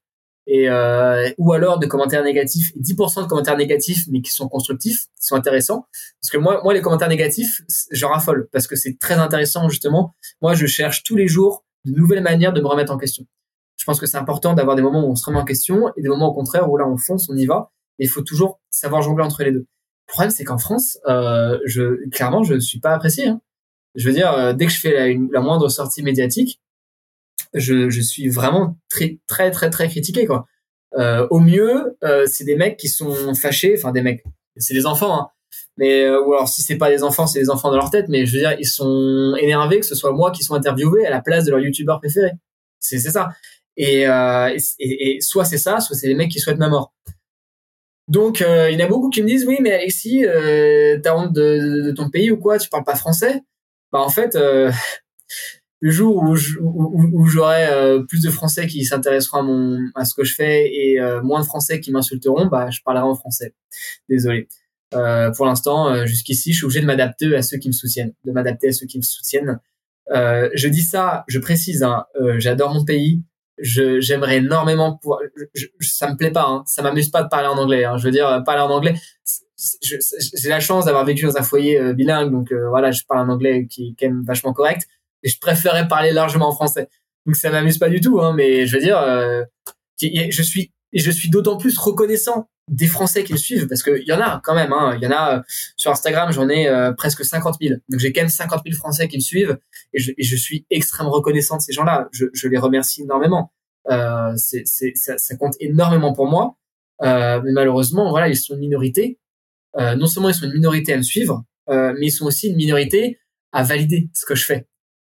et 0.47 0.69
euh, 0.69 1.29
ou 1.37 1.53
alors 1.53 1.79
de 1.79 1.87
commentaires 1.87 2.23
négatifs, 2.23 2.71
10% 2.77 3.23
de 3.23 3.27
commentaires 3.27 3.57
négatifs 3.57 4.05
mais 4.09 4.21
qui 4.21 4.31
sont 4.31 4.47
constructifs, 4.47 5.05
qui 5.19 5.25
sont 5.25 5.35
intéressants. 5.35 5.87
Parce 6.21 6.31
que 6.31 6.37
moi, 6.37 6.61
moi 6.63 6.73
les 6.73 6.81
commentaires 6.81 7.09
négatifs, 7.09 7.61
je 7.91 8.05
raffole 8.05 8.47
parce 8.51 8.67
que 8.67 8.75
c'est 8.75 8.97
très 8.99 9.15
intéressant 9.15 9.69
justement. 9.69 10.13
Moi, 10.41 10.53
je 10.53 10.65
cherche 10.65 11.03
tous 11.03 11.15
les 11.15 11.27
jours 11.27 11.64
de 11.85 11.91
nouvelles 11.91 12.23
manières 12.23 12.53
de 12.53 12.61
me 12.61 12.67
remettre 12.67 12.91
en 12.91 12.97
question. 12.97 13.25
Je 13.77 13.85
pense 13.85 13.99
que 13.99 14.05
c'est 14.05 14.17
important 14.17 14.53
d'avoir 14.53 14.75
des 14.75 14.81
moments 14.81 15.05
où 15.05 15.11
on 15.11 15.15
se 15.15 15.25
remet 15.25 15.39
en 15.39 15.45
question 15.45 15.89
et 15.95 16.01
des 16.01 16.09
moments 16.09 16.29
au 16.29 16.33
contraire 16.33 16.69
où 16.69 16.77
là 16.77 16.87
on 16.87 16.97
fonce, 16.97 17.29
on 17.29 17.35
y 17.35 17.45
va. 17.45 17.71
Et 17.99 18.05
il 18.05 18.09
faut 18.09 18.21
toujours 18.21 18.59
savoir 18.69 19.01
jongler 19.01 19.23
entre 19.23 19.43
les 19.43 19.51
deux. 19.51 19.67
Le 20.07 20.11
problème, 20.11 20.31
c'est 20.31 20.43
qu'en 20.43 20.57
France, 20.57 20.97
euh, 21.07 21.59
je 21.65 22.07
clairement, 22.09 22.43
je 22.43 22.59
suis 22.59 22.79
pas 22.79 22.93
apprécié. 22.93 23.27
Hein. 23.27 23.41
Je 23.95 24.07
veux 24.07 24.13
dire, 24.13 24.31
euh, 24.33 24.53
dès 24.53 24.65
que 24.65 24.71
je 24.71 24.79
fais 24.79 24.93
la, 24.93 25.27
la 25.31 25.41
moindre 25.41 25.69
sortie 25.69 26.03
médiatique, 26.03 26.61
je, 27.53 27.89
je, 27.89 28.01
suis 28.01 28.27
vraiment 28.29 28.77
très 28.89 29.19
très 29.27 29.51
très 29.51 29.69
très 29.69 29.87
critiqué 29.87 30.25
quoi. 30.25 30.45
Euh, 30.97 31.27
au 31.29 31.39
mieux, 31.39 31.97
euh, 32.03 32.25
c'est 32.25 32.43
des 32.43 32.55
mecs 32.55 32.77
qui 32.77 32.87
sont 32.87 33.33
fâchés, 33.35 33.75
enfin 33.77 33.91
des 33.91 34.01
mecs, 34.01 34.23
c'est 34.57 34.73
des 34.73 34.85
enfants, 34.85 35.19
hein. 35.19 35.29
Mais 35.77 36.03
euh, 36.03 36.21
ou 36.21 36.33
alors 36.33 36.47
si 36.47 36.61
c'est 36.61 36.77
pas 36.77 36.89
des 36.89 37.03
enfants, 37.03 37.27
c'est 37.27 37.39
des 37.39 37.49
enfants 37.49 37.69
dans 37.69 37.77
leur 37.77 37.89
tête, 37.89 38.07
mais 38.09 38.25
je 38.25 38.33
veux 38.33 38.39
dire, 38.39 38.55
ils 38.59 38.67
sont 38.67 39.35
énervés 39.39 39.79
que 39.79 39.85
ce 39.85 39.95
soit 39.95 40.11
moi 40.11 40.31
qui 40.31 40.43
soit 40.43 40.57
interviewé 40.57 41.05
à 41.05 41.09
la 41.09 41.21
place 41.21 41.45
de 41.45 41.51
leur 41.51 41.59
youtubeur 41.59 41.99
préféré. 41.99 42.31
C'est 42.79 42.99
ça. 42.99 43.29
Et, 43.77 44.07
euh, 44.07 44.55
et, 44.79 45.15
et, 45.17 45.21
soit 45.21 45.43
c'est 45.43 45.57
ça, 45.57 45.79
soit 45.79 45.95
c'est 45.95 46.07
les 46.07 46.15
mecs 46.15 46.31
qui 46.31 46.39
souhaitent 46.39 46.57
ma 46.57 46.69
mort. 46.69 46.93
Donc 48.07 48.41
euh, 48.41 48.69
il 48.71 48.79
y 48.79 48.81
en 48.81 48.85
a 48.85 48.89
beaucoup 48.89 49.09
qui 49.09 49.21
me 49.21 49.27
disent 49.27 49.45
oui 49.45 49.57
mais 49.61 49.73
Alexis, 49.73 50.25
euh, 50.25 50.99
t'as 51.03 51.15
honte 51.15 51.33
de, 51.33 51.81
de, 51.87 51.91
ton 51.91 52.09
pays 52.09 52.31
ou 52.31 52.37
quoi? 52.37 52.57
Tu 52.59 52.69
parles 52.69 52.83
pas 52.83 52.95
français? 52.95 53.41
Bah 53.91 53.99
en 53.99 54.09
fait 54.09 54.37
le 55.85 55.91
jour 55.91 56.15
où, 56.17 56.35
où, 56.35 57.27
j'aurai 57.27 57.67
euh, 57.67 58.01
plus 58.01 58.23
de 58.23 58.31
Français 58.31 58.65
qui 58.65 58.83
s'intéresseront 58.85 59.77
à 59.93 60.01
à 60.01 60.05
ce 60.05 60.15
que 60.15 60.23
je 60.23 60.33
fais 60.33 60.67
et 60.73 60.99
euh, 60.99 61.21
moins 61.21 61.41
de 61.41 61.45
Français 61.45 61.79
qui 61.79 61.91
m'insulteront, 61.91 62.47
bah 62.47 62.71
je 62.71 62.81
parlerai 62.83 63.05
en 63.05 63.15
français. 63.15 63.53
Désolé. 64.09 64.47
Euh, 64.95 65.31
pour 65.31 65.45
l'instant, 65.45 65.89
euh, 65.89 66.05
jusqu'ici, 66.05 66.51
je 66.51 66.57
suis 66.57 66.65
obligé 66.65 66.81
de 66.81 66.85
m'adapter 66.85 67.35
à 67.35 67.41
ceux 67.41 67.57
qui 67.57 67.67
me 67.67 67.73
soutiennent, 67.73 68.13
de 68.25 68.31
m'adapter 68.31 68.69
à 68.69 68.71
ceux 68.71 68.85
qui 68.85 68.97
me 68.97 69.03
soutiennent. 69.03 69.59
je 70.09 70.67
dis 70.67 70.81
ça, 70.81 71.23
je 71.27 71.39
précise, 71.39 71.83
hein, 71.83 72.05
j'adore 72.37 72.73
mon 72.73 72.85
pays. 72.85 73.23
J'aimerais 73.57 74.37
énormément 74.37 74.97
pouvoir. 74.97 75.21
Je, 75.53 75.67
ça 75.79 76.11
me 76.11 76.17
plaît 76.17 76.31
pas, 76.31 76.45
hein, 76.45 76.63
ça 76.65 76.81
m'amuse 76.81 77.09
pas 77.09 77.23
de 77.23 77.29
parler 77.29 77.47
en 77.47 77.57
anglais. 77.57 77.85
Hein, 77.85 77.97
je 77.97 78.03
veux 78.03 78.11
dire, 78.11 78.43
parler 78.45 78.61
en 78.61 78.69
anglais. 78.69 78.95
J'ai 79.81 80.49
la 80.49 80.59
chance 80.59 80.85
d'avoir 80.85 81.05
vécu 81.05 81.25
dans 81.25 81.37
un 81.37 81.43
foyer 81.43 81.93
bilingue, 81.93 82.31
donc 82.31 82.51
voilà, 82.51 82.91
je 82.91 83.03
parle 83.07 83.21
un 83.21 83.29
anglais 83.29 83.67
qui 83.67 83.95
est 83.99 84.11
vachement 84.25 84.53
correct 84.53 84.87
et 85.25 85.29
je 85.29 85.39
préférais 85.39 85.87
parler 85.87 86.11
largement 86.11 86.49
en 86.49 86.53
français. 86.53 86.87
Donc 87.25 87.35
ça 87.35 87.49
m'amuse 87.49 87.77
pas 87.77 87.89
du 87.89 87.99
tout, 87.99 88.21
hein, 88.21 88.33
mais 88.33 88.65
je 88.67 88.75
veux 88.75 88.81
dire, 88.81 88.99
euh, 88.99 89.43
je 89.99 90.41
suis 90.41 90.71
je 90.99 91.11
suis 91.11 91.29
d'autant 91.29 91.57
plus 91.57 91.77
reconnaissant 91.77 92.47
des 92.69 92.87
Français 92.87 93.23
qui 93.23 93.33
me 93.33 93.37
suivent 93.37 93.67
parce 93.67 93.83
qu'il 93.83 94.03
y 94.05 94.11
en 94.11 94.19
a 94.19 94.41
quand 94.43 94.55
même. 94.55 94.73
Hein, 94.73 94.95
il 94.95 95.03
y 95.03 95.07
en 95.07 95.11
a 95.11 95.37
euh, 95.37 95.41
sur 95.75 95.91
Instagram, 95.91 96.31
j'en 96.31 96.49
ai 96.49 96.67
euh, 96.67 96.93
presque 96.93 97.23
50 97.23 97.57
000. 97.61 97.75
Donc 97.89 97.99
j'ai 97.99 98.11
quand 98.11 98.21
même 98.21 98.29
50 98.29 98.61
000 98.65 98.75
Français 98.75 99.07
qui 99.07 99.17
me 99.17 99.21
suivent 99.21 99.57
et 99.93 99.99
je, 99.99 100.11
et 100.17 100.23
je 100.23 100.35
suis 100.35 100.65
extrêmement 100.69 101.11
reconnaissant 101.11 101.57
de 101.57 101.61
ces 101.61 101.73
gens-là. 101.73 102.07
Je, 102.11 102.25
je, 102.33 102.47
les 102.47 102.57
remercie 102.57 103.03
énormément. 103.03 103.51
Euh, 103.89 104.33
c'est, 104.35 104.63
c'est, 104.65 104.93
ça, 104.95 105.17
ça, 105.17 105.35
compte 105.35 105.55
énormément 105.59 106.13
pour 106.13 106.27
moi. 106.27 106.57
Euh, 107.03 107.41
mais 107.43 107.51
malheureusement, 107.51 108.09
voilà, 108.09 108.29
ils 108.29 108.37
sont 108.37 108.55
une 108.55 108.61
minorité. 108.61 109.19
Euh, 109.77 109.95
non 109.95 110.07
seulement 110.07 110.29
ils 110.29 110.35
sont 110.35 110.45
une 110.45 110.53
minorité 110.53 110.93
à 110.93 110.97
me 110.97 111.03
suivre, 111.03 111.43
mais 111.67 112.07
ils 112.07 112.11
sont 112.11 112.25
aussi 112.25 112.47
une 112.47 112.55
minorité 112.55 113.19
à 113.51 113.63
valider 113.63 114.09
ce 114.13 114.25
que 114.25 114.35
je 114.35 114.45
fais. 114.45 114.67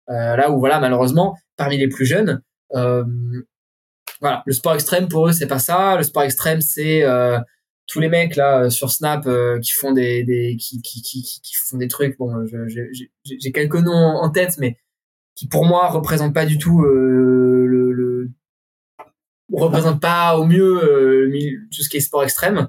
Là 0.08 0.52
où 0.52 0.60
voilà 0.60 0.80
malheureusement 0.80 1.36
parmi 1.58 1.78
les 1.78 1.90
plus 1.90 2.06
jeunes 2.06 2.42
le 4.46 4.54
sport 4.54 4.74
extrême 4.74 5.08
pour 5.08 5.28
eux 5.28 5.32
c'est 5.32 5.48
pas 5.48 5.60
ça. 5.60 5.98
Le 5.98 6.04
sport 6.04 6.24
extrême 6.24 6.62
c'est 6.62 7.04
euh, 7.04 7.40
tous 7.88 8.00
les 8.00 8.10
mecs 8.10 8.36
là 8.36 8.70
sur 8.70 8.92
Snap 8.92 9.28
qui 9.62 9.72
font 9.72 9.92
des, 9.92 10.58
qui, 10.60 11.56
font 11.68 11.78
des 11.78 11.88
trucs. 11.88 12.18
Bon 12.18 12.32
j'ai 12.46 13.52
quelques 13.52 13.76
noms 13.76 13.94
en 13.94 14.30
tête 14.30 14.58
mais 14.58 14.78
qui 15.36 15.48
pour 15.48 15.66
moi 15.66 15.90
représentent 15.90 16.34
pas 16.34 16.46
du 16.46 16.58
tout 16.58 16.82
euh, 16.84 17.66
le, 17.68 18.32
représentent 19.54 20.02
pas 20.02 20.38
au 20.38 20.46
mieux 20.46 20.84
euh, 20.84 21.32
tout 21.74 21.84
ce 21.84 21.90
qui 21.90 21.98
est 21.98 22.02
sport 22.02 22.24
extrême. 22.24 22.68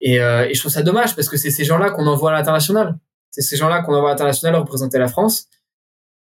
Et, 0.00 0.20
euh, 0.20 0.46
et 0.46 0.54
je 0.54 0.60
trouve 0.60 0.72
ça 0.72 0.82
dommage 0.82 1.16
parce 1.16 1.28
que 1.28 1.36
c'est 1.36 1.50
ces 1.50 1.64
gens-là 1.64 1.90
qu'on 1.90 2.06
envoie 2.06 2.30
à 2.30 2.34
l'international. 2.34 2.98
C'est 3.30 3.40
ces 3.40 3.56
gens-là 3.56 3.82
qu'on 3.82 3.94
envoie 3.94 4.10
à 4.10 4.12
l'international 4.12 4.60
représenter 4.60 4.98
la 4.98 5.08
France 5.08 5.48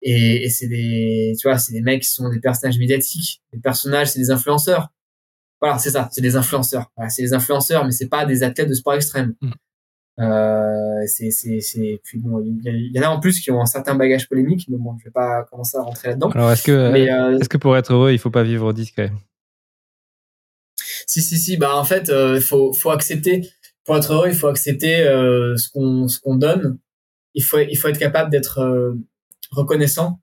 et, 0.03 0.45
et 0.45 0.49
c'est 0.49 0.67
des, 0.67 1.33
tu 1.39 1.47
vois, 1.47 1.57
c'est 1.57 1.73
des 1.73 1.81
mecs 1.81 2.03
qui 2.03 2.09
sont 2.09 2.29
des 2.29 2.39
personnages 2.39 2.77
médiatiques. 2.77 3.41
Les 3.53 3.59
personnages, 3.59 4.11
c'est 4.11 4.19
des 4.19 4.31
influenceurs. 4.31 4.89
Voilà, 5.61 5.79
c'est 5.79 5.91
ça, 5.91 6.09
c'est 6.11 6.21
des 6.21 6.35
influenceurs. 6.35 6.91
Voilà, 6.97 7.09
c'est 7.09 7.23
des 7.23 7.33
influenceurs, 7.33 7.85
mais 7.85 7.91
c'est 7.91 8.09
pas 8.09 8.25
des 8.25 8.43
athlètes 8.43 8.67
de 8.67 8.73
sport 8.73 8.95
extrême. 8.95 9.33
Mm. 9.41 9.51
Euh, 10.19 11.01
c'est, 11.07 11.31
c'est, 11.31 11.59
c'est, 11.61 11.99
puis 12.03 12.19
bon, 12.19 12.43
il 12.43 12.91
y, 12.93 12.99
en 12.99 13.03
a 13.03 13.07
en 13.07 13.19
plus 13.19 13.39
qui 13.39 13.49
ont 13.49 13.61
un 13.61 13.65
certain 13.65 13.95
bagage 13.95 14.29
polémique, 14.29 14.67
mais 14.69 14.77
bon, 14.77 14.95
je 14.99 15.05
vais 15.05 15.11
pas 15.11 15.43
commencer 15.49 15.77
à 15.77 15.81
rentrer 15.81 16.09
là-dedans. 16.09 16.29
Alors, 16.31 16.51
est-ce 16.51 16.63
que, 16.63 16.71
euh, 16.71 17.39
est-ce 17.39 17.49
que 17.49 17.57
pour 17.57 17.75
être 17.77 17.93
heureux, 17.93 18.11
il 18.11 18.19
faut 18.19 18.29
pas 18.29 18.43
vivre 18.43 18.73
discret? 18.73 19.11
Si, 21.07 21.21
si, 21.21 21.37
si, 21.37 21.57
bah, 21.57 21.75
en 21.77 21.83
fait, 21.83 22.09
il 22.09 22.13
euh, 22.13 22.41
faut, 22.41 22.73
faut 22.73 22.91
accepter, 22.91 23.49
pour 23.85 23.97
être 23.97 24.13
heureux, 24.13 24.27
il 24.27 24.35
faut 24.35 24.47
accepter, 24.47 24.99
euh, 25.01 25.55
ce 25.57 25.69
qu'on, 25.69 26.07
ce 26.07 26.19
qu'on 26.19 26.35
donne. 26.35 26.77
Il 27.33 27.43
faut, 27.43 27.59
il 27.59 27.75
faut 27.75 27.87
être 27.87 27.97
capable 27.97 28.29
d'être, 28.29 28.59
euh, 28.59 28.93
reconnaissant, 29.53 30.19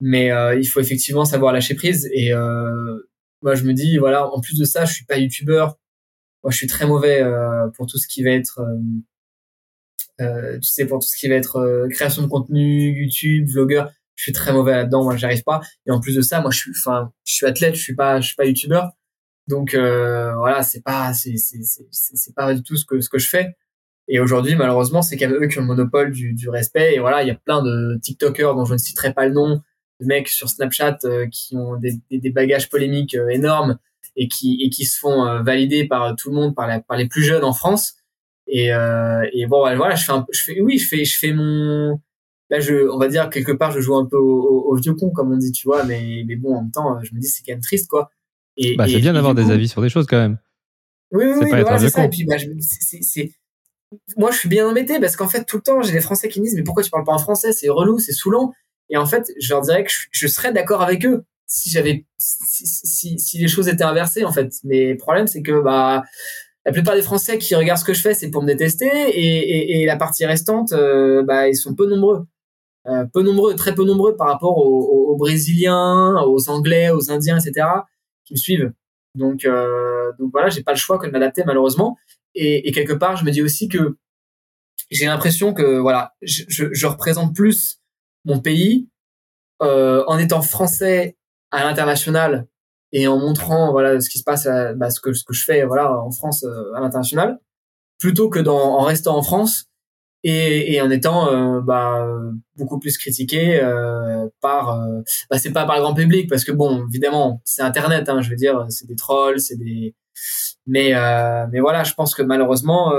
mais 0.00 0.30
euh, 0.30 0.58
il 0.58 0.66
faut 0.66 0.80
effectivement 0.80 1.24
savoir 1.24 1.52
lâcher 1.52 1.74
prise. 1.74 2.08
Et 2.12 2.32
euh, 2.32 2.98
moi, 3.42 3.54
je 3.54 3.64
me 3.64 3.72
dis, 3.72 3.98
voilà, 3.98 4.28
en 4.28 4.40
plus 4.40 4.58
de 4.58 4.64
ça, 4.64 4.84
je 4.84 4.92
suis 4.92 5.04
pas 5.04 5.18
youtubeur. 5.18 5.76
Moi, 6.42 6.50
je 6.50 6.58
suis 6.58 6.66
très 6.66 6.86
mauvais 6.86 7.22
euh, 7.22 7.68
pour 7.76 7.86
tout 7.86 7.98
ce 7.98 8.06
qui 8.06 8.22
va 8.22 8.30
être, 8.30 8.60
tu 10.18 10.62
sais, 10.62 10.86
pour 10.86 11.00
tout 11.00 11.08
ce 11.08 11.16
qui 11.16 11.28
va 11.28 11.34
être 11.34 11.88
création 11.90 12.22
de 12.22 12.28
contenu, 12.28 12.92
YouTube, 12.98 13.48
vlogueur. 13.48 13.90
Je 14.14 14.24
suis 14.24 14.32
très 14.32 14.52
mauvais 14.52 14.72
là-dedans. 14.72 15.04
Moi, 15.04 15.16
j'arrive 15.16 15.42
pas. 15.42 15.60
Et 15.86 15.90
en 15.90 16.00
plus 16.00 16.14
de 16.14 16.22
ça, 16.22 16.40
moi, 16.40 16.50
je 16.50 16.58
suis, 16.58 16.70
enfin, 16.70 17.12
je 17.24 17.34
suis 17.34 17.46
athlète. 17.46 17.74
Je 17.74 17.82
suis 17.82 17.94
pas, 17.94 18.20
je 18.20 18.28
suis 18.28 18.36
pas 18.36 18.46
youtubeur. 18.46 18.92
Donc 19.48 19.74
voilà, 19.74 20.62
c'est 20.62 20.82
pas, 20.82 21.12
c'est, 21.14 21.36
c'est, 21.36 21.62
c'est, 21.62 21.86
c'est 21.90 22.34
pas 22.34 22.54
du 22.54 22.62
tout 22.62 22.76
ce 22.76 22.84
que 22.84 23.00
ce 23.00 23.08
que 23.08 23.18
je 23.18 23.28
fais. 23.28 23.56
Et 24.08 24.20
aujourd'hui, 24.20 24.54
malheureusement, 24.54 25.02
c'est 25.02 25.16
quand 25.16 25.28
même 25.28 25.42
eux 25.42 25.48
qui 25.48 25.58
ont 25.58 25.62
le 25.62 25.66
monopole 25.66 26.12
du, 26.12 26.32
du 26.32 26.48
respect. 26.48 26.94
Et 26.94 26.98
voilà, 26.98 27.22
il 27.22 27.28
y 27.28 27.30
a 27.30 27.34
plein 27.34 27.62
de 27.62 27.98
TikTokers 28.02 28.54
dont 28.54 28.64
je 28.64 28.74
ne 28.74 28.78
citerai 28.78 29.12
pas 29.12 29.26
le 29.26 29.32
nom, 29.32 29.60
de 30.00 30.06
mecs 30.06 30.28
sur 30.28 30.48
Snapchat 30.48 30.98
euh, 31.04 31.26
qui 31.26 31.56
ont 31.56 31.76
des, 31.76 31.94
des, 32.10 32.18
des, 32.18 32.30
bagages 32.30 32.68
polémiques 32.68 33.14
euh, 33.14 33.28
énormes 33.28 33.78
et 34.14 34.28
qui 34.28 34.58
et 34.62 34.70
qui 34.70 34.84
se 34.84 34.98
font 34.98 35.26
euh, 35.26 35.42
valider 35.42 35.86
par 35.86 36.14
tout 36.16 36.30
le 36.30 36.36
monde, 36.36 36.54
par, 36.54 36.66
la, 36.66 36.80
par 36.80 36.96
les 36.96 37.08
plus 37.08 37.24
jeunes 37.24 37.44
en 37.44 37.52
France. 37.52 37.94
Et, 38.48 38.66
et 38.68 39.46
bon, 39.46 39.58
voilà, 39.58 39.96
je 39.96 40.04
fais, 40.04 40.12
un, 40.12 40.24
je 40.32 40.40
fais, 40.40 40.60
oui, 40.60 40.78
je 40.78 40.86
fais, 40.86 41.04
je 41.04 41.18
fais 41.18 41.32
mon, 41.32 42.00
là 42.50 42.60
je 42.60 42.88
on 42.88 42.98
va 42.98 43.08
dire 43.08 43.30
quelque 43.30 43.52
part 43.52 43.72
je 43.72 43.80
joue 43.80 43.96
un 43.96 44.06
peu 44.06 44.16
au, 44.16 44.74
vieux 44.76 44.94
con 44.94 45.10
comme 45.10 45.32
on 45.32 45.36
dit 45.36 45.52
tu 45.52 45.66
vois 45.66 45.84
mais 45.84 46.22
mais 46.26 46.36
bon 46.36 46.54
en 46.54 46.62
même 46.62 46.70
temps 46.70 46.98
je 47.02 47.14
me 47.14 47.20
dis 47.20 47.26
c'est 47.26 47.42
quand 47.44 47.52
même 47.52 47.60
triste 47.60 47.88
quoi 47.88 48.10
et 48.56 48.76
bah 48.76 48.86
c'est 48.88 49.00
bien 49.00 49.12
d'avoir 49.12 49.34
des 49.34 49.50
avis 49.50 49.68
sur 49.68 49.82
des 49.82 49.88
choses 49.88 50.06
quand 50.06 50.16
même 50.18 50.38
oui 51.12 51.24
oui 51.26 51.34
oui 51.42 51.48
voilà, 51.50 51.78
c'est 51.78 51.90
ça 51.90 52.04
et 52.04 52.08
puis 52.08 52.24
bah, 52.24 52.36
c'est 52.38 53.32
moi 54.16 54.30
je 54.30 54.38
suis 54.38 54.48
bien 54.48 54.68
embêté 54.68 55.00
parce 55.00 55.16
qu'en 55.16 55.28
fait 55.28 55.44
tout 55.44 55.56
le 55.56 55.62
temps 55.62 55.82
j'ai 55.82 55.92
des 55.92 56.00
français 56.00 56.28
qui 56.28 56.40
me 56.40 56.44
disent 56.44 56.54
mais 56.56 56.62
pourquoi 56.62 56.82
tu 56.82 56.90
parles 56.90 57.04
pas 57.04 57.12
en 57.12 57.18
français? 57.18 57.52
C'est 57.52 57.68
relou 57.68 57.98
c'est 57.98 58.12
saoulant 58.12 58.52
et 58.90 58.96
en 58.96 59.06
fait 59.06 59.32
je 59.40 59.52
leur 59.52 59.62
dirais 59.62 59.84
que 59.84 59.90
je, 60.10 60.26
serais 60.26 60.52
d'accord 60.52 60.82
avec 60.82 61.04
eux 61.04 61.24
si 61.46 61.70
les 61.78 63.48
choses 63.48 63.68
étaient 63.68 63.84
inversées 63.84 64.24
en 64.24 64.32
fait 64.32 64.52
mais 64.64 64.92
le 64.92 64.96
problème 64.96 65.26
c'est 65.26 65.42
que 65.42 65.60
bah 65.62 66.04
la 66.66 66.72
plupart 66.72 66.96
des 66.96 67.02
Français 67.02 67.38
qui 67.38 67.54
regardent 67.54 67.78
ce 67.78 67.84
que 67.84 67.94
je 67.94 68.02
fais, 68.02 68.12
c'est 68.12 68.28
pour 68.28 68.42
me 68.42 68.48
détester, 68.48 68.90
et, 69.14 69.86
la 69.86 69.96
partie 69.96 70.26
restante, 70.26 70.72
euh, 70.72 71.22
bah, 71.22 71.48
ils 71.48 71.54
sont 71.54 71.76
peu 71.76 71.86
nombreux. 71.86 72.26
Euh, 72.88 73.04
peu 73.12 73.22
nombreux, 73.22 73.54
très 73.54 73.74
peu 73.74 73.84
nombreux 73.84 74.16
par 74.16 74.26
rapport 74.26 74.58
aux, 74.58 75.16
Brésiliens, 75.16 76.16
aux 76.26 76.50
Anglais, 76.50 76.90
aux 76.90 77.10
Indiens, 77.10 77.38
etc., 77.38 77.68
qui 78.24 78.34
me 78.34 78.36
suivent. 78.36 78.72
Donc, 79.16 79.44
euh, 79.44 80.12
donc 80.18 80.30
voilà, 80.30 80.48
j'ai 80.48 80.62
pas 80.62 80.72
le 80.72 80.78
choix 80.78 80.98
que 80.98 81.06
de 81.06 81.12
m'adapter 81.12 81.42
malheureusement. 81.44 81.96
Et, 82.34 82.68
et, 82.68 82.72
quelque 82.72 82.92
part, 82.92 83.16
je 83.16 83.24
me 83.24 83.30
dis 83.30 83.42
aussi 83.42 83.68
que 83.68 83.96
j'ai 84.90 85.06
l'impression 85.06 85.54
que 85.54 85.78
voilà, 85.78 86.14
je, 86.20 86.42
je, 86.48 86.66
je, 86.72 86.86
représente 86.86 87.34
plus 87.34 87.80
mon 88.24 88.40
pays 88.40 88.88
euh, 89.62 90.04
en 90.06 90.18
étant 90.18 90.42
français 90.42 91.16
à 91.50 91.64
l'international 91.64 92.46
et 92.92 93.08
en 93.08 93.18
montrant 93.18 93.72
voilà 93.72 94.00
ce 94.00 94.10
qui 94.10 94.18
se 94.18 94.24
passe, 94.24 94.46
bah, 94.76 94.90
ce 94.90 95.00
que 95.00 95.14
ce 95.14 95.24
que 95.24 95.32
je 95.32 95.44
fais 95.44 95.64
voilà 95.64 95.98
en 95.98 96.10
France 96.10 96.44
euh, 96.44 96.74
à 96.74 96.80
l'international, 96.80 97.40
plutôt 97.98 98.28
que 98.28 98.38
dans, 98.38 98.78
en 98.78 98.82
restant 98.82 99.16
en 99.16 99.22
France 99.22 99.70
et, 100.28 100.74
et 100.74 100.82
en 100.82 100.90
étant 100.90 101.32
euh, 101.32 101.60
bah, 101.60 102.04
beaucoup 102.56 102.80
plus 102.80 102.98
critiqué 102.98 103.60
euh, 103.62 104.28
par 104.40 104.80
euh, 104.80 105.00
bah, 105.30 105.38
c'est 105.38 105.52
pas 105.52 105.64
par 105.66 105.76
le 105.76 105.82
grand 105.82 105.94
public 105.94 106.28
parce 106.28 106.44
que 106.44 106.50
bon 106.50 106.84
évidemment 106.88 107.40
c'est 107.44 107.62
internet 107.62 108.08
hein, 108.08 108.20
je 108.22 108.30
veux 108.30 108.36
dire 108.36 108.66
c'est 108.68 108.88
des 108.88 108.96
trolls 108.96 109.38
c'est 109.38 109.56
des 109.56 109.94
mais 110.66 110.94
euh, 110.94 111.46
mais 111.52 111.60
voilà 111.60 111.84
je 111.84 111.94
pense 111.94 112.12
que 112.12 112.22
malheureusement 112.22 112.92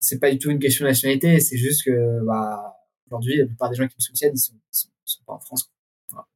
c'est 0.00 0.18
pas 0.18 0.30
du 0.32 0.38
tout 0.38 0.50
une 0.50 0.58
question 0.58 0.84
de 0.84 0.90
nationalité 0.90 1.38
c'est 1.38 1.56
juste 1.56 1.84
que 1.84 2.24
bah 2.26 2.74
aujourd'hui 3.06 3.36
la 3.36 3.46
plupart 3.46 3.70
des 3.70 3.76
gens 3.76 3.86
qui 3.86 3.94
me 3.96 4.02
soutiennent 4.02 4.32
ils 4.34 4.38
sont, 4.38 4.54
sont, 4.72 4.88
sont 5.04 5.22
pas 5.24 5.34
en 5.34 5.40
France 5.40 5.70
voilà. 6.10 6.26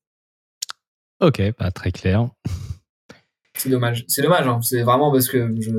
ok 1.22 1.50
pas 1.52 1.72
très 1.72 1.90
clair 1.90 2.28
c'est 3.56 3.68
dommage 3.68 4.04
c'est 4.06 4.22
dommage 4.22 4.46
hein. 4.46 4.60
c'est 4.62 4.82
vraiment 4.82 5.10
parce 5.10 5.28
que 5.28 5.50
je 5.60 5.72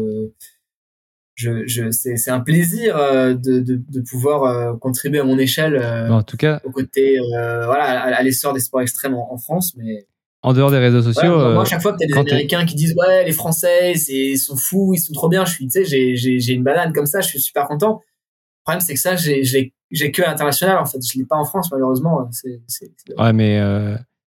je, 1.36 1.68
je 1.68 1.92
c'est 1.92 2.32
un 2.32 2.40
plaisir 2.40 2.96
euh, 2.96 3.34
de, 3.34 3.60
de, 3.60 3.82
de 3.90 4.02
pouvoir 4.02 4.44
euh, 4.44 4.74
contribuer 4.78 5.20
à 5.20 5.26
mon 5.26 5.38
échelle 5.38 5.76
euh, 5.76 6.10
en 6.10 6.24
tout 6.24 6.38
cas 6.38 6.62
au 6.64 6.72
côté 6.72 7.18
voilà 7.30 7.84
à, 7.84 8.24
l'essor 8.24 8.54
des 8.54 8.62
sports 8.62 8.82
extrêmes 8.82 9.14
en, 9.14 9.38
France 9.38 9.76
mais 9.78 10.08
en 10.44 10.54
dehors 10.54 10.72
des 10.72 10.78
réseaux 10.78 11.02
sociaux 11.02 11.38
moi 11.54 11.64
à 11.64 11.66
chaque 11.66 11.82
fois 11.82 11.92
que 11.92 11.98
t'as 12.00 12.08
des 12.08 12.18
américains 12.18 12.66
qui 12.66 12.76
disent 12.76 12.96
ouais 12.96 13.26
les 13.26 13.34
français 13.34 13.96
c'est 13.96 14.14
ils 14.14 14.38
sont 14.38 14.56
fous 14.56 14.94
ils 14.96 15.00
sont 15.00 15.14
trop 15.14 15.28
bien 15.28 15.44
je 15.44 15.52
suis 15.52 15.68
tu 15.68 15.72
sais 15.72 15.86
j'ai 15.86 16.16
j'ai 16.16 16.54
une 16.54 16.64
banane 16.64 16.94
comme 16.94 17.06
ça 17.06 17.20
je 17.22 17.28
suis 17.28 17.42
super 17.42 17.68
content. 17.68 18.00
Le 18.00 18.64
problème 18.64 18.82
c'est 18.82 18.94
que 18.94 19.00
ça 19.00 19.18
j'ai 19.18 19.44
j'ai 19.44 20.12
que 20.12 20.22
à 20.22 20.28
l'international 20.28 20.78
en 20.78 20.86
fait 20.86 21.00
je 21.06 21.20
l'ai 21.20 21.26
pas 21.26 21.36
en 21.36 21.46
France 21.46 21.70
malheureusement 21.72 22.30
c'est 22.32 22.62
ouais 23.18 23.34
mais 23.34 23.62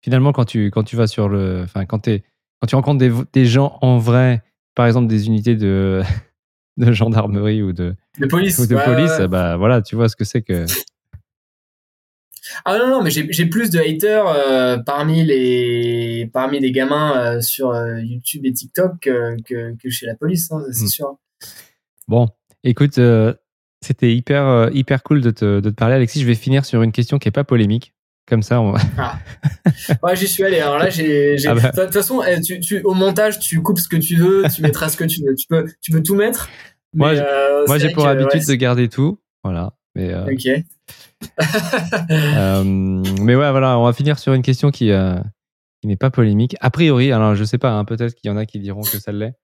finalement 0.02 0.32
quand 0.32 0.44
tu 0.44 0.72
quand 0.72 0.82
tu 0.82 0.96
vas 0.96 1.06
sur 1.06 1.28
le 1.28 1.62
enfin 1.62 1.86
quand 1.86 2.00
t'es 2.00 2.24
quand 2.60 2.66
tu 2.66 2.74
rencontres 2.74 2.98
des, 2.98 3.12
des 3.32 3.46
gens 3.46 3.78
en 3.80 3.98
vrai 3.98 4.42
par 4.74 4.86
exemple 4.86 5.06
des 5.06 5.28
unités 5.28 5.54
de 5.54 6.02
de 6.76 6.92
gendarmerie 6.92 7.62
ou 7.62 7.72
de, 7.72 7.94
de 8.18 8.26
police, 8.26 8.58
ou 8.58 8.66
de 8.66 8.76
police 8.76 9.20
bah 9.28 9.56
voilà, 9.56 9.82
tu 9.82 9.96
vois 9.96 10.08
ce 10.08 10.16
que 10.16 10.24
c'est 10.24 10.42
que. 10.42 10.66
Ah 12.64 12.78
non 12.78 12.88
non, 12.88 13.02
mais 13.02 13.10
j'ai 13.10 13.46
plus 13.46 13.70
de 13.70 13.80
haters 13.80 14.26
euh, 14.28 14.78
parmi 14.78 15.24
les 15.24 16.30
parmi 16.32 16.60
les 16.60 16.72
gamins 16.72 17.16
euh, 17.16 17.40
sur 17.40 17.70
euh, 17.70 18.00
YouTube 18.00 18.44
et 18.44 18.52
TikTok 18.52 19.00
que, 19.00 19.36
que, 19.76 19.90
chez 19.90 20.06
la 20.06 20.14
police, 20.14 20.50
hein, 20.52 20.62
c'est 20.70 20.84
hmm. 20.84 20.88
sûr. 20.88 21.18
Bon, 22.08 22.28
écoute, 22.62 23.00
c'était 23.80 24.14
hyper 24.14 24.70
hyper 24.72 25.02
cool 25.02 25.20
de 25.20 25.30
te, 25.30 25.60
de 25.60 25.70
te 25.70 25.74
parler, 25.74 25.96
Alexis. 25.96 26.20
Je 26.20 26.26
vais 26.26 26.34
finir 26.34 26.64
sur 26.64 26.82
une 26.82 26.92
question 26.92 27.18
qui 27.18 27.28
est 27.28 27.32
pas 27.32 27.44
polémique. 27.44 27.94
Comme 28.28 28.42
ça, 28.42 28.60
on... 28.60 28.74
ah. 28.98 29.18
Ouais, 30.02 30.16
j'y 30.16 30.26
suis 30.26 30.42
allé. 30.42 30.58
Alors 30.58 30.78
là, 30.78 30.90
j'ai. 30.90 31.36
Ah 31.46 31.54
bah. 31.54 31.70
De 31.70 31.84
toute 31.84 31.92
façon, 31.92 32.22
eh, 32.24 32.40
tu, 32.40 32.58
tu, 32.58 32.82
au 32.82 32.92
montage, 32.92 33.38
tu 33.38 33.62
coupes 33.62 33.78
ce 33.78 33.88
que 33.88 33.96
tu 33.96 34.16
veux, 34.16 34.42
tu 34.52 34.62
mettras 34.62 34.88
ce 34.88 34.96
que 34.96 35.04
tu 35.04 35.22
veux. 35.24 35.34
Tu 35.36 35.46
peux, 35.46 35.64
tu 35.80 35.92
peux 35.92 36.02
tout 36.02 36.16
mettre. 36.16 36.48
moi, 36.92 37.10
euh, 37.10 37.64
moi 37.68 37.78
j'ai 37.78 37.90
pour 37.90 38.06
habitude 38.06 38.44
de 38.44 38.54
garder 38.54 38.88
tout. 38.88 39.20
Voilà. 39.44 39.74
Mais, 39.94 40.12
euh... 40.12 40.26
Ok. 40.26 40.46
euh, 42.10 42.64
mais 42.64 43.36
ouais, 43.36 43.50
voilà, 43.50 43.78
on 43.78 43.84
va 43.84 43.92
finir 43.92 44.18
sur 44.18 44.34
une 44.34 44.42
question 44.42 44.70
qui, 44.70 44.90
qui 45.80 45.86
n'est 45.86 45.96
pas 45.96 46.10
polémique. 46.10 46.56
A 46.60 46.70
priori, 46.70 47.12
alors 47.12 47.36
je 47.36 47.44
sais 47.44 47.58
pas, 47.58 47.70
hein, 47.70 47.84
peut-être 47.84 48.14
qu'il 48.14 48.28
y 48.28 48.32
en 48.32 48.36
a 48.36 48.44
qui 48.44 48.58
diront 48.58 48.82
que 48.82 48.98
ça 48.98 49.12
l'est. 49.12 49.34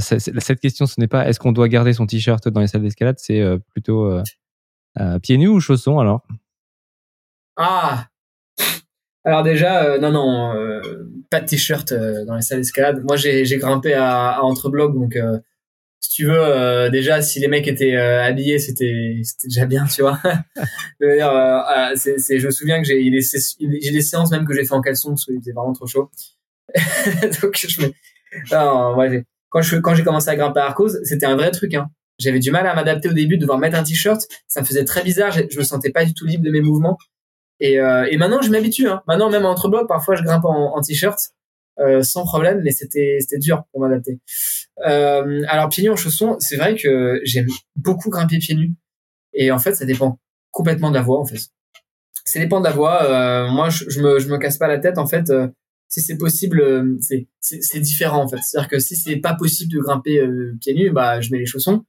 Cette 0.00 0.60
question, 0.60 0.86
ce 0.86 0.98
n'est 0.98 1.08
pas 1.08 1.28
est-ce 1.28 1.38
qu'on 1.38 1.52
doit 1.52 1.68
garder 1.68 1.92
son 1.92 2.06
t-shirt 2.06 2.48
dans 2.48 2.60
les 2.60 2.66
salles 2.66 2.82
d'escalade, 2.82 3.16
c'est 3.18 3.40
plutôt 3.72 4.10
pieds 5.22 5.38
nus 5.38 5.48
ou 5.48 5.60
chaussons 5.60 6.00
alors? 6.00 6.26
Ah 7.62 8.06
Alors 9.22 9.42
déjà, 9.42 9.84
euh, 9.84 9.98
non, 9.98 10.12
non, 10.12 10.54
euh, 10.54 10.80
pas 11.30 11.40
de 11.40 11.46
t-shirt 11.46 11.92
euh, 11.92 12.24
dans 12.24 12.34
les 12.34 12.40
salles 12.40 12.60
d'escalade. 12.60 13.02
Moi, 13.06 13.16
j'ai 13.16 13.44
grimpé 13.58 13.92
à, 13.92 14.30
à 14.30 14.40
Entrebloc, 14.40 14.94
donc 14.94 15.18
si 16.00 16.10
tu 16.10 16.24
veux, 16.24 16.88
déjà, 16.90 17.20
si 17.20 17.38
les 17.38 17.48
mecs 17.48 17.68
étaient 17.68 17.96
habillés, 17.96 18.58
c'était 18.58 19.20
déjà 19.44 19.66
bien, 19.66 19.84
tu 19.84 20.00
vois. 20.00 20.18
je 21.00 22.38
je 22.38 22.46
me 22.46 22.50
souviens 22.50 22.80
que 22.80 22.88
j'ai 22.88 23.02
j'ai 23.02 23.90
des 23.90 24.00
séances 24.00 24.30
même 24.30 24.46
que 24.46 24.54
j'ai 24.54 24.64
fait 24.64 24.72
en 24.72 24.80
caleçon 24.80 25.10
parce 25.10 25.26
qu'il 25.26 25.38
faisait 25.38 25.52
vraiment 25.52 25.74
trop 25.74 25.86
chaud. 25.86 26.10
donc 27.42 27.66
quand 29.50 29.60
je 29.60 29.76
quand 29.76 29.94
j'ai 29.94 30.04
commencé 30.04 30.30
à 30.30 30.36
grimper 30.36 30.60
à 30.60 30.66
Arcos, 30.66 31.04
c'était 31.04 31.26
un 31.26 31.36
vrai 31.36 31.50
truc. 31.50 31.74
Hein. 31.74 31.90
J'avais 32.18 32.38
du 32.38 32.50
mal 32.50 32.66
à 32.66 32.74
m'adapter 32.74 33.10
au 33.10 33.12
début, 33.12 33.36
de 33.36 33.42
devoir 33.42 33.58
mettre 33.58 33.76
un 33.76 33.82
t-shirt. 33.82 34.22
Ça 34.48 34.62
me 34.62 34.66
faisait 34.66 34.84
très 34.84 35.02
bizarre. 35.02 35.32
Je, 35.32 35.42
je 35.50 35.58
me 35.58 35.64
sentais 35.64 35.90
pas 35.90 36.06
du 36.06 36.14
tout 36.14 36.24
libre 36.24 36.44
de 36.44 36.50
mes 36.50 36.62
mouvements. 36.62 36.96
Et, 37.60 37.78
euh, 37.78 38.06
et 38.10 38.16
maintenant, 38.16 38.42
je 38.42 38.50
m'habitue. 38.50 38.88
Hein. 38.88 39.02
Maintenant, 39.06 39.30
même 39.30 39.44
entre 39.44 39.68
blocs, 39.68 39.88
parfois, 39.88 40.16
je 40.16 40.22
grimpe 40.22 40.44
en, 40.44 40.76
en 40.76 40.80
t-shirt 40.80 41.18
euh, 41.78 42.02
sans 42.02 42.24
problème, 42.24 42.60
mais 42.62 42.70
c'était 42.72 43.18
dur 43.38 43.64
pour 43.72 43.80
m'adapter. 43.80 44.18
Euh, 44.86 45.42
alors 45.48 45.68
pieds 45.68 45.82
nus 45.82 45.90
en 45.90 45.96
chaussons, 45.96 46.36
c'est 46.38 46.56
vrai 46.56 46.74
que 46.74 47.20
j'aime 47.24 47.46
beaucoup 47.76 48.10
grimper 48.10 48.38
pieds 48.38 48.54
nus. 48.54 48.74
Et 49.32 49.50
en 49.50 49.58
fait, 49.58 49.74
ça 49.74 49.84
dépend 49.84 50.18
complètement 50.50 50.90
de 50.90 50.96
la 50.96 51.02
voie, 51.02 51.20
en 51.20 51.24
fait. 51.24 51.40
Ça 52.24 52.38
dépend 52.38 52.60
de 52.60 52.64
la 52.64 52.72
voie. 52.72 53.04
Euh, 53.04 53.48
moi, 53.50 53.70
je, 53.70 53.84
je, 53.88 54.00
me 54.00 54.18
je 54.18 54.28
me 54.28 54.38
casse 54.38 54.58
pas 54.58 54.68
la 54.68 54.78
tête. 54.78 54.98
En 54.98 55.06
fait, 55.06 55.30
euh, 55.30 55.48
si 55.88 56.00
c'est 56.00 56.16
possible, 56.16 56.60
euh, 56.60 56.96
c'est 57.00 57.28
c'est 57.40 57.80
différent 57.80 58.22
en 58.22 58.28
fait. 58.28 58.38
C'est-à-dire 58.42 58.68
que 58.68 58.78
si 58.78 58.94
c'est 58.96 59.16
pas 59.16 59.34
possible 59.34 59.72
de 59.72 59.80
grimper 59.80 60.20
pieds 60.60 60.74
nus, 60.74 60.90
bah 60.90 61.20
je 61.20 61.30
mets 61.32 61.38
les 61.38 61.46
chaussons. 61.46 61.84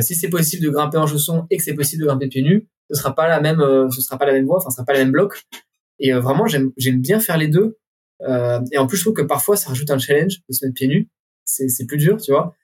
si 0.00 0.14
c'est 0.14 0.28
possible 0.28 0.62
de 0.62 0.70
grimper 0.70 0.98
en 0.98 1.06
chaussons 1.06 1.46
et 1.50 1.56
que 1.56 1.64
c'est 1.64 1.74
possible 1.74 2.02
de 2.02 2.06
grimper 2.06 2.28
pieds 2.28 2.42
nus, 2.42 2.68
ce 2.90 3.00
sera 3.00 3.14
pas 3.14 3.28
la 3.28 3.40
même, 3.40 3.60
euh, 3.60 3.88
ce 3.90 4.00
sera 4.00 4.18
pas 4.18 4.26
la 4.26 4.32
même 4.32 4.46
voie, 4.46 4.58
enfin, 4.58 4.70
ce 4.70 4.76
sera 4.76 4.84
pas 4.84 4.92
la 4.92 5.00
même 5.00 5.12
bloc. 5.12 5.42
Et 5.98 6.12
euh, 6.12 6.20
vraiment, 6.20 6.46
j'aime, 6.46 6.72
j'aime 6.76 7.00
bien 7.00 7.20
faire 7.20 7.38
les 7.38 7.48
deux. 7.48 7.78
Euh, 8.22 8.60
et 8.72 8.78
en 8.78 8.86
plus, 8.86 8.98
je 8.98 9.02
trouve 9.04 9.14
que 9.14 9.22
parfois, 9.22 9.56
ça 9.56 9.70
rajoute 9.70 9.90
un 9.90 9.98
challenge 9.98 10.40
de 10.48 10.54
se 10.54 10.64
mettre 10.64 10.74
pieds 10.74 10.88
nus. 10.88 11.08
C'est, 11.44 11.68
c'est 11.68 11.86
plus 11.86 11.98
dur, 11.98 12.16
tu 12.20 12.32
vois. 12.32 12.54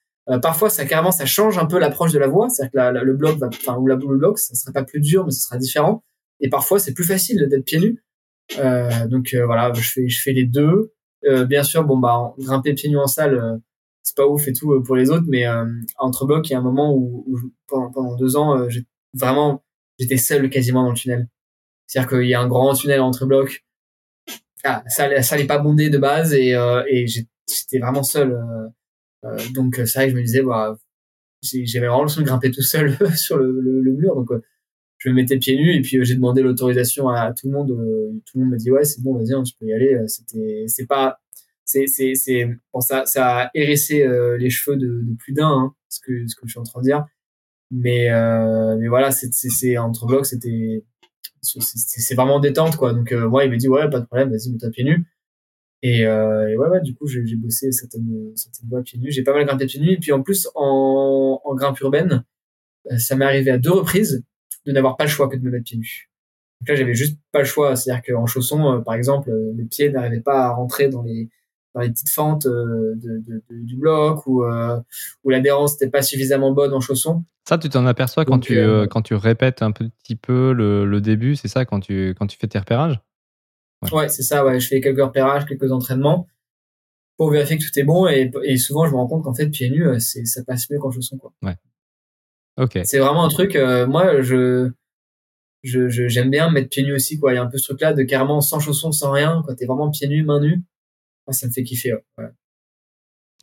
parfois, 0.42 0.70
ça 0.70 0.86
carrément, 0.86 1.10
ça 1.12 1.26
change 1.26 1.58
un 1.58 1.66
peu 1.66 1.78
l'approche 1.78 2.12
de 2.12 2.18
la 2.18 2.28
voie. 2.28 2.48
C'est-à-dire 2.48 2.72
que 2.72 2.76
la, 2.76 2.92
le 2.92 3.14
bloc 3.14 3.38
enfin, 3.42 3.76
ou 3.76 3.86
la 3.86 3.96
le 3.96 4.16
bloc, 4.16 4.38
ça 4.38 4.54
serait 4.54 4.72
pas 4.72 4.84
plus 4.84 5.00
dur, 5.00 5.24
mais 5.24 5.32
ce 5.32 5.42
sera 5.42 5.58
différent. 5.58 6.02
Et 6.40 6.48
parfois, 6.48 6.78
c'est 6.78 6.94
plus 6.94 7.04
facile 7.04 7.46
d'être 7.50 7.64
pieds 7.64 7.80
nus. 7.80 8.02
donc 9.10 9.34
voilà, 9.44 9.72
je 9.74 9.90
fais, 9.90 10.08
je 10.08 10.22
fais 10.22 10.32
les 10.32 10.46
deux. 10.46 10.92
bien 11.46 11.62
sûr, 11.62 11.84
bon 11.84 11.98
bah, 11.98 12.34
grimper 12.38 12.72
pieds 12.74 12.88
nus 12.88 12.98
en 12.98 13.06
salle, 13.06 13.60
c'est 14.02 14.16
pas 14.16 14.26
ouf 14.26 14.48
et 14.48 14.52
tout 14.54 14.82
pour 14.82 14.96
les 14.96 15.10
autres, 15.10 15.26
mais 15.28 15.44
entre 15.98 16.24
blocs, 16.24 16.48
il 16.48 16.52
y 16.52 16.56
a 16.56 16.58
un 16.58 16.62
moment 16.62 16.94
où, 16.94 17.38
pendant, 17.68 18.16
deux 18.16 18.36
ans, 18.36 18.66
j'ai 18.68 18.86
vraiment 19.12 19.62
j'étais 20.00 20.16
seul 20.16 20.48
quasiment 20.50 20.82
dans 20.82 20.90
le 20.90 20.96
tunnel. 20.96 21.28
C'est-à-dire 21.86 22.08
qu'il 22.08 22.28
y 22.28 22.34
a 22.34 22.40
un 22.40 22.48
grand 22.48 22.74
tunnel 22.74 23.00
entre 23.00 23.26
blocs. 23.26 23.64
Ah, 24.64 24.82
ça, 24.88 25.22
ça 25.22 25.36
n'est 25.36 25.46
pas 25.46 25.58
bondé 25.58 25.90
de 25.90 25.98
base 25.98 26.34
et, 26.34 26.54
euh, 26.54 26.82
et 26.88 27.06
j'étais 27.06 27.78
vraiment 27.78 28.02
seul. 28.02 28.32
Euh, 28.32 28.68
euh, 29.24 29.38
donc 29.54 29.78
vrai 29.78 30.06
que 30.06 30.12
je 30.12 30.16
me 30.16 30.22
disais, 30.22 30.42
bah, 30.42 30.78
j'avais 31.42 31.86
vraiment 31.86 32.04
le 32.04 32.14
de 32.14 32.26
grimper 32.26 32.50
tout 32.50 32.62
seul 32.62 32.96
sur 33.16 33.38
le, 33.38 33.92
mur. 33.92 34.14
Donc 34.14 34.28
je 34.98 35.08
me 35.08 35.14
mettais 35.14 35.38
pieds 35.38 35.56
nus 35.56 35.74
et 35.74 35.82
puis 35.82 36.04
j'ai 36.04 36.14
demandé 36.14 36.42
l'autorisation 36.42 37.08
à, 37.08 37.32
tout 37.32 37.48
le 37.48 37.52
monde. 37.52 37.68
tout 38.26 38.38
le 38.38 38.42
monde 38.42 38.50
m'a 38.50 38.56
dit 38.56 38.70
ouais, 38.70 38.84
c'est 38.84 39.02
bon, 39.02 39.16
vas-y, 39.16 39.32
hein, 39.32 39.42
tu 39.42 39.54
peux 39.58 39.66
y 39.66 39.72
aller. 39.72 39.98
C'est 40.06 40.86
pas, 40.86 41.20
c'est, 41.64 41.86
c'est, 41.86 42.14
c'est, 42.14 42.48
ça, 42.80 43.06
ça 43.06 43.38
a 43.38 43.50
hérissé 43.54 44.06
les 44.38 44.50
cheveux 44.50 44.76
de, 44.76 45.02
de 45.02 45.16
plus 45.16 45.32
d'un, 45.32 45.48
hein, 45.48 45.74
ce 45.88 46.00
que 46.00 46.26
ce 46.26 46.36
que 46.36 46.42
je 46.46 46.50
suis 46.50 46.60
en 46.60 46.64
train 46.64 46.80
de 46.80 46.84
dire 46.86 47.06
mais 47.70 48.10
euh, 48.10 48.76
mais 48.78 48.88
voilà 48.88 49.10
c'est 49.10 49.32
c'est 49.32 49.78
entre 49.78 50.06
blocs 50.06 50.26
c'était 50.26 50.84
c'est 51.42 52.14
vraiment 52.14 52.40
détente 52.40 52.76
quoi. 52.76 52.92
Donc 52.92 53.12
euh, 53.12 53.28
moi 53.28 53.44
il 53.44 53.50
m'a 53.50 53.56
dit 53.56 53.68
ouais 53.68 53.88
pas 53.88 54.00
de 54.00 54.06
problème 54.06 54.30
vas-y 54.30 54.50
mets-toi 54.50 54.70
pieds 54.70 54.84
nus. 54.84 55.04
Et, 55.82 56.06
euh, 56.06 56.48
et 56.48 56.58
ouais, 56.58 56.68
ouais 56.68 56.80
du 56.82 56.94
coup 56.94 57.06
j'ai 57.06 57.36
bossé 57.36 57.72
certaines 57.72 58.32
certaines 58.36 58.68
voies 58.68 58.82
pieds 58.82 58.98
nus. 58.98 59.10
J'ai 59.10 59.22
pas 59.22 59.32
mal 59.32 59.46
grimpé 59.46 59.66
pieds 59.66 59.80
nus. 59.80 59.92
Et 59.92 59.98
puis 59.98 60.12
en 60.12 60.22
plus 60.22 60.48
en 60.54 61.40
en 61.44 61.54
grimpe 61.54 61.80
urbaine 61.80 62.24
euh, 62.90 62.98
ça 62.98 63.16
m'est 63.16 63.24
arrivé 63.24 63.50
à 63.50 63.58
deux 63.58 63.72
reprises 63.72 64.24
de 64.66 64.72
n'avoir 64.72 64.96
pas 64.96 65.04
le 65.04 65.10
choix 65.10 65.28
que 65.28 65.36
de 65.36 65.42
me 65.42 65.50
mettre 65.50 65.64
pieds 65.64 65.78
nus. 65.78 66.10
Donc 66.60 66.68
là, 66.68 66.74
j'avais 66.74 66.94
juste 66.94 67.18
pas 67.32 67.40
le 67.40 67.46
choix. 67.46 67.74
C'est-à-dire 67.76 68.02
qu'en 68.02 68.26
chaussons, 68.26 68.82
par 68.84 68.94
exemple, 68.94 69.30
mes 69.54 69.64
pieds 69.64 69.90
n'arrivaient 69.90 70.20
pas 70.20 70.46
à 70.46 70.50
rentrer 70.50 70.90
dans 70.90 71.02
les 71.02 71.30
dans 71.74 71.80
les 71.80 71.90
petites 71.90 72.10
fentes 72.10 72.46
de, 72.46 72.96
de, 72.98 73.42
du 73.50 73.76
bloc 73.76 74.26
ou 74.26 74.44
où 75.24 75.30
l'adhérence 75.30 75.72
n'était 75.72 75.90
pas 75.90 76.02
suffisamment 76.02 76.52
bonne 76.52 76.72
en 76.72 76.80
chaussons. 76.80 77.24
Ça, 77.48 77.58
tu 77.58 77.68
t'en 77.68 77.86
aperçois 77.86 78.24
quand 78.24 78.40
tu 78.40 78.58
quand 78.90 79.02
tu 79.02 79.14
répètes 79.14 79.62
un 79.62 79.72
petit 79.72 80.16
peu 80.16 80.52
le, 80.52 80.84
le 80.84 81.00
début, 81.00 81.36
c'est 81.36 81.48
ça 81.48 81.64
quand 81.64 81.80
tu 81.80 82.14
quand 82.18 82.26
tu 82.26 82.38
fais 82.38 82.48
tes 82.48 82.58
repérages? 82.58 83.00
Ouais, 83.92 84.08
c'est 84.08 84.22
ça. 84.22 84.44
Ouais, 84.44 84.60
je 84.60 84.68
fais 84.68 84.80
quelques 84.80 85.00
repérages, 85.00 85.46
quelques 85.46 85.72
entraînements 85.72 86.26
pour 87.16 87.30
vérifier 87.30 87.58
que 87.58 87.64
tout 87.64 87.78
est 87.78 87.84
bon 87.84 88.06
et, 88.08 88.30
et 88.44 88.56
souvent 88.56 88.86
je 88.86 88.92
me 88.92 88.96
rends 88.96 89.06
compte 89.06 89.24
qu'en 89.24 89.34
fait 89.34 89.48
pieds 89.48 89.70
nus, 89.70 90.00
ça 90.00 90.42
passe 90.44 90.70
mieux 90.70 90.78
qu'en 90.78 90.90
chaussons 90.90 91.18
quoi. 91.18 91.32
Ouais. 91.42 91.56
Ok. 92.56 92.78
C'est 92.84 92.98
vraiment 92.98 93.24
un 93.24 93.28
truc. 93.28 93.56
moi, 93.88 94.20
je 94.22 94.70
je 95.62 95.88
j'aime 96.08 96.30
bien 96.30 96.50
mettre 96.50 96.68
pieds 96.68 96.82
nus 96.82 96.94
aussi 96.94 97.18
quoi. 97.18 97.32
Il 97.32 97.36
y 97.36 97.38
a 97.38 97.42
un 97.42 97.46
peu 97.46 97.58
ce 97.58 97.64
truc 97.64 97.80
là 97.80 97.92
de 97.92 98.02
carrément 98.02 98.40
sans 98.40 98.60
chaussons, 98.60 98.92
sans 98.92 99.12
rien. 99.12 99.42
Quand 99.46 99.54
t'es 99.54 99.66
vraiment 99.66 99.90
pieds 99.90 100.08
nus, 100.08 100.24
mains 100.24 100.40
nues 100.40 100.62
ça 101.32 101.46
me 101.46 101.52
fait 101.52 101.62
kiffer. 101.62 101.94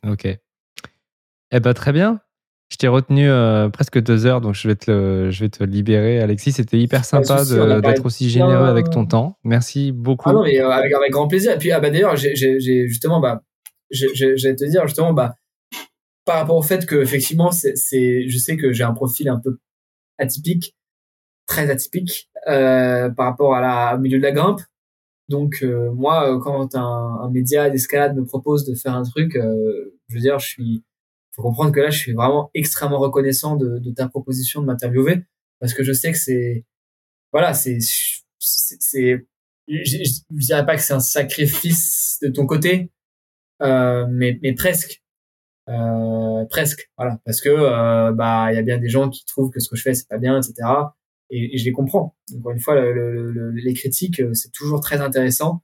Ok. 0.06 0.26
Eh 1.50 1.60
ben, 1.60 1.74
très 1.74 1.92
bien. 1.92 2.20
Je 2.70 2.76
t'ai 2.76 2.88
retenu 2.88 3.30
euh, 3.30 3.70
presque 3.70 3.98
deux 3.98 4.26
heures, 4.26 4.42
donc 4.42 4.54
je 4.54 4.68
vais 4.68 4.76
te, 4.76 5.28
je 5.30 5.40
vais 5.40 5.48
te 5.48 5.64
libérer. 5.64 6.20
Alexis, 6.20 6.52
c'était 6.52 6.78
hyper 6.78 7.04
sympa 7.04 7.44
d'être 7.80 8.04
aussi 8.04 8.28
généreux 8.28 8.66
avec 8.66 8.90
ton 8.90 9.06
temps. 9.06 9.38
Merci 9.42 9.90
beaucoup. 9.90 10.28
Ah 10.28 10.34
non, 10.34 10.42
mais 10.42 10.60
euh, 10.60 10.68
avec, 10.68 10.92
grand 11.10 11.28
plaisir. 11.28 11.52
Et 11.52 11.58
puis, 11.58 11.72
ah 11.72 11.80
bah, 11.80 11.88
d'ailleurs, 11.88 12.16
j'ai 12.16 12.58
justement, 12.86 13.20
bah, 13.20 13.42
j'allais 13.90 14.54
te 14.54 14.68
dire, 14.68 14.86
justement, 14.86 15.14
bah, 15.14 15.34
par 16.26 16.36
rapport 16.36 16.56
au 16.56 16.62
fait 16.62 16.84
que, 16.84 16.96
effectivement, 16.96 17.52
c'est, 17.52 18.28
je 18.28 18.38
sais 18.38 18.58
que 18.58 18.70
j'ai 18.72 18.84
un 18.84 18.92
profil 18.92 19.30
un 19.30 19.40
peu 19.40 19.58
atypique, 20.18 20.76
très 21.46 21.70
atypique, 21.70 22.28
euh, 22.48 23.08
par 23.08 23.26
rapport 23.26 23.54
à 23.54 23.62
la, 23.62 23.96
au 23.96 23.98
milieu 23.98 24.18
de 24.18 24.22
la 24.22 24.32
grimpe. 24.32 24.60
Donc 25.28 25.62
euh, 25.62 25.90
moi, 25.92 26.34
euh, 26.34 26.38
quand 26.38 26.74
un, 26.74 26.80
un 26.80 27.30
média 27.30 27.68
d'escalade 27.68 28.16
me 28.16 28.24
propose 28.24 28.64
de 28.64 28.74
faire 28.74 28.94
un 28.94 29.02
truc, 29.02 29.36
euh, 29.36 29.94
je 30.08 30.14
veux 30.14 30.20
dire, 30.20 30.38
je 30.38 30.46
suis, 30.46 30.84
faut 31.34 31.42
comprendre 31.42 31.72
que 31.72 31.80
là, 31.80 31.90
je 31.90 31.98
suis 31.98 32.12
vraiment 32.12 32.50
extrêmement 32.54 32.98
reconnaissant 32.98 33.56
de, 33.56 33.78
de 33.78 33.90
ta 33.90 34.08
proposition 34.08 34.62
de 34.62 34.66
m'interviewer 34.66 35.24
parce 35.60 35.74
que 35.74 35.84
je 35.84 35.92
sais 35.92 36.12
que 36.12 36.18
c'est, 36.18 36.64
voilà, 37.32 37.52
c'est, 37.52 37.78
c'est, 38.38 39.26
je, 39.68 39.84
je, 39.84 40.20
dirais 40.30 40.64
pas 40.64 40.76
que 40.76 40.82
c'est 40.82 40.94
un 40.94 41.00
sacrifice 41.00 42.18
de 42.22 42.28
ton 42.28 42.46
côté, 42.46 42.90
euh, 43.62 44.06
mais, 44.08 44.38
mais 44.42 44.54
presque, 44.54 45.02
euh, 45.68 46.46
presque, 46.46 46.90
voilà, 46.96 47.20
parce 47.26 47.42
que 47.42 48.12
bah 48.12 48.52
il 48.52 48.56
y 48.56 48.58
a 48.58 48.62
bien 48.62 48.78
des 48.78 48.88
gens 48.88 49.10
qui 49.10 49.26
trouvent 49.26 49.50
que 49.50 49.60
ce 49.60 49.68
que 49.68 49.76
je 49.76 49.82
fais 49.82 49.94
c'est 49.94 50.08
pas 50.08 50.18
bien, 50.18 50.40
etc 50.40 50.64
et, 51.30 51.58
je 51.58 51.64
les 51.64 51.72
comprends. 51.72 52.16
Encore 52.36 52.52
une 52.52 52.60
fois, 52.60 52.74
le, 52.74 53.50
les 53.52 53.74
critiques, 53.74 54.20
euh, 54.20 54.34
c'est 54.34 54.52
toujours 54.52 54.80
très 54.80 55.00
intéressant. 55.00 55.62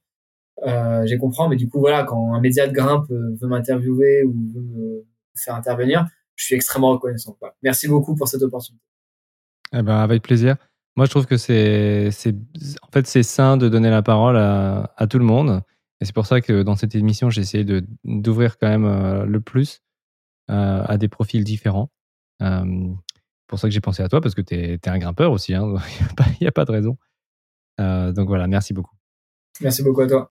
Euh, 0.67 1.05
je 1.07 1.13
les 1.13 1.19
comprends, 1.19 1.49
mais 1.49 1.57
du 1.57 1.69
coup, 1.69 1.81
voilà, 1.81 2.05
quand 2.05 2.35
un 2.35 2.41
média 2.41 2.67
de 2.67 2.73
grimpe 2.73 3.11
euh, 3.11 3.37
veut 3.41 3.49
m'interviewer 3.49 4.25
ou 4.25 4.33
veut 4.55 4.63
me 4.63 5.05
faire 5.37 5.55
intervenir, 5.55 6.07
je 6.37 6.45
suis 6.45 6.55
extrêmement 6.55 6.93
reconnaissant. 6.93 7.37
Merci 7.63 7.89
beaucoup 7.89 8.15
pour 8.15 8.29
cette 8.29 8.43
opportunité. 8.43 8.85
Eh 9.73 9.83
ben, 9.83 9.97
avec 9.97 10.23
plaisir. 10.23 10.57
Moi, 10.97 11.07
je 11.07 11.11
trouve 11.11 11.27
que 11.27 11.37
c'est, 11.37 12.11
en 12.83 12.91
fait, 12.93 13.07
c'est 13.07 13.25
sain 13.25 13.57
de 13.57 13.69
donner 13.69 13.91
la 13.91 14.03
parole 14.03 14.37
à, 14.37 15.07
tout 15.11 15.19
le 15.19 15.25
monde. 15.25 15.63
Et 16.01 16.05
c'est 16.05 16.15
pour 16.15 16.27
ça 16.27 16.41
que 16.41 16.63
dans 16.63 16.77
cette 16.77 16.95
émission, 16.95 17.31
j'ai 17.31 17.41
essayé 17.41 17.65
de, 17.65 17.85
d'ouvrir 18.05 18.59
quand 18.59 18.69
même 18.69 19.25
le 19.25 19.41
plus 19.41 19.81
à 20.47 20.97
des 20.97 21.09
profils 21.09 21.43
différents. 21.43 21.91
Pour 23.55 23.61
ça 23.61 23.69
que 23.69 23.73
j'ai 23.73 23.81
pensé 23.81 24.03
à 24.03 24.09
toi, 24.09 24.21
parce 24.21 24.35
que 24.35 24.41
tu 24.41 24.55
es, 24.55 24.89
un 24.89 24.99
grimpeur 24.99 25.31
aussi. 25.31 25.55
Hein, 25.55 25.77
il 26.19 26.37
n'y 26.41 26.47
a, 26.49 26.53
pas 26.53 26.65
de 26.65 26.73
raison. 26.73 26.97
Euh, 27.81 28.13
donc 28.13 28.27
voilà, 28.27 28.49
merci 28.49 28.75
beaucoup. 28.75 28.95
Merci 29.61 29.85
beaucoup 29.85 30.01
à 30.01 30.09
toi. 30.09 30.33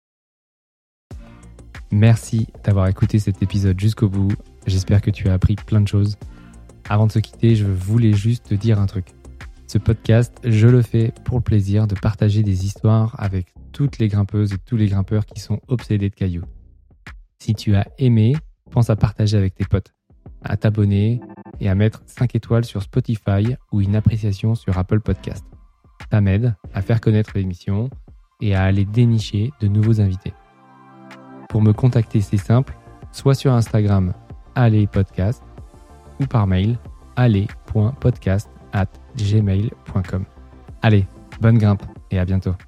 Merci 1.92 2.48
d'avoir 2.64 2.88
écouté 2.88 3.18
cet 3.18 3.42
épisode 3.42 3.80
jusqu'au 3.80 4.08
bout. 4.08 4.32
J'espère 4.68 5.02
que 5.02 5.10
tu 5.10 5.30
as 5.30 5.34
appris 5.34 5.56
plein 5.56 5.82
de 5.82 5.88
choses. 5.88 6.16
Avant 6.90 7.08
de 7.08 7.12
se 7.12 7.18
quitter, 7.18 7.56
je 7.56 7.66
voulais 7.66 8.14
juste 8.14 8.50
te 8.50 8.54
dire 8.54 8.80
un 8.80 8.86
truc. 8.86 9.08
Ce 9.66 9.80
podcast, 9.80 10.38
je 10.44 10.68
le 10.68 10.84
fais 10.84 11.12
pour 11.24 11.38
le 11.38 11.44
plaisir 11.44 11.88
de 11.88 11.96
partager 11.96 12.44
des 12.44 12.66
histoires 12.66 13.16
avec 13.18 13.48
toutes 13.72 13.98
les 13.98 14.10
grimpeuses 14.10 14.54
et 14.54 14.58
tous 14.60 14.78
les 14.78 14.88
grimpeurs 14.88 15.26
qui 15.26 15.40
sont 15.40 15.60
obsédés 15.68 16.10
de 16.10 16.16
cailloux. 16.16 16.46
Si 17.40 17.56
tu 17.56 17.76
as 17.76 17.88
aimé, 17.98 18.36
pense 18.70 18.92
à 18.92 18.96
partager 18.96 19.38
avec 19.38 19.56
tes 19.56 19.66
potes, 19.66 19.94
à 20.44 20.58
t'abonner 20.58 21.22
et 21.60 21.70
à 21.70 21.76
mettre 21.76 22.02
5 22.06 22.36
étoiles 22.36 22.66
sur 22.66 22.82
Spotify 22.82 23.56
ou 23.72 23.82
une 23.82 23.96
appréciation 23.96 24.56
sur 24.56 24.78
Apple 24.78 25.00
Podcast. 25.00 25.46
Ça 26.12 26.22
m'aide 26.22 26.56
à 26.74 26.82
faire 26.82 27.02
connaître 27.02 27.32
l'émission 27.36 27.90
et 28.42 28.56
à 28.56 28.64
aller 28.64 28.86
dénicher 28.86 29.52
de 29.60 29.68
nouveaux 29.68 30.00
invités. 30.00 30.34
Pour 31.50 31.62
me 31.62 31.74
contacter, 31.74 32.22
c'est 32.22 32.38
simple, 32.38 32.78
soit 33.12 33.34
sur 33.34 33.54
Instagram, 33.54 34.14
allez 34.56 34.86
podcast, 34.88 35.44
ou 36.20 36.26
par 36.26 36.48
mail, 36.48 36.78
allez.podcast 37.16 38.50
at 38.74 38.88
gmail.com. 39.16 40.26
Allez, 40.82 41.06
bonne 41.42 41.58
grimpe 41.58 41.84
et 42.12 42.20
à 42.20 42.26
bientôt. 42.26 42.67